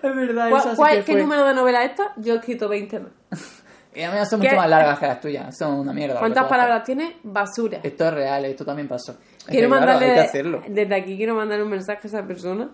Es 0.03 0.15
verdad, 0.17 0.51
¿Cuál- 0.51 0.61
esa 0.61 0.71
sí 0.71 0.77
cuál- 0.77 1.05
que 1.05 1.05
¿Qué 1.05 1.15
número 1.23 1.45
de 1.47 1.55
novela 1.55 1.85
esta? 1.85 2.13
Yo 2.17 2.35
he 2.35 2.37
escrito 2.39 2.69
20 2.69 3.01
más. 3.01 3.54
Y 3.95 4.03
a 4.03 4.11
mí 4.11 4.19
son 4.29 4.41
mucho 4.41 4.51
¿Qué? 4.51 4.57
más 4.57 4.69
largas 4.69 4.99
que 4.99 5.07
las 5.07 5.21
tuyas. 5.21 5.57
Son 5.57 5.75
una 5.75 5.93
mierda. 5.93 6.19
¿Cuántas 6.19 6.47
palabras 6.49 6.83
tiene? 6.85 7.17
Basura. 7.23 7.79
Esto 7.83 8.09
es 8.09 8.15
real, 8.15 8.45
esto 8.45 8.65
también 8.65 8.89
pasó. 8.89 9.13
Es 9.13 9.45
Quiero 9.47 9.69
que, 9.69 9.75
claro, 9.77 9.87
mandarle 9.87 10.07
hay 10.07 10.15
que 10.15 10.21
hacerlo. 10.21 10.63
desde 10.67 10.95
aquí 10.95 11.17
quiero 11.17 11.35
mandarle 11.35 11.65
un 11.65 11.71
mensaje 11.71 12.01
a 12.05 12.07
esa 12.09 12.27
persona. 12.27 12.71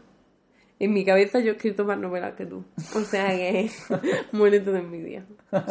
En 0.81 0.95
mi 0.95 1.05
cabeza 1.05 1.41
yo 1.41 1.53
he 1.53 1.57
escrito 1.57 1.85
más 1.85 1.99
novelas 1.99 2.35
que 2.37 2.47
tú. 2.47 2.65
O 2.97 3.01
sea 3.01 3.29
que 3.29 3.71
muérete 4.33 4.73
de 4.73 4.79
envidia. 4.79 5.27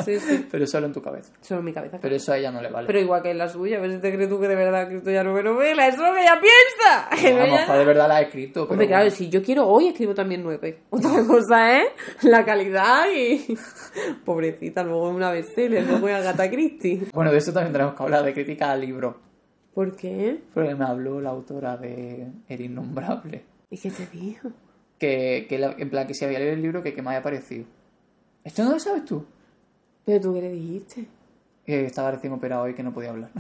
Sí, 0.06 0.20
sí. 0.20 0.46
Pero 0.52 0.68
solo 0.68 0.86
en 0.86 0.94
tu 0.94 1.02
cabeza. 1.02 1.34
Solo 1.42 1.62
en 1.62 1.66
mi 1.66 1.74
cabeza. 1.74 1.98
Pero 2.00 2.16
eso 2.16 2.32
a 2.32 2.38
ella 2.38 2.52
no 2.52 2.62
le 2.62 2.70
vale. 2.70 2.86
Pero 2.86 3.00
igual 3.00 3.24
que 3.24 3.32
en 3.32 3.40
la 3.40 3.50
suya, 3.50 3.80
a 3.80 3.82
ver 3.82 3.92
si 3.94 3.98
te 3.98 4.14
crees 4.14 4.30
tú 4.30 4.40
que 4.40 4.48
de 4.48 4.54
verdad 4.54 4.82
he 4.82 4.84
escrito 4.84 5.10
ya 5.10 5.24
nueve 5.24 5.42
novelas. 5.42 5.96
Eso 5.96 6.04
es 6.06 6.10
lo 6.10 6.16
que 6.16 6.22
ella 6.22 6.40
piensa. 6.40 7.40
No 7.40 7.52
mejor 7.52 7.78
de 7.80 7.86
verdad 7.86 8.08
la 8.08 8.18
ha 8.18 8.22
escrito. 8.22 8.62
Pero 8.66 8.74
Hombre, 8.74 8.88
claro, 8.88 9.10
si 9.10 9.30
yo 9.30 9.42
quiero 9.42 9.68
hoy 9.68 9.88
escribo 9.88 10.14
también 10.14 10.44
nueve. 10.44 10.84
Otra 10.92 11.26
cosa 11.26 11.80
es 11.82 11.88
la 12.22 12.46
calidad 12.46 13.06
y. 13.12 13.58
Pobrecita, 14.24 14.84
luego 14.84 15.10
una 15.10 15.32
bestseller, 15.32 15.88
luego 15.88 16.08
es 16.08 16.16
Agatha 16.16 16.52
Christie. 16.52 17.08
Bueno, 17.14 17.32
de 17.32 17.40
eso 17.40 17.52
también 17.52 17.74
tenemos 17.74 17.96
que 17.96 18.04
hablar, 18.04 18.24
de 18.24 18.34
crítica 18.34 18.72
al 18.72 18.82
libro. 18.82 19.18
¿Por 19.74 19.96
qué? 19.96 20.40
Porque 20.54 20.76
me 20.76 20.86
habló 20.86 21.20
la 21.20 21.32
autora 21.32 21.78
de 21.78 22.28
El 22.48 22.62
Innombrable. 22.62 23.44
¿Y 23.72 23.78
qué 23.78 23.90
te 23.90 24.06
dijo? 24.08 24.52
Que, 25.00 25.46
que 25.50 25.58
la- 25.58 25.76
en 25.78 25.90
plan, 25.90 26.06
que 26.08 26.14
si 26.14 26.26
había 26.26 26.40
leído 26.40 26.54
el 26.54 26.62
libro, 26.62 26.84
que, 26.84 26.94
que 26.94 27.02
me 27.02 27.10
había 27.10 27.24
parecido. 27.24 27.66
¿Esto 28.44 28.64
no 28.64 28.72
lo 28.72 28.80
sabes 28.80 29.06
tú? 29.06 29.26
¿Pero 30.06 30.20
tú 30.22 30.34
qué 30.34 30.42
le 30.42 30.52
dijiste? 30.52 31.06
Que 31.66 31.86
estaba 31.86 32.12
recién 32.12 32.34
operado 32.34 32.68
y 32.68 32.74
que 32.74 32.84
no 32.84 32.94
podía 32.94 33.10
hablar. 33.12 33.30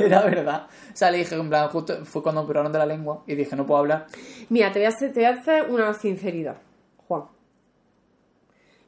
Era 0.00 0.22
verdad. 0.24 0.66
O 0.92 0.96
sea, 0.96 1.10
le 1.10 1.18
dije, 1.18 1.34
en 1.34 1.48
plan, 1.48 1.68
justo 1.68 2.04
fue 2.04 2.22
cuando 2.22 2.42
operaron 2.42 2.72
de 2.72 2.78
la 2.78 2.86
lengua 2.86 3.22
y 3.26 3.34
dije, 3.34 3.56
no 3.56 3.66
puedo 3.66 3.80
hablar. 3.80 4.06
Mira, 4.48 4.72
te 4.72 4.78
voy 4.78 4.86
a 4.86 4.88
hacer, 4.88 5.12
te 5.12 5.20
voy 5.20 5.24
a 5.28 5.30
hacer 5.40 5.70
una 5.70 5.92
sinceridad, 5.94 6.56
Juan. 7.08 7.24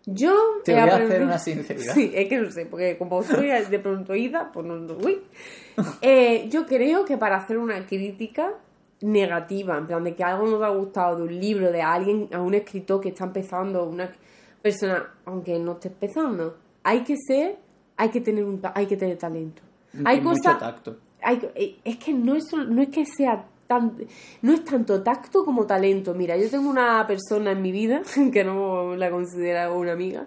Yo 0.07 0.33
Te 0.65 0.73
voy 0.73 0.89
a 0.89 0.97
hacer 0.97 1.23
una 1.23 1.39
sinceridad. 1.39 1.93
Sí, 1.95 2.13
es 2.15 2.29
que 2.29 2.39
no 2.39 2.51
sé, 2.53 2.67
porque 2.67 2.97
como 2.97 3.21
estoy 3.23 3.49
de 3.49 3.79
pronto 3.81 4.15
ida, 4.15 4.51
pues 4.53 4.65
no. 4.65 4.77
no- 4.77 4.97
uy. 5.05 5.21
Eh, 6.01 6.49
yo 6.49 6.65
creo 6.65 7.05
que 7.05 7.19
para 7.19 7.37
hacer 7.37 7.59
una 7.59 7.85
crítica 7.87 8.55
negativa, 9.03 9.77
en 9.79 9.87
plan 9.87 10.05
de 10.05 10.15
que 10.15 10.25
algo 10.25 10.47
no 10.47 10.59
te 10.59 10.65
ha 10.65 10.69
gustado 10.71 11.17
de 11.17 11.23
un 11.25 11.41
libro, 11.41 11.71
de 11.71 11.83
alguien, 11.83 12.29
a 12.33 12.41
un 12.41 12.55
escritor 12.55 13.01
que 13.01 13.11
está 13.11 13.25
empezando, 13.25 13.85
una 13.85 14.11
persona, 14.63 15.07
aunque 15.27 15.59
no 15.59 15.73
esté 15.73 15.89
empezando, 15.89 16.57
hay 16.83 17.03
que 17.05 17.17
ser, 17.17 17.59
hay 17.97 18.09
que 18.09 18.21
tener 18.21 18.45
un, 18.45 18.61
hay 18.75 18.87
que 18.87 18.97
tener 18.97 19.17
talento. 19.19 19.63
Hay 20.05 20.21
mucho 20.21 20.43
cosas, 20.43 20.59
tacto. 20.59 20.97
hay- 21.23 21.41
eh, 21.55 21.77
es 21.85 21.97
que 21.99 22.13
no 22.13 22.35
es, 22.35 22.45
no 22.53 22.83
es 22.83 22.89
que 22.89 23.05
sea 23.07 23.47
tan, 23.67 23.97
no 24.43 24.53
es 24.53 24.65
tanto 24.65 25.03
tacto 25.03 25.45
como 25.45 25.67
talento. 25.67 26.15
Mira, 26.15 26.37
yo 26.37 26.49
tengo 26.51 26.69
una 26.71 27.07
persona 27.07 27.53
en 27.53 27.63
mi 27.63 27.73
vida, 27.73 28.03
que 28.33 28.45
no 28.45 28.95
la 28.97 29.11
considero 29.11 29.77
una 29.79 29.93
amiga, 29.93 30.27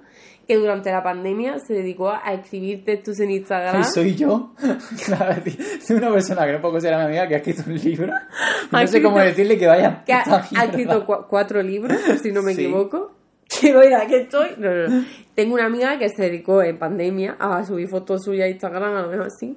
que 0.50 0.58
durante 0.58 0.92
la 0.92 1.04
pandemia 1.04 1.60
se 1.60 1.76
dedicó 1.76 2.10
a 2.10 2.34
escribir 2.34 2.84
textos 2.84 3.20
en 3.20 3.30
Instagram. 3.30 3.84
Soy 3.84 4.16
yo. 4.16 4.56
Soy 5.86 5.98
una 5.98 6.12
persona 6.12 6.44
que 6.48 6.54
no 6.54 6.60
puedo 6.62 6.72
considerar 6.74 7.02
mi 7.02 7.06
amiga 7.18 7.28
que 7.28 7.36
ha 7.36 7.38
escrito 7.38 7.64
un 7.68 7.76
libro. 7.78 8.12
No 8.72 8.88
sé 8.88 9.00
cómo 9.04 9.20
decirle 9.20 9.60
que 9.60 9.68
vaya. 9.68 10.04
que 10.04 10.12
ha, 10.14 10.24
ha 10.56 10.64
escrito 10.66 11.06
cua- 11.06 11.28
cuatro 11.28 11.62
libros, 11.62 11.96
si 12.22 12.32
no 12.32 12.42
me 12.42 12.56
Sí. 12.56 12.64
equivoco. 12.64 13.12
Que 13.62 13.74
mira, 13.76 14.08
que 14.08 14.22
estoy. 14.22 14.50
No, 14.58 14.74
no, 14.74 14.88
no. 14.88 15.06
Tengo 15.36 15.54
una 15.54 15.66
amiga 15.66 15.98
que 16.00 16.10
se 16.10 16.24
dedicó 16.24 16.64
en 16.64 16.80
pandemia 16.80 17.36
a 17.40 17.64
subir 17.64 17.88
fotos 17.88 18.24
suyas 18.24 18.46
a 18.46 18.50
Instagram, 18.50 18.96
a 18.96 19.02
lo 19.04 19.10
mejor 19.10 19.28
así. 19.28 19.56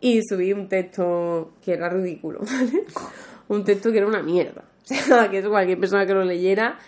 Y 0.00 0.20
subí 0.28 0.52
un 0.52 0.68
texto 0.68 1.52
que 1.64 1.72
era 1.72 1.88
ridículo, 1.88 2.40
¿vale? 2.40 2.84
Un 3.48 3.64
texto 3.64 3.90
que 3.92 3.98
era 3.98 4.06
una 4.06 4.22
mierda. 4.22 4.62
O 4.82 4.86
sea, 4.86 5.30
que 5.30 5.38
eso 5.38 5.48
cualquier 5.50 5.78
persona 5.80 6.06
que 6.06 6.12
lo 6.14 6.24
leyera, 6.24 6.78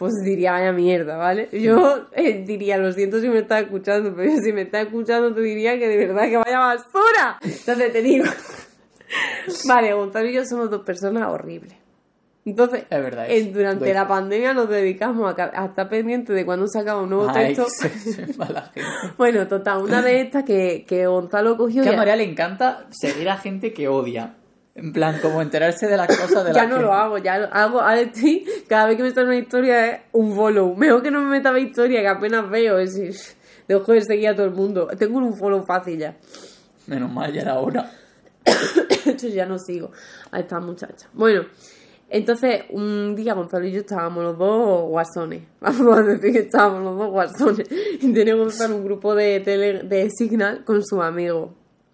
pues 0.00 0.14
diría, 0.24 0.52
vaya 0.52 0.72
mierda, 0.72 1.16
¿vale? 1.18 1.50
Yo 1.52 2.06
eh, 2.12 2.42
diría, 2.46 2.78
lo 2.78 2.90
siento 2.90 3.20
si 3.20 3.28
me 3.28 3.40
estás 3.40 3.62
escuchando, 3.64 4.14
pero 4.16 4.32
si 4.42 4.50
me 4.52 4.62
estás 4.62 4.86
escuchando 4.86 5.34
te 5.34 5.42
diría 5.42 5.78
que 5.78 5.86
de 5.86 5.96
verdad 5.98 6.24
que 6.28 6.38
vaya 6.38 6.58
basura. 6.58 7.38
Entonces 7.42 7.92
te 7.92 8.00
digo. 8.02 8.24
Vale, 9.68 9.92
Gonzalo 9.92 10.26
y 10.28 10.32
yo 10.32 10.44
somos 10.46 10.70
dos 10.70 10.82
personas 10.82 11.28
horribles. 11.28 11.74
Entonces, 12.46 12.84
Es 12.88 13.02
verdad, 13.02 13.26
es- 13.28 13.52
durante 13.52 13.84
doy 13.84 13.92
la 13.92 14.08
pandemia 14.08 14.54
nos 14.54 14.70
dedicamos 14.70 15.34
a, 15.38 15.50
a 15.54 15.66
estar 15.66 15.88
pendientes 15.90 16.34
de 16.34 16.46
cuando 16.46 16.66
sacaba 16.66 17.02
un 17.02 17.10
nuevo 17.10 17.28
Ay, 17.28 17.54
texto. 17.54 17.66
mala 18.38 18.70
gente. 18.74 18.88
Bueno, 19.18 19.46
total, 19.48 19.82
una 19.82 20.00
de 20.00 20.22
estas 20.22 20.44
que, 20.44 20.86
que 20.88 21.06
Gonzalo 21.06 21.56
cogió 21.58 21.82
Que 21.82 21.90
a 21.90 21.96
María 21.96 22.16
le 22.16 22.24
encanta 22.24 22.86
seguir 22.90 23.28
a 23.28 23.36
gente 23.36 23.74
que 23.74 23.88
odia. 23.88 24.36
En 24.74 24.92
plan, 24.92 25.18
como 25.20 25.42
enterarse 25.42 25.88
de 25.88 25.96
las 25.96 26.06
cosas 26.06 26.44
de 26.44 26.52
ya 26.52 26.62
la 26.62 26.68
no 26.68 26.76
que- 26.76 26.82
lo 26.82 26.92
hago, 26.94 27.18
ya 27.18 27.38
lo 27.38 27.52
hago, 27.52 27.80
ahora 27.80 28.00
estoy, 28.00 28.44
cada 28.68 28.86
vez 28.86 28.96
que 28.96 29.02
me 29.02 29.10
sale 29.10 29.26
una 29.26 29.36
historia 29.36 29.86
es 29.90 30.00
un 30.12 30.34
follow. 30.34 30.74
Mejor 30.76 31.02
que 31.02 31.10
no 31.10 31.20
me 31.22 31.28
meta 31.30 31.52
mi 31.52 31.60
historia, 31.62 32.00
que 32.00 32.08
apenas 32.08 32.48
veo, 32.48 32.78
es 32.78 32.94
decir, 32.94 33.14
dejo 33.68 33.92
de 33.92 34.00
seguir 34.02 34.28
a 34.28 34.34
todo 34.34 34.46
el 34.46 34.52
mundo. 34.52 34.86
Tengo 34.98 35.18
un 35.18 35.36
follow 35.36 35.64
fácil 35.64 35.98
ya. 35.98 36.16
Menos 36.86 37.10
mal, 37.12 37.32
ya 37.32 37.42
era 37.42 37.58
hora. 37.58 37.90
De 39.04 39.10
hecho, 39.12 39.28
ya 39.28 39.44
no 39.46 39.58
sigo 39.58 39.90
a 40.30 40.38
esta 40.40 40.60
muchacha. 40.60 41.08
Bueno, 41.12 41.44
entonces 42.08 42.62
un 42.70 43.14
día 43.16 43.34
Gonzalo 43.34 43.66
y 43.66 43.72
yo 43.72 43.80
estábamos 43.80 44.22
los 44.24 44.38
dos 44.38 44.88
guasones. 44.88 45.42
Vamos 45.60 45.98
a 45.98 46.02
decir 46.02 46.32
que 46.32 46.38
estábamos 46.40 46.82
los 46.84 46.96
dos 46.96 47.10
guasones. 47.10 47.66
Y 48.00 48.12
tenía 48.12 48.34
Gonzalo 48.34 48.76
un 48.76 48.84
grupo 48.84 49.14
de, 49.14 49.40
tele, 49.40 49.82
de 49.82 50.08
Signal 50.10 50.64
con 50.64 50.82
sus 50.84 51.00
amigos. 51.00 51.50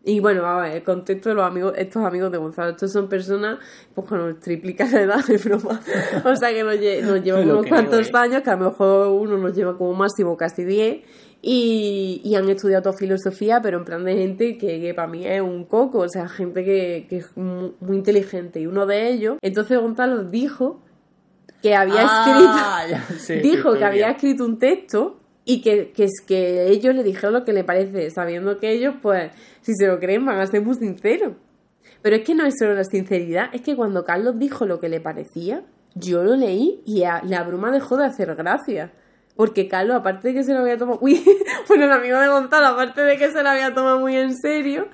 Y 0.09 0.21
bueno, 0.21 0.47
a 0.47 0.63
ver, 0.63 0.77
el 0.77 0.83
contexto 0.85 1.31
de 1.31 1.35
los 1.35 1.45
amigos, 1.45 1.73
estos 1.77 2.05
amigos 2.05 2.31
de 2.31 2.39
Gonzalo, 2.39 2.71
estos 2.71 2.93
son 2.93 3.09
personas 3.09 3.59
pues 3.93 4.07
con 4.07 4.39
triplica 4.39 4.87
la 4.89 5.01
edad 5.03 5.25
de 5.27 5.37
broma. 5.37 5.81
O 6.25 6.37
sea 6.37 6.51
que 6.51 6.63
nos, 6.63 6.77
lle- 6.77 7.03
nos 7.03 7.21
llevan 7.25 7.51
unos 7.51 7.67
cuantos 7.67 8.07
¿eh? 8.07 8.11
años, 8.15 8.43
que 8.43 8.51
a 8.51 8.57
lo 8.57 8.71
mejor 8.71 9.09
uno 9.09 9.37
nos 9.37 9.53
lleva 9.57 9.77
como 9.77 9.93
máximo 9.95 10.37
casi 10.37 10.65
10. 10.65 10.99
Y, 11.43 12.23
y 12.25 12.35
han 12.35 12.49
estudiado 12.49 12.83
toda 12.85 12.97
filosofía, 12.97 13.61
pero 13.61 13.79
en 13.79 13.85
plan 13.85 14.05
de 14.05 14.15
gente 14.17 14.57
que, 14.59 14.81
que 14.81 14.95
para 14.95 15.07
mí 15.09 15.27
es 15.27 15.41
un 15.41 15.65
coco, 15.65 15.99
o 15.99 16.09
sea, 16.09 16.29
gente 16.29 16.65
que, 16.65 17.07
que 17.11 17.19
es 17.19 17.37
mu- 17.37 17.73
muy, 17.81 17.97
inteligente. 17.97 18.61
Y 18.61 18.67
uno 18.67 18.87
de 18.87 19.11
ellos, 19.11 19.37
entonces 19.43 19.79
Gonzalo 19.79 20.25
dijo 20.25 20.81
que 21.63 21.75
había 21.75 22.03
Ah, 22.05 22.87
escrito, 23.11 23.43
dijo 23.49 23.75
que 23.75 23.85
había 23.85 24.11
escrito 24.11 24.45
un 24.45 24.59
texto 24.59 25.19
y 25.49 25.63
que, 25.63 25.93
que 25.93 26.05
es 26.05 26.21
que 26.27 26.69
ellos 26.69 26.93
le 26.95 27.05
dijeron 27.05 27.33
lo 27.33 27.45
que 27.45 27.53
le 27.53 27.63
parece, 27.63 28.11
sabiendo 28.11 28.59
que 28.59 28.73
ellos, 28.73 28.97
pues, 29.01 29.31
si 29.63 29.75
se 29.75 29.87
lo 29.87 30.01
creen, 30.01 30.27
van 30.27 30.41
a 30.41 30.47
ser 30.47 30.61
muy 30.61 30.75
sinceros. 30.75 31.35
Pero 32.03 32.17
es 32.17 32.25
que 32.25 32.35
no 32.35 32.45
es 32.45 32.57
solo 32.59 32.75
la 32.75 32.85
sinceridad, 32.85 33.49
es 33.53 33.63
que 33.63 33.77
cuando 33.77 34.05
Carlos 34.05 34.39
dijo 34.39 34.67
lo 34.67 34.81
que 34.81 34.89
le 34.89 35.01
parecía, 35.01 35.63
yo 35.95 36.25
lo 36.25 36.35
leí 36.35 36.83
y 36.85 37.01
la 37.01 37.45
broma 37.45 37.71
dejó 37.71 37.97
de 37.97 38.07
hacer 38.07 38.35
gracia. 38.35 38.93
Porque 39.37 39.69
Carlos, 39.69 39.97
aparte 39.97 40.29
de 40.29 40.35
que 40.35 40.43
se 40.43 40.53
lo 40.53 40.61
había 40.61 40.79
tomado... 40.79 40.99
Uy, 41.03 41.23
bueno, 41.69 41.85
el 41.85 41.93
amigo 41.93 42.19
de 42.19 42.29
Gonzalo, 42.29 42.67
aparte 42.67 43.03
de 43.03 43.17
que 43.17 43.31
se 43.31 43.43
lo 43.43 43.49
había 43.49 43.73
tomado 43.73 44.01
muy 44.01 44.17
en 44.17 44.37
serio, 44.37 44.89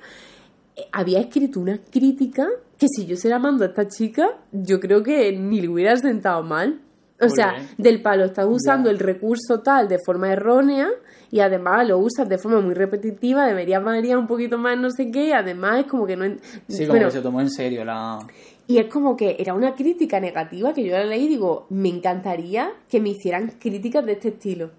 eh, 0.75 0.81
había 0.91 1.19
escrito 1.19 1.59
una 1.59 1.79
crítica 1.79 2.47
que 2.77 2.87
si 2.89 3.07
yo 3.07 3.15
se 3.15 3.29
la 3.29 3.39
mando 3.39 3.63
a 3.63 3.69
esta 3.69 3.87
chica, 3.87 4.37
yo 4.51 4.79
creo 4.79 5.01
que 5.01 5.31
ni 5.35 5.61
le 5.61 5.69
hubiera 5.69 5.95
sentado 5.97 6.43
mal. 6.43 6.81
O 7.25 7.29
sea, 7.29 7.55
del 7.77 8.01
palo, 8.01 8.25
estás 8.25 8.45
usando 8.47 8.89
Ya. 8.89 8.93
el 8.93 8.99
recurso 8.99 9.61
tal 9.61 9.87
de 9.87 9.99
forma 10.05 10.31
errónea 10.31 10.89
y 11.31 11.39
además 11.39 11.87
lo 11.87 11.97
usas 11.97 12.29
de 12.29 12.37
forma 12.37 12.59
muy 12.59 12.73
repetitiva, 12.73 13.45
deberías 13.47 13.83
variar 13.83 14.17
un 14.17 14.27
poquito 14.27 14.57
más, 14.57 14.77
no 14.77 14.91
sé 14.91 15.09
qué, 15.09 15.27
y 15.27 15.31
además 15.31 15.79
es 15.79 15.85
como 15.85 16.05
que 16.05 16.15
no... 16.15 16.25
Sí, 16.67 16.85
como 16.85 16.89
bueno, 16.89 17.05
que 17.07 17.11
se 17.11 17.21
tomó 17.21 17.41
en 17.41 17.49
serio 17.49 17.83
la... 17.83 18.19
y 18.67 18.77
es 18.77 18.85
como 18.85 19.17
que 19.17 19.37
era 19.39 19.53
una 19.55 19.73
crítica 19.73 20.19
negativa 20.19 20.73
que 20.73 20.83
yo 20.83 20.93
la 20.95 21.05
leí 21.05 21.25
y 21.25 21.29
digo, 21.29 21.65
me 21.69 21.89
encantaría 21.89 22.71
que 22.87 22.99
me 22.99 23.09
hicieran 23.09 23.53
críticas 23.59 24.05
de 24.05 24.11
este 24.13 24.27
estilo. 24.29 24.69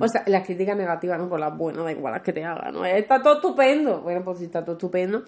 O 0.00 0.08
sea, 0.08 0.22
las 0.28 0.46
críticas 0.46 0.78
negativas, 0.78 1.18
no 1.18 1.28
por 1.28 1.38
las 1.38 1.54
buenas, 1.56 1.84
da 1.84 1.92
igual 1.92 2.14
las 2.14 2.22
que 2.22 2.32
te 2.32 2.42
hagan, 2.42 2.72
¿no? 2.72 2.86
Está 2.86 3.22
todo 3.22 3.34
estupendo. 3.34 4.00
Bueno, 4.00 4.24
pues 4.24 4.38
sí, 4.38 4.46
está 4.46 4.64
todo 4.64 4.76
estupendo. 4.76 5.24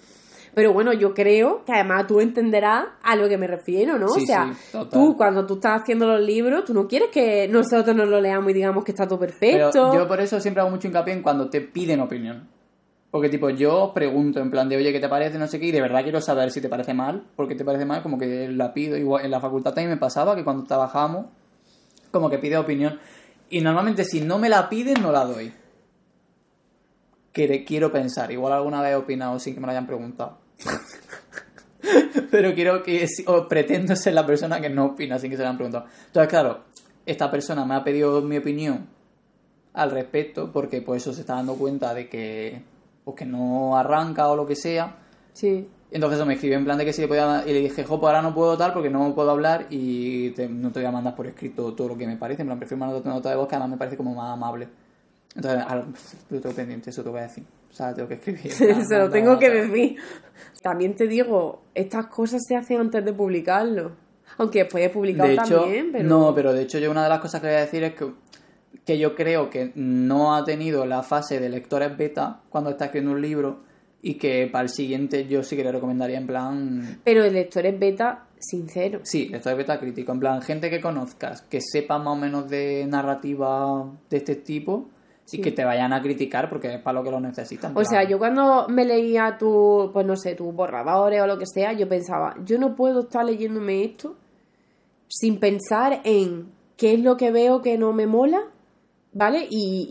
Pero 0.57 0.73
bueno, 0.73 0.95
yo 0.95 1.13
creo 1.13 1.67
que 1.67 1.73
además 1.75 2.07
tú 2.07 2.19
entenderás 2.19 2.87
a 3.03 3.15
lo 3.15 3.29
que 3.29 3.37
me 3.37 3.47
refiero, 3.47 3.99
¿no? 3.99 4.09
Sí, 4.09 4.23
o 4.23 4.27
sea, 4.27 4.55
sí, 4.55 4.79
tú 4.91 5.15
cuando 5.15 5.45
tú 5.45 5.57
estás 5.57 5.83
haciendo 5.83 6.07
los 6.07 6.23
libros, 6.23 6.65
tú 6.65 6.73
no 6.73 6.89
quieres 6.89 7.11
que 7.11 7.47
nosotros 7.47 7.95
nos 7.95 8.09
lo 8.09 8.23
leamos 8.23 8.51
y 8.53 8.55
digamos 8.55 8.83
que 8.83 8.93
está 8.93 9.07
todo 9.07 9.19
perfecto. 9.19 9.91
Pero 9.91 9.95
yo 9.95 10.09
por 10.09 10.19
eso 10.19 10.41
siempre 10.41 10.63
hago 10.63 10.71
mucho 10.71 10.89
hincapié 10.89 11.13
en 11.13 11.21
cuando 11.21 11.51
te 11.51 11.61
piden 11.61 12.01
opinión. 12.01 12.49
Porque 13.11 13.29
tipo, 13.29 13.51
yo 13.51 13.93
pregunto 13.95 14.41
en 14.41 14.51
plan 14.51 14.67
de, 14.71 14.79
oye, 14.79 14.95
¿qué 14.95 14.99
te 14.99 15.11
parece? 15.11 15.39
No 15.39 15.47
sé 15.47 15.61
qué, 15.61 15.67
y 15.67 15.73
de 15.73 15.83
verdad 15.83 16.03
quiero 16.03 16.23
saber 16.23 16.51
si 16.51 16.63
te 16.63 16.71
parece 16.71 16.95
mal, 16.95 17.27
porque 17.37 17.55
te 17.55 17.63
parece 17.63 17.85
mal, 17.85 18.03
como 18.03 18.19
que 18.19 18.49
la 18.49 18.73
pido. 18.73 18.97
Igual 18.97 19.27
en 19.27 19.33
la 19.33 19.41
facultad 19.41 19.75
también 19.75 19.91
me 19.91 19.99
pasaba 19.99 20.35
que 20.35 20.43
cuando 20.43 20.65
trabajábamos, 20.65 21.27
como 22.11 22.31
que 22.31 22.39
pide 22.39 22.57
opinión. 22.57 22.99
Y 23.51 23.61
normalmente 23.61 24.05
si 24.05 24.23
no 24.23 24.39
me 24.39 24.49
la 24.49 24.71
piden, 24.71 25.03
no 25.03 25.13
la 25.13 25.27
doy. 25.27 25.53
Que 27.31 27.63
quiero 27.67 27.93
pensar, 27.93 28.33
igual 28.33 28.55
alguna 28.55 28.81
vez 28.81 28.93
he 28.93 28.97
opinado 28.97 29.39
sin 29.39 29.53
que 29.53 29.61
me 29.61 29.67
lo 29.67 29.73
hayan 29.73 29.87
preguntado. 29.87 30.46
Pero 32.31 32.55
quiero 32.55 32.83
que, 32.83 33.07
o 33.27 33.47
pretendo 33.47 33.95
ser 33.95 34.15
la 34.15 34.27
persona 34.27 34.61
que 34.61 34.69
no 34.69 34.87
opina 34.87 35.19
sin 35.19 35.31
que 35.31 35.37
se 35.37 35.43
la 35.43 35.51
hayan 35.51 35.57
preguntado. 35.59 35.87
Entonces, 36.07 36.29
claro, 36.29 36.61
esta 37.05 37.31
persona 37.31 37.65
me 37.65 37.75
ha 37.77 37.85
pedido 37.85 38.21
mi 38.23 38.39
opinión 38.39 38.87
al 39.75 39.91
respecto 39.91 40.51
porque 40.53 40.81
pues 40.83 41.03
eso 41.03 41.13
se 41.13 41.21
está 41.21 41.35
dando 41.35 41.55
cuenta 41.55 41.93
de 41.95 42.09
que 42.09 42.63
pues 43.05 43.17
que 43.17 43.27
no 43.27 43.77
arranca 43.77 44.27
o 44.29 44.35
lo 44.37 44.47
que 44.47 44.57
sea 44.57 44.97
Sí. 45.35 45.69
entonces 45.91 46.19
eso 46.19 46.25
me 46.27 46.33
escribió 46.35 46.57
en 46.57 46.65
plan 46.65 46.79
de 46.79 46.87
que 46.87 46.95
si 46.95 47.03
le 47.03 47.09
podía 47.09 47.45
y 47.47 47.53
le 47.53 47.61
dije 47.61 47.85
jo 47.85 48.01
pues 48.01 48.09
ahora 48.09 48.23
no 48.23 48.35
puedo 48.35 48.57
tal 48.57 48.73
porque 48.73 48.89
no 48.89 49.15
puedo 49.15 49.31
hablar 49.31 49.67
y 49.69 50.31
te- 50.31 50.49
no 50.49 50.73
te 50.73 50.81
voy 50.81 50.87
a 50.89 50.93
mandar 50.93 51.15
por 51.15 51.27
escrito 51.27 51.75
todo 51.75 51.89
lo 51.89 51.97
que 51.99 52.07
me 52.07 52.17
parece 52.17 52.41
en 52.41 52.49
plan 52.49 52.59
prefiero 52.59 52.79
mandar 52.87 53.05
nota 53.05 53.29
de 53.29 53.37
voz 53.37 53.47
que 53.49 53.55
además 53.55 53.71
me 53.73 53.77
parece 53.77 53.99
como 53.99 54.15
más 54.15 54.33
amable 54.33 54.67
entonces 55.37 55.63
ahora, 55.67 55.87
lo 56.31 56.41
tengo 56.41 56.55
pendiente 56.55 56.91
eso 56.91 57.03
te 57.03 57.11
voy 57.11 57.21
a 57.21 57.23
decir 57.25 57.45
o 57.71 57.75
sea 57.75 57.95
tengo 57.95 58.09
que 58.09 58.15
escribir 58.15 58.51
Se 58.53 58.99
lo 58.99 59.11
tengo 59.11 59.39
que 59.39 59.51
decir. 59.51 59.97
También 60.63 60.95
te 60.95 61.07
digo, 61.07 61.63
estas 61.75 62.07
cosas 62.07 62.43
se 62.47 62.57
hacen 62.57 62.81
antes 62.81 63.05
de 63.05 63.13
publicarlo. 63.13 63.93
Aunque 64.39 64.61
después 64.61 64.85
he 64.85 64.91
publicado 64.91 65.29
de 65.29 65.35
hecho, 65.35 65.61
también, 65.61 65.93
pero... 65.93 66.09
no, 66.09 66.35
pero 66.35 66.53
de 66.53 66.63
hecho 66.63 66.79
yo 66.79 66.91
una 66.91 67.05
de 67.05 67.09
las 67.09 67.21
cosas 67.21 67.41
que 67.41 67.47
voy 67.47 67.57
a 67.57 67.61
decir 67.61 67.85
es 67.85 67.95
que, 67.95 68.11
que 68.85 68.99
yo 68.99 69.15
creo 69.15 69.49
que 69.49 69.73
no 69.77 70.35
ha 70.35 70.45
tenido 70.45 70.85
la 70.85 71.03
fase 71.03 71.39
de 71.39 71.49
lectores 71.49 71.97
beta 71.97 72.41
cuando 72.49 72.71
está 72.71 72.87
escribiendo 72.87 73.13
un 73.13 73.23
libro 73.23 73.61
y 74.03 74.15
que 74.15 74.49
para 74.51 74.65
el 74.65 74.69
siguiente 74.69 75.27
yo 75.27 75.43
sí 75.43 75.57
que 75.57 75.65
le 75.65 75.73
recomendaría 75.73 76.19
en 76.19 76.27
plan... 76.27 77.01
Pero 77.05 77.25
el 77.25 77.33
lector 77.33 77.65
es 77.65 77.79
beta 77.79 78.27
sincero. 78.39 79.01
Sí, 79.05 79.29
lectores 79.29 79.59
beta 79.59 79.79
crítico, 79.79 80.13
en 80.13 80.21
plan 80.21 80.43
gente 80.43 80.69
que 80.69 80.81
conozcas, 80.81 81.43
que 81.43 81.61
sepa 81.61 81.99
más 81.99 82.15
o 82.15 82.17
menos 82.17 82.49
de 82.51 82.87
narrativa 82.87 83.89
de 84.11 84.17
este 84.17 84.37
tipo 84.37 84.91
Sí. 85.27 85.37
y 85.39 85.41
que 85.43 85.53
te 85.53 85.65
vayan 85.65 85.93
a 85.93 86.01
criticar 86.01 86.49
porque 86.49 86.73
es 86.75 86.81
para 86.81 86.95
lo 86.99 87.05
que 87.05 87.11
lo 87.11 87.21
necesitan. 87.21 87.77
O 87.77 87.85
sea, 87.85 88.05
yo 88.05 88.19
cuando 88.19 88.67
me 88.69 88.85
leía 88.87 89.37
tu, 89.39 89.91
pues 89.93 90.07
no 90.07 90.17
sé, 90.17 90.35
tus 90.37 90.55
borradores 90.55 91.21
o 91.21 91.27
lo 91.27 91.37
que 91.37 91.47
sea, 91.47 91.73
yo 91.75 91.87
pensaba, 91.89 92.35
yo 92.45 92.59
no 92.59 92.75
puedo 92.77 93.01
estar 93.01 93.25
leyéndome 93.25 93.83
esto 93.85 94.15
sin 95.09 95.39
pensar 95.39 96.01
en 96.05 96.47
qué 96.77 96.95
es 96.95 97.01
lo 97.01 97.17
que 97.17 97.31
veo 97.31 97.61
que 97.63 97.77
no 97.79 97.93
me 97.93 98.07
mola, 98.07 98.41
¿vale? 99.13 99.47
Y, 99.51 99.87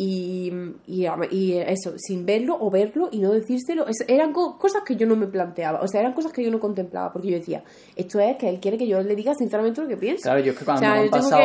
y, 0.87 1.03
y, 1.03 1.07
y 1.31 1.53
eso, 1.53 1.93
sin 1.97 2.25
verlo 2.25 2.57
o 2.59 2.69
verlo 2.69 3.09
y 3.11 3.19
no 3.19 3.31
decírselo. 3.33 3.87
Es- 3.87 4.05
eran 4.07 4.31
co- 4.33 4.57
cosas 4.57 4.83
que 4.85 4.95
yo 4.95 5.07
no 5.07 5.15
me 5.15 5.27
planteaba, 5.27 5.81
o 5.81 5.87
sea, 5.87 6.01
eran 6.01 6.13
cosas 6.13 6.31
que 6.31 6.43
yo 6.43 6.51
no 6.51 6.59
contemplaba, 6.59 7.11
porque 7.11 7.29
yo 7.29 7.37
decía, 7.37 7.63
esto 7.95 8.19
es 8.19 8.37
que 8.37 8.49
él 8.49 8.59
quiere 8.59 8.77
que 8.77 8.87
yo 8.87 9.01
le 9.01 9.15
diga 9.15 9.33
sinceramente 9.33 9.81
lo 9.81 9.87
que 9.87 9.97
pienso. 9.97 10.23
Claro, 10.23 10.39
yo 10.41 10.51
es 10.53 10.57
que 10.59 10.65
cuando 10.65 10.81
O 10.81 10.85
sea, 10.85 10.93
me 10.95 10.99
han 11.01 11.09
pasado. 11.09 11.39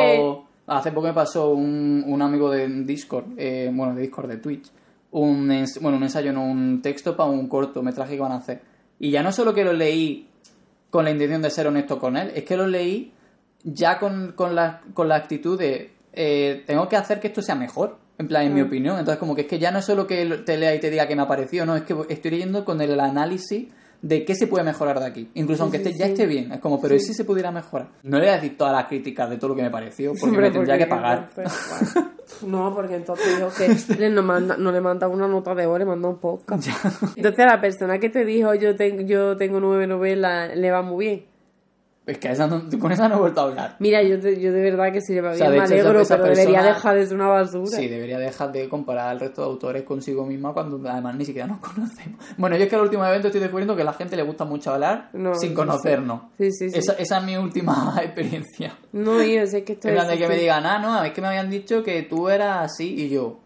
que- 0.45 0.50
Hace 0.71 0.93
poco 0.93 1.09
me 1.09 1.13
pasó 1.13 1.51
un, 1.51 2.05
un 2.07 2.23
amigo 2.23 2.51
de 2.51 2.69
Discord, 2.85 3.25
eh, 3.37 3.71
bueno, 3.73 3.95
de 3.95 4.03
Discord, 4.03 4.29
de 4.29 4.37
Twitch, 4.37 4.71
un, 5.11 5.49
ens- 5.51 5.81
bueno, 5.81 5.97
un 5.97 6.05
ensayo, 6.05 6.33
no 6.33 6.45
un 6.45 6.81
texto 6.83 7.17
para 7.17 7.29
un 7.31 7.49
cortometraje 7.49 8.15
que 8.15 8.21
van 8.21 8.33
a 8.33 8.37
hacer. 8.37 8.61
Y 8.99 9.11
ya 9.11 9.23
no 9.23 9.33
solo 9.33 9.53
que 9.53 9.65
lo 9.65 9.73
leí 9.73 10.29
con 10.91 11.05
la 11.05 11.11
intención 11.11 11.43
de 11.43 11.51
ser 11.51 11.67
honesto 11.67 11.99
con 11.99 12.17
él. 12.17 12.31
Es 12.35 12.45
que 12.45 12.57
lo 12.57 12.67
leí 12.67 13.13
ya 13.65 13.99
con, 13.99 14.33
con, 14.37 14.55
la, 14.55 14.83
con 14.95 15.09
la 15.09 15.17
actitud 15.17 15.59
de 15.59 15.93
eh, 16.13 16.65
tengo 16.67 16.89
que 16.89 16.97
hacer 16.97 17.21
que 17.21 17.29
esto 17.29 17.43
sea 17.43 17.55
mejor. 17.55 17.99
En 18.19 18.29
plan, 18.29 18.45
en 18.45 18.53
mi 18.55 18.63
Mm. 18.63 18.67
opinión. 18.67 18.99
Entonces, 18.99 19.19
como 19.19 19.35
que 19.35 19.43
es 19.43 19.47
que 19.47 19.59
ya 19.59 19.71
no 19.71 19.79
es 19.79 19.85
solo 19.87 20.07
que 20.07 20.27
te 20.45 20.59
lea 20.59 20.75
y 20.75 20.79
te 20.81 20.91
diga 20.91 21.09
que 21.09 21.17
me 21.17 21.23
ha 21.23 21.27
parecido, 21.29 21.65
no, 21.65 21.75
es 21.75 21.83
que 21.85 21.97
estoy 22.11 22.33
leyendo 22.33 22.65
con 22.67 22.81
el 22.83 23.01
análisis 23.01 23.69
de 24.03 24.25
qué 24.25 24.35
se 24.35 24.47
puede 24.47 24.65
mejorar 24.65 24.99
de 24.99 25.07
aquí. 25.07 25.31
Incluso 25.35 25.63
aunque 25.63 25.79
sí, 25.79 25.89
esté, 25.89 25.99
ya 25.99 26.07
esté 26.07 26.27
bien. 26.27 26.53
Es 26.53 26.61
como, 26.61 26.81
pero 26.81 26.95
¿y 26.95 27.01
si 27.01 27.15
se 27.15 27.25
pudiera 27.25 27.51
mejorar? 27.51 27.89
No 28.03 28.19
le 28.19 28.25
voy 28.25 28.31
a 28.31 28.35
decir 28.37 28.57
todas 28.57 28.73
las 28.73 28.87
críticas 28.87 29.29
de 29.31 29.37
todo 29.37 29.51
lo 29.51 29.57
que 29.57 29.63
me 29.63 29.71
pareció, 29.71 30.13
porque 30.19 30.37
me 30.37 30.51
tendría 30.51 30.75
porque 30.75 30.85
que 30.85 30.87
pagar. 30.87 31.31
bueno. 31.35 32.11
No, 32.47 32.75
porque 32.75 32.95
entonces 32.95 33.39
yo 33.39 33.51
que 33.53 33.95
le 33.99 34.11
no, 34.11 34.23
manda, 34.23 34.57
no 34.57 34.73
le 34.73 34.81
manda 34.81 35.09
una 35.09 35.27
nota 35.27 35.55
de 35.55 35.67
voz, 35.67 35.79
le 35.79 35.85
manda 35.85 36.09
un 36.09 36.19
podcast. 36.19 36.69
Entonces 37.17 37.41
a 37.41 37.47
la 37.47 37.61
persona 37.61 37.99
que 37.99 38.09
te 38.09 38.25
dijo 38.25 38.55
yo, 38.55 38.77
tengo 38.77 39.03
yo 39.03 39.37
tengo 39.37 39.61
nueve 39.61 39.87
novelas, 39.87 40.57
le 40.57 40.71
va 40.71 40.83
muy 40.83 41.07
bien. 41.07 41.30
Es 42.11 42.19
que 42.19 42.29
esa 42.33 42.47
no- 42.49 42.63
con 42.81 42.91
esa 42.91 43.09
no 43.09 43.17
he 43.17 43.19
vuelto 43.19 43.41
a 43.41 43.45
hablar. 43.45 43.77
Mira, 43.79 44.03
yo, 44.03 44.19
te- 44.19 44.41
yo 44.41 44.53
de 44.53 44.63
verdad 44.63 44.93
que 44.93 45.21
va 45.21 45.31
O 45.31 45.35
sea, 45.35 45.49
me 45.49 45.57
hecho, 45.57 45.65
alegro, 45.65 46.01
esa 46.01 46.17
pero 46.17 46.29
debería 46.35 46.63
dejar 46.63 46.97
de 46.97 47.07
ser 47.07 47.15
una 47.15 47.29
basura. 47.29 47.77
Sí, 47.79 47.87
debería 47.89 48.19
dejar 48.19 48.51
de 48.51 48.69
comparar 48.69 49.09
al 49.09 49.21
resto 49.21 49.43
de 49.43 49.47
autores 49.49 49.83
consigo 49.85 50.27
misma 50.27 50.53
cuando 50.53 50.81
además 50.91 51.15
ni 51.15 51.25
siquiera 51.25 51.47
nos 51.47 51.59
conocemos. 51.61 52.19
Bueno, 52.37 52.57
yo 52.57 52.65
es 52.65 52.69
que 52.69 52.75
al 52.77 52.83
último 52.83 53.07
evento 53.07 53.29
estoy 53.29 53.41
descubriendo 53.41 53.77
que 53.77 53.83
a 53.83 53.85
la 53.85 53.93
gente 53.93 54.17
le 54.17 54.23
gusta 54.23 54.45
mucho 54.45 54.73
hablar 54.73 55.11
No, 55.13 55.35
sin 55.37 55.51
sí, 55.51 55.55
conocernos. 55.55 56.23
Sí, 56.39 56.51
sí, 56.51 56.71
sí. 56.71 56.79
Esa, 56.79 56.95
esa 56.95 57.19
es 57.19 57.25
mi 57.25 57.37
última 57.37 57.95
experiencia. 58.03 58.73
No, 58.93 59.23
yo 59.23 59.47
sé 59.47 59.63
que 59.63 59.75
esto 59.75 59.89
En 59.89 59.97
es... 59.97 60.09
de 60.09 60.19
que 60.19 60.27
me 60.29 60.35
sí. 60.35 60.41
digan, 60.41 60.67
ah, 60.67 60.79
no, 60.79 61.05
es 61.05 61.13
que 61.13 61.21
me 61.21 61.29
habían 61.29 61.49
dicho 61.49 61.83
que 61.85 62.03
tú 62.03 62.29
eras 62.29 62.73
así 62.73 62.93
y 63.05 63.09
yo. 63.11 63.39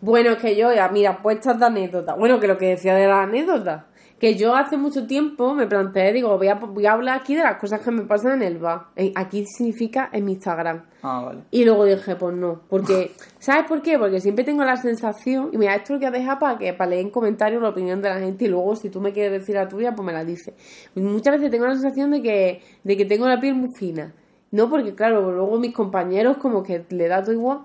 Bueno, 0.00 0.30
es 0.30 0.36
que 0.38 0.54
yo, 0.54 0.68
mira, 0.92 1.22
puestas 1.22 1.58
de 1.58 1.66
anécdota. 1.66 2.14
Bueno, 2.14 2.38
que 2.38 2.46
lo 2.46 2.56
que 2.56 2.66
decía 2.68 2.94
de 2.94 3.06
la 3.08 3.22
anécdota. 3.22 3.86
Que 4.18 4.34
yo 4.34 4.56
hace 4.56 4.78
mucho 4.78 5.06
tiempo 5.06 5.52
me 5.54 5.66
planteé, 5.66 6.12
digo, 6.12 6.36
voy 6.38 6.48
a, 6.48 6.54
voy 6.54 6.86
a 6.86 6.92
hablar 6.92 7.20
aquí 7.20 7.34
de 7.34 7.42
las 7.42 7.56
cosas 7.58 7.80
que 7.80 7.90
me 7.90 8.02
pasan 8.02 8.40
en 8.40 8.42
el 8.42 8.58
bar. 8.58 8.86
Eh, 8.96 9.12
Aquí 9.14 9.44
significa 9.44 10.08
en 10.12 10.24
mi 10.24 10.32
Instagram. 10.32 10.84
Ah, 11.02 11.22
vale. 11.24 11.40
Y 11.50 11.64
luego 11.64 11.84
dije, 11.84 12.16
pues 12.16 12.34
no, 12.34 12.62
porque, 12.68 13.12
¿sabes 13.38 13.66
por 13.66 13.82
qué? 13.82 13.98
Porque 13.98 14.20
siempre 14.20 14.44
tengo 14.44 14.64
la 14.64 14.76
sensación, 14.78 15.50
y 15.52 15.58
mira, 15.58 15.74
esto 15.74 15.92
lo 15.92 15.98
voy 15.98 16.08
a 16.08 16.10
dejar 16.10 16.38
para 16.38 16.56
que 16.56 16.72
para 16.72 16.90
leer 16.90 17.02
en 17.02 17.10
comentarios 17.10 17.60
la 17.60 17.68
opinión 17.68 18.00
de 18.00 18.08
la 18.08 18.18
gente 18.18 18.46
y 18.46 18.48
luego 18.48 18.74
si 18.74 18.88
tú 18.88 19.00
me 19.00 19.12
quieres 19.12 19.32
decir 19.32 19.54
la 19.54 19.68
tuya, 19.68 19.94
pues 19.94 20.06
me 20.06 20.12
la 20.12 20.24
dices. 20.24 20.54
Muchas 20.94 21.34
veces 21.34 21.50
tengo 21.50 21.66
la 21.66 21.74
sensación 21.74 22.10
de 22.10 22.22
que, 22.22 22.62
de 22.84 22.96
que 22.96 23.04
tengo 23.04 23.28
la 23.28 23.38
piel 23.38 23.54
muy 23.54 23.74
fina. 23.74 24.14
No, 24.50 24.70
porque 24.70 24.94
claro, 24.94 25.30
luego 25.32 25.58
mis 25.58 25.74
compañeros 25.74 26.38
como 26.38 26.62
que 26.62 26.86
le 26.88 27.08
da 27.08 27.22
todo 27.22 27.32
igual. 27.32 27.60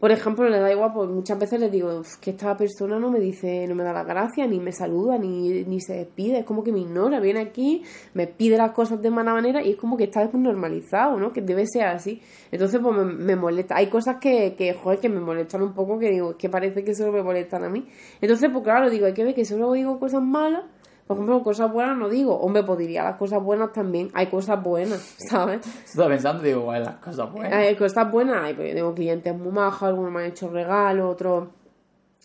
Por 0.00 0.10
ejemplo, 0.12 0.48
le 0.48 0.58
da 0.58 0.72
igual, 0.72 0.92
pues 0.94 1.10
muchas 1.10 1.38
veces 1.38 1.60
les 1.60 1.70
digo 1.70 2.00
"Uf, 2.00 2.16
que 2.16 2.30
esta 2.30 2.56
persona 2.56 2.98
no 2.98 3.10
me 3.10 3.20
dice, 3.20 3.66
no 3.68 3.74
me 3.74 3.84
da 3.84 3.92
la 3.92 4.02
gracia, 4.02 4.46
ni 4.46 4.58
me 4.58 4.72
saluda, 4.72 5.18
ni, 5.18 5.62
ni 5.64 5.78
se 5.82 5.92
despide, 5.94 6.38
es 6.38 6.44
como 6.46 6.64
que 6.64 6.72
me 6.72 6.80
ignora, 6.80 7.20
viene 7.20 7.40
aquí, 7.40 7.82
me 8.14 8.26
pide 8.26 8.56
las 8.56 8.72
cosas 8.72 9.02
de 9.02 9.10
mala 9.10 9.34
manera 9.34 9.62
y 9.62 9.72
es 9.72 9.76
como 9.76 9.98
que 9.98 10.04
está 10.04 10.26
normalizado, 10.32 11.18
¿no? 11.18 11.34
Que 11.34 11.42
debe 11.42 11.66
ser 11.66 11.84
así. 11.84 12.22
Entonces, 12.50 12.80
pues 12.82 12.96
me, 12.96 13.04
me 13.04 13.36
molesta. 13.36 13.76
Hay 13.76 13.88
cosas 13.88 14.16
que, 14.20 14.54
que, 14.56 14.72
joder, 14.72 15.00
que 15.00 15.10
me 15.10 15.20
molestan 15.20 15.60
un 15.62 15.74
poco, 15.74 15.98
que 15.98 16.10
digo, 16.10 16.34
que 16.38 16.48
parece 16.48 16.82
que 16.82 16.94
solo 16.94 17.12
me 17.12 17.22
molestan 17.22 17.64
a 17.64 17.68
mí. 17.68 17.86
Entonces, 18.22 18.48
pues 18.50 18.64
claro, 18.64 18.88
digo, 18.88 19.04
hay 19.04 19.12
que 19.12 19.24
ver 19.24 19.34
que 19.34 19.44
solo 19.44 19.70
digo 19.72 20.00
cosas 20.00 20.22
malas. 20.22 20.64
Por 21.10 21.16
ejemplo, 21.16 21.42
cosas 21.42 21.72
buenas 21.72 21.98
no 21.98 22.08
digo. 22.08 22.38
Hombre, 22.38 22.62
pues 22.62 22.78
diría 22.78 23.02
las 23.02 23.16
cosas 23.16 23.42
buenas 23.42 23.72
también. 23.72 24.12
Hay 24.14 24.28
cosas 24.28 24.62
buenas, 24.62 25.16
¿sabes? 25.28 25.66
Estaba 25.84 26.08
pensando, 26.08 26.40
digo, 26.40 26.60
bueno, 26.60 26.84
las 26.84 26.94
cosas 26.98 27.32
buenas. 27.32 27.52
Hay 27.52 27.74
cosas 27.74 28.12
buenas, 28.12 28.44
hay, 28.44 28.54
pues 28.54 28.68
yo 28.68 28.74
tengo 28.76 28.94
clientes 28.94 29.36
muy 29.36 29.50
majos, 29.50 29.88
algunos 29.88 30.12
me 30.12 30.20
han 30.20 30.26
hecho 30.26 30.48
regalos, 30.50 31.12
otros, 31.12 31.48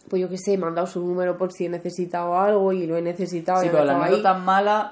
pues 0.08 0.22
yo 0.22 0.30
qué 0.30 0.38
sé, 0.38 0.56
me 0.60 0.68
han 0.68 0.76
dado 0.76 0.86
su 0.86 1.00
número 1.00 1.36
por 1.36 1.52
si 1.52 1.66
he 1.66 1.70
necesitado 1.70 2.40
algo 2.40 2.74
y 2.74 2.86
lo 2.86 2.96
he 2.96 3.02
necesitado. 3.02 3.62
Sí, 3.62 3.66
y 3.66 3.70
pero 3.72 3.86
las 3.86 3.96
anécdotas 3.96 4.40
malas 4.40 4.92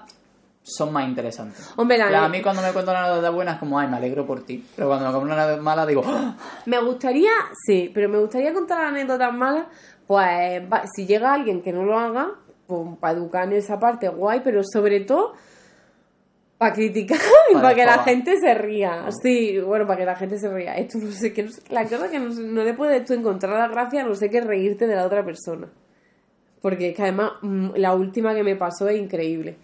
son 0.64 0.92
más 0.92 1.08
interesantes. 1.08 1.72
Hombre, 1.76 2.00
la 2.00 2.08
plan, 2.08 2.24
a 2.24 2.30
mí 2.30 2.42
cuando 2.42 2.64
me 2.64 2.74
cuentan 2.74 2.96
una 2.96 3.06
anécdota 3.06 3.30
buena 3.30 3.52
es 3.52 3.60
como, 3.60 3.78
ay, 3.78 3.88
me 3.90 3.98
alegro 3.98 4.26
por 4.26 4.44
ti. 4.44 4.66
Pero 4.76 4.88
cuando 4.88 5.06
me 5.06 5.12
cuentan 5.12 5.34
una 5.34 5.44
anécdota 5.44 5.62
mala 5.62 5.86
digo, 5.86 6.02
¡ah! 6.04 6.36
me 6.66 6.82
gustaría, 6.82 7.30
sí, 7.64 7.92
pero 7.94 8.10
me 8.10 8.18
gustaría 8.18 8.56
contar 8.56 8.86
anécdotas 8.86 9.32
malas, 9.32 9.68
pues 10.08 10.64
si 10.96 11.06
llega 11.06 11.32
alguien 11.32 11.62
que 11.62 11.72
no 11.72 11.84
lo 11.84 12.00
haga, 12.00 12.32
para 13.00 13.18
educar 13.18 13.48
en 13.48 13.54
esa 13.54 13.80
parte, 13.80 14.08
guay, 14.10 14.42
pero 14.44 14.62
sobre 14.64 15.02
todo 15.02 15.34
para 16.58 16.74
criticar 16.74 17.18
y 17.50 17.54
Para 17.54 17.64
para 17.64 17.76
que 17.76 17.86
la 17.86 18.04
gente 18.04 18.40
se 18.40 18.54
ría. 18.54 19.06
Sí, 19.22 19.60
bueno, 19.60 19.86
para 19.86 20.00
que 20.00 20.06
la 20.06 20.16
gente 20.16 20.38
se 20.40 20.50
ría. 20.54 20.76
Esto 20.78 20.98
no 21.00 21.12
sé, 21.12 21.34
no 21.44 21.52
sé- 21.52 21.62
la 21.70 21.84
cosa 21.86 22.10
que 22.10 22.20
no, 22.20 22.30
no 22.30 22.64
le 22.64 22.74
puedes 22.74 23.04
tú 23.06 23.14
encontrar 23.14 23.58
la 23.58 23.68
gracia, 23.68 24.04
no 24.04 24.16
sé 24.16 24.30
qué 24.30 24.42
reírte 24.42 24.88
de 24.88 24.96
la 24.96 25.06
otra 25.06 25.24
persona. 25.26 25.68
Porque 26.62 26.90
es 26.90 26.96
que 26.96 27.02
además 27.02 27.34
mm, 27.42 27.72
la 27.76 27.94
última 27.94 28.34
que 28.34 28.44
me 28.44 28.56
pasó 28.56 28.88
es 28.88 28.98
increíble. 28.98 29.58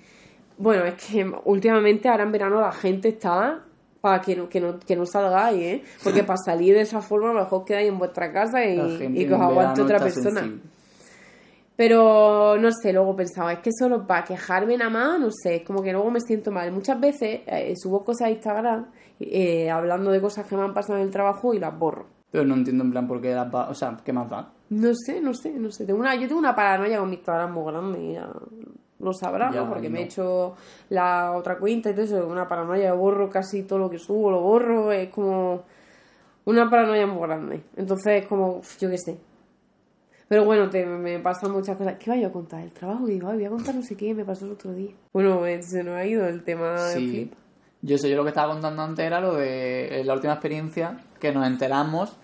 Bueno, 0.57 0.83
es 0.83 0.95
que 0.95 1.25
últimamente 1.45 2.09
ahora 2.09 2.23
en 2.23 2.33
verano 2.33 2.59
la 2.59 2.73
gente 2.73 3.07
está 3.09 3.63
para 4.01 4.19
que 4.21 4.35
no, 4.35 4.49
que 4.49 4.59
no, 4.59 4.77
que 4.79 4.95
no 4.97 5.05
salgáis, 5.05 5.61
¿eh? 5.61 5.83
Porque 6.03 6.23
para 6.25 6.37
salir 6.37 6.73
de 6.75 6.81
esa 6.81 7.01
forma 7.01 7.29
a 7.29 7.33
lo 7.33 7.39
mejor 7.41 7.63
quedáis 7.63 7.87
en 7.87 7.97
vuestra 7.97 8.33
casa 8.33 8.65
y, 8.65 8.77
y 9.15 9.25
que 9.25 9.33
os 9.33 9.39
aguante 9.41 9.81
otra 9.81 9.99
persona. 9.99 10.41
sensible. 10.41 10.61
Pero 11.79 12.57
no 12.59 12.73
sé, 12.73 12.91
luego 12.91 13.15
pensaba, 13.15 13.53
es 13.53 13.59
que 13.59 13.71
solo 13.71 14.05
para 14.05 14.25
quejarme 14.25 14.75
nada 14.75 14.89
más, 14.89 15.17
no 15.17 15.29
sé, 15.31 15.55
es 15.55 15.63
como 15.63 15.81
que 15.81 15.93
luego 15.93 16.11
me 16.11 16.19
siento 16.19 16.51
mal. 16.51 16.69
Muchas 16.73 16.99
veces 16.99 17.39
eh, 17.47 17.73
subo 17.77 18.03
cosas 18.03 18.27
a 18.27 18.31
Instagram 18.31 18.87
eh, 19.21 19.69
hablando 19.69 20.11
de 20.11 20.19
cosas 20.19 20.45
que 20.45 20.57
me 20.57 20.63
han 20.63 20.73
pasado 20.73 20.99
en 20.99 21.05
el 21.05 21.09
trabajo 21.09 21.53
y 21.53 21.59
las 21.59 21.79
borro. 21.79 22.05
Pero 22.31 22.43
no 22.43 22.55
entiendo 22.55 22.83
en 22.83 22.91
plan 22.91 23.07
por 23.07 23.21
qué 23.21 23.33
las 23.33 23.47
va, 23.55 23.69
o 23.69 23.73
sea, 23.73 23.97
¿qué 24.03 24.11
más 24.11 24.29
da? 24.29 24.51
No 24.71 24.93
sé, 24.93 25.21
no 25.21 25.33
sé, 25.33 25.53
no 25.53 25.71
sé. 25.71 25.85
Tengo 25.85 26.01
una, 26.01 26.15
yo 26.15 26.27
tengo 26.27 26.39
una 26.39 26.53
paranoia 26.53 26.99
con 26.99 27.09
mi 27.09 27.15
Instagram 27.15 27.53
muy 27.53 27.71
grande 27.71 28.03
y 28.03 28.13
ya 28.15 28.29
lo 28.99 29.13
sabrá, 29.13 29.49
Ya, 29.49 29.61
¿no? 29.61 29.69
Porque 29.69 29.89
me 29.89 30.01
he 30.01 30.03
hecho 30.03 30.57
la 30.89 31.31
otra 31.31 31.57
cuenta 31.59 31.91
y 31.91 31.93
todo 31.93 32.03
eso, 32.03 32.27
una 32.27 32.45
paranoia, 32.45 32.91
borro 32.91 33.29
casi 33.29 33.63
todo 33.63 33.79
lo 33.79 33.89
que 33.89 33.99
subo, 33.99 34.31
lo 34.31 34.41
borro, 34.41 34.91
es 34.91 35.07
como 35.11 35.63
una 36.43 36.69
paranoia 36.69 37.07
muy 37.07 37.21
grande. 37.21 37.63
Entonces, 37.77 38.27
como, 38.27 38.59
yo 38.81 38.89
qué 38.89 38.97
sé. 38.97 39.28
Pero 40.29 40.45
bueno, 40.45 40.69
te, 40.69 40.85
me 40.85 41.19
pasan 41.19 41.51
muchas 41.51 41.75
cosas. 41.75 41.95
¿Qué 41.99 42.09
vaya 42.11 42.27
a 42.27 42.31
contar? 42.31 42.61
El 42.61 42.71
trabajo, 42.71 43.05
digo, 43.07 43.27
ay, 43.29 43.37
voy 43.37 43.45
a 43.45 43.49
contar 43.49 43.75
no 43.75 43.81
sé 43.81 43.97
qué, 43.97 44.13
me 44.13 44.23
pasó 44.23 44.45
el 44.45 44.51
otro 44.51 44.71
día. 44.71 44.91
Bueno, 45.11 45.45
eh, 45.45 45.61
se 45.63 45.83
nos 45.83 45.95
ha 45.97 46.05
ido 46.05 46.25
el 46.27 46.43
tema 46.43 46.77
Sí. 46.89 47.09
flip. 47.09 47.33
Yo 47.81 47.97
sé, 47.97 48.09
yo 48.09 48.15
lo 48.17 48.23
que 48.23 48.29
estaba 48.29 48.53
contando 48.53 48.81
antes 48.83 49.05
era 49.05 49.19
lo 49.19 49.33
de 49.35 50.01
eh, 50.01 50.03
la 50.05 50.13
última 50.13 50.33
experiencia 50.33 50.97
que 51.19 51.31
nos 51.31 51.47
enteramos 51.47 52.15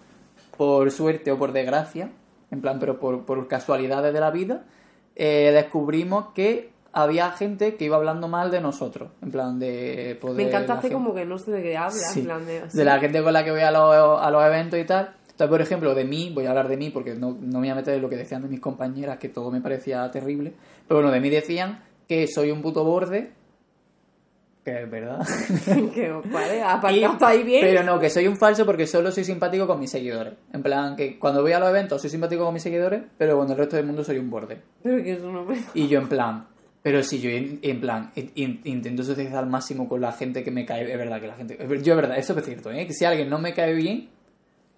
por 0.57 0.91
suerte 0.91 1.31
o 1.31 1.37
por 1.39 1.51
desgracia, 1.51 2.11
en 2.51 2.61
plan, 2.61 2.77
pero 2.79 2.99
por, 2.99 3.25
por 3.25 3.47
casualidades 3.47 4.13
de 4.13 4.19
la 4.19 4.31
vida, 4.31 4.63
eh, 5.15 5.51
descubrimos 5.53 6.27
que 6.35 6.69
había 6.93 7.31
gente 7.31 7.75
que 7.75 7.85
iba 7.85 7.97
hablando 7.97 8.27
mal 8.27 8.51
de 8.51 8.61
nosotros, 8.61 9.09
en 9.21 9.31
plan 9.31 9.57
de... 9.59 10.17
pues, 10.21 10.33
Me 10.35 10.43
encanta 10.43 10.73
hacer 10.75 10.91
como 10.93 11.13
que 11.13 11.25
no 11.25 11.37
sé 11.37 11.51
de 11.51 11.61
qué 11.63 11.75
hablas. 11.75 12.11
Sí, 12.13 12.19
en 12.19 12.25
plan 12.25 12.45
de, 12.45 12.61
de 12.71 12.85
la 12.85 12.99
gente 12.99 13.21
con 13.23 13.33
la 13.33 13.43
que 13.43 13.51
voy 13.51 13.61
a 13.61 13.71
los, 13.71 14.21
a 14.21 14.29
los 14.31 14.43
eventos 14.45 14.79
y 14.79 14.85
tal. 14.85 15.13
Entonces, 15.35 15.49
por 15.51 15.61
ejemplo, 15.61 15.93
de 15.93 16.05
mí, 16.05 16.31
voy 16.33 16.45
a 16.45 16.49
hablar 16.51 16.69
de 16.69 16.77
mí 16.77 16.91
porque 16.91 17.13
no, 17.13 17.31
no 17.31 17.59
me 17.59 17.67
voy 17.67 17.69
a 17.69 17.75
meter 17.75 17.95
en 17.95 18.01
lo 18.01 18.07
que 18.09 18.15
decían 18.15 18.41
de 18.41 18.47
mis 18.47 18.61
compañeras, 18.61 19.17
que 19.17 19.27
todo 19.27 19.51
me 19.51 19.59
parecía 19.59 20.09
terrible. 20.09 20.53
Pero 20.87 21.01
bueno, 21.01 21.11
de 21.11 21.19
mí 21.19 21.29
decían 21.29 21.83
que 22.07 22.25
soy 22.27 22.51
un 22.51 22.61
puto 22.61 22.85
borde, 22.85 23.31
que 24.63 24.81
es 24.83 24.89
verdad. 24.89 25.19
que 25.93 26.09
vale, 26.31 26.61
aparcado 26.63 27.25
ahí 27.27 27.43
bien. 27.43 27.61
Pero 27.65 27.83
no, 27.83 27.99
que 27.99 28.09
soy 28.09 28.27
un 28.27 28.37
falso 28.37 28.65
porque 28.65 28.87
solo 28.87 29.11
soy 29.11 29.23
simpático 29.25 29.67
con 29.67 29.79
mis 29.79 29.91
seguidores. 29.91 30.33
En 30.53 30.63
plan, 30.63 30.95
que 30.95 31.19
cuando 31.19 31.41
voy 31.41 31.51
a 31.51 31.59
los 31.59 31.69
eventos 31.69 31.99
soy 32.01 32.09
simpático 32.09 32.45
con 32.45 32.53
mis 32.53 32.63
seguidores, 32.63 33.03
pero 33.17 33.37
con 33.37 33.51
el 33.51 33.57
resto 33.57 33.75
del 33.75 33.85
mundo 33.85 34.03
soy 34.03 34.17
un 34.17 34.29
borde. 34.29 34.59
Pero 34.81 35.03
que 35.03 35.11
eso 35.13 35.31
no 35.31 35.43
me... 35.45 35.57
Y 35.73 35.87
yo 35.87 35.99
en 35.99 36.07
plan, 36.07 36.47
pero 36.81 37.03
si 37.03 37.19
yo 37.19 37.29
en, 37.29 37.59
en 37.61 37.81
plan 37.81 38.11
in- 38.15 38.31
in- 38.35 38.61
intento 38.63 39.03
socializar 39.03 39.39
al 39.43 39.49
máximo 39.49 39.87
con 39.89 39.99
la 40.01 40.13
gente 40.13 40.43
que 40.43 40.51
me 40.51 40.65
cae, 40.65 40.89
es 40.89 40.97
verdad 40.97 41.19
que 41.21 41.27
la 41.27 41.35
gente, 41.35 41.57
yo 41.83 41.93
es 41.93 41.97
verdad, 41.97 42.17
eso 42.17 42.37
es 42.39 42.45
cierto, 42.45 42.71
¿eh? 42.71 42.87
que 42.87 42.93
si 42.93 43.05
alguien 43.05 43.29
no 43.29 43.37
me 43.37 43.53
cae 43.53 43.73
bien, 43.73 44.09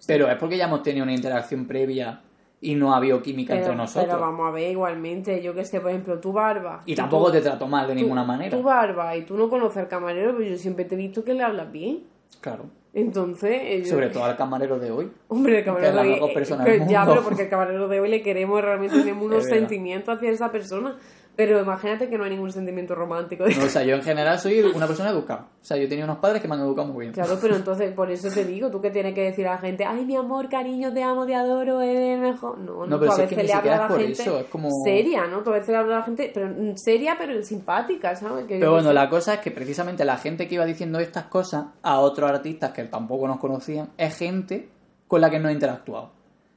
pero 0.06 0.28
es 0.30 0.36
porque 0.36 0.56
ya 0.56 0.64
hemos 0.66 0.82
tenido 0.82 1.02
una 1.04 1.12
interacción 1.14 1.66
previa 1.66 2.20
y 2.60 2.74
no 2.74 2.92
ha 2.92 2.96
habido 2.96 3.22
química 3.22 3.52
Pero, 3.54 3.64
entre 3.66 3.76
nosotros. 3.76 4.06
pero 4.06 4.20
vamos 4.20 4.48
a 4.48 4.50
ver, 4.50 4.70
igualmente, 4.72 5.40
yo 5.42 5.54
que 5.54 5.64
sé, 5.64 5.80
por 5.80 5.90
ejemplo, 5.90 6.18
tu 6.18 6.32
barba. 6.32 6.82
y 6.86 6.94
tampoco 6.94 7.26
tú- 7.26 7.32
te 7.32 7.40
trato 7.40 7.66
mal 7.68 7.86
de 7.86 7.94
tú- 7.94 8.00
ninguna 8.00 8.24
manera. 8.24 8.56
Tu 8.56 8.62
barba 8.62 9.14
y 9.16 9.22
tú 9.22 9.36
no 9.36 9.48
conoces 9.48 9.78
al 9.78 9.88
camarero, 9.88 10.34
pero 10.36 10.48
yo 10.50 10.56
siempre 10.56 10.84
te 10.84 10.94
he 10.94 10.98
visto 10.98 11.22
que 11.24 11.34
le 11.34 11.42
hablas 11.44 11.70
bien. 11.70 12.04
Claro. 12.40 12.64
Entonces, 12.94 13.52
eh, 13.62 13.82
yo- 13.84 13.90
Sobre 13.90 14.08
todo 14.08 14.24
al 14.24 14.36
camarero 14.36 14.78
de 14.80 14.90
hoy. 14.90 15.10
Hombre, 15.28 15.58
el 15.58 15.64
que 15.64 15.70
es 15.70 15.74
camarero 15.74 15.94
la 15.94 16.02
de 16.02 16.08
mejor 16.10 16.28
hoy. 16.30 16.34
persona 16.34 16.64
eh, 16.66 16.78
del 16.80 16.88
ya, 16.88 17.06
pero 17.06 17.22
porque 17.22 17.42
el 17.42 17.48
camarero 17.48 17.86
de 17.86 18.00
hoy 18.00 18.08
le 18.08 18.22
queremos, 18.22 18.60
realmente 18.62 18.96
tenemos 18.98 19.24
unos 19.26 19.44
sentimientos 19.44 20.16
hacia 20.16 20.30
esa 20.30 20.50
persona. 20.50 20.96
Pero 21.38 21.60
imagínate 21.60 22.10
que 22.10 22.18
no 22.18 22.24
hay 22.24 22.30
ningún 22.30 22.50
sentimiento 22.50 22.96
romántico. 22.96 23.44
No, 23.46 23.64
o 23.64 23.68
sea, 23.68 23.84
yo 23.84 23.94
en 23.94 24.02
general 24.02 24.40
soy 24.40 24.58
una 24.60 24.88
persona 24.88 25.10
educada. 25.10 25.46
O 25.62 25.64
sea, 25.64 25.76
yo 25.76 25.88
tenía 25.88 26.04
unos 26.04 26.18
padres 26.18 26.42
que 26.42 26.48
me 26.48 26.54
han 26.56 26.62
educado 26.62 26.88
muy 26.88 27.02
bien. 27.04 27.12
Claro, 27.12 27.38
pero 27.40 27.54
entonces 27.54 27.92
por 27.94 28.10
eso 28.10 28.28
te 28.28 28.44
digo, 28.44 28.72
tú 28.72 28.80
que 28.80 28.90
tienes 28.90 29.14
que 29.14 29.22
decir 29.22 29.46
a 29.46 29.52
la 29.52 29.58
gente, 29.58 29.84
ay 29.84 30.04
mi 30.04 30.16
amor, 30.16 30.48
cariño, 30.48 30.92
te 30.92 31.00
amo, 31.04 31.26
te 31.26 31.36
adoro, 31.36 31.80
eres 31.80 32.18
mejor. 32.18 32.58
No, 32.58 32.78
no, 32.78 32.86
No, 32.88 32.96
tú 32.96 33.00
pero 33.02 33.12
a 33.12 33.14
si 33.14 33.22
es 33.22 33.30
veces 33.30 33.38
que 33.38 33.42
le 33.46 33.52
siquiera 33.52 33.76
a 33.86 33.88
la 33.88 33.96
gente 33.96 34.20
eso, 34.22 34.38
es 34.40 34.46
como- 34.46 34.68
seria, 34.82 35.26
¿no? 35.28 35.44
Tú 35.44 35.50
a 35.50 35.52
veces 35.52 35.68
le 35.68 35.76
hablas 35.76 35.94
a 35.94 35.98
la 36.00 36.04
gente, 36.06 36.30
pero 36.34 36.52
seria, 36.76 37.14
pero 37.16 37.40
simpática, 37.44 38.16
¿sabes? 38.16 38.46
Que 38.46 38.58
Pero 38.58 38.72
bueno, 38.72 38.88
sé. 38.88 38.94
la 38.94 39.08
cosa 39.08 39.34
es 39.34 39.38
que 39.40 39.52
precisamente 39.52 40.04
la 40.04 40.16
gente 40.16 40.48
que 40.48 40.56
iba 40.56 40.64
diciendo 40.64 40.98
estas 40.98 41.26
cosas 41.26 41.66
a 41.82 42.00
otros 42.00 42.28
artistas 42.28 42.72
que 42.72 42.82
tampoco 42.82 43.28
nos 43.28 43.38
conocían 43.38 43.90
es 43.96 44.16
gente 44.18 44.68
con 45.06 45.20
la 45.20 45.30
que 45.30 45.38
no 45.38 45.48
he 45.48 45.52
interactuado. 45.52 46.10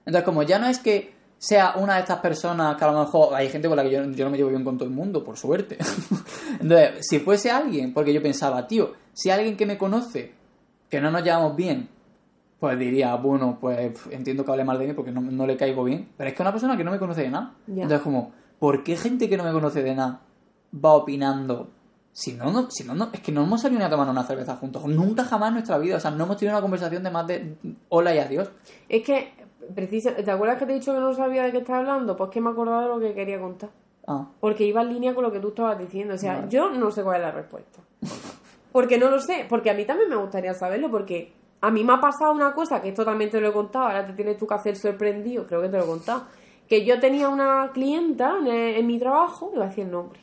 Entonces, 0.08 0.24
como 0.26 0.42
ya 0.42 0.58
no 0.58 0.66
es 0.66 0.80
que 0.80 1.21
sea 1.42 1.74
una 1.76 1.96
de 1.96 2.02
estas 2.02 2.20
personas 2.20 2.78
que 2.78 2.84
a 2.84 2.92
lo 2.92 3.00
mejor 3.00 3.34
hay 3.34 3.50
gente 3.50 3.68
con 3.68 3.76
la 3.76 3.82
que 3.82 3.90
yo, 3.90 4.04
yo 4.12 4.26
no 4.26 4.30
me 4.30 4.38
llevo 4.38 4.52
bien 4.52 4.64
con 4.64 4.78
todo 4.78 4.88
el 4.88 4.94
mundo, 4.94 5.24
por 5.24 5.38
suerte. 5.38 5.76
Entonces, 6.62 7.08
si 7.10 7.18
fuese 7.18 7.50
alguien, 7.50 7.96
porque 7.96 8.14
yo 8.14 8.22
pensaba, 8.22 8.68
tío, 8.68 8.94
si 9.12 9.32
alguien 9.32 9.58
que 9.58 9.66
me 9.66 9.76
conoce, 9.76 10.36
que 10.88 11.02
no 11.02 11.10
nos 11.10 11.24
llevamos 11.24 11.56
bien, 11.56 11.90
pues 12.60 12.78
diría, 12.78 13.16
bueno, 13.16 13.58
pues 13.60 13.92
entiendo 14.12 14.46
que 14.46 14.52
hable 14.52 14.64
mal 14.64 14.78
de 14.78 14.86
mí 14.86 14.94
porque 14.94 15.12
no, 15.12 15.20
no 15.20 15.48
le 15.48 15.58
caigo 15.58 15.84
bien. 15.84 16.10
Pero 16.16 16.30
es 16.30 16.36
que 16.36 16.44
una 16.44 16.52
persona 16.52 16.78
que 16.78 16.84
no 16.84 16.92
me 16.92 17.00
conoce 17.00 17.22
de 17.22 17.32
nada. 17.32 17.56
Entonces, 17.68 18.02
como, 18.02 18.34
¿por 18.60 18.84
qué 18.84 18.96
gente 18.96 19.28
que 19.28 19.36
no 19.36 19.44
me 19.44 19.52
conoce 19.52 19.82
de 19.82 19.96
nada 19.96 20.22
va 20.74 20.94
opinando? 20.94 21.72
Si 22.12 22.34
no, 22.34 22.52
no, 22.52 22.70
si 22.70 22.84
no, 22.84 22.94
no, 22.94 23.10
es 23.12 23.20
que 23.20 23.32
no 23.32 23.46
hemos 23.46 23.62
salido 23.62 23.80
ni 23.80 23.86
a 23.86 23.90
tomar 23.90 24.08
una 24.08 24.24
cerveza 24.24 24.58
juntos. 24.58 24.86
Nunca 24.86 25.24
jamás 25.24 25.48
en 25.48 25.54
nuestra 25.56 25.80
vida. 25.80 25.96
O 25.96 26.00
sea, 26.00 26.12
no 26.12 26.26
hemos 26.26 26.38
tenido 26.38 26.56
una 26.56 26.62
conversación 26.62 27.02
de 27.02 27.10
más 27.10 27.26
de 27.26 27.56
hola 27.90 28.14
y 28.14 28.20
adiós. 28.20 28.52
Es 28.88 29.02
que, 29.02 29.34
precisa, 29.76 30.16
¿te 30.16 30.30
acuerdas 30.32 30.58
que 30.58 30.66
te 30.66 30.72
he 30.74 30.76
dicho 30.76 30.94
que 30.94 31.00
no 31.00 31.14
sabía 31.14 31.44
de 31.44 31.52
qué 31.52 31.58
estás 31.60 31.78
hablando? 31.78 32.16
Pues 32.18 32.30
que 32.30 32.42
me 32.42 32.50
he 32.50 32.54
acordado 32.54 32.82
de 32.82 32.88
lo 32.88 33.00
que 33.00 33.14
quería 33.14 33.40
contar. 33.40 33.70
Ah, 34.08 34.28
Porque 34.40 34.66
iba 34.66 34.82
en 34.82 34.90
línea 34.90 35.14
con 35.14 35.24
lo 35.24 35.32
que 35.32 35.40
tú 35.40 35.50
estabas 35.50 35.78
diciendo. 35.78 36.16
O 36.16 36.18
sea, 36.18 36.36
Vale. 36.36 36.48
yo 36.50 36.70
no 36.72 36.90
sé 36.92 37.04
cuál 37.04 37.18
es 37.18 37.22
la 37.22 37.32
respuesta. 37.32 37.80
Porque 38.72 38.98
no 38.98 39.10
lo 39.10 39.20
sé. 39.20 39.46
Porque 39.48 39.70
a 39.70 39.74
mí 39.74 39.86
también 39.86 40.10
me 40.10 40.16
gustaría 40.16 40.54
saberlo. 40.54 40.90
Porque 40.90 41.34
a 41.62 41.70
mí 41.72 41.84
me 41.84 41.94
ha 41.94 42.02
pasado 42.02 42.32
una 42.32 42.54
cosa 42.54 42.82
que 42.82 42.90
esto 42.90 43.06
también 43.06 43.30
te 43.30 43.40
lo 43.40 43.50
he 43.50 43.54
contado. 43.54 43.86
Ahora 43.86 44.06
te 44.08 44.14
tienes 44.14 44.38
tú 44.38 44.48
que 44.48 44.54
hacer 44.56 44.76
sorprendido. 44.76 45.46
Creo 45.46 45.62
que 45.62 45.70
te 45.70 45.78
lo 45.78 45.84
he 45.84 45.88
contado. 45.88 46.24
Que 46.68 46.84
yo 46.86 47.00
tenía 47.00 47.30
una 47.30 47.70
clienta 47.74 48.38
en, 48.40 48.48
en 48.48 48.88
mi 48.88 48.98
trabajo. 48.98 49.52
Iba 49.54 49.66
a 49.66 49.68
decir 49.68 49.84
el 49.86 49.92
nombre. 49.92 50.20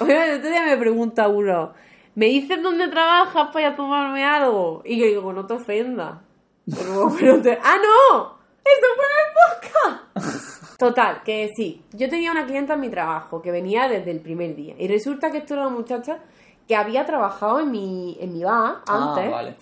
Oye, 0.00 0.34
otro 0.36 0.50
día 0.50 0.64
me 0.64 0.76
pregunta 0.76 1.28
uno. 1.28 1.72
¿Me 2.16 2.26
dices 2.26 2.60
dónde 2.62 2.88
trabajas 2.88 3.48
para 3.52 3.60
ir 3.68 3.72
a 3.72 3.76
tomarme 3.76 4.24
algo? 4.24 4.82
Y 4.84 4.98
yo 4.98 5.06
digo, 5.06 5.32
no 5.32 5.46
te 5.46 5.54
ofendas. 5.54 6.18
Te- 7.42 7.58
¡Ah, 7.62 7.76
no! 7.76 8.36
¡Eso 8.64 8.86
fue 8.96 9.04
en 9.04 9.18
el 9.18 9.32
podcast! 10.14 10.78
Total, 10.78 11.22
que 11.24 11.50
sí. 11.56 11.84
Yo 11.92 12.08
tenía 12.08 12.30
una 12.32 12.46
clienta 12.46 12.74
en 12.74 12.80
mi 12.80 12.88
trabajo 12.88 13.40
que 13.42 13.50
venía 13.50 13.88
desde 13.88 14.10
el 14.10 14.20
primer 14.20 14.54
día. 14.56 14.74
Y 14.78 14.88
resulta 14.88 15.30
que 15.30 15.38
esto 15.38 15.54
era 15.54 15.66
una 15.66 15.76
muchacha 15.76 16.18
que 16.66 16.76
había 16.76 17.04
trabajado 17.06 17.60
en 17.60 17.70
mi, 17.70 18.16
en 18.20 18.32
mi 18.32 18.44
bar 18.44 18.78
antes. 18.86 19.26
ah 19.26 19.30
vale. 19.30 19.56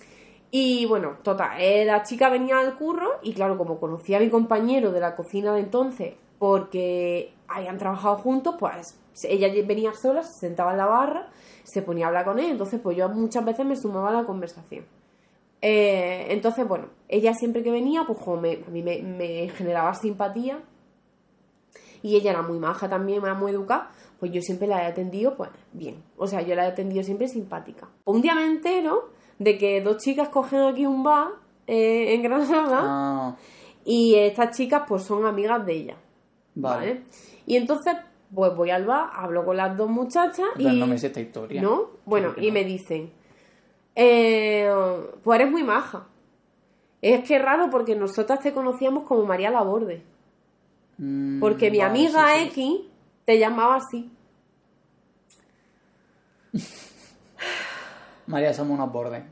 Y 0.51 0.85
bueno, 0.85 1.17
total, 1.23 1.51
eh, 1.61 1.85
la 1.85 2.03
chica 2.03 2.27
venía 2.29 2.59
al 2.59 2.75
curro 2.75 3.19
y 3.23 3.33
claro, 3.33 3.57
como 3.57 3.79
conocía 3.79 4.17
a 4.17 4.19
mi 4.19 4.29
compañero 4.29 4.91
de 4.91 4.99
la 4.99 5.15
cocina 5.15 5.53
de 5.53 5.61
entonces, 5.61 6.13
porque 6.39 7.33
habían 7.47 7.77
trabajado 7.77 8.17
juntos, 8.17 8.55
pues 8.59 8.99
ella 9.23 9.47
venía 9.65 9.93
sola, 9.93 10.23
se 10.23 10.39
sentaba 10.39 10.71
en 10.71 10.77
la 10.77 10.87
barra, 10.87 11.29
se 11.63 11.81
ponía 11.81 12.05
a 12.05 12.07
hablar 12.09 12.25
con 12.25 12.37
él, 12.39 12.51
entonces 12.51 12.81
pues 12.83 12.97
yo 12.97 13.07
muchas 13.07 13.45
veces 13.45 13.65
me 13.65 13.77
sumaba 13.77 14.09
a 14.09 14.13
la 14.13 14.23
conversación. 14.25 14.85
Eh, 15.61 16.27
entonces, 16.29 16.67
bueno, 16.67 16.87
ella 17.07 17.33
siempre 17.33 17.61
que 17.63 17.71
venía, 17.71 18.03
pues 18.05 18.17
jo, 18.19 18.35
me- 18.37 18.63
a 18.65 18.69
mí 18.71 18.81
me, 18.81 19.01
me 19.01 19.49
generaba 19.49 19.93
simpatía 19.93 20.59
y 22.01 22.15
ella 22.15 22.31
era 22.31 22.41
muy 22.41 22.57
maja 22.59 22.89
también, 22.89 23.21
era 23.23 23.35
muy 23.35 23.51
educada, 23.51 23.91
pues 24.19 24.31
yo 24.31 24.41
siempre 24.41 24.67
la 24.67 24.83
he 24.83 24.85
atendido, 24.87 25.35
pues 25.35 25.49
bien. 25.73 26.03
O 26.17 26.25
sea, 26.27 26.41
yo 26.41 26.55
la 26.55 26.65
he 26.65 26.69
atendido 26.69 27.03
siempre 27.03 27.27
simpática. 27.27 27.87
Un 28.05 28.21
día 28.21 28.33
me 28.33 28.45
entero 28.45 29.09
de 29.39 29.57
que 29.57 29.81
dos 29.81 29.97
chicas 29.97 30.29
cogen 30.29 30.61
aquí 30.61 30.85
un 30.85 31.03
bar 31.03 31.27
eh, 31.67 32.13
en 32.15 32.23
Granada 32.23 32.79
Ah, 32.83 33.35
y 33.85 34.15
estas 34.15 34.55
chicas 34.57 34.83
pues 34.87 35.03
son 35.03 35.25
amigas 35.25 35.63
de 35.65 35.73
ella. 35.73 35.95
vale. 36.55 36.87
¿vale? 36.87 37.01
Y 37.45 37.55
entonces, 37.55 37.95
pues 38.33 38.55
voy 38.55 38.69
al 38.71 38.85
bar, 38.85 39.09
hablo 39.13 39.43
con 39.45 39.57
las 39.57 39.75
dos 39.77 39.89
muchachas 39.89 40.45
y... 40.57 40.65
no 40.79 40.87
me 40.87 40.97
sé 40.97 41.07
esta 41.07 41.19
historia. 41.21 41.61
¿No? 41.61 41.87
Bueno, 42.05 42.33
y 42.37 42.47
no. 42.47 42.53
me 42.53 42.63
dicen, 42.63 43.11
eh, 43.95 44.69
pues 45.23 45.39
eres 45.39 45.51
muy 45.51 45.63
maja. 45.63 46.07
Es 47.01 47.27
que 47.27 47.35
es 47.37 47.41
raro 47.41 47.69
porque 47.71 47.95
nosotras 47.95 48.39
te 48.39 48.53
conocíamos 48.53 49.03
como 49.07 49.25
María 49.25 49.49
Laborde. 49.49 50.03
Mm, 50.97 51.39
Porque 51.39 51.71
mi 51.71 51.81
amiga 51.81 52.35
sí, 52.35 52.49
sí. 52.53 52.61
X 52.83 52.91
te 53.25 53.39
llamaba 53.39 53.77
así. 53.77 54.11
María, 58.27 58.53
somos 58.53 58.77
unos 58.77 58.91
bordes. 58.91 59.23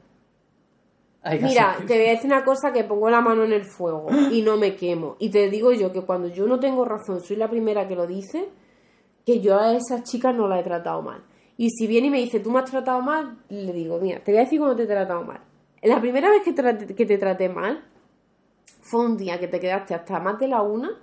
Mira, 1.41 1.71
hacer- 1.71 1.85
te 1.85 1.97
voy 1.97 2.07
a 2.07 2.11
decir 2.11 2.25
una 2.27 2.43
cosa 2.43 2.71
que 2.71 2.83
pongo 2.85 3.09
la 3.09 3.21
mano 3.21 3.43
en 3.43 3.53
el 3.53 3.65
fuego 3.65 4.07
y 4.31 4.41
no 4.41 4.57
me 4.57 4.75
quemo. 4.75 5.15
Y 5.19 5.29
te 5.29 5.49
digo 5.49 5.71
yo 5.73 5.91
que 5.91 6.01
cuando 6.01 6.27
yo 6.29 6.47
no 6.47 6.59
tengo 6.59 6.85
razón, 6.85 7.21
soy 7.21 7.35
la 7.35 7.49
primera 7.49 7.87
que 7.87 7.95
lo 7.95 8.07
dice, 8.07 8.49
que 9.25 9.41
yo 9.41 9.59
a 9.59 9.73
esas 9.73 10.03
chicas 10.03 10.33
no 10.35 10.47
la 10.47 10.59
he 10.59 10.63
tratado 10.63 11.01
mal. 11.01 11.21
Y 11.59 11.71
si 11.71 11.87
viene 11.87 12.07
y 12.07 12.09
me 12.09 12.19
dice, 12.19 12.39
tú 12.39 12.51
me 12.51 12.59
has 12.59 12.71
tratado 12.71 13.01
mal, 13.01 13.37
le 13.49 13.73
digo, 13.73 13.99
mira, 13.99 14.23
te 14.23 14.31
voy 14.31 14.39
a 14.39 14.43
decir 14.45 14.61
cómo 14.61 14.77
te 14.77 14.83
he 14.83 14.87
tratado 14.87 15.25
mal. 15.25 15.41
La 15.83 15.99
primera 15.99 16.29
vez 16.29 16.41
que, 16.41 16.55
que 16.95 17.05
te 17.05 17.17
traté 17.17 17.49
mal 17.49 17.83
fue 18.79 19.05
un 19.05 19.17
día 19.17 19.37
que 19.41 19.49
te 19.49 19.59
quedaste 19.59 19.93
hasta 19.93 20.21
más 20.21 20.39
de 20.39 20.47
la 20.47 20.61
una 20.61 20.97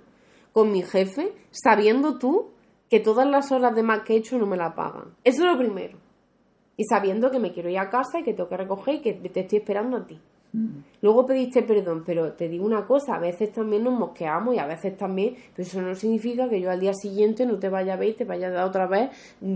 con 0.51 0.71
mi 0.71 0.81
jefe, 0.81 1.31
sabiendo 1.51 2.17
tú 2.17 2.53
que 2.89 2.99
todas 2.99 3.29
las 3.29 3.51
horas 3.51 3.75
de 3.75 3.83
más 3.83 4.01
que 4.01 4.15
he 4.15 4.17
hecho 4.17 4.39
no 4.39 4.47
me 4.47 4.57
la 4.57 4.73
pagan. 4.73 5.13
Eso 5.23 5.43
es 5.45 5.51
lo 5.51 5.59
primero. 5.59 5.99
Y 6.75 6.85
sabiendo 6.85 7.29
que 7.29 7.37
me 7.37 7.53
quiero 7.53 7.69
ir 7.69 7.77
a 7.77 7.91
casa 7.91 8.19
y 8.19 8.23
que 8.23 8.33
tengo 8.33 8.49
que 8.49 8.57
recoger 8.57 8.95
y 8.95 9.01
que 9.01 9.13
te 9.13 9.41
estoy 9.41 9.59
esperando 9.59 9.97
a 9.97 10.07
ti. 10.07 10.19
Luego 11.01 11.25
pediste 11.25 11.61
perdón, 11.61 12.03
pero 12.05 12.33
te 12.33 12.49
digo 12.49 12.65
una 12.65 12.87
cosa, 12.87 13.15
a 13.15 13.19
veces 13.19 13.51
también 13.51 13.83
nos 13.83 13.93
mosqueamos 13.93 14.55
y 14.55 14.59
a 14.59 14.65
veces 14.65 14.97
también, 14.97 15.35
pero 15.55 15.67
eso 15.67 15.81
no 15.81 15.93
significa 15.93 16.49
que 16.49 16.59
yo 16.59 16.71
al 16.71 16.79
día 16.79 16.93
siguiente 16.93 17.45
no 17.45 17.59
te 17.59 17.69
vaya 17.69 17.93
a 17.93 17.97
ver 17.97 18.09
y 18.09 18.13
te 18.13 18.25
vaya 18.25 18.47
a 18.47 18.51
dar 18.51 18.67
otra 18.67 18.87
vez 18.87 19.11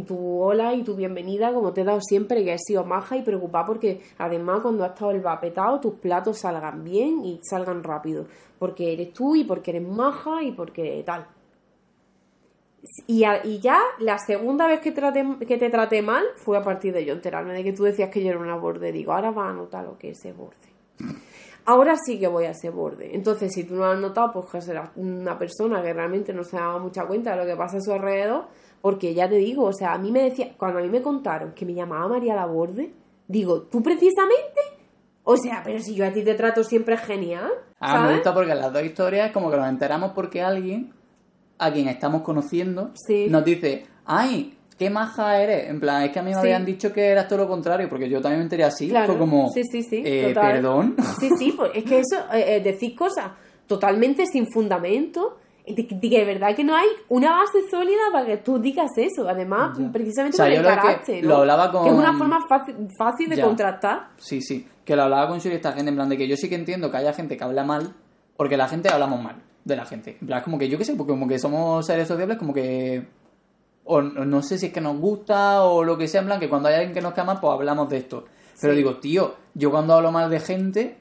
tu 0.06 0.40
hola 0.40 0.76
y 0.76 0.84
tu 0.84 0.96
bienvenida 0.96 1.54
como 1.54 1.74
te 1.74 1.82
he 1.82 1.84
dado 1.84 2.02
siempre, 2.02 2.44
que 2.44 2.54
he 2.54 2.60
sido 2.60 2.84
maja 2.84 3.18
y 3.18 3.24
preocupada 3.24 3.66
porque 3.66 4.02
además 4.18 4.60
cuando 4.62 4.84
has 4.84 4.92
estado 4.92 5.12
el 5.12 5.22
vapetado 5.22 5.80
tus 5.80 5.96
platos 5.96 6.40
salgan 6.40 6.84
bien 6.84 7.26
y 7.26 7.40
salgan 7.42 7.84
rápido, 7.84 8.28
porque 8.60 8.94
eres 8.94 9.14
tú 9.14 9.36
y 9.36 9.44
porque 9.44 9.72
eres 9.72 9.88
maja 9.88 10.44
y 10.44 10.52
porque 10.52 11.02
tal. 11.06 11.26
Y, 13.08 13.60
ya 13.60 13.80
la 14.00 14.18
segunda 14.18 14.68
vez 14.68 14.80
que, 14.80 14.92
traté, 14.92 15.24
que 15.48 15.58
te 15.58 15.70
traté 15.70 16.02
mal 16.02 16.24
fue 16.36 16.58
a 16.58 16.64
partir 16.64 16.94
de 16.94 17.06
yo 17.06 17.14
enterarme 17.14 17.54
de 17.54 17.64
que 17.64 17.74
tú 17.74 17.84
decías 17.84 18.10
que 18.10 18.24
yo 18.24 18.30
era 18.30 18.40
una 18.40 18.56
borde. 18.56 18.92
Digo, 18.92 19.14
ahora 19.14 19.30
vas 19.30 19.52
a 19.52 19.54
notar 19.54 19.86
lo 19.86 20.00
que 20.00 20.10
es 20.10 20.20
ese 20.20 20.34
borde. 20.34 20.71
Ahora 21.66 21.96
sí 22.06 22.20
que 22.20 22.28
voy 22.28 22.46
a 22.46 22.52
ese 22.52 22.70
borde. 22.72 23.14
Entonces, 23.16 23.54
si 23.54 23.64
tú 23.64 23.76
no 23.76 23.82
lo 23.82 23.92
has 23.92 24.00
notado, 24.00 24.32
pues 24.34 24.46
que 24.48 24.62
será 24.62 24.92
una 24.96 25.38
persona 25.38 25.82
que 25.84 25.94
realmente 25.94 26.34
no 26.34 26.44
se 26.44 26.58
daba 26.58 26.80
mucha 26.80 27.06
cuenta 27.06 27.32
de 27.32 27.38
lo 27.38 27.46
que 27.46 27.56
pasa 27.56 27.78
a 27.78 27.82
su 27.82 27.92
alrededor. 27.92 28.46
Porque 28.82 29.14
ya 29.14 29.30
te 29.30 29.36
digo, 29.36 29.66
o 29.66 29.74
sea, 29.74 29.94
a 29.94 29.98
mí 30.00 30.12
me 30.12 30.24
decía, 30.24 30.54
cuando 30.58 30.80
a 30.80 30.82
mí 30.82 30.90
me 30.90 31.04
contaron 31.04 31.52
que 31.54 31.66
me 31.68 31.76
llamaba 31.76 32.08
María 32.08 32.34
Laborde, 32.36 32.92
digo, 33.28 33.62
¿tú 33.62 33.84
precisamente? 33.84 34.60
O 35.24 35.38
sea, 35.38 35.62
pero 35.64 35.80
si 35.80 35.94
yo 35.94 36.04
a 36.04 36.12
ti 36.12 36.24
te 36.24 36.34
trato 36.34 36.64
siempre 36.64 36.98
genial. 36.98 37.52
Ah, 37.80 37.94
me 37.94 38.00
¿sabes? 38.00 38.16
gusta 38.16 38.34
porque 38.34 38.56
las 38.56 38.74
dos 38.74 38.82
historias 38.84 39.28
es 39.28 39.32
como 39.34 39.52
que 39.52 39.58
nos 39.58 39.70
enteramos 39.70 40.14
porque 40.14 40.42
alguien 40.42 40.92
a 41.60 41.72
quien 41.72 41.88
estamos 41.90 42.24
conociendo 42.24 42.90
Sí. 43.06 43.28
nos 43.30 43.46
dice, 43.46 43.86
ay, 44.06 44.58
qué 44.82 44.90
maja 44.90 45.40
eres. 45.40 45.70
En 45.70 45.80
plan, 45.80 46.02
es 46.02 46.12
que 46.12 46.18
a 46.18 46.24
mí 46.24 46.30
me 46.30 46.34
Sí. 46.36 46.40
habían 46.40 46.66
dicho 46.66 46.92
que 46.92 47.06
eras 47.10 47.28
todo 47.28 47.40
lo 47.40 47.48
contrario, 47.48 47.88
porque 47.88 48.10
yo 48.10 48.20
también 48.20 48.40
me 48.40 48.44
enteré 48.46 48.64
así. 48.64 48.90
Claro. 48.90 49.08
Fue 49.08 49.18
como, 49.20 49.50
Sí, 49.52 49.62
sí, 49.72 49.84
sí, 49.84 50.02
eh, 50.04 50.32
perdón. 50.34 50.96
Sí, 51.20 51.30
sí, 51.38 51.54
pues 51.56 51.70
es 51.76 51.84
que 51.84 52.00
eso, 52.00 52.16
eh, 52.34 52.56
eh, 52.56 52.60
decís 52.62 52.96
cosas 52.98 53.32
totalmente 53.68 54.26
sin 54.26 54.48
fundamento, 54.52 55.38
y 55.66 55.76
de, 55.76 55.88
de 55.92 56.10
de 56.18 56.26
verdad 56.26 56.56
que 56.56 56.64
no 56.64 56.76
hay 56.76 56.88
una 57.10 57.30
base 57.32 57.60
sólida 57.70 58.02
para 58.12 58.26
que 58.26 58.38
tú 58.38 58.58
digas 58.58 58.90
eso. 58.98 59.30
Además, 59.30 59.78
Ya. 59.78 59.92
precisamente 59.92 60.36
O 60.36 60.38
sea, 60.38 60.46
por 60.48 60.54
el 60.56 60.64
carácter, 60.64 61.24
¿no? 61.24 61.30
lo 61.30 61.36
hablaba 61.38 61.72
con- 61.72 61.84
Que 61.84 61.90
es 61.90 61.96
una 61.96 62.18
forma 62.18 62.40
fácil, 62.50 62.76
fácil 62.98 63.30
de 63.30 63.36
Ya. 63.36 63.46
contrastar. 63.46 64.08
Sí, 64.18 64.42
sí. 64.42 64.66
Que 64.84 64.96
lo 64.96 65.04
hablaba 65.04 65.28
con 65.28 65.40
Suri 65.40 65.56
esta 65.56 65.74
gente, 65.74 65.90
en 65.90 65.96
plan 65.96 66.10
de 66.10 66.18
que 66.18 66.28
yo 66.28 66.36
sí 66.36 66.50
que 66.50 66.56
entiendo 66.56 66.90
que 66.90 66.98
haya 66.98 67.14
gente 67.14 67.38
que 67.38 67.44
habla 67.44 67.64
mal, 67.64 67.94
porque 68.36 68.58
la 68.58 68.68
gente 68.68 68.90
hablamos 68.90 69.22
mal 69.22 69.36
de 69.64 69.76
la 69.76 69.86
gente. 69.86 70.18
En 70.20 70.26
plan, 70.28 70.40
es 70.40 70.44
como 70.44 70.58
que 70.58 70.68
yo 70.68 70.80
qué 70.80 70.86
sé, 70.86 70.96
porque 70.96 71.12
como 71.12 71.28
que 71.28 71.38
somos 71.38 71.86
seres 71.86 72.08
sociables, 72.08 72.38
como 72.40 72.52
que. 72.56 73.06
O 73.94 74.02
no 74.02 74.42
sé 74.42 74.58
si 74.58 74.68
es 74.68 74.74
que 74.74 74.80
nos 74.80 74.98
gusta 74.98 75.64
o 75.64 75.84
lo 75.84 75.98
que 75.98 76.08
sea, 76.08 76.22
en 76.22 76.28
plan, 76.28 76.40
que 76.40 76.48
cuando 76.48 76.70
hay 76.70 76.76
alguien 76.76 76.94
que 76.94 77.02
nos 77.02 77.14
cae 77.14 77.26
mal, 77.26 77.40
pues 77.42 77.52
hablamos 77.54 77.90
de 77.90 77.98
esto. 77.98 78.26
Pero 78.60 78.74
Sí. 78.74 78.78
digo, 78.78 78.98
tío, 78.98 79.36
yo 79.54 79.70
cuando 79.72 79.94
hablo 79.96 80.12
mal 80.12 80.30
de 80.30 80.40
gente, 80.40 80.98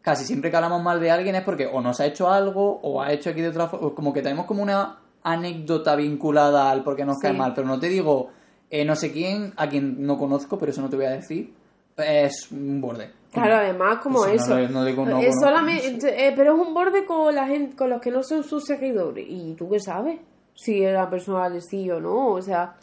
casi 0.00 0.24
siempre 0.24 0.50
que 0.50 0.56
hablamos 0.56 0.82
mal 0.82 1.00
de 1.00 1.10
alguien 1.10 1.34
es 1.34 1.42
porque 1.42 1.66
o 1.66 1.80
nos 1.80 2.00
ha 2.00 2.06
hecho 2.06 2.30
algo 2.30 2.80
o 2.82 3.02
ha 3.02 3.12
hecho 3.12 3.30
aquí 3.30 3.42
de 3.42 3.48
otra 3.48 3.68
forma. 3.68 3.94
Como 3.94 4.12
que 4.12 4.22
tenemos 4.22 4.46
como 4.46 4.62
una 4.62 5.00
anécdota 5.22 5.96
vinculada 5.96 6.70
al 6.70 6.82
por 6.82 6.96
qué 6.96 7.04
nos 7.04 7.18
cae 7.18 7.32
mal. 7.32 7.52
Pero 7.54 7.66
no 7.66 7.78
te 7.78 7.88
digo, 7.88 8.30
eh, 8.70 8.84
no 8.84 8.94
sé 8.96 9.12
quién, 9.12 9.52
a 9.56 9.68
quien 9.68 10.06
no 10.06 10.16
conozco, 10.16 10.56
pero 10.58 10.70
eso 10.72 10.80
no 10.80 10.88
te 10.88 10.96
voy 10.96 11.06
a 11.06 11.10
decir, 11.10 11.52
es 11.96 12.50
un 12.52 12.80
borde. 12.80 13.10
Claro, 13.32 13.56
además, 13.56 13.98
como 14.02 14.24
no 14.24 14.32
eso. 14.32 14.56
no 14.68 14.84
digo 14.84 15.04
no 15.04 15.18
es 15.18 15.34
solamente, 15.40 16.26
eh, 16.28 16.32
pero 16.36 16.54
es 16.54 16.60
un 16.60 16.72
borde 16.72 17.04
con 17.04 17.34
la 17.34 17.46
gente, 17.46 17.74
con 17.74 17.90
los 17.90 18.00
que 18.00 18.10
no 18.12 18.22
son 18.22 18.44
sus 18.44 18.64
seguidores. 18.64 19.26
¿Y 19.28 19.54
tú 19.54 19.68
qué 19.68 19.80
sabes? 19.80 20.20
Si 20.54 20.80
la 20.80 21.08
persona 21.10 21.48
le 21.48 21.60
sí 21.60 21.90
o 21.90 22.00
no. 22.00 22.28
O 22.28 22.42
sea, 22.42 22.76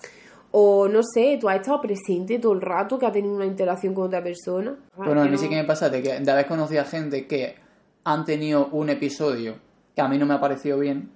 o 0.51 0.87
no 0.87 1.01
sé, 1.03 1.37
tú 1.39 1.47
has 1.49 1.57
estado 1.61 1.81
presente 1.81 2.37
todo 2.39 2.53
el 2.53 2.61
rato 2.61 2.99
que 2.99 3.05
ha 3.05 3.11
tenido 3.11 3.33
una 3.35 3.45
interacción 3.45 3.93
con 3.93 4.05
otra 4.07 4.21
persona. 4.23 4.75
Bueno, 4.97 5.21
a 5.21 5.25
mí 5.25 5.31
no- 5.31 5.37
sí 5.37 5.47
que 5.49 5.55
me 5.55 5.63
pasa 5.63 5.89
de, 5.89 6.01
que, 6.03 6.19
de 6.19 6.31
haber 6.31 6.45
conocido 6.47 6.81
a 6.81 6.85
gente 6.85 7.25
que 7.27 7.55
han 8.03 8.25
tenido 8.25 8.67
un 8.67 8.89
episodio 8.89 9.55
que 9.95 10.01
a 10.01 10.07
mí 10.07 10.17
no 10.17 10.25
me 10.25 10.33
ha 10.33 10.39
parecido 10.39 10.79
bien. 10.79 11.09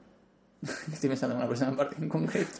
Estoy 0.93 1.09
pensando 1.09 1.33
en 1.35 1.39
una 1.39 1.47
persona 1.49 1.71
en 1.71 1.77
parte 1.77 1.95
en 2.01 2.09
concreto. 2.09 2.59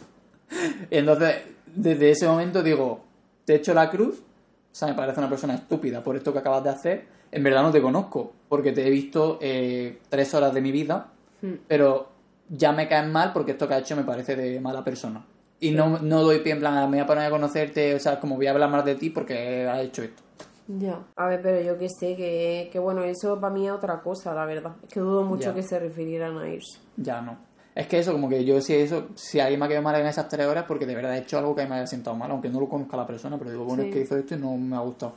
Entonces, 0.90 1.36
desde 1.74 2.10
ese 2.10 2.26
momento 2.26 2.62
digo, 2.62 3.00
te 3.44 3.54
echo 3.56 3.74
la 3.74 3.90
cruz, 3.90 4.20
o 4.20 4.74
sea, 4.74 4.88
me 4.88 4.94
parece 4.94 5.18
una 5.20 5.28
persona 5.28 5.54
estúpida 5.54 6.02
por 6.02 6.16
esto 6.16 6.32
que 6.32 6.38
acabas 6.38 6.62
de 6.64 6.70
hacer. 6.70 7.04
En 7.32 7.42
verdad 7.42 7.62
no 7.62 7.70
te 7.72 7.82
conozco, 7.82 8.32
porque 8.48 8.72
te 8.72 8.86
he 8.86 8.90
visto 8.90 9.38
eh, 9.40 9.98
tres 10.08 10.32
horas 10.34 10.52
de 10.54 10.60
mi 10.60 10.72
vida, 10.72 11.12
Hmm. 11.42 11.52
pero 11.68 12.08
ya 12.48 12.72
me 12.72 12.88
caen 12.88 13.12
mal 13.12 13.32
porque 13.32 13.52
esto 13.52 13.66
que 13.68 13.74
ha 13.74 13.78
hecho 13.78 13.96
me 13.96 14.04
parece 14.04 14.36
de 14.36 14.60
mala 14.60 14.82
persona. 14.84 15.24
Y 15.58 15.70
no, 15.70 15.98
no 16.00 16.22
doy 16.22 16.40
pie 16.40 16.52
en 16.52 16.58
plan, 16.60 16.76
"Ah, 16.76 16.82
me 16.86 16.98
voy 16.98 17.00
a 17.00 17.06
poner 17.06 17.24
a 17.24 17.30
conocerte, 17.30 17.94
o 17.94 17.98
sea, 17.98 18.20
como 18.20 18.36
voy 18.36 18.46
a 18.46 18.50
hablar 18.50 18.70
más 18.70 18.84
de 18.84 18.94
ti 18.94 19.10
porque 19.10 19.66
has 19.66 19.80
hecho 19.80 20.02
esto. 20.02 20.22
Ya. 20.68 20.98
A 21.16 21.26
ver, 21.28 21.40
pero 21.42 21.60
yo 21.60 21.78
que 21.78 21.88
sé, 21.88 22.16
que, 22.16 22.68
que 22.72 22.78
bueno, 22.78 23.02
eso 23.04 23.40
para 23.40 23.54
mí 23.54 23.66
es 23.66 23.72
otra 23.72 24.00
cosa, 24.00 24.34
la 24.34 24.44
verdad. 24.44 24.72
Es 24.82 24.92
que 24.92 25.00
dudo 25.00 25.22
mucho 25.22 25.44
Ya. 25.50 25.54
que 25.54 25.62
se 25.62 25.78
refirieran 25.78 26.36
a 26.38 26.48
irse. 26.48 26.78
Ya 26.96 27.20
no. 27.22 27.38
Es 27.74 27.86
que 27.86 27.98
eso, 27.98 28.12
como 28.12 28.28
que 28.28 28.44
yo 28.44 28.60
si 28.60 28.74
eso, 28.74 29.08
si 29.14 29.38
alguien 29.38 29.60
me 29.60 29.66
ha 29.66 29.68
quedado 29.68 29.84
mal 29.84 29.94
en 30.00 30.06
esas 30.06 30.28
tres 30.28 30.46
horas 30.46 30.64
porque 30.66 30.86
de 30.86 30.94
verdad 30.94 31.14
he 31.14 31.18
hecho 31.20 31.38
algo 31.38 31.54
que 31.54 31.66
me 31.66 31.76
haya 31.76 31.86
sentado 31.86 32.16
mal, 32.16 32.30
aunque 32.30 32.48
no 32.48 32.58
lo 32.58 32.68
conozca 32.68 32.96
la 32.96 33.06
persona, 33.06 33.38
pero 33.38 33.50
digo, 33.50 33.64
bueno, 33.64 33.82
Sí. 33.82 33.90
es 33.90 33.94
que 33.94 34.00
hizo 34.02 34.16
esto 34.16 34.34
y 34.34 34.38
no 34.38 34.56
me 34.56 34.76
ha 34.76 34.80
gustado. 34.80 35.12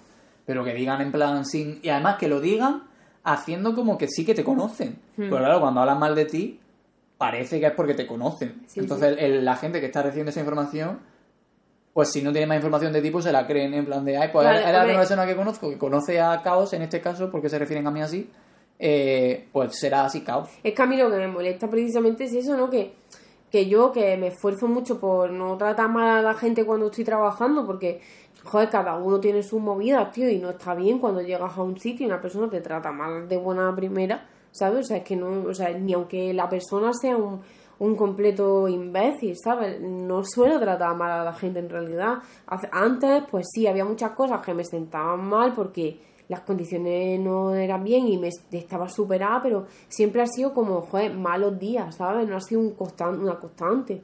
Pero 0.46 0.64
que 0.64 0.74
digan 0.74 1.02
en 1.02 1.12
plan 1.12 1.46
sin. 1.46 1.80
Y 1.82 1.90
además 1.90 2.18
que 2.18 2.28
lo 2.28 2.40
digan 2.42 2.84
haciendo 3.24 3.74
como 3.76 3.98
que 3.98 4.08
sí 4.08 4.26
que 4.26 4.34
te 4.36 4.44
conocen. 4.44 4.90
Hmm. 5.18 5.24
Pero 5.30 5.38
claro, 5.38 5.60
cuando 5.62 5.80
hablan 5.82 6.00
mal 6.00 6.16
de 6.16 6.26
ti, 6.26 6.60
parece 7.20 7.60
que 7.60 7.68
es 7.68 7.74
porque 7.74 7.94
te 7.94 8.08
conocen. 8.08 8.64
Sí, 8.66 8.80
Entonces 8.80 9.16
el- 9.20 9.46
la 9.46 9.56
gente 9.58 9.80
que 9.80 9.86
está 9.86 10.02
recibiendo 10.02 10.32
esa 10.32 10.40
información, 10.40 11.00
pues 11.94 12.12
si 12.12 12.22
no 12.24 12.32
tiene 12.32 12.48
más 12.48 12.56
información 12.58 12.92
de 12.94 13.02
tipo, 13.02 13.22
se 13.22 13.32
la 13.32 13.46
creen 13.46 13.74
en 13.76 13.86
plan 13.86 14.04
de, 14.06 14.18
ay, 14.18 14.30
pues 14.34 14.46
Vale, 14.46 14.60
es 14.60 14.64
la 14.64 14.70
hombre. 14.70 14.82
primera 14.84 15.00
persona 15.00 15.26
que 15.28 15.36
conozco 15.36 15.70
que 15.70 15.78
conoce 15.78 16.20
a 16.22 16.42
Caos 16.42 16.74
en 16.74 16.82
este 16.82 17.02
caso, 17.02 17.30
porque 17.30 17.50
se 17.50 17.60
refieren 17.60 17.86
a 17.88 17.92
mí 17.92 18.02
así, 18.02 18.30
eh, 18.80 19.48
pues 19.52 19.78
será 19.78 20.06
así 20.06 20.22
Caos. 20.22 20.50
Es 20.64 20.74
que 20.74 20.82
a 20.82 20.86
mí 20.86 20.96
lo 20.98 21.10
que 21.12 21.18
me 21.18 21.28
molesta 21.28 21.70
precisamente 21.70 22.24
es 22.24 22.34
eso, 22.34 22.56
¿no? 22.56 22.70
Que, 22.70 22.94
que 23.52 23.68
yo 23.68 23.92
que 23.92 24.16
me 24.16 24.28
esfuerzo 24.28 24.68
mucho 24.68 25.00
por 25.00 25.32
no 25.32 25.58
tratar 25.58 25.90
mal 25.90 26.20
a 26.20 26.22
la 26.22 26.34
gente 26.36 26.64
cuando 26.66 26.86
estoy 26.86 27.04
trabajando, 27.04 27.66
porque, 27.66 28.00
joder, 28.46 28.70
cada 28.70 28.96
uno 28.96 29.20
tiene 29.20 29.44
sus 29.44 29.60
movidas, 29.60 30.12
tío, 30.14 30.30
y 30.30 30.38
no 30.38 30.52
está 30.52 30.76
bien 30.76 31.00
cuando 31.00 31.22
llegas 31.22 31.58
a 31.58 31.64
un 31.64 31.78
sitio 31.78 32.06
y 32.06 32.10
una 32.10 32.22
persona 32.22 32.50
te 32.50 32.62
trata 32.62 32.92
mal 32.94 33.28
de 33.28 33.36
buena 33.38 33.76
primera, 33.76 34.26
¿sabes? 34.52 34.86
O 34.86 34.88
sea, 34.88 34.98
es 34.98 35.04
que 35.04 35.16
no, 35.16 35.50
o 35.50 35.54
sea, 35.54 35.70
ni 35.78 35.94
aunque 35.94 36.34
la 36.34 36.50
persona 36.50 36.92
sea 36.94 37.18
un, 37.18 37.42
un 37.80 37.96
completo 37.96 38.68
imbécil, 38.68 39.36
¿sabes? 39.42 39.80
No 39.82 40.24
suelo 40.24 40.60
tratar 40.60 40.96
mal 40.96 41.12
a 41.12 41.24
la 41.24 41.34
gente 41.34 41.60
en 41.60 41.70
realidad. 41.70 42.20
Antes, 42.72 43.24
pues 43.32 43.48
sí, 43.54 43.68
había 43.68 43.86
muchas 43.86 44.12
cosas 44.12 44.42
que 44.46 44.54
me 44.54 44.64
sentaban 44.64 45.26
mal 45.26 45.54
porque 45.54 46.00
las 46.28 46.42
condiciones 46.42 47.20
no 47.20 47.56
eran 47.56 47.84
bien 47.84 48.08
y 48.08 48.18
me 48.18 48.30
estaba 48.52 48.88
superada, 48.88 49.42
pero 49.42 49.66
siempre 49.88 50.22
ha 50.22 50.28
sido 50.28 50.54
como, 50.54 50.82
joder, 50.82 51.14
malos 51.16 51.58
días, 51.58 51.96
¿sabes? 51.96 52.28
No 52.28 52.38
ha 52.38 52.42
sido 52.42 52.62
un 52.62 52.76
una 53.20 53.40
constante. 53.40 54.02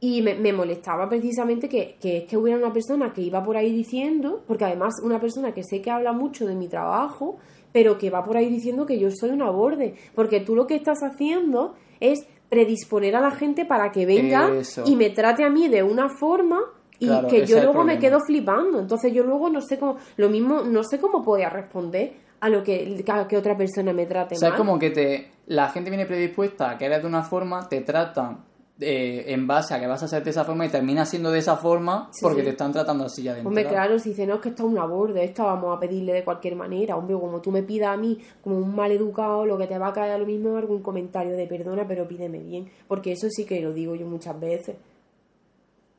Y 0.00 0.22
me, 0.22 0.34
me 0.34 0.52
molestaba 0.52 1.08
precisamente 1.08 1.68
que, 1.68 1.96
que, 2.00 2.26
que 2.26 2.36
hubiera 2.36 2.58
una 2.58 2.72
persona 2.72 3.12
que 3.12 3.20
iba 3.20 3.42
por 3.44 3.56
ahí 3.56 3.72
diciendo, 3.72 4.42
porque 4.48 4.64
además 4.64 4.94
una 5.04 5.20
persona 5.20 5.52
que 5.52 5.62
sé 5.62 5.80
que 5.80 5.90
habla 5.90 6.12
mucho 6.12 6.46
de 6.46 6.56
mi 6.56 6.68
trabajo, 6.68 7.36
pero 7.72 7.98
que 7.98 8.10
va 8.10 8.24
por 8.24 8.36
ahí 8.36 8.48
diciendo 8.48 8.86
que 8.86 8.98
yo 8.98 9.10
soy 9.10 9.30
una 9.30 9.50
borde, 9.50 9.94
porque 10.14 10.40
tú 10.40 10.54
lo 10.54 10.66
que 10.66 10.74
estás 10.74 10.98
haciendo 11.02 11.74
es 12.00 12.26
predisponer 12.48 13.16
a 13.16 13.20
la 13.20 13.30
gente 13.30 13.64
para 13.64 13.90
que 13.92 14.04
venga 14.04 14.50
Eso. 14.54 14.84
y 14.86 14.94
me 14.94 15.10
trate 15.10 15.42
a 15.44 15.50
mí 15.50 15.68
de 15.68 15.82
una 15.82 16.08
forma 16.08 16.60
y 16.98 17.06
Claro, 17.06 17.28
que 17.28 17.46
yo 17.46 17.60
luego 17.60 17.82
me 17.82 17.98
quedo 17.98 18.20
flipando. 18.20 18.78
Entonces 18.78 19.12
yo 19.12 19.24
luego 19.24 19.50
no 19.50 19.60
sé 19.60 19.78
cómo, 19.78 19.96
lo 20.16 20.28
mismo, 20.28 20.62
no 20.62 20.84
sé 20.84 21.00
cómo 21.00 21.22
podía 21.24 21.48
responder 21.48 22.12
a 22.40 22.48
lo 22.48 22.62
que, 22.62 23.02
a 23.08 23.26
que 23.26 23.36
otra 23.36 23.56
persona 23.56 23.92
me 23.92 24.06
trate 24.06 24.34
O 24.34 24.38
sea, 24.38 24.50
mal. 24.50 24.56
es 24.56 24.64
como 24.64 24.78
que 24.78 24.90
te, 24.90 25.30
la 25.46 25.70
gente 25.70 25.90
viene 25.90 26.06
predispuesta 26.06 26.70
a 26.70 26.78
que 26.78 26.84
eres 26.86 27.00
de 27.00 27.08
una 27.08 27.22
forma, 27.22 27.68
te 27.68 27.80
tratan 27.80 28.44
eh, 28.82 29.32
en 29.32 29.46
base 29.46 29.74
a 29.74 29.80
que 29.80 29.86
vas 29.86 30.02
a 30.02 30.08
ser 30.08 30.22
de 30.24 30.30
esa 30.30 30.44
forma 30.44 30.66
y 30.66 30.68
terminas 30.68 31.08
siendo 31.08 31.30
de 31.30 31.38
esa 31.38 31.56
forma 31.56 32.08
Sí, 32.12 32.20
porque 32.22 32.40
sí. 32.40 32.44
te 32.44 32.50
están 32.50 32.72
tratando 32.72 33.04
así 33.04 33.22
ya 33.22 33.34
de 33.34 33.40
Hombre, 33.46 33.66
claro, 33.66 33.98
si 33.98 34.10
dice, 34.10 34.26
no, 34.26 34.34
es 34.34 34.40
que 34.40 34.48
esto 34.50 34.64
es 34.64 34.68
una 34.70 34.84
borde, 34.84 35.24
esto 35.24 35.44
vamos 35.44 35.76
a 35.76 35.80
pedirle 35.80 36.12
de 36.12 36.24
cualquier 36.24 36.56
manera. 36.56 36.96
Hombre, 36.96 37.14
como 37.18 37.40
tú 37.40 37.50
me 37.50 37.62
pidas 37.62 37.90
a 37.90 37.96
mí 37.96 38.18
como 38.42 38.58
un 38.58 38.74
mal 38.74 38.90
educado, 38.92 39.46
lo 39.46 39.56
que 39.58 39.66
te 39.66 39.78
va 39.78 39.88
a 39.88 39.92
caer 39.92 40.12
a 40.12 40.18
lo 40.18 40.26
mismo 40.26 40.50
es 40.50 40.62
algún 40.62 40.82
comentario 40.82 41.36
de 41.36 41.46
perdona, 41.46 41.86
pero 41.86 42.06
pídeme 42.08 42.38
bien. 42.38 42.68
Porque 42.88 43.12
eso 43.12 43.28
sí 43.30 43.44
que 43.44 43.60
lo 43.60 43.72
digo 43.72 43.94
yo 43.94 44.06
muchas 44.06 44.38
veces. 44.38 44.76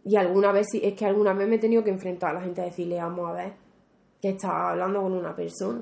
Y 0.06 0.16
alguna 0.18 0.52
vez, 0.52 0.68
sí- 0.72 0.82
es 0.84 0.94
que 0.94 1.06
alguna 1.06 1.34
vez 1.34 1.48
me 1.48 1.56
he 1.56 1.60
tenido 1.60 1.84
que 1.84 1.90
enfrentar 1.90 2.32
a 2.32 2.34
la 2.34 2.42
gente 2.42 2.62
a 2.62 2.66
decirle, 2.66 2.98
vamos 2.98 3.30
a 3.30 3.34
ver, 3.34 3.54
que 4.22 4.30
estaba 4.30 4.72
hablando 4.72 5.02
con 5.02 5.14
una 5.14 5.36
persona. 5.36 5.82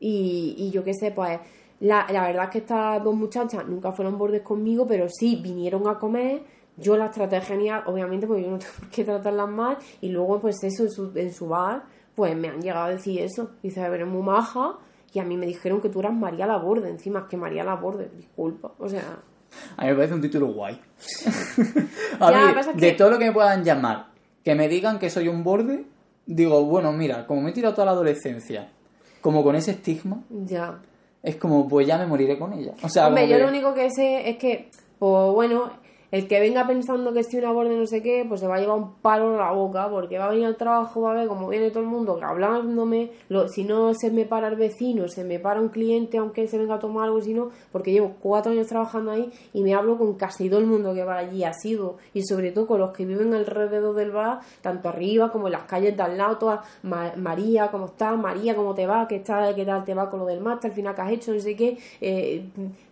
Y, 0.00 0.54
y 0.58 0.70
yo 0.70 0.82
qué 0.82 0.94
sé, 0.94 1.10
pues 1.12 1.38
la, 1.82 2.06
la 2.10 2.26
verdad 2.26 2.44
es 2.44 2.50
que 2.50 2.58
estas 2.58 3.02
dos 3.04 3.14
muchachas 3.14 3.66
nunca 3.66 3.92
fueron 3.92 4.16
bordes 4.18 4.42
conmigo, 4.42 4.86
pero 4.86 5.06
sí 5.08 5.40
vinieron 5.42 5.86
a 5.88 5.98
comer. 5.98 6.42
Yo 6.76 6.96
las 6.96 7.10
traté 7.10 7.40
genial, 7.40 7.82
obviamente, 7.86 8.26
porque 8.26 8.42
yo 8.44 8.50
no 8.50 8.58
tengo 8.60 8.72
por 8.78 8.88
qué 8.88 9.04
tratarlas 9.04 9.48
mal. 9.48 9.76
Y 10.00 10.08
luego, 10.08 10.40
pues 10.40 10.62
eso, 10.64 10.84
en 10.84 10.90
su, 10.90 11.12
en 11.16 11.32
su 11.32 11.48
bar, 11.48 11.82
pues 12.14 12.34
me 12.36 12.48
han 12.48 12.60
llegado 12.62 12.86
a 12.86 12.88
decir 12.90 13.20
eso. 13.20 13.50
Dice, 13.62 13.82
a 13.82 13.88
ver, 13.88 14.02
es 14.02 14.06
muy 14.08 14.22
maja. 14.22 14.76
Y 15.12 15.18
a 15.18 15.24
mí 15.24 15.36
me 15.36 15.44
dijeron 15.46 15.80
que 15.82 15.90
tú 15.90 16.00
eras 16.00 16.14
María 16.14 16.46
Laborde, 16.46 16.88
encima, 16.88 17.20
es 17.20 17.24
que 17.26 17.36
María 17.36 17.62
Laborde, 17.64 18.10
disculpa. 18.16 18.72
O 18.78 18.88
sea, 18.88 19.18
A 19.76 19.82
mí 19.84 19.88
me 19.90 19.94
parece 19.96 20.14
un 20.14 20.22
título 20.22 20.46
guay. 20.54 20.80
a 22.20 22.30
Ya, 22.30 22.46
mí, 22.46 22.54
pasa 22.54 22.70
es 22.70 22.76
de 22.76 22.90
que- 22.92 22.96
todo 22.96 23.10
lo 23.10 23.18
que 23.18 23.26
me 23.26 23.32
puedan 23.32 23.62
llamar, 23.64 24.06
que 24.44 24.54
me 24.54 24.68
digan 24.68 24.98
que 24.98 25.10
soy 25.10 25.28
un 25.28 25.44
borde, 25.44 25.84
digo, 26.26 26.64
bueno, 26.64 26.92
mira, 26.92 27.26
como 27.26 27.42
me 27.42 27.50
he 27.50 27.52
tirado 27.52 27.74
toda 27.74 27.86
la 27.86 27.92
adolescencia, 27.92 28.70
como 29.20 29.42
con 29.44 29.54
ese 29.56 29.72
estigma, 29.72 30.22
ya. 30.30 30.78
Es 31.22 31.36
como, 31.36 31.68
pues 31.68 31.86
ya 31.86 31.98
me 31.98 32.06
moriré 32.06 32.38
con 32.38 32.52
ella. 32.52 32.72
O 32.82 32.88
sea, 32.88 33.08
Hombre, 33.08 33.28
yo 33.28 33.36
que- 33.36 33.42
lo 33.42 33.48
único 33.48 33.74
que 33.74 33.90
sé 33.90 34.28
es 34.30 34.36
que, 34.38 34.70
pues 34.98 35.32
bueno, 35.32 35.70
el 36.12 36.28
que 36.28 36.38
venga 36.38 36.64
pensando 36.66 37.12
que 37.12 37.18
estoy 37.20 37.40
una 37.40 37.50
borde 37.50 37.74
no 37.76 37.86
sé 37.86 38.02
qué, 38.02 38.24
pues 38.28 38.40
se 38.40 38.46
va 38.46 38.54
a 38.56 38.60
llevar 38.60 38.78
un 38.78 38.92
palo 39.02 39.32
en 39.32 39.38
la 39.38 39.50
boca, 39.50 39.88
porque 39.90 40.18
va 40.18 40.26
a 40.26 40.30
venir 40.30 40.46
al 40.46 40.56
trabajo, 40.56 41.00
va 41.00 41.10
a 41.10 41.14
ver 41.14 41.26
cómo 41.26 41.48
viene 41.48 41.70
todo 41.70 41.80
el 41.82 41.88
mundo 41.88 42.20
hablándome, 42.22 43.10
lo, 43.28 43.48
si 43.48 43.64
no 43.64 43.94
se 43.94 44.10
me 44.10 44.24
para 44.26 44.48
el 44.48 44.56
vecino, 44.56 45.08
se 45.08 45.24
me 45.24 45.38
para 45.40 45.60
un 45.60 45.70
cliente 45.70 46.18
aunque 46.18 46.46
se 46.46 46.58
venga 46.58 46.74
a 46.74 46.78
tomar 46.78 47.04
algo, 47.06 47.20
si 47.20 47.32
no, 47.34 47.48
porque 47.72 47.90
llevo 47.92 48.12
cuatro 48.20 48.52
años 48.52 48.66
trabajando 48.66 49.10
ahí 49.10 49.32
y 49.54 49.62
me 49.62 49.74
hablo 49.74 49.96
con 49.98 50.14
casi 50.14 50.48
todo 50.48 50.60
el 50.60 50.66
mundo 50.66 50.92
que 50.94 51.02
va 51.02 51.16
allí, 51.16 51.44
ha 51.44 51.52
sido, 51.54 51.96
y 52.14 52.22
sobre 52.22 52.52
todo 52.52 52.66
con 52.66 52.78
los 52.80 52.92
que 52.92 53.06
viven 53.06 53.32
alrededor 53.34 53.94
del 53.94 54.10
bar, 54.10 54.40
tanto 54.60 54.90
arriba 54.90 55.32
como 55.32 55.46
en 55.48 55.52
las 55.52 55.62
calles 55.64 55.96
de 55.96 56.02
al 56.02 56.18
lado, 56.18 56.36
todas, 56.36 56.60
Ma- 56.82 57.14
María, 57.16 57.70
¿cómo 57.70 57.86
estás? 57.86 58.18
María, 58.18 58.54
¿cómo 58.54 58.74
te 58.74 58.86
va? 58.86 59.08
¿Qué, 59.08 59.16
está, 59.16 59.54
¿Qué 59.54 59.64
tal 59.64 59.84
te 59.84 59.94
va 59.94 60.10
con 60.10 60.20
lo 60.20 60.26
del 60.26 60.40
máster? 60.42 60.70
Al 60.70 60.74
final, 60.76 60.94
¿qué 60.94 61.00
has 61.00 61.10
hecho? 61.12 61.32
No 61.32 61.40
sé 61.40 61.56
qué. 61.56 61.78
Eh, 62.00 62.44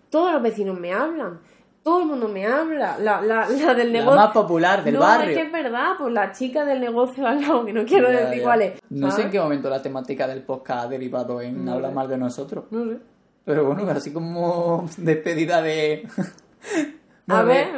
todos 0.09 0.33
los 0.33 0.43
vecinos 0.43 0.79
me 0.81 0.93
hablan. 0.93 1.39
Todo 1.83 2.01
el 2.03 2.07
mundo 2.09 2.29
me 2.29 2.47
habla. 2.47 2.99
La, 2.99 3.21
la, 3.21 3.49
la 3.49 3.75
del 3.75 3.93
La 3.93 3.99
negocio. 4.01 4.21
más 4.21 4.33
popular 4.33 4.85
del 4.85 4.95
no, 4.95 5.01
barrio. 5.01 5.31
es 5.31 5.37
que 5.37 5.43
es 5.47 5.53
verdad, 5.53 5.93
pues 5.99 6.13
la 6.13 6.33
chica 6.33 6.65
del 6.65 6.81
negocio 6.81 7.27
al 7.27 7.41
lado, 7.41 7.65
que 7.65 7.73
no 7.73 7.85
quiero 7.85 8.11
Ya, 8.13 8.21
decir 8.21 8.39
ya. 8.39 8.45
cuál 8.45 8.63
es. 8.63 8.81
No 8.91 9.11
sé 9.11 9.23
en 9.23 9.31
qué 9.31 9.41
momento 9.41 9.71
la 9.71 9.81
temática 9.83 10.27
del 10.27 10.43
podcast 10.43 10.85
ha 10.85 10.89
derivado 10.89 11.41
en 11.41 11.65
No 11.65 11.73
hablar 11.75 11.93
mal 11.93 12.09
de 12.09 12.19
nosotros. 12.19 12.65
No 12.71 12.85
sé. 12.85 12.99
Pero 13.45 13.65
bueno, 13.65 13.91
así 13.91 14.13
como 14.13 14.87
despedida 14.99 15.63
de... 15.63 16.07
A 17.29 17.43
ver. 17.43 17.69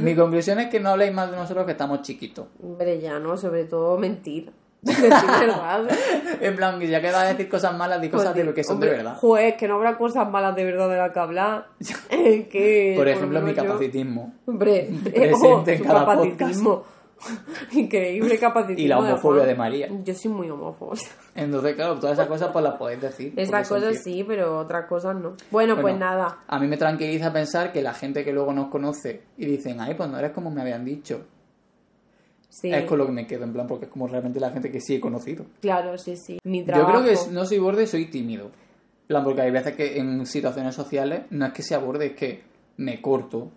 Mi 0.00 0.14
conclusión 0.14 0.60
es 0.60 0.68
que 0.68 0.78
no 0.80 0.90
habléis 0.90 1.12
mal 1.12 1.30
de 1.30 1.36
nosotros 1.36 1.66
que 1.66 1.72
estamos 1.72 2.02
chiquitos. 2.02 2.46
Hombre, 2.62 3.00
ya 3.00 3.18
no, 3.18 3.36
sobre 3.36 3.64
todo 3.64 3.98
mentira. 3.98 4.52
Decir 4.82 5.10
verdad. 5.10 5.88
En 6.40 6.56
plan, 6.56 6.78
que 6.78 6.88
ya 6.88 7.00
que 7.00 7.08
vas 7.08 7.24
a 7.24 7.28
decir 7.28 7.48
cosas 7.48 7.76
malas, 7.76 8.00
di 8.00 8.08
cosas 8.08 8.34
de 8.34 8.44
lo 8.44 8.54
que 8.54 8.64
son 8.64 8.76
Hombre, 8.76 8.90
de 8.90 8.96
verdad. 8.96 9.16
Juez, 9.16 9.54
que 9.56 9.68
no 9.68 9.74
habrá 9.74 9.98
cosas 9.98 10.28
malas 10.30 10.54
de 10.56 10.64
verdad 10.64 10.88
de 10.88 10.96
las 10.96 11.12
que 11.12 11.18
hablar. 11.18 11.66
Es 11.78 12.46
que, 12.48 12.94
Por 12.96 13.06
ejemplo, 13.08 13.40
lo 13.40 13.46
mi 13.46 13.54
yo- 13.54 13.62
capacitismo. 13.64 14.34
Hombre, 14.46 14.88
Presente 15.04 15.72
oh, 15.72 15.74
en 15.74 15.82
cada 15.84 16.00
capacitismo. 16.00 16.84
Increíble 17.72 18.38
capacitismo. 18.38 18.82
Y 18.82 18.88
la 18.88 18.98
homofobia 18.98 19.44
de 19.44 19.54
María. 19.54 19.88
Yo 20.04 20.14
soy 20.14 20.30
muy 20.30 20.48
homófobo. 20.48 20.94
Entonces, 21.34 21.74
claro, 21.74 21.96
todas 21.96 22.14
esas 22.14 22.26
cosas 22.28 22.48
pues 22.50 22.62
las 22.64 22.74
podéis 22.76 23.02
decir. 23.02 23.34
Esas 23.36 23.68
cosas 23.68 24.02
sí, 24.02 24.24
pero 24.26 24.58
otras 24.58 24.86
cosas 24.86 25.14
no. 25.16 25.34
Bueno, 25.50 25.74
pues 25.74 25.82
Bueno, 25.82 25.98
nada. 25.98 26.38
A 26.48 26.58
mí 26.58 26.66
me 26.66 26.78
tranquiliza 26.78 27.30
pensar 27.32 27.72
que 27.72 27.82
la 27.82 27.92
gente 27.92 28.24
que 28.24 28.32
luego 28.32 28.52
nos 28.54 28.68
conoce 28.68 29.22
y 29.36 29.44
dicen, 29.44 29.80
ay, 29.80 29.94
pues 29.94 30.08
no 30.08 30.18
eres 30.18 30.30
como 30.32 30.50
me 30.50 30.62
habían 30.62 30.84
dicho. 30.84 31.26
Sí, 32.50 32.70
Es 32.72 32.84
con 32.84 32.98
lo 32.98 33.06
que 33.06 33.12
me 33.12 33.26
quedo, 33.26 33.44
en 33.44 33.52
plan, 33.52 33.66
porque 33.66 33.84
es 33.86 33.90
como 33.90 34.08
realmente 34.08 34.40
la 34.40 34.50
gente 34.50 34.70
que 34.70 34.80
sí 34.80 34.96
he 34.96 35.00
conocido. 35.00 35.46
claro, 35.60 35.96
sí, 35.96 36.16
sí. 36.16 36.38
Mi 36.44 36.64
Yo 36.64 36.84
creo 36.84 37.04
que 37.04 37.16
no 37.30 37.46
soy 37.46 37.58
borde, 37.58 37.86
soy 37.86 38.06
tímido. 38.06 38.46
En 38.46 39.06
plan, 39.06 39.24
porque 39.24 39.42
hay 39.42 39.50
veces 39.50 39.74
que 39.76 39.98
en 39.98 40.26
situaciones 40.26 40.74
sociales 40.74 41.22
no 41.30 41.46
es 41.46 41.52
que 41.52 41.62
sea 41.62 41.78
borde, 41.78 42.06
es 42.06 42.16
que 42.16 42.42
me 42.76 43.00
corto. 43.00 43.52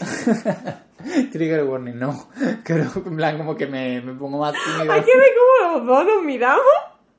Trigger 1.32 1.64
warning, 1.64 1.98
no. 1.98 2.28
Creo, 2.64 2.90
en 2.94 3.16
plan, 3.16 3.36
como 3.38 3.56
que 3.56 3.66
me, 3.66 4.00
me 4.00 4.14
pongo 4.14 4.38
más 4.38 4.54
tímido. 4.54 4.92
Hay 4.92 5.02
que 5.02 5.16
ver 5.16 5.30
cómo 5.36 5.78
los 5.78 5.86
dos 5.86 6.06
nos 6.06 6.22
miramos. 6.24 6.64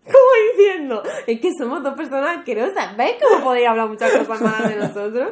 Como 0.05 0.57
diciendo, 0.57 1.01
es 1.25 1.39
que 1.41 1.49
somos 1.57 1.81
dos 1.81 1.95
personas 1.95 2.37
asquerosas. 2.37 2.95
¿Ves 2.95 3.13
cómo 3.21 3.43
podéis 3.43 3.67
hablar 3.67 3.87
muchas 3.89 4.11
cosas 4.11 4.39
malas 4.41 4.69
de 4.69 4.75
nosotros? 4.75 5.29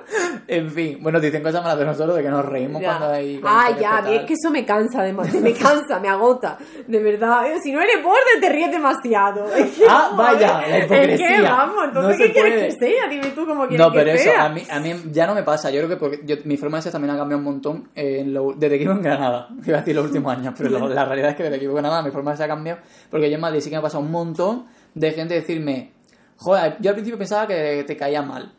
En 0.48 0.72
fin, 0.72 0.98
bueno, 1.02 1.20
dicen 1.20 1.44
cosas 1.44 1.62
malas 1.62 1.78
de 1.78 1.86
nosotros, 1.86 2.16
de 2.16 2.24
que 2.24 2.30
nos 2.30 2.44
reímos 2.44 2.82
Ya. 2.82 2.98
cuando 2.98 3.14
hay... 3.16 3.40
Ah, 3.44 3.64
cuando 3.68 3.82
ya, 3.82 3.98
hay 3.98 4.16
es 4.18 4.22
que 4.24 4.34
eso 4.34 4.50
me 4.50 4.66
cansa 4.66 5.02
además, 5.02 5.32
me 5.34 5.54
cansa, 5.54 6.00
me 6.00 6.10
agota, 6.10 6.58
de 6.88 7.00
verdad. 7.04 7.52
Eh, 7.52 7.60
Si 7.62 7.72
no 7.72 7.82
eres 7.82 8.02
borde, 8.04 8.20
te 8.42 8.50
ríes 8.50 8.72
demasiado. 8.72 9.46
Es 9.56 9.78
que, 9.78 9.86
Ah, 9.88 10.10
vamos, 10.12 10.18
vaya, 10.18 10.62
la 10.68 10.80
hipocresía. 10.80 11.30
Es 11.30 11.36
que 11.36 11.42
vamos, 11.44 11.84
entonces, 11.86 12.18
No 12.20 12.26
¿qué 12.26 12.32
quieres 12.34 12.54
puede. 12.54 12.66
que 12.68 12.72
sea? 12.98 13.08
Dime 13.10 13.28
tú 13.36 13.46
cómo 13.46 13.68
quieres 13.68 13.86
No, 13.86 13.92
que 13.92 14.00
pero 14.00 14.12
eso, 14.12 14.24
sea. 14.24 14.46
a 14.46 14.50
mí, 14.50 14.64
a 14.70 14.80
mí 14.80 14.94
ya 15.12 15.28
no 15.28 15.36
me 15.36 15.44
pasa. 15.44 15.70
Yo 15.70 15.78
creo 15.82 15.90
que 15.90 15.98
porque 15.98 16.22
yo- 16.26 16.38
mi 16.46 16.58
forma 16.58 16.78
de 16.78 16.82
ser 16.84 16.92
también 16.92 17.14
ha 17.14 17.18
cambiado 17.18 17.38
un 17.40 17.46
montón 17.46 17.90
eh, 17.96 18.22
en 18.22 18.34
lo- 18.34 18.54
desde 18.54 18.78
que 18.80 18.86
vivo 18.86 18.94
en 18.94 19.04
Granada. 19.04 19.50
Iba 19.66 19.78
a 19.78 19.80
decir 19.82 19.96
los 19.96 20.06
últimos 20.06 20.36
años, 20.36 20.54
pero 20.58 20.70
lo- 20.72 20.90
la 20.90 21.06
realidad 21.06 21.30
es 21.30 21.36
que 21.36 21.44
desde 21.44 21.58
que 21.58 21.62
vivo 21.68 21.78
en 21.78 21.84
Granada 21.84 22.02
mi 22.02 22.10
forma 22.12 22.32
de 22.32 22.38
ser 22.38 22.46
ha 22.46 22.50
cambiado. 22.56 22.80
Porque 23.12 23.30
yo 23.30 23.36
en 23.36 23.42
Madrid 23.42 23.60
sí 23.62 23.70
que 23.70 23.76
me 23.76 23.80
ha 23.80 23.84
pasado 23.84 24.04
un 24.04 24.12
montón 24.12 24.63
de 24.94 25.12
gente 25.12 25.34
decirme, 25.34 25.92
joder, 26.38 26.78
yo 26.80 26.90
al 26.90 26.96
principio 26.96 27.18
pensaba 27.18 27.48
que 27.48 27.84
te 27.86 27.98
caía 27.98 28.22
mal. 28.22 28.54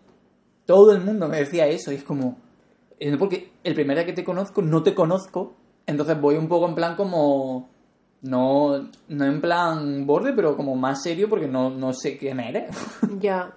Todo 0.66 0.92
el 0.92 1.00
mundo 1.00 1.28
me 1.28 1.38
decía 1.38 1.66
eso 1.66 1.92
y 1.92 1.96
es 1.96 2.04
como, 2.04 2.38
eh, 2.98 3.16
porque 3.18 3.52
el 3.62 3.74
primer 3.74 3.96
día 3.96 4.06
que 4.06 4.12
te 4.12 4.24
conozco 4.24 4.62
no 4.62 4.82
te 4.82 4.94
conozco, 4.94 5.54
entonces 5.86 6.20
voy 6.20 6.36
un 6.36 6.48
poco 6.48 6.68
en 6.68 6.74
plan 6.74 6.96
como... 6.96 7.72
No, 8.22 8.88
no 9.08 9.24
en 9.26 9.40
plan 9.42 10.06
borde, 10.06 10.32
pero 10.32 10.56
como 10.56 10.74
más 10.74 11.02
serio 11.02 11.28
porque 11.28 11.46
no, 11.46 11.68
no 11.68 11.92
sé 11.92 12.16
quién 12.16 12.40
eres. 12.40 12.74
Ya. 13.20 13.54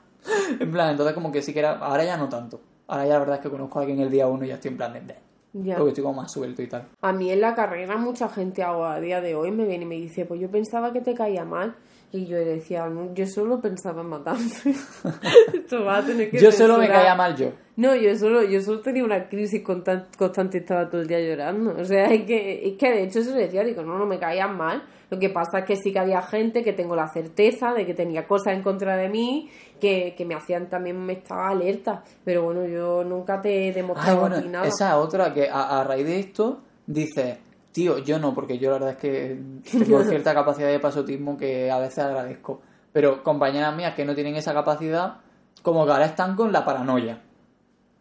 en 0.60 0.72
plan, 0.72 0.92
entonces 0.92 1.14
como 1.14 1.32
que 1.32 1.42
sí 1.42 1.54
que 1.54 1.60
era... 1.60 1.78
Ahora 1.78 2.04
ya 2.04 2.18
no 2.18 2.28
tanto. 2.28 2.60
Ahora 2.88 3.06
ya 3.06 3.14
la 3.14 3.20
verdad 3.20 3.36
es 3.38 3.42
que 3.44 3.50
conozco 3.50 3.80
a 3.80 3.84
alguien 3.84 4.02
el 4.02 4.12
día 4.12 4.28
uno 4.28 4.44
y 4.44 4.50
ya 4.50 4.56
estoy 4.56 4.72
en 4.72 4.78
plan 4.78 4.94
de... 4.94 5.16
Ya. 5.54 5.78
Porque 5.78 5.90
estoy 5.90 6.04
como 6.04 6.22
más 6.22 6.32
suelto 6.32 6.62
y 6.62 6.68
tal. 6.68 6.90
A 7.02 7.14
mí 7.14 7.32
en 7.32 7.40
la 7.40 7.56
carrera 7.56 7.98
mucha 7.98 8.28
gente 8.28 8.62
ahora, 8.62 8.96
a 8.96 9.00
día 9.00 9.22
de 9.22 9.36
hoy 9.36 9.52
me 9.52 9.66
viene 9.66 9.86
y 9.86 9.88
me 9.88 9.96
dice, 9.96 10.26
pues 10.26 10.42
yo 10.42 10.52
pensaba 10.52 10.92
que 10.92 11.00
te 11.00 11.14
caía 11.14 11.46
mal. 11.46 11.76
Y 12.12 12.26
yo 12.26 12.38
decía, 12.38 12.88
"No, 12.88 13.14
yo 13.14 13.28
solo 13.28 13.60
pensaba 13.60 14.02
en 14.02 14.08
matarme. 14.08 14.46
Esto 15.54 15.84
va 15.84 15.98
a 15.98 16.06
tener 16.06 16.30
que 16.32 16.40
Yo 16.40 16.52
solo 16.52 16.76
me 16.78 16.86
censurar". 16.86 17.02
caía 17.02 17.16
mal 17.16 17.36
yo. 17.36 17.52
No, 17.76 17.96
yo 17.96 18.16
solo, 18.18 18.44
yo 18.44 18.62
solo 18.62 18.80
tenía 18.80 19.04
una 19.04 19.28
crisis 19.30 19.62
constan- 19.64 20.06
constante, 20.18 20.60
estaba 20.60 20.90
todo 20.90 21.02
el 21.02 21.08
día 21.08 21.20
llorando. 21.20 21.76
O 21.80 21.86
sea, 21.86 22.06
es 22.06 22.24
que, 22.24 22.68
es 22.70 22.78
que 22.78 22.92
de 22.92 23.04
hecho 23.04 23.22
se 23.22 23.32
lo 23.32 23.36
decía, 23.38 23.64
digo, 23.64 23.84
no, 23.84 23.98
no 24.00 24.06
me 24.06 24.18
caían 24.18 24.58
mal. 24.58 24.84
Lo 25.10 25.20
que 25.20 25.30
pasa 25.30 25.60
es 25.60 25.66
que 25.66 25.76
sí 25.76 25.94
que 25.94 26.00
había 26.00 26.22
gente 26.22 26.64
que 26.64 26.74
tengo 26.74 26.96
la 26.96 27.08
certeza 27.08 27.74
de 27.74 27.86
que 27.86 27.94
tenía 27.94 28.26
cosas 28.28 28.54
en 28.54 28.64
contra 28.64 28.98
de 28.98 29.10
mí 29.10 29.50
que, 29.80 30.16
que 30.18 30.26
me 30.26 30.34
hacían 30.36 30.70
también, 30.70 30.98
me 31.06 31.14
estaba 31.14 31.50
alerta. 31.50 32.04
Pero 32.26 32.44
bueno, 32.44 32.66
yo 32.66 33.04
nunca 33.04 33.42
te 33.42 33.68
he 33.68 33.72
Ah, 33.72 33.74
demostrado 33.76 34.20
bueno, 34.22 34.36
a 34.38 34.42
ti 34.42 34.48
nada. 34.50 34.68
esa 34.68 34.90
es 34.90 34.96
otra 34.96 35.34
que 35.34 35.48
a, 35.50 35.80
a 35.80 35.84
raíz 35.84 36.06
de 36.08 36.20
esto 36.20 36.62
dice, 36.88 37.38
tío, 37.78 38.00
yo 38.00 38.18
no, 38.18 38.34
porque 38.34 38.58
yo 38.58 38.72
la 38.72 38.80
verdad 38.80 38.90
es 38.94 38.98
que 38.98 39.40
tengo 39.72 40.02
cierta 40.02 40.34
capacidad 40.34 40.68
de 40.68 40.80
pasotismo 40.80 41.38
que 41.38 41.70
a 41.70 41.78
veces 41.78 42.00
agradezco. 42.00 42.60
Pero 42.92 43.22
compañeras 43.22 43.76
mías 43.76 43.94
que 43.94 44.04
no 44.04 44.16
tienen 44.16 44.36
esa 44.36 44.52
capacidad, 44.52 45.18
como 45.62 45.86
que 45.86 45.92
ahora 45.92 46.06
están 46.06 46.36
con 46.36 46.52
la 46.52 46.66
paranoia. 46.66 47.22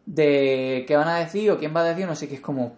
De 0.07 0.87
qué 0.89 0.97
van 0.97 1.09
a 1.09 1.19
decir 1.19 1.51
o 1.51 1.59
quién 1.59 1.77
va 1.77 1.81
a 1.81 1.85
decir, 1.85 2.07
no 2.07 2.15
sé 2.15 2.27
qué, 2.27 2.37
es 2.37 2.41
como... 2.41 2.73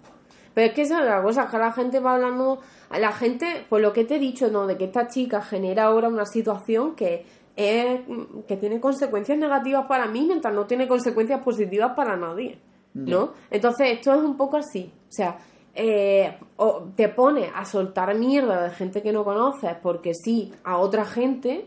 Pero 0.55 0.67
es 0.67 0.75
que 0.75 0.83
esa 0.83 0.99
es 0.99 1.07
la 1.07 1.23
cosa, 1.23 1.49
que 1.49 1.57
la 1.57 1.71
gente 1.71 2.01
va 2.01 2.15
hablando, 2.15 2.59
a 2.91 2.99
la 2.99 3.13
gente, 3.13 3.65
pues 3.69 3.81
lo 3.81 3.93
que 3.93 4.05
te 4.05 4.17
he 4.17 4.19
dicho, 4.19 4.49
¿no? 4.49 4.67
De 4.67 4.77
que 4.77 4.87
esta 4.87 5.07
chica 5.07 5.41
genera 5.41 5.85
ahora 5.85 6.09
una 6.09 6.27
situación 6.27 6.97
que 6.97 7.27
es, 7.55 8.01
que 8.49 8.57
tiene 8.57 8.81
consecuencias 8.81 9.39
negativas 9.39 9.87
para 9.87 10.09
mí 10.09 10.25
mientras 10.27 10.53
no 10.53 10.67
tiene 10.67 10.89
consecuencias 10.89 11.45
positivas 11.45 11.93
para 11.95 12.17
nadie, 12.17 12.59
¿no? 12.93 13.35
Entonces 13.53 13.93
esto 13.93 14.13
es 14.15 14.21
un 14.21 14.37
poco 14.37 14.57
así, 14.57 14.93
o 15.09 15.13
sea, 15.13 15.39
eh, 15.75 16.37
o 16.57 16.85
te 16.97 17.09
pone 17.09 17.51
a 17.55 17.65
soltar 17.65 18.15
mierda 18.17 18.63
de 18.65 18.71
gente 18.71 19.03
que 19.03 19.13
no 19.13 19.25
conoces 19.25 19.75
porque 19.83 20.13
sí 20.15 20.53
a 20.65 20.79
otra 20.79 21.05
gente, 21.05 21.67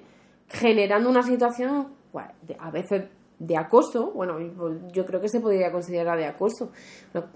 generando 0.49 1.10
una 1.10 1.24
situación, 1.24 1.88
pues, 2.12 2.26
de- 2.41 2.58
a 2.60 2.70
veces 2.72 3.04
de 3.39 3.58
acoso, 3.58 4.12
bueno, 4.12 4.38
yo 4.93 5.04
creo 5.04 5.20
que 5.20 5.28
se 5.28 5.39
podría 5.39 5.72
considerar 5.72 6.16
de 6.16 6.28
acoso, 6.28 6.70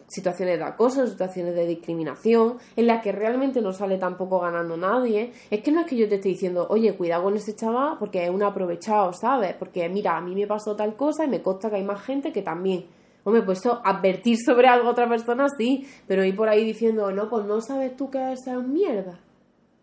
situaciones 0.08 0.60
de 0.60 0.64
acoso, 0.64 1.08
situaciones 1.08 1.56
de 1.56 1.66
discriminación, 1.66 2.58
en 2.76 2.86
las 2.88 3.02
que 3.02 3.12
realmente 3.12 3.60
no 3.62 3.74
sale 3.74 3.98
tampoco 3.98 4.40
ganando 4.40 4.78
nadie. 4.78 5.32
Es 5.50 5.62
que 5.62 5.72
no 5.72 5.82
es 5.82 5.88
que 5.88 5.96
yo 5.96 6.08
te 6.08 6.16
esté 6.16 6.30
diciendo, 6.30 6.68
oye, 6.70 6.96
cuidado 6.96 7.24
con 7.24 7.36
ese 7.36 7.56
chaval 7.56 7.98
porque 8.00 8.24
es 8.24 8.30
un 8.30 8.44
aprovechado, 8.44 9.14
¿sabes? 9.14 9.56
Porque 9.56 9.90
mira, 9.90 10.16
a 10.16 10.22
mí 10.22 10.36
me 10.36 10.46
pasó 10.46 10.76
tal 10.76 10.96
cosa 10.96 11.26
y 11.26 11.28
me 11.28 11.42
consta 11.42 11.72
que 11.72 11.78
hay 11.78 11.84
más 11.84 12.02
gente 12.04 12.32
que 12.32 12.44
también. 12.44 12.86
Hombre, 13.26 13.42
pues 13.42 13.58
eso, 13.60 13.82
advertir 13.84 14.38
sobre 14.38 14.68
algo 14.68 14.88
a 14.88 14.92
otra 14.92 15.10
persona 15.10 15.48
sí, 15.58 15.88
pero 16.08 16.24
ir 16.24 16.36
por 16.36 16.48
ahí 16.48 16.64
diciendo, 16.64 17.12
no, 17.12 17.28
pues 17.28 17.44
no 17.48 17.60
sabes 17.60 17.98
tú 17.98 18.12
que 18.12 18.32
es 18.32 18.46
un 18.46 18.72
mierda. 18.72 19.20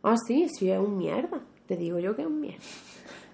Ah, 0.05 0.15
sí, 0.29 0.47
sí, 0.49 0.71
es 0.71 0.79
un 0.79 0.97
mierda. 0.97 1.41
Te 1.67 1.77
digo 1.77 1.99
yo 1.99 2.15
que 2.15 2.23
es 2.23 2.29
un 2.29 2.41
mierda. 2.41 2.63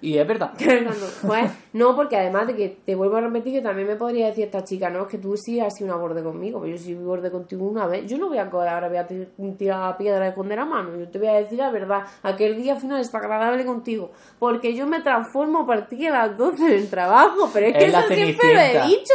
Y 0.01 0.17
es 0.19 0.27
verdad. 0.27 0.53
Pues, 1.27 1.51
no, 1.73 1.95
porque 1.97 2.17
además 2.17 2.47
de 2.47 2.55
que 2.57 2.69
te 2.85 2.95
vuelvo 2.95 3.17
a 3.17 3.21
repetir 3.21 3.53
que 3.55 3.61
también 3.61 3.89
me 3.89 3.97
podría 3.97 4.27
decir 4.27 4.45
esta 4.45 4.63
chica, 4.65 4.89
no, 4.91 5.03
es 5.03 5.09
que 5.09 5.19
tú 5.19 5.37
sí 5.37 5.59
has 5.61 5.75
sido 5.77 5.89
una 5.93 5.97
borde 6.01 6.23
conmigo, 6.23 6.61
pues 6.61 6.73
yo 6.73 6.79
sí 6.79 6.95
borde 6.95 7.31
contigo 7.31 7.67
una 7.67 7.87
vez. 7.87 8.07
Yo 8.07 8.17
no 8.19 8.29
voy 8.29 8.39
a 8.39 8.49
coger, 8.49 8.69
ahora 8.69 8.89
voy 8.89 8.97
a 8.99 9.07
tir- 9.07 9.29
tirar 9.57 9.81
la 9.91 9.97
piedra 9.99 10.21
de 10.21 10.29
esconder 10.31 10.59
a 10.61 10.65
mano, 10.65 10.97
yo 10.97 11.09
te 11.09 11.19
voy 11.19 11.29
a 11.29 11.35
decir 11.35 11.59
la 11.59 11.71
verdad, 11.71 12.03
aquel 12.23 12.57
día 12.57 12.77
fue 12.77 12.87
una 12.89 12.99
desagradable 12.99 13.65
contigo, 13.65 14.11
porque 14.39 14.75
yo 14.75 14.87
me 14.87 15.01
transformo 15.01 15.61
a 15.61 15.67
partir 15.67 15.99
de 15.99 16.11
las 16.11 16.37
12 16.37 16.65
del 16.69 16.89
trabajo, 16.89 17.51
pero 17.53 17.67
es 17.67 17.73
que 17.77 17.85
Es 17.87 17.89
eso 17.95 18.03
siempre 18.15 18.55
lo 18.55 18.61
he 18.61 18.87
dicho. 18.87 19.15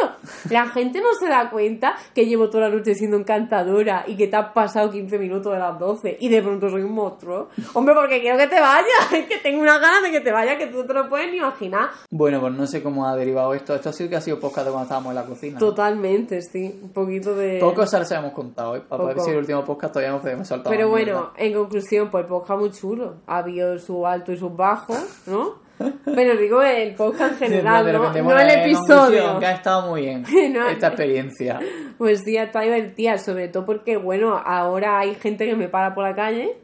La 0.49 0.67
gente 0.67 0.99
no 1.01 1.13
se 1.19 1.27
da 1.27 1.49
cuenta 1.49 1.95
que 2.13 2.25
llevo 2.25 2.49
toda 2.49 2.69
la 2.69 2.75
noche 2.75 2.93
siendo 2.95 3.17
encantadora 3.17 4.03
y 4.07 4.15
que 4.15 4.27
te 4.27 4.35
has 4.35 4.51
pasado 4.51 4.91
15 4.91 5.17
minutos 5.17 5.51
de 5.53 5.59
las 5.59 5.77
12 5.79 6.17
y 6.19 6.29
de 6.29 6.41
pronto 6.41 6.69
soy 6.69 6.81
un 6.83 6.93
monstruo. 6.93 7.49
Hombre, 7.73 7.95
porque 7.95 8.21
quiero 8.21 8.37
que 8.37 8.47
te 8.47 8.59
vayas, 8.59 8.85
es 9.13 9.25
que 9.27 9.37
tengo 9.37 9.61
una 9.61 9.77
gana 9.79 10.01
de 10.01 10.11
que 10.11 10.19
te 10.21 10.31
vayas 10.31 10.57
que 10.57 10.67
tú 10.73 10.79
no 10.79 10.85
te 10.85 10.93
lo 10.93 11.09
puedes 11.09 11.31
ni 11.31 11.37
imaginar. 11.37 11.89
Bueno, 12.09 12.41
pues 12.41 12.53
no 12.53 12.67
sé 12.67 12.83
cómo 12.83 13.07
ha 13.07 13.15
derivado 13.15 13.53
esto. 13.53 13.75
Esto 13.75 13.89
ha 13.89 13.93
sido 13.93 14.09
que 14.09 14.17
ha 14.17 14.21
sido 14.21 14.39
podcast 14.39 14.65
de 14.65 14.71
cuando 14.71 14.83
estábamos 14.83 15.11
en 15.11 15.15
la 15.15 15.25
cocina. 15.25 15.59
Totalmente, 15.59 16.41
sí. 16.41 16.79
Un 16.81 16.89
poquito 16.89 17.35
de. 17.35 17.59
Poco 17.59 17.85
se 17.85 18.15
hemos 18.15 18.33
contado, 18.33 18.75
¿eh? 18.75 18.81
Para 18.81 19.03
Poco. 19.03 19.23
si 19.23 19.31
el 19.31 19.37
último 19.37 19.63
podcast 19.63 19.93
todavía 19.93 20.11
nos 20.11 20.21
podemos 20.21 20.47
saltar. 20.47 20.71
Pero 20.71 20.89
bueno, 20.89 21.13
mierda. 21.13 21.31
en 21.37 21.53
conclusión, 21.53 22.09
pues 22.09 22.23
el 22.23 22.27
podcast 22.27 22.59
muy 22.59 22.71
chulo. 22.71 23.15
Ha 23.27 23.37
habido 23.37 23.77
su 23.79 24.05
alto 24.05 24.31
y 24.31 24.37
sus 24.37 24.55
bajos, 24.55 24.97
¿no? 25.27 25.63
Pero 26.05 26.37
digo 26.37 26.61
el 26.61 26.93
podcast 26.95 27.33
en 27.41 27.49
general, 27.49 27.91
no, 27.91 28.13
no 28.13 28.39
el 28.39 28.49
episodio. 28.49 29.39
Que 29.39 29.45
ha 29.45 29.53
estado 29.53 29.89
muy 29.89 30.01
bien 30.01 30.23
No, 30.53 30.67
esta 30.67 30.87
experiencia. 30.87 31.59
Pues 31.97 32.21
sí, 32.25 32.35
está 32.35 32.61
divertida, 32.61 33.17
sobre 33.19 33.47
todo 33.47 33.65
porque, 33.65 33.97
bueno, 33.97 34.35
ahora 34.35 34.99
hay 34.99 35.13
gente 35.13 35.45
que 35.45 35.55
me 35.55 35.69
para 35.69 35.93
por 35.93 36.03
la 36.03 36.15
calle. 36.15 36.57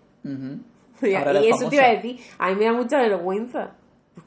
Y, 1.02 1.48
eso 1.48 1.70
te 1.70 1.76
iba 1.76 1.86
a 1.86 1.90
decir, 1.92 2.20
a 2.40 2.50
mí 2.50 2.56
me 2.56 2.66
da 2.66 2.74
mucha 2.74 2.98
vergüenza. 2.98 3.76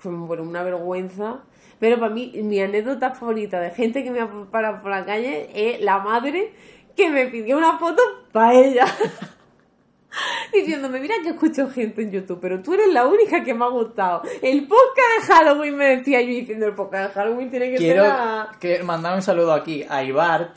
Como, 0.02 0.26
Bueno, 0.26 0.42
una 0.42 0.62
vergüenza. 0.62 1.40
Pero 1.78 1.98
para 1.98 2.14
mí, 2.14 2.32
mi 2.44 2.60
anécdota 2.60 3.10
favorita 3.10 3.60
de 3.60 3.70
gente 3.70 4.04
que 4.04 4.10
me 4.10 4.20
ha 4.20 4.28
parado 4.50 4.80
por 4.82 4.90
la 4.90 5.04
calle 5.04 5.50
es 5.52 5.80
la 5.80 5.98
madre 5.98 6.52
que 6.96 7.10
me 7.10 7.26
pidió 7.26 7.58
una 7.58 7.78
foto 7.78 8.02
para 8.30 8.54
ella. 8.54 8.86
Diciéndome, 10.52 11.00
mira 11.00 11.14
que 11.22 11.30
escucho 11.30 11.70
gente 11.70 12.02
en 12.02 12.12
YouTube, 12.12 12.38
pero 12.40 12.62
tú 12.62 12.74
eres 12.74 12.92
la 12.92 13.06
única 13.06 13.42
que 13.42 13.54
me 13.54 13.64
ha 13.64 13.68
gustado. 13.68 14.22
El 14.42 14.68
podcast 14.68 15.28
de 15.28 15.34
Halloween 15.34 15.76
me 15.76 15.96
decía 15.96 16.20
yo 16.20 16.28
diciendo, 16.28 16.66
el 16.66 16.74
podcast 16.74 17.08
de 17.08 17.20
Halloween 17.20 17.50
tiene 17.50 17.70
que 17.70 17.76
Quiero 17.78 18.04
ser 18.04 18.58
que 18.60 18.82
mandar 18.82 19.14
un 19.14 19.22
saludo 19.22 19.52
aquí 19.54 19.84
a 19.88 20.04
Ibar, 20.04 20.52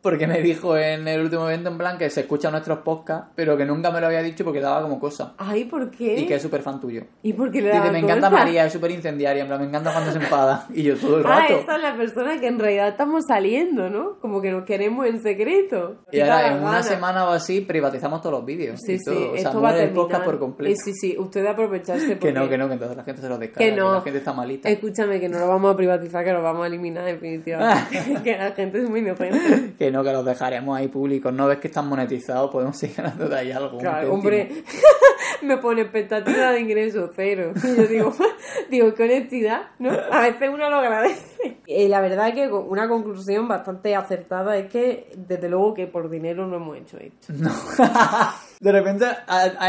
porque 0.00 0.26
me 0.26 0.40
dijo 0.40 0.76
en 0.76 1.06
el 1.08 1.20
último 1.22 1.48
evento 1.48 1.70
en 1.70 1.78
plan 1.78 1.98
que 1.98 2.08
se 2.10 2.20
escucha 2.20 2.50
nuestros 2.50 2.78
podcasts, 2.78 3.28
pero 3.34 3.56
que 3.56 3.64
nunca 3.64 3.90
me 3.90 4.00
lo 4.00 4.06
había 4.06 4.22
dicho 4.22 4.44
porque 4.44 4.60
daba 4.60 4.82
como 4.82 4.98
cosa. 5.00 5.34
Ay, 5.38 5.64
¿por 5.64 5.90
qué? 5.90 6.20
Y 6.20 6.26
que 6.26 6.36
es 6.36 6.42
súper 6.42 6.62
fan 6.62 6.80
tuyo. 6.80 7.02
¿Y 7.22 7.32
por 7.32 7.50
qué 7.50 7.60
le 7.60 7.68
Dice, 7.68 7.78
daba 7.80 7.92
me 7.92 7.98
encanta? 7.98 8.30
María, 8.30 8.64
es 8.66 8.72
súper 8.72 8.90
incendiaria, 8.92 9.42
en 9.42 9.48
plan, 9.48 9.60
me 9.60 9.66
encanta 9.66 9.92
cuando 9.92 10.12
se 10.12 10.18
enfada. 10.18 10.66
Y 10.74 10.82
yo 10.84 10.96
todo 10.96 11.18
el 11.18 11.26
Ah, 11.26 11.40
rato. 11.40 11.54
esa 11.58 11.76
es 11.76 11.82
la 11.82 11.96
persona 11.96 12.38
que 12.40 12.46
en 12.46 12.58
realidad 12.58 12.88
estamos 12.88 13.24
saliendo, 13.26 13.90
¿no? 13.90 14.18
Como 14.20 14.40
que 14.40 14.50
nos 14.52 14.64
queremos 14.64 15.06
en 15.06 15.20
secreto. 15.22 15.96
Y 16.12 16.20
ahora 16.20 16.52
en 16.56 16.62
una 16.62 16.82
semana 16.82 17.24
o 17.24 17.30
así 17.32 17.60
privatizamos 17.60 18.20
todos 18.22 18.36
los 18.36 18.44
vídeos. 18.46 18.78
Sí, 18.84 18.94
y 18.94 18.98
sí, 18.98 19.04
todo. 19.04 19.32
O 19.32 19.36
sea, 19.36 19.42
esto 19.48 19.60
va 19.60 19.68
a 19.70 19.72
el 19.72 19.78
terminar. 19.78 20.02
podcast 20.02 20.24
por 20.24 20.38
completo. 20.38 20.72
Eh, 20.72 20.76
Sí, 20.84 20.92
sí, 20.94 21.16
usted 21.18 21.44
aprovecharse 21.46 22.06
Que 22.06 22.16
porque... 22.16 22.32
no, 22.32 22.48
que 22.48 22.56
no, 22.56 22.66
que 22.68 22.74
entonces 22.74 22.96
la 22.96 23.04
gente 23.04 23.20
se 23.20 23.28
lo 23.28 23.36
descarga. 23.36 23.68
Que 23.70 23.76
no. 23.76 23.94
la 23.94 24.00
gente 24.02 24.18
está 24.18 24.32
malita. 24.32 24.68
Escúchame, 24.68 25.18
que 25.20 25.28
no 25.28 25.38
lo 25.40 25.48
vamos 25.48 25.74
a 25.74 25.76
privatizar, 25.76 26.24
que 26.24 26.32
lo 26.32 26.42
vamos 26.42 26.62
a 26.64 26.66
eliminar 26.68 27.04
definitivamente. 27.04 27.98
que 28.24 28.36
la 28.38 28.52
gente 28.52 28.78
es 28.78 28.88
muy 28.88 29.00
inocente. 29.00 29.87
Que 29.88 29.92
no, 29.92 30.04
que 30.04 30.12
los 30.12 30.22
dejaremos 30.22 30.76
ahí 30.76 30.88
públicos. 30.88 31.32
No 31.32 31.46
ves 31.46 31.60
que 31.60 31.68
están 31.68 31.88
monetizados, 31.88 32.50
podemos 32.50 32.76
seguir 32.76 32.96
ganando 32.98 33.26
de 33.26 33.38
ahí 33.38 33.50
algo. 33.50 33.78
Claro, 33.78 34.12
hombre, 34.12 34.62
me 35.42 35.56
pone 35.56 35.80
expectativa 35.80 36.52
de 36.52 36.60
ingreso 36.60 37.10
cero. 37.16 37.54
Y 37.56 37.74
yo 37.74 37.86
digo, 37.86 38.14
digo, 38.70 38.92
qué 38.92 39.04
honestidad, 39.04 39.62
¿no? 39.78 39.90
A 40.12 40.20
veces 40.20 40.50
uno 40.52 40.68
lo 40.68 40.76
agradece. 40.76 41.58
Y 41.64 41.88
la 41.88 42.02
verdad 42.02 42.28
es 42.28 42.34
que 42.34 42.48
una 42.48 42.86
conclusión 42.86 43.48
bastante 43.48 43.96
acertada 43.96 44.58
es 44.58 44.70
que, 44.70 45.10
desde 45.16 45.48
luego, 45.48 45.72
que 45.72 45.86
por 45.86 46.10
dinero 46.10 46.46
no 46.46 46.56
hemos 46.56 46.76
hecho 46.76 46.98
esto. 46.98 47.32
No. 47.32 47.50
De 48.60 48.72
repente 48.72 49.04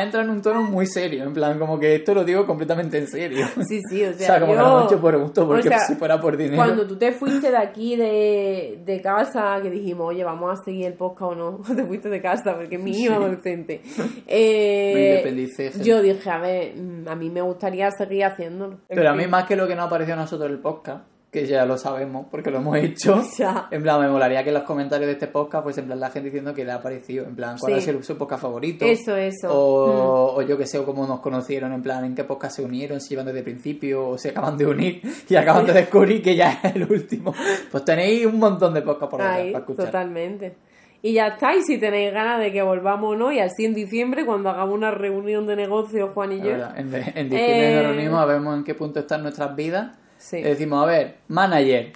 entrado 0.01 0.25
en 0.25 0.31
un 0.31 0.41
tono 0.41 0.63
muy 0.63 0.87
serio, 0.87 1.23
en 1.23 1.33
plan, 1.33 1.59
como 1.59 1.77
que 1.79 1.95
esto 1.95 2.15
lo 2.15 2.23
digo 2.23 2.47
completamente 2.47 2.97
en 2.97 3.07
serio. 3.07 3.45
Sí, 3.67 3.81
sí, 3.89 4.03
o 4.03 4.09
O 4.11 4.13
sea, 4.13 4.27
sea, 4.27 4.39
como 4.39 4.53
yo- 4.53 4.57
que 4.57 4.63
lo 4.63 4.67
hemos 4.79 4.91
hecho 4.91 5.01
por 5.01 5.17
gusto, 5.19 5.47
porque 5.47 5.67
o 5.67 5.71
sea, 5.71 5.79
si 5.79 5.95
fuera 5.95 6.19
por 6.19 6.35
dinero. 6.37 6.55
Cuando 6.55 6.87
tú 6.87 6.97
te 6.97 7.11
fuiste 7.11 7.51
de 7.51 7.57
aquí 7.57 7.95
de, 7.95 8.81
de 8.83 9.01
casa, 9.01 9.59
que 9.61 9.69
dijimos, 9.69 10.07
oye, 10.07 10.23
vamos 10.23 10.59
a 10.59 10.63
seguir 10.63 10.87
el 10.87 10.93
podcast 10.93 11.33
o 11.33 11.35
no, 11.35 11.61
te 11.75 11.83
fuiste 11.85 12.09
de 12.09 12.21
casa 12.21 12.55
porque 12.55 12.77
es 12.77 12.81
mi 12.81 12.91
hijo 12.91 13.13
adolescente. 13.13 13.81
Eh, 14.25 14.91
Me 14.95 15.09
independicé, 15.09 15.71
sí. 15.71 15.83
yo 15.83 16.01
dije, 16.01 16.29
a 16.29 16.39
ver, 16.39 16.75
mm, 16.75 17.07
a 17.07 17.15
mí 17.15 17.29
me 17.29 17.41
gustaría 17.41 17.91
seguir 17.91 18.25
haciéndolo. 18.25 18.79
Pero 18.87 19.09
a 19.09 19.13
mí 19.13 19.23
fin. 19.23 19.31
más 19.31 19.45
que 19.45 19.55
lo 19.55 19.67
que 19.67 19.75
nos 19.75 19.85
ha 19.85 19.89
parecido 19.89 20.15
a 20.17 20.21
nosotros 20.21 20.49
el 20.49 20.59
podcast, 20.59 21.05
que 21.31 21.45
ya 21.45 21.63
lo 21.65 21.77
sabemos 21.77 22.25
porque 22.31 22.49
lo 22.49 22.57
hemos 22.57 22.75
hecho, 22.77 23.21
Ya. 23.37 23.67
en 23.69 23.83
plan, 23.83 24.01
me 24.01 24.07
molaría 24.09 24.43
que 24.43 24.49
en 24.49 24.55
los 24.55 24.63
comentarios 24.63 25.05
de 25.07 25.13
este 25.13 25.27
podcast, 25.27 25.63
pues 25.63 25.77
en 25.77 25.85
plan, 25.85 25.99
la 25.99 26.09
gente 26.09 26.29
diciendo 26.29 26.53
que 26.55 26.65
le 26.65 26.71
ha 26.71 26.81
parecido, 26.81 27.25
en 27.25 27.35
plan, 27.35 27.55
cuál 27.59 27.73
Sí. 27.73 27.77
ha 27.79 27.81
sido 27.81 28.01
su 28.01 28.17
podcast 28.17 28.41
favorito. 28.41 28.83
Eso, 28.85 29.15
eso. 29.15 29.47
Mm. 29.47 29.51
O, 29.51 30.33
o 30.37 30.41
yo 30.41 30.57
que 30.57 30.65
sé, 30.65 30.79
o 30.79 30.85
cómo 30.85 31.05
nos 31.05 31.19
conocieron, 31.19 31.71
en 31.73 31.83
plan, 31.83 32.03
en 32.03 32.15
qué 32.15 32.23
podcast 32.23 32.55
se 32.55 32.63
unieron, 32.63 32.99
si 32.99 33.13
iban 33.13 33.27
desde 33.27 33.39
el 33.39 33.45
principio, 33.45 34.07
o 34.09 34.17
se 34.17 34.29
acaban 34.29 34.57
de 34.57 34.65
unir 34.65 35.01
y 35.29 35.35
acaban 35.35 35.65
de 35.67 35.73
descubrir 35.73 36.21
que 36.23 36.35
ya 36.35 36.59
es 36.63 36.75
el 36.75 36.91
último. 36.91 37.33
Pues 37.71 37.85
tenéis 37.85 38.25
un 38.25 38.39
montón 38.39 38.73
de 38.73 38.81
podcasts 38.81 39.11
por 39.11 39.21
Ahí, 39.21 39.51
para 39.51 39.59
escuchar. 39.63 39.85
totalmente. 39.85 40.55
Y 41.01 41.13
ya 41.13 41.27
está, 41.27 41.55
y 41.55 41.61
si 41.61 41.77
tenéis 41.77 42.11
ganas 42.11 42.39
de 42.41 42.51
que 42.51 42.61
volvamos 42.63 43.13
o 43.13 43.15
no, 43.15 43.31
y 43.31 43.39
así 43.39 43.63
en 43.65 43.73
diciembre, 43.75 44.25
cuando 44.25 44.49
hagamos 44.49 44.73
una 44.73 44.91
reunión 44.91 45.45
de 45.47 45.55
negocios, 45.55 46.09
Juan 46.13 46.31
y 46.33 46.39
yo. 46.39 46.45
verdad, 46.47 46.77
En, 46.77 46.87
en 46.93 47.29
diciembre 47.29 47.71
Eh. 47.71 47.75
nos 47.75 47.85
reunimos 47.95 48.19
a 48.19 48.25
ver 48.25 48.41
en 48.41 48.63
qué 48.63 48.73
punto 48.75 48.99
están 48.99 49.21
nuestras 49.21 49.55
vidas. 49.55 49.95
Sí. 50.19 50.43
Le 50.43 50.49
decimos, 50.49 50.83
a 50.83 50.85
ver, 50.85 51.15
manager, 51.29 51.91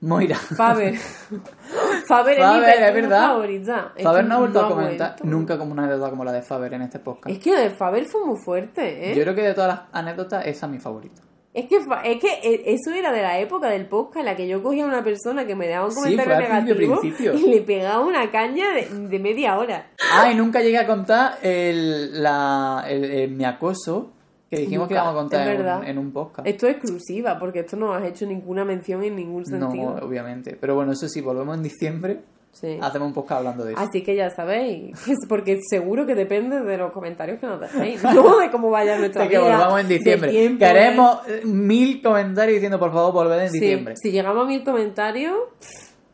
Moira. 0.00 0.36
Faber. 0.36 0.94
Faber, 2.08 2.32
es 2.38 2.38
mi 2.38 2.44
Faber, 2.44 2.68
es 2.68 2.74
persona 2.76 2.92
verdad. 2.92 3.26
favorita. 3.28 3.92
Es 3.96 4.02
Faber 4.04 4.24
no 4.26 4.34
ha 4.34 4.38
vuelto 4.38 4.60
a 4.60 4.68
comentar 4.68 5.08
vuelto. 5.10 5.24
nunca 5.24 5.58
como 5.58 5.72
una 5.72 5.84
anécdota 5.84 6.10
como 6.10 6.24
la 6.24 6.32
de 6.32 6.42
Faber 6.42 6.74
en 6.74 6.82
este 6.82 6.98
podcast. 6.98 7.34
Es 7.34 7.42
que 7.42 7.52
lo 7.52 7.58
de 7.60 7.70
Faber 7.70 8.04
fue 8.04 8.26
muy 8.26 8.36
fuerte, 8.36 9.10
¿eh? 9.12 9.14
Yo 9.14 9.22
creo 9.22 9.34
que 9.34 9.42
de 9.42 9.54
todas 9.54 9.68
las 9.68 9.80
anécdotas, 9.92 10.46
esa 10.46 10.66
es 10.66 10.72
mi 10.72 10.78
favorita. 10.78 11.22
Es 11.54 11.66
que, 11.68 11.76
es 11.76 12.20
que 12.20 12.32
eh, 12.42 12.62
eso 12.66 12.90
era 12.90 13.12
de 13.12 13.22
la 13.22 13.38
época 13.38 13.68
del 13.68 13.86
podcast 13.86 14.16
en 14.18 14.24
la 14.24 14.34
que 14.34 14.48
yo 14.48 14.60
cogía 14.60 14.84
a 14.84 14.88
una 14.88 15.04
persona 15.04 15.46
que 15.46 15.54
me 15.54 15.68
daba 15.68 15.84
un 15.86 15.92
Sí, 15.92 16.00
comentario 16.16 16.74
principio, 16.76 17.32
negativo 17.32 17.32
y 17.48 17.50
le 17.54 17.60
pegaba 17.60 18.00
una 18.00 18.28
caña 18.32 18.72
de, 18.72 18.86
de 19.08 19.18
media 19.20 19.56
hora. 19.56 19.86
Ah, 20.12 20.32
y 20.32 20.34
nunca 20.34 20.60
llegué 20.60 20.78
a 20.78 20.86
contar 20.86 21.38
el, 21.42 22.20
la, 22.20 22.84
el- 22.88 23.04
el- 23.04 23.30
mi 23.30 23.44
acoso 23.44 24.13
que 24.54 24.60
dijimos 24.62 24.88
que 24.88 24.94
íbamos 24.94 25.12
a 25.12 25.16
contar 25.16 25.40
en 25.42 25.48
un, 25.48 25.56
verdad. 25.56 25.88
en 25.88 25.98
un 25.98 26.12
podcast. 26.12 26.46
Esto 26.48 26.66
es 26.66 26.76
exclusiva, 26.76 27.38
porque 27.38 27.60
esto 27.60 27.76
no 27.76 27.92
has 27.94 28.04
hecho 28.04 28.26
ninguna 28.26 28.64
mención 28.64 29.02
en 29.04 29.16
ningún 29.16 29.42
No, 29.42 29.46
sentido. 29.70 29.96
obviamente. 30.02 30.56
Pero 30.60 30.74
bueno, 30.74 30.92
eso 30.92 31.08
sí, 31.08 31.20
volvemos 31.20 31.56
en 31.56 31.62
diciembre, 31.62 32.20
Sí. 32.52 32.78
hacemos 32.80 33.08
un 33.08 33.14
podcast 33.14 33.38
hablando 33.40 33.64
de 33.64 33.72
eso. 33.72 33.80
Así 33.82 34.02
que 34.04 34.14
ya 34.14 34.30
sabéis, 34.30 34.92
porque 35.28 35.58
seguro 35.68 36.06
que 36.06 36.14
depende 36.14 36.60
de 36.60 36.76
los 36.78 36.92
comentarios 36.92 37.40
que 37.40 37.46
nos 37.46 37.60
dejéis, 37.60 38.00
no 38.14 38.38
de 38.38 38.50
cómo 38.52 38.70
vaya 38.70 38.96
nuestra 38.96 39.22
Así 39.24 39.30
que 39.32 39.38
vida. 39.38 39.50
volvamos 39.56 39.80
en 39.80 39.88
diciembre. 39.88 40.30
tiempo, 40.30 40.64
¿eh? 40.64 40.68
Queremos 40.68 41.18
eh, 41.28 41.40
mil 41.44 42.00
comentarios 42.00 42.54
diciendo, 42.54 42.78
por 42.78 42.92
favor, 42.92 43.12
volved 43.12 43.40
en 43.42 43.50
Sí, 43.50 43.58
diciembre. 43.58 43.94
si 43.96 44.12
llegamos 44.12 44.44
a 44.44 44.46
mil 44.46 44.62
comentarios, 44.62 45.34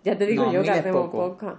ya 0.02 0.16
te 0.16 0.24
digo 0.24 0.46
No, 0.46 0.52
yo 0.52 0.62
que 0.62 0.70
hacemos 0.70 1.06
poco. 1.10 1.28
podcast. 1.36 1.58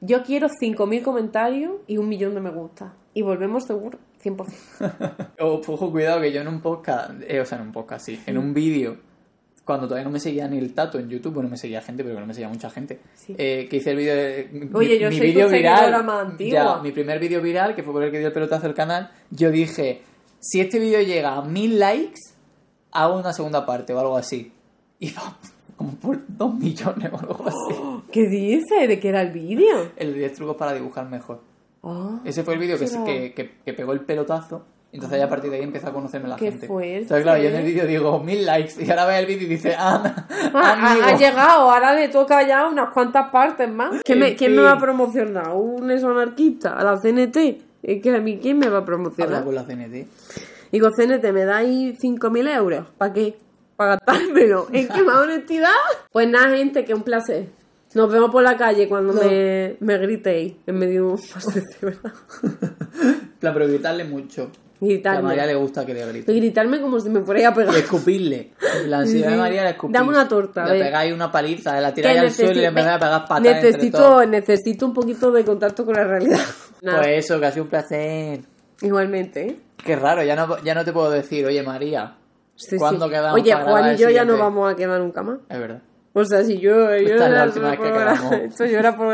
Yo 0.00 0.22
quiero 0.22 0.46
5.000 0.48 1.02
comentarios 1.02 1.72
y 1.88 1.96
un 1.96 2.08
millón 2.08 2.32
de 2.36 2.40
me 2.40 2.50
gusta. 2.50 2.94
Y 3.14 3.22
volvemos 3.22 3.64
seguro, 3.64 3.98
100%. 4.22 4.46
O- 5.40 5.60
Ojo, 5.66 5.90
cuidado 5.90 6.20
que 6.20 6.32
yo 6.32 6.40
en 6.40 6.48
un 6.48 6.60
podcast, 6.60 7.12
eh, 7.26 7.40
o 7.40 7.44
sea, 7.46 7.58
en 7.58 7.66
un 7.68 7.72
podcast, 7.72 8.06
sí, 8.06 8.20
en 8.26 8.38
un 8.38 8.52
vídeo, 8.54 8.96
cuando 9.64 9.86
todavía 9.86 10.04
no 10.04 10.10
me 10.10 10.18
seguía 10.20 10.48
ni 10.48 10.58
el 10.58 10.72
tato 10.74 10.98
en 10.98 11.08
YouTube, 11.10 11.34
bueno, 11.34 11.48
me 11.50 11.56
seguía 11.58 11.82
gente, 11.82 12.02
pero 12.02 12.14
que 12.16 12.20
no 12.22 12.26
me 12.26 12.34
seguía 12.34 12.48
mucha 12.48 12.70
gente, 12.70 13.00
Sí. 13.14 13.34
eh, 13.38 13.66
que 13.70 13.76
hice 13.76 13.90
el 13.90 13.96
vídeo 13.98 14.14
de... 14.16 14.48
mi- 14.52 14.70
Oye, 14.72 14.98
yo 14.98 15.10
mi 15.10 15.18
soy 15.18 15.28
tu 15.28 15.34
vídeo 15.34 15.48
seguidora 15.50 16.02
más. 16.02 16.38
Ya, 16.38 16.78
mi 16.82 16.90
primer 16.92 17.18
vídeo 17.20 17.40
viral, 17.42 17.74
que 17.74 17.82
fue 17.82 17.92
por 17.92 18.02
el 18.02 18.10
que 18.10 18.18
dio 18.18 18.28
el 18.28 18.32
pelotazo 18.32 18.66
al 18.66 18.74
canal, 18.74 19.10
yo 19.30 19.50
dije, 19.50 20.02
si 20.40 20.60
este 20.60 20.78
vídeo 20.78 21.00
llega 21.02 21.36
a 21.36 21.42
mil 21.42 21.78
likes, 21.78 22.20
hago 22.92 23.18
una 23.18 23.32
segunda 23.34 23.66
parte 23.66 23.92
o 23.92 24.00
algo 24.00 24.16
así. 24.16 24.52
Y 24.98 25.10
va 25.14 25.36
como 25.76 25.92
por 25.96 26.18
dos 26.26 26.54
millones 26.54 27.10
o 27.12 27.18
algo 27.18 27.44
así. 27.46 27.74
¿Qué 28.12 28.26
dice? 28.26 28.88
¿De 28.88 28.98
qué 28.98 29.10
era 29.10 29.20
el 29.22 29.32
vídeo? 29.32 29.92
El 29.96 30.14
de 30.14 30.18
10 30.20 30.32
trucos 30.32 30.56
para 30.56 30.72
dibujar 30.72 31.08
mejor. 31.08 31.42
Ah, 31.90 32.20
Ese 32.24 32.42
fue 32.44 32.54
el 32.54 32.60
vídeo 32.60 32.78
que, 32.78 32.86
que, 32.86 33.32
que, 33.34 33.50
que 33.64 33.72
pegó 33.72 33.92
el 33.92 34.00
pelotazo. 34.00 34.64
Entonces 34.90 35.18
ya 35.18 35.26
a 35.26 35.28
partir 35.28 35.50
de 35.50 35.58
ahí 35.58 35.62
empezó 35.64 35.88
a 35.88 35.92
conocerme 35.92 36.28
la 36.28 36.36
Qué 36.36 36.50
gente. 36.50 36.66
fuerte. 36.66 36.96
Entonces 36.98 37.22
claro, 37.22 37.42
yo 37.42 37.50
en 37.50 37.56
el 37.56 37.64
vídeo 37.64 37.86
digo 37.86 38.20
mil 38.20 38.46
likes 38.46 38.82
y 38.82 38.88
ahora 38.90 39.04
ve 39.04 39.18
el 39.18 39.26
vídeo 39.26 39.42
y 39.46 39.50
dice, 39.50 39.74
ah, 39.78 40.26
Ah, 40.54 40.72
amigo. 40.90 41.04
ha, 41.06 41.08
ha 41.10 41.16
llegado, 41.16 41.70
ahora 41.70 41.94
le 41.94 42.08
toca 42.08 42.42
ya 42.46 42.66
unas 42.66 42.90
cuantas 42.94 43.30
partes 43.30 43.68
más. 43.70 44.00
¿Quién 44.02 44.18
me, 44.18 44.34
quién 44.34 44.56
va 44.58 44.72
a 44.72 44.78
promocionar? 44.78 45.50
¿Un 45.54 45.90
eso 45.90 46.08
anarquista? 46.10 46.72
¿A 46.72 46.84
la 46.84 46.96
CNT? 46.98 47.36
Es 47.82 48.02
que 48.02 48.14
a 48.14 48.18
mí, 48.20 48.38
¿quién 48.40 48.58
me 48.58 48.66
va 48.68 48.78
a 48.78 48.80
Habla 48.80 48.86
promocionar? 48.86 49.44
con 49.44 49.54
la 49.54 49.64
CNT. 49.64 50.06
Digo, 50.72 50.88
CNT, 50.90 51.32
¿me 51.32 51.44
dais 51.44 51.98
5.000 51.98 52.56
euros? 52.56 52.86
¿Para 52.96 53.12
qué? 53.12 53.36
¿Para 53.76 53.90
gastármelo? 53.96 54.68
¿En 54.72 54.88
qué 54.88 55.02
más 55.02 55.18
honestidad? 55.18 55.68
Pues 56.10 56.28
nada, 56.28 56.56
gente, 56.56 56.84
que 56.86 56.94
un 56.94 57.02
placer. 57.02 57.46
Nos 57.94 58.12
vemos 58.12 58.30
por 58.30 58.42
la 58.42 58.56
calle 58.56 58.88
cuando 58.88 59.12
No. 59.14 59.22
me, 59.22 59.76
me 59.80 59.98
gritéis 59.98 60.54
en 60.66 60.78
medio 60.78 61.06
de 61.06 61.12
un 61.12 61.16
paseo, 61.32 61.62
¿verdad? 61.80 62.12
Plan, 63.40 63.54
pero 63.54 63.66
gritarle 63.66 64.04
mucho. 64.04 64.50
Que 64.78 64.84
a 64.84 64.88
Gritarme. 64.88 65.22
María 65.22 65.46
le 65.46 65.54
gusta 65.56 65.84
que 65.84 65.92
le 65.94 66.06
grite. 66.06 66.32
Gritarme 66.32 66.80
como 66.80 67.00
si 67.00 67.08
me 67.10 67.20
fuera 67.22 67.48
a 67.48 67.54
pegar. 67.54 67.74
Y 67.74 67.78
escupirle. 67.78 68.50
La 68.86 68.98
ansiedad 69.00 69.30
de. 69.32 69.36
María 69.36 69.64
le 69.64 69.70
escupís. 69.70 69.92
Dame 69.94 70.10
una 70.10 70.28
torta, 70.28 70.66
Le 70.72 70.78
pegáis 70.84 71.12
una 71.12 71.32
paliza, 71.32 71.80
la 71.80 71.92
tiráis 71.92 72.20
al 72.20 72.30
suelo 72.30 72.52
y 72.52 72.54
le 72.56 72.66
empezáis 72.66 72.94
a 72.94 72.98
pegar 73.00 73.22
patadas 73.22 73.46
entre 73.56 73.70
necesito, 73.72 74.26
necesito 74.26 74.86
un 74.86 74.92
poquito 74.94 75.32
de 75.32 75.44
contacto 75.44 75.84
con 75.84 75.94
la 75.94 76.04
realidad. 76.04 76.38
Nada, 76.82 76.98
Pues 77.02 77.24
eso, 77.24 77.40
que 77.40 77.46
ha 77.46 77.50
sido 77.50 77.64
un 77.64 77.70
placer. 77.70 78.40
igualmente. 78.82 79.56
Qué 79.84 79.96
raro, 79.96 80.22
ya 80.22 80.36
no, 80.36 80.62
ya 80.62 80.74
no 80.74 80.84
te 80.84 80.92
puedo 80.92 81.10
decir, 81.10 81.44
oye 81.46 81.62
María, 81.62 82.14
Sí, 82.54 82.76
¿cuándo 82.76 83.06
sí. 83.06 83.10
quedamos 83.12 83.40
Oye, 83.40 83.52
para 83.52 83.64
Juan 83.64 83.94
y 83.94 83.96
yo 83.98 84.10
ya 84.10 84.24
no 84.24 84.36
vamos 84.36 84.72
a 84.72 84.76
quedar 84.76 85.00
nunca 85.00 85.22
más. 85.22 85.38
Es 85.48 85.58
verdad. 85.58 85.82
O 86.20 86.24
sea, 86.24 86.42
si 86.44 86.58
yo... 86.58 86.70
yo 86.74 87.14
Esta 87.14 87.26
es 87.26 87.32
la 87.32 87.44
última 87.44 87.70
vez 87.70 87.80
que 87.80 87.92
quedamos. 87.92 88.32
Esto 88.42 88.66
yo 88.66 88.78
era 88.78 88.96
por... 88.96 89.06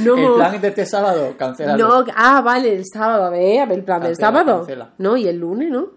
No, 0.00 0.16
El 0.16 0.34
plan 0.34 0.60
de 0.60 0.68
este 0.68 0.86
sábado, 0.86 1.34
cancélalo. 1.38 1.88
no, 2.04 2.04
ah, 2.14 2.40
vale, 2.42 2.74
el 2.74 2.84
sábado, 2.84 3.24
a 3.24 3.30
ver, 3.30 3.60
a 3.60 3.66
ver, 3.66 3.78
el 3.78 3.84
plan 3.84 4.00
del 4.02 4.16
Cancela, 4.16 4.28
sábado. 4.28 4.58
cancela. 4.58 4.90
No, 4.98 5.16
y 5.16 5.28
el 5.28 5.38
lunes, 5.38 5.70
¿no? 5.70 5.88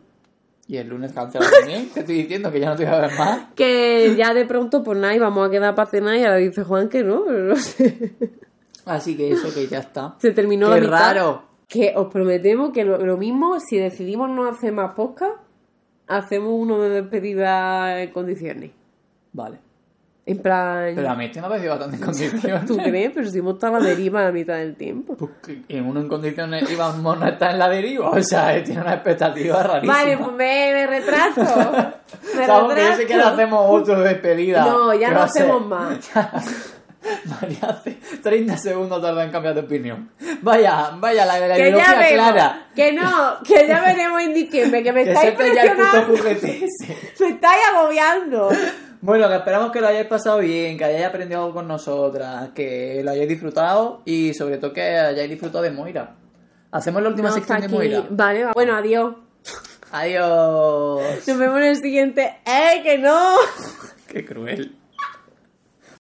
Y 0.68 0.78
el 0.78 0.88
lunes 0.88 1.12
cancela 1.14 1.46
también. 1.50 1.90
Te 1.90 2.02
estoy 2.02 2.16
diciendo 2.16 2.52
que 2.52 2.60
ya 2.60 2.70
no 2.70 2.76
te 2.76 2.86
voy 2.86 2.94
a 2.94 3.00
ver 3.02 3.12
más. 3.18 3.40
Que 3.56 4.16
ya 4.16 4.34
de 4.34 4.46
pronto, 4.46 4.84
pues 4.84 5.00
nada, 5.00 5.16
y 5.16 5.20
vamos 5.20 5.48
a 5.48 5.52
quedar 5.52 5.74
para 5.74 5.90
cenar 5.90 6.16
y 6.16 6.24
ahora 6.24 6.36
dice 6.38 6.64
Juan 6.64 6.90
que 6.90 7.04
no, 7.04 7.26
no 7.28 7.56
sé. 7.56 8.14
Así 8.86 9.18
que 9.18 9.32
eso, 9.32 9.54
que 9.54 9.68
ya 9.68 9.80
está. 9.80 10.16
Se 10.20 10.32
terminó 10.32 10.68
Qué 10.70 10.76
la 10.76 10.82
mitad. 10.82 11.00
raro. 11.16 11.44
Que 11.68 11.94
os 11.96 12.08
prometemos 12.12 12.72
que 12.72 12.84
lo, 12.84 12.98
lo 12.98 13.18
mismo, 13.18 13.60
si 13.60 13.78
decidimos 13.78 14.30
no 14.30 14.48
hacer 14.48 14.72
más 14.74 14.94
podcast, 14.96 15.38
hacemos 16.08 16.52
uno 16.54 16.80
de 16.82 16.90
despedida 17.02 18.02
en 18.02 18.12
condiciones. 18.12 18.72
Vale. 19.34 19.60
En 20.30 20.38
plan, 20.38 20.92
Pero 20.94 21.10
a 21.10 21.16
mí 21.16 21.26
este 21.26 21.40
me 21.40 21.48
ha 21.48 21.50
parecido 21.50 21.72
bastante 21.72 21.96
en 21.98 22.04
condiciones. 22.04 22.66
¿tú 22.68 22.78
crees? 22.78 23.12
Pero 23.16 23.30
si 23.32 23.40
hemos 23.40 23.56
estado 23.56 23.78
a 23.78 23.80
la 23.80 23.86
deriva 23.88 24.22
la 24.22 24.32
mitad 24.32 24.58
del 24.58 24.76
tiempo. 24.76 25.16
Pues 25.18 25.32
que 25.44 25.64
en 25.68 25.86
uno 25.88 26.02
en 26.02 26.08
condiciones 26.08 26.70
íbamos 26.70 27.18
no 27.18 27.28
está 27.28 27.50
en 27.50 27.58
la 27.58 27.68
deriva. 27.68 28.12
O 28.12 28.22
sea, 28.22 28.56
eh, 28.56 28.62
tiene 28.62 28.82
una 28.82 28.94
expectativa 28.94 29.64
rarísima. 29.64 29.94
Vale, 29.94 30.18
pues 30.18 30.32
me, 30.34 30.72
me 30.74 30.88
retraso. 30.88 31.42
Me 32.36 32.46
Sabemos 32.46 32.74
que 32.76 32.82
yo 32.82 32.96
sé 32.96 33.06
que 33.08 33.14
ahora 33.14 33.30
retraso. 33.30 33.34
hacemos 33.34 33.66
otro 33.82 34.02
de 34.02 34.10
despedida. 34.10 34.66
No, 34.66 34.94
ya 34.94 35.08
que 35.10 35.14
no 35.16 35.20
a 35.22 35.24
hacemos 35.24 35.66
más. 35.66 36.10
María 37.26 37.60
hace 37.62 37.98
30 38.22 38.58
segundos 38.58 39.02
tarda 39.02 39.24
en 39.24 39.32
cambiar 39.32 39.54
de 39.56 39.62
opinión. 39.62 40.12
Vaya, 40.42 40.92
vaya, 40.98 41.26
la, 41.26 41.40
la 41.40 41.56
Que 41.56 41.72
ya 41.72 41.94
vemos. 41.94 42.12
clara. 42.14 42.68
Que 42.76 42.92
no, 42.92 43.38
que 43.44 43.66
ya 43.68 43.82
veremos 43.82 44.22
en 44.22 44.34
diciembre, 44.34 44.84
que 44.84 44.92
me 44.92 45.04
Que 45.06 45.12
estáis 45.14 45.32
presionando. 45.34 46.14
Me 47.20 47.30
estáis 47.30 47.62
agobiando. 47.74 48.50
Bueno, 49.02 49.30
que 49.30 49.36
esperamos 49.36 49.72
que 49.72 49.80
lo 49.82 49.88
hayáis 49.88 50.08
pasado 50.08 50.40
bien, 50.40 50.78
que 50.78 50.84
hayáis 50.84 51.06
aprendido 51.06 51.42
algo 51.42 51.54
con 51.54 51.68
nosotras, 51.68 52.50
que 52.54 53.02
lo 53.04 53.12
hayáis 53.12 53.30
disfrutado 53.30 54.02
y 54.06 54.34
sobre 54.34 54.58
todo 54.58 54.74
que 54.74 54.82
hayáis 54.82 55.30
disfrutado 55.30 55.64
de 55.64 55.72
Moira. 55.72 56.16
Hacemos 56.72 57.02
la 57.02 57.10
última 57.10 57.30
No, 57.30 57.36
sección 57.36 57.62
de. 57.62 57.68
Moira. 57.70 58.04
Vale, 58.10 58.44
va. 58.46 58.52
bueno, 58.54 58.76
adiós. 58.76 59.16
Adiós. 59.92 61.28
Nos 61.28 61.38
vemos 61.38 61.58
en 61.60 61.64
el 61.66 61.78
siguiente. 61.78 62.38
¡Eh, 62.46 62.82
que 62.84 62.98
no! 62.98 63.36
Qué 64.08 64.26
cruel. 64.26 64.76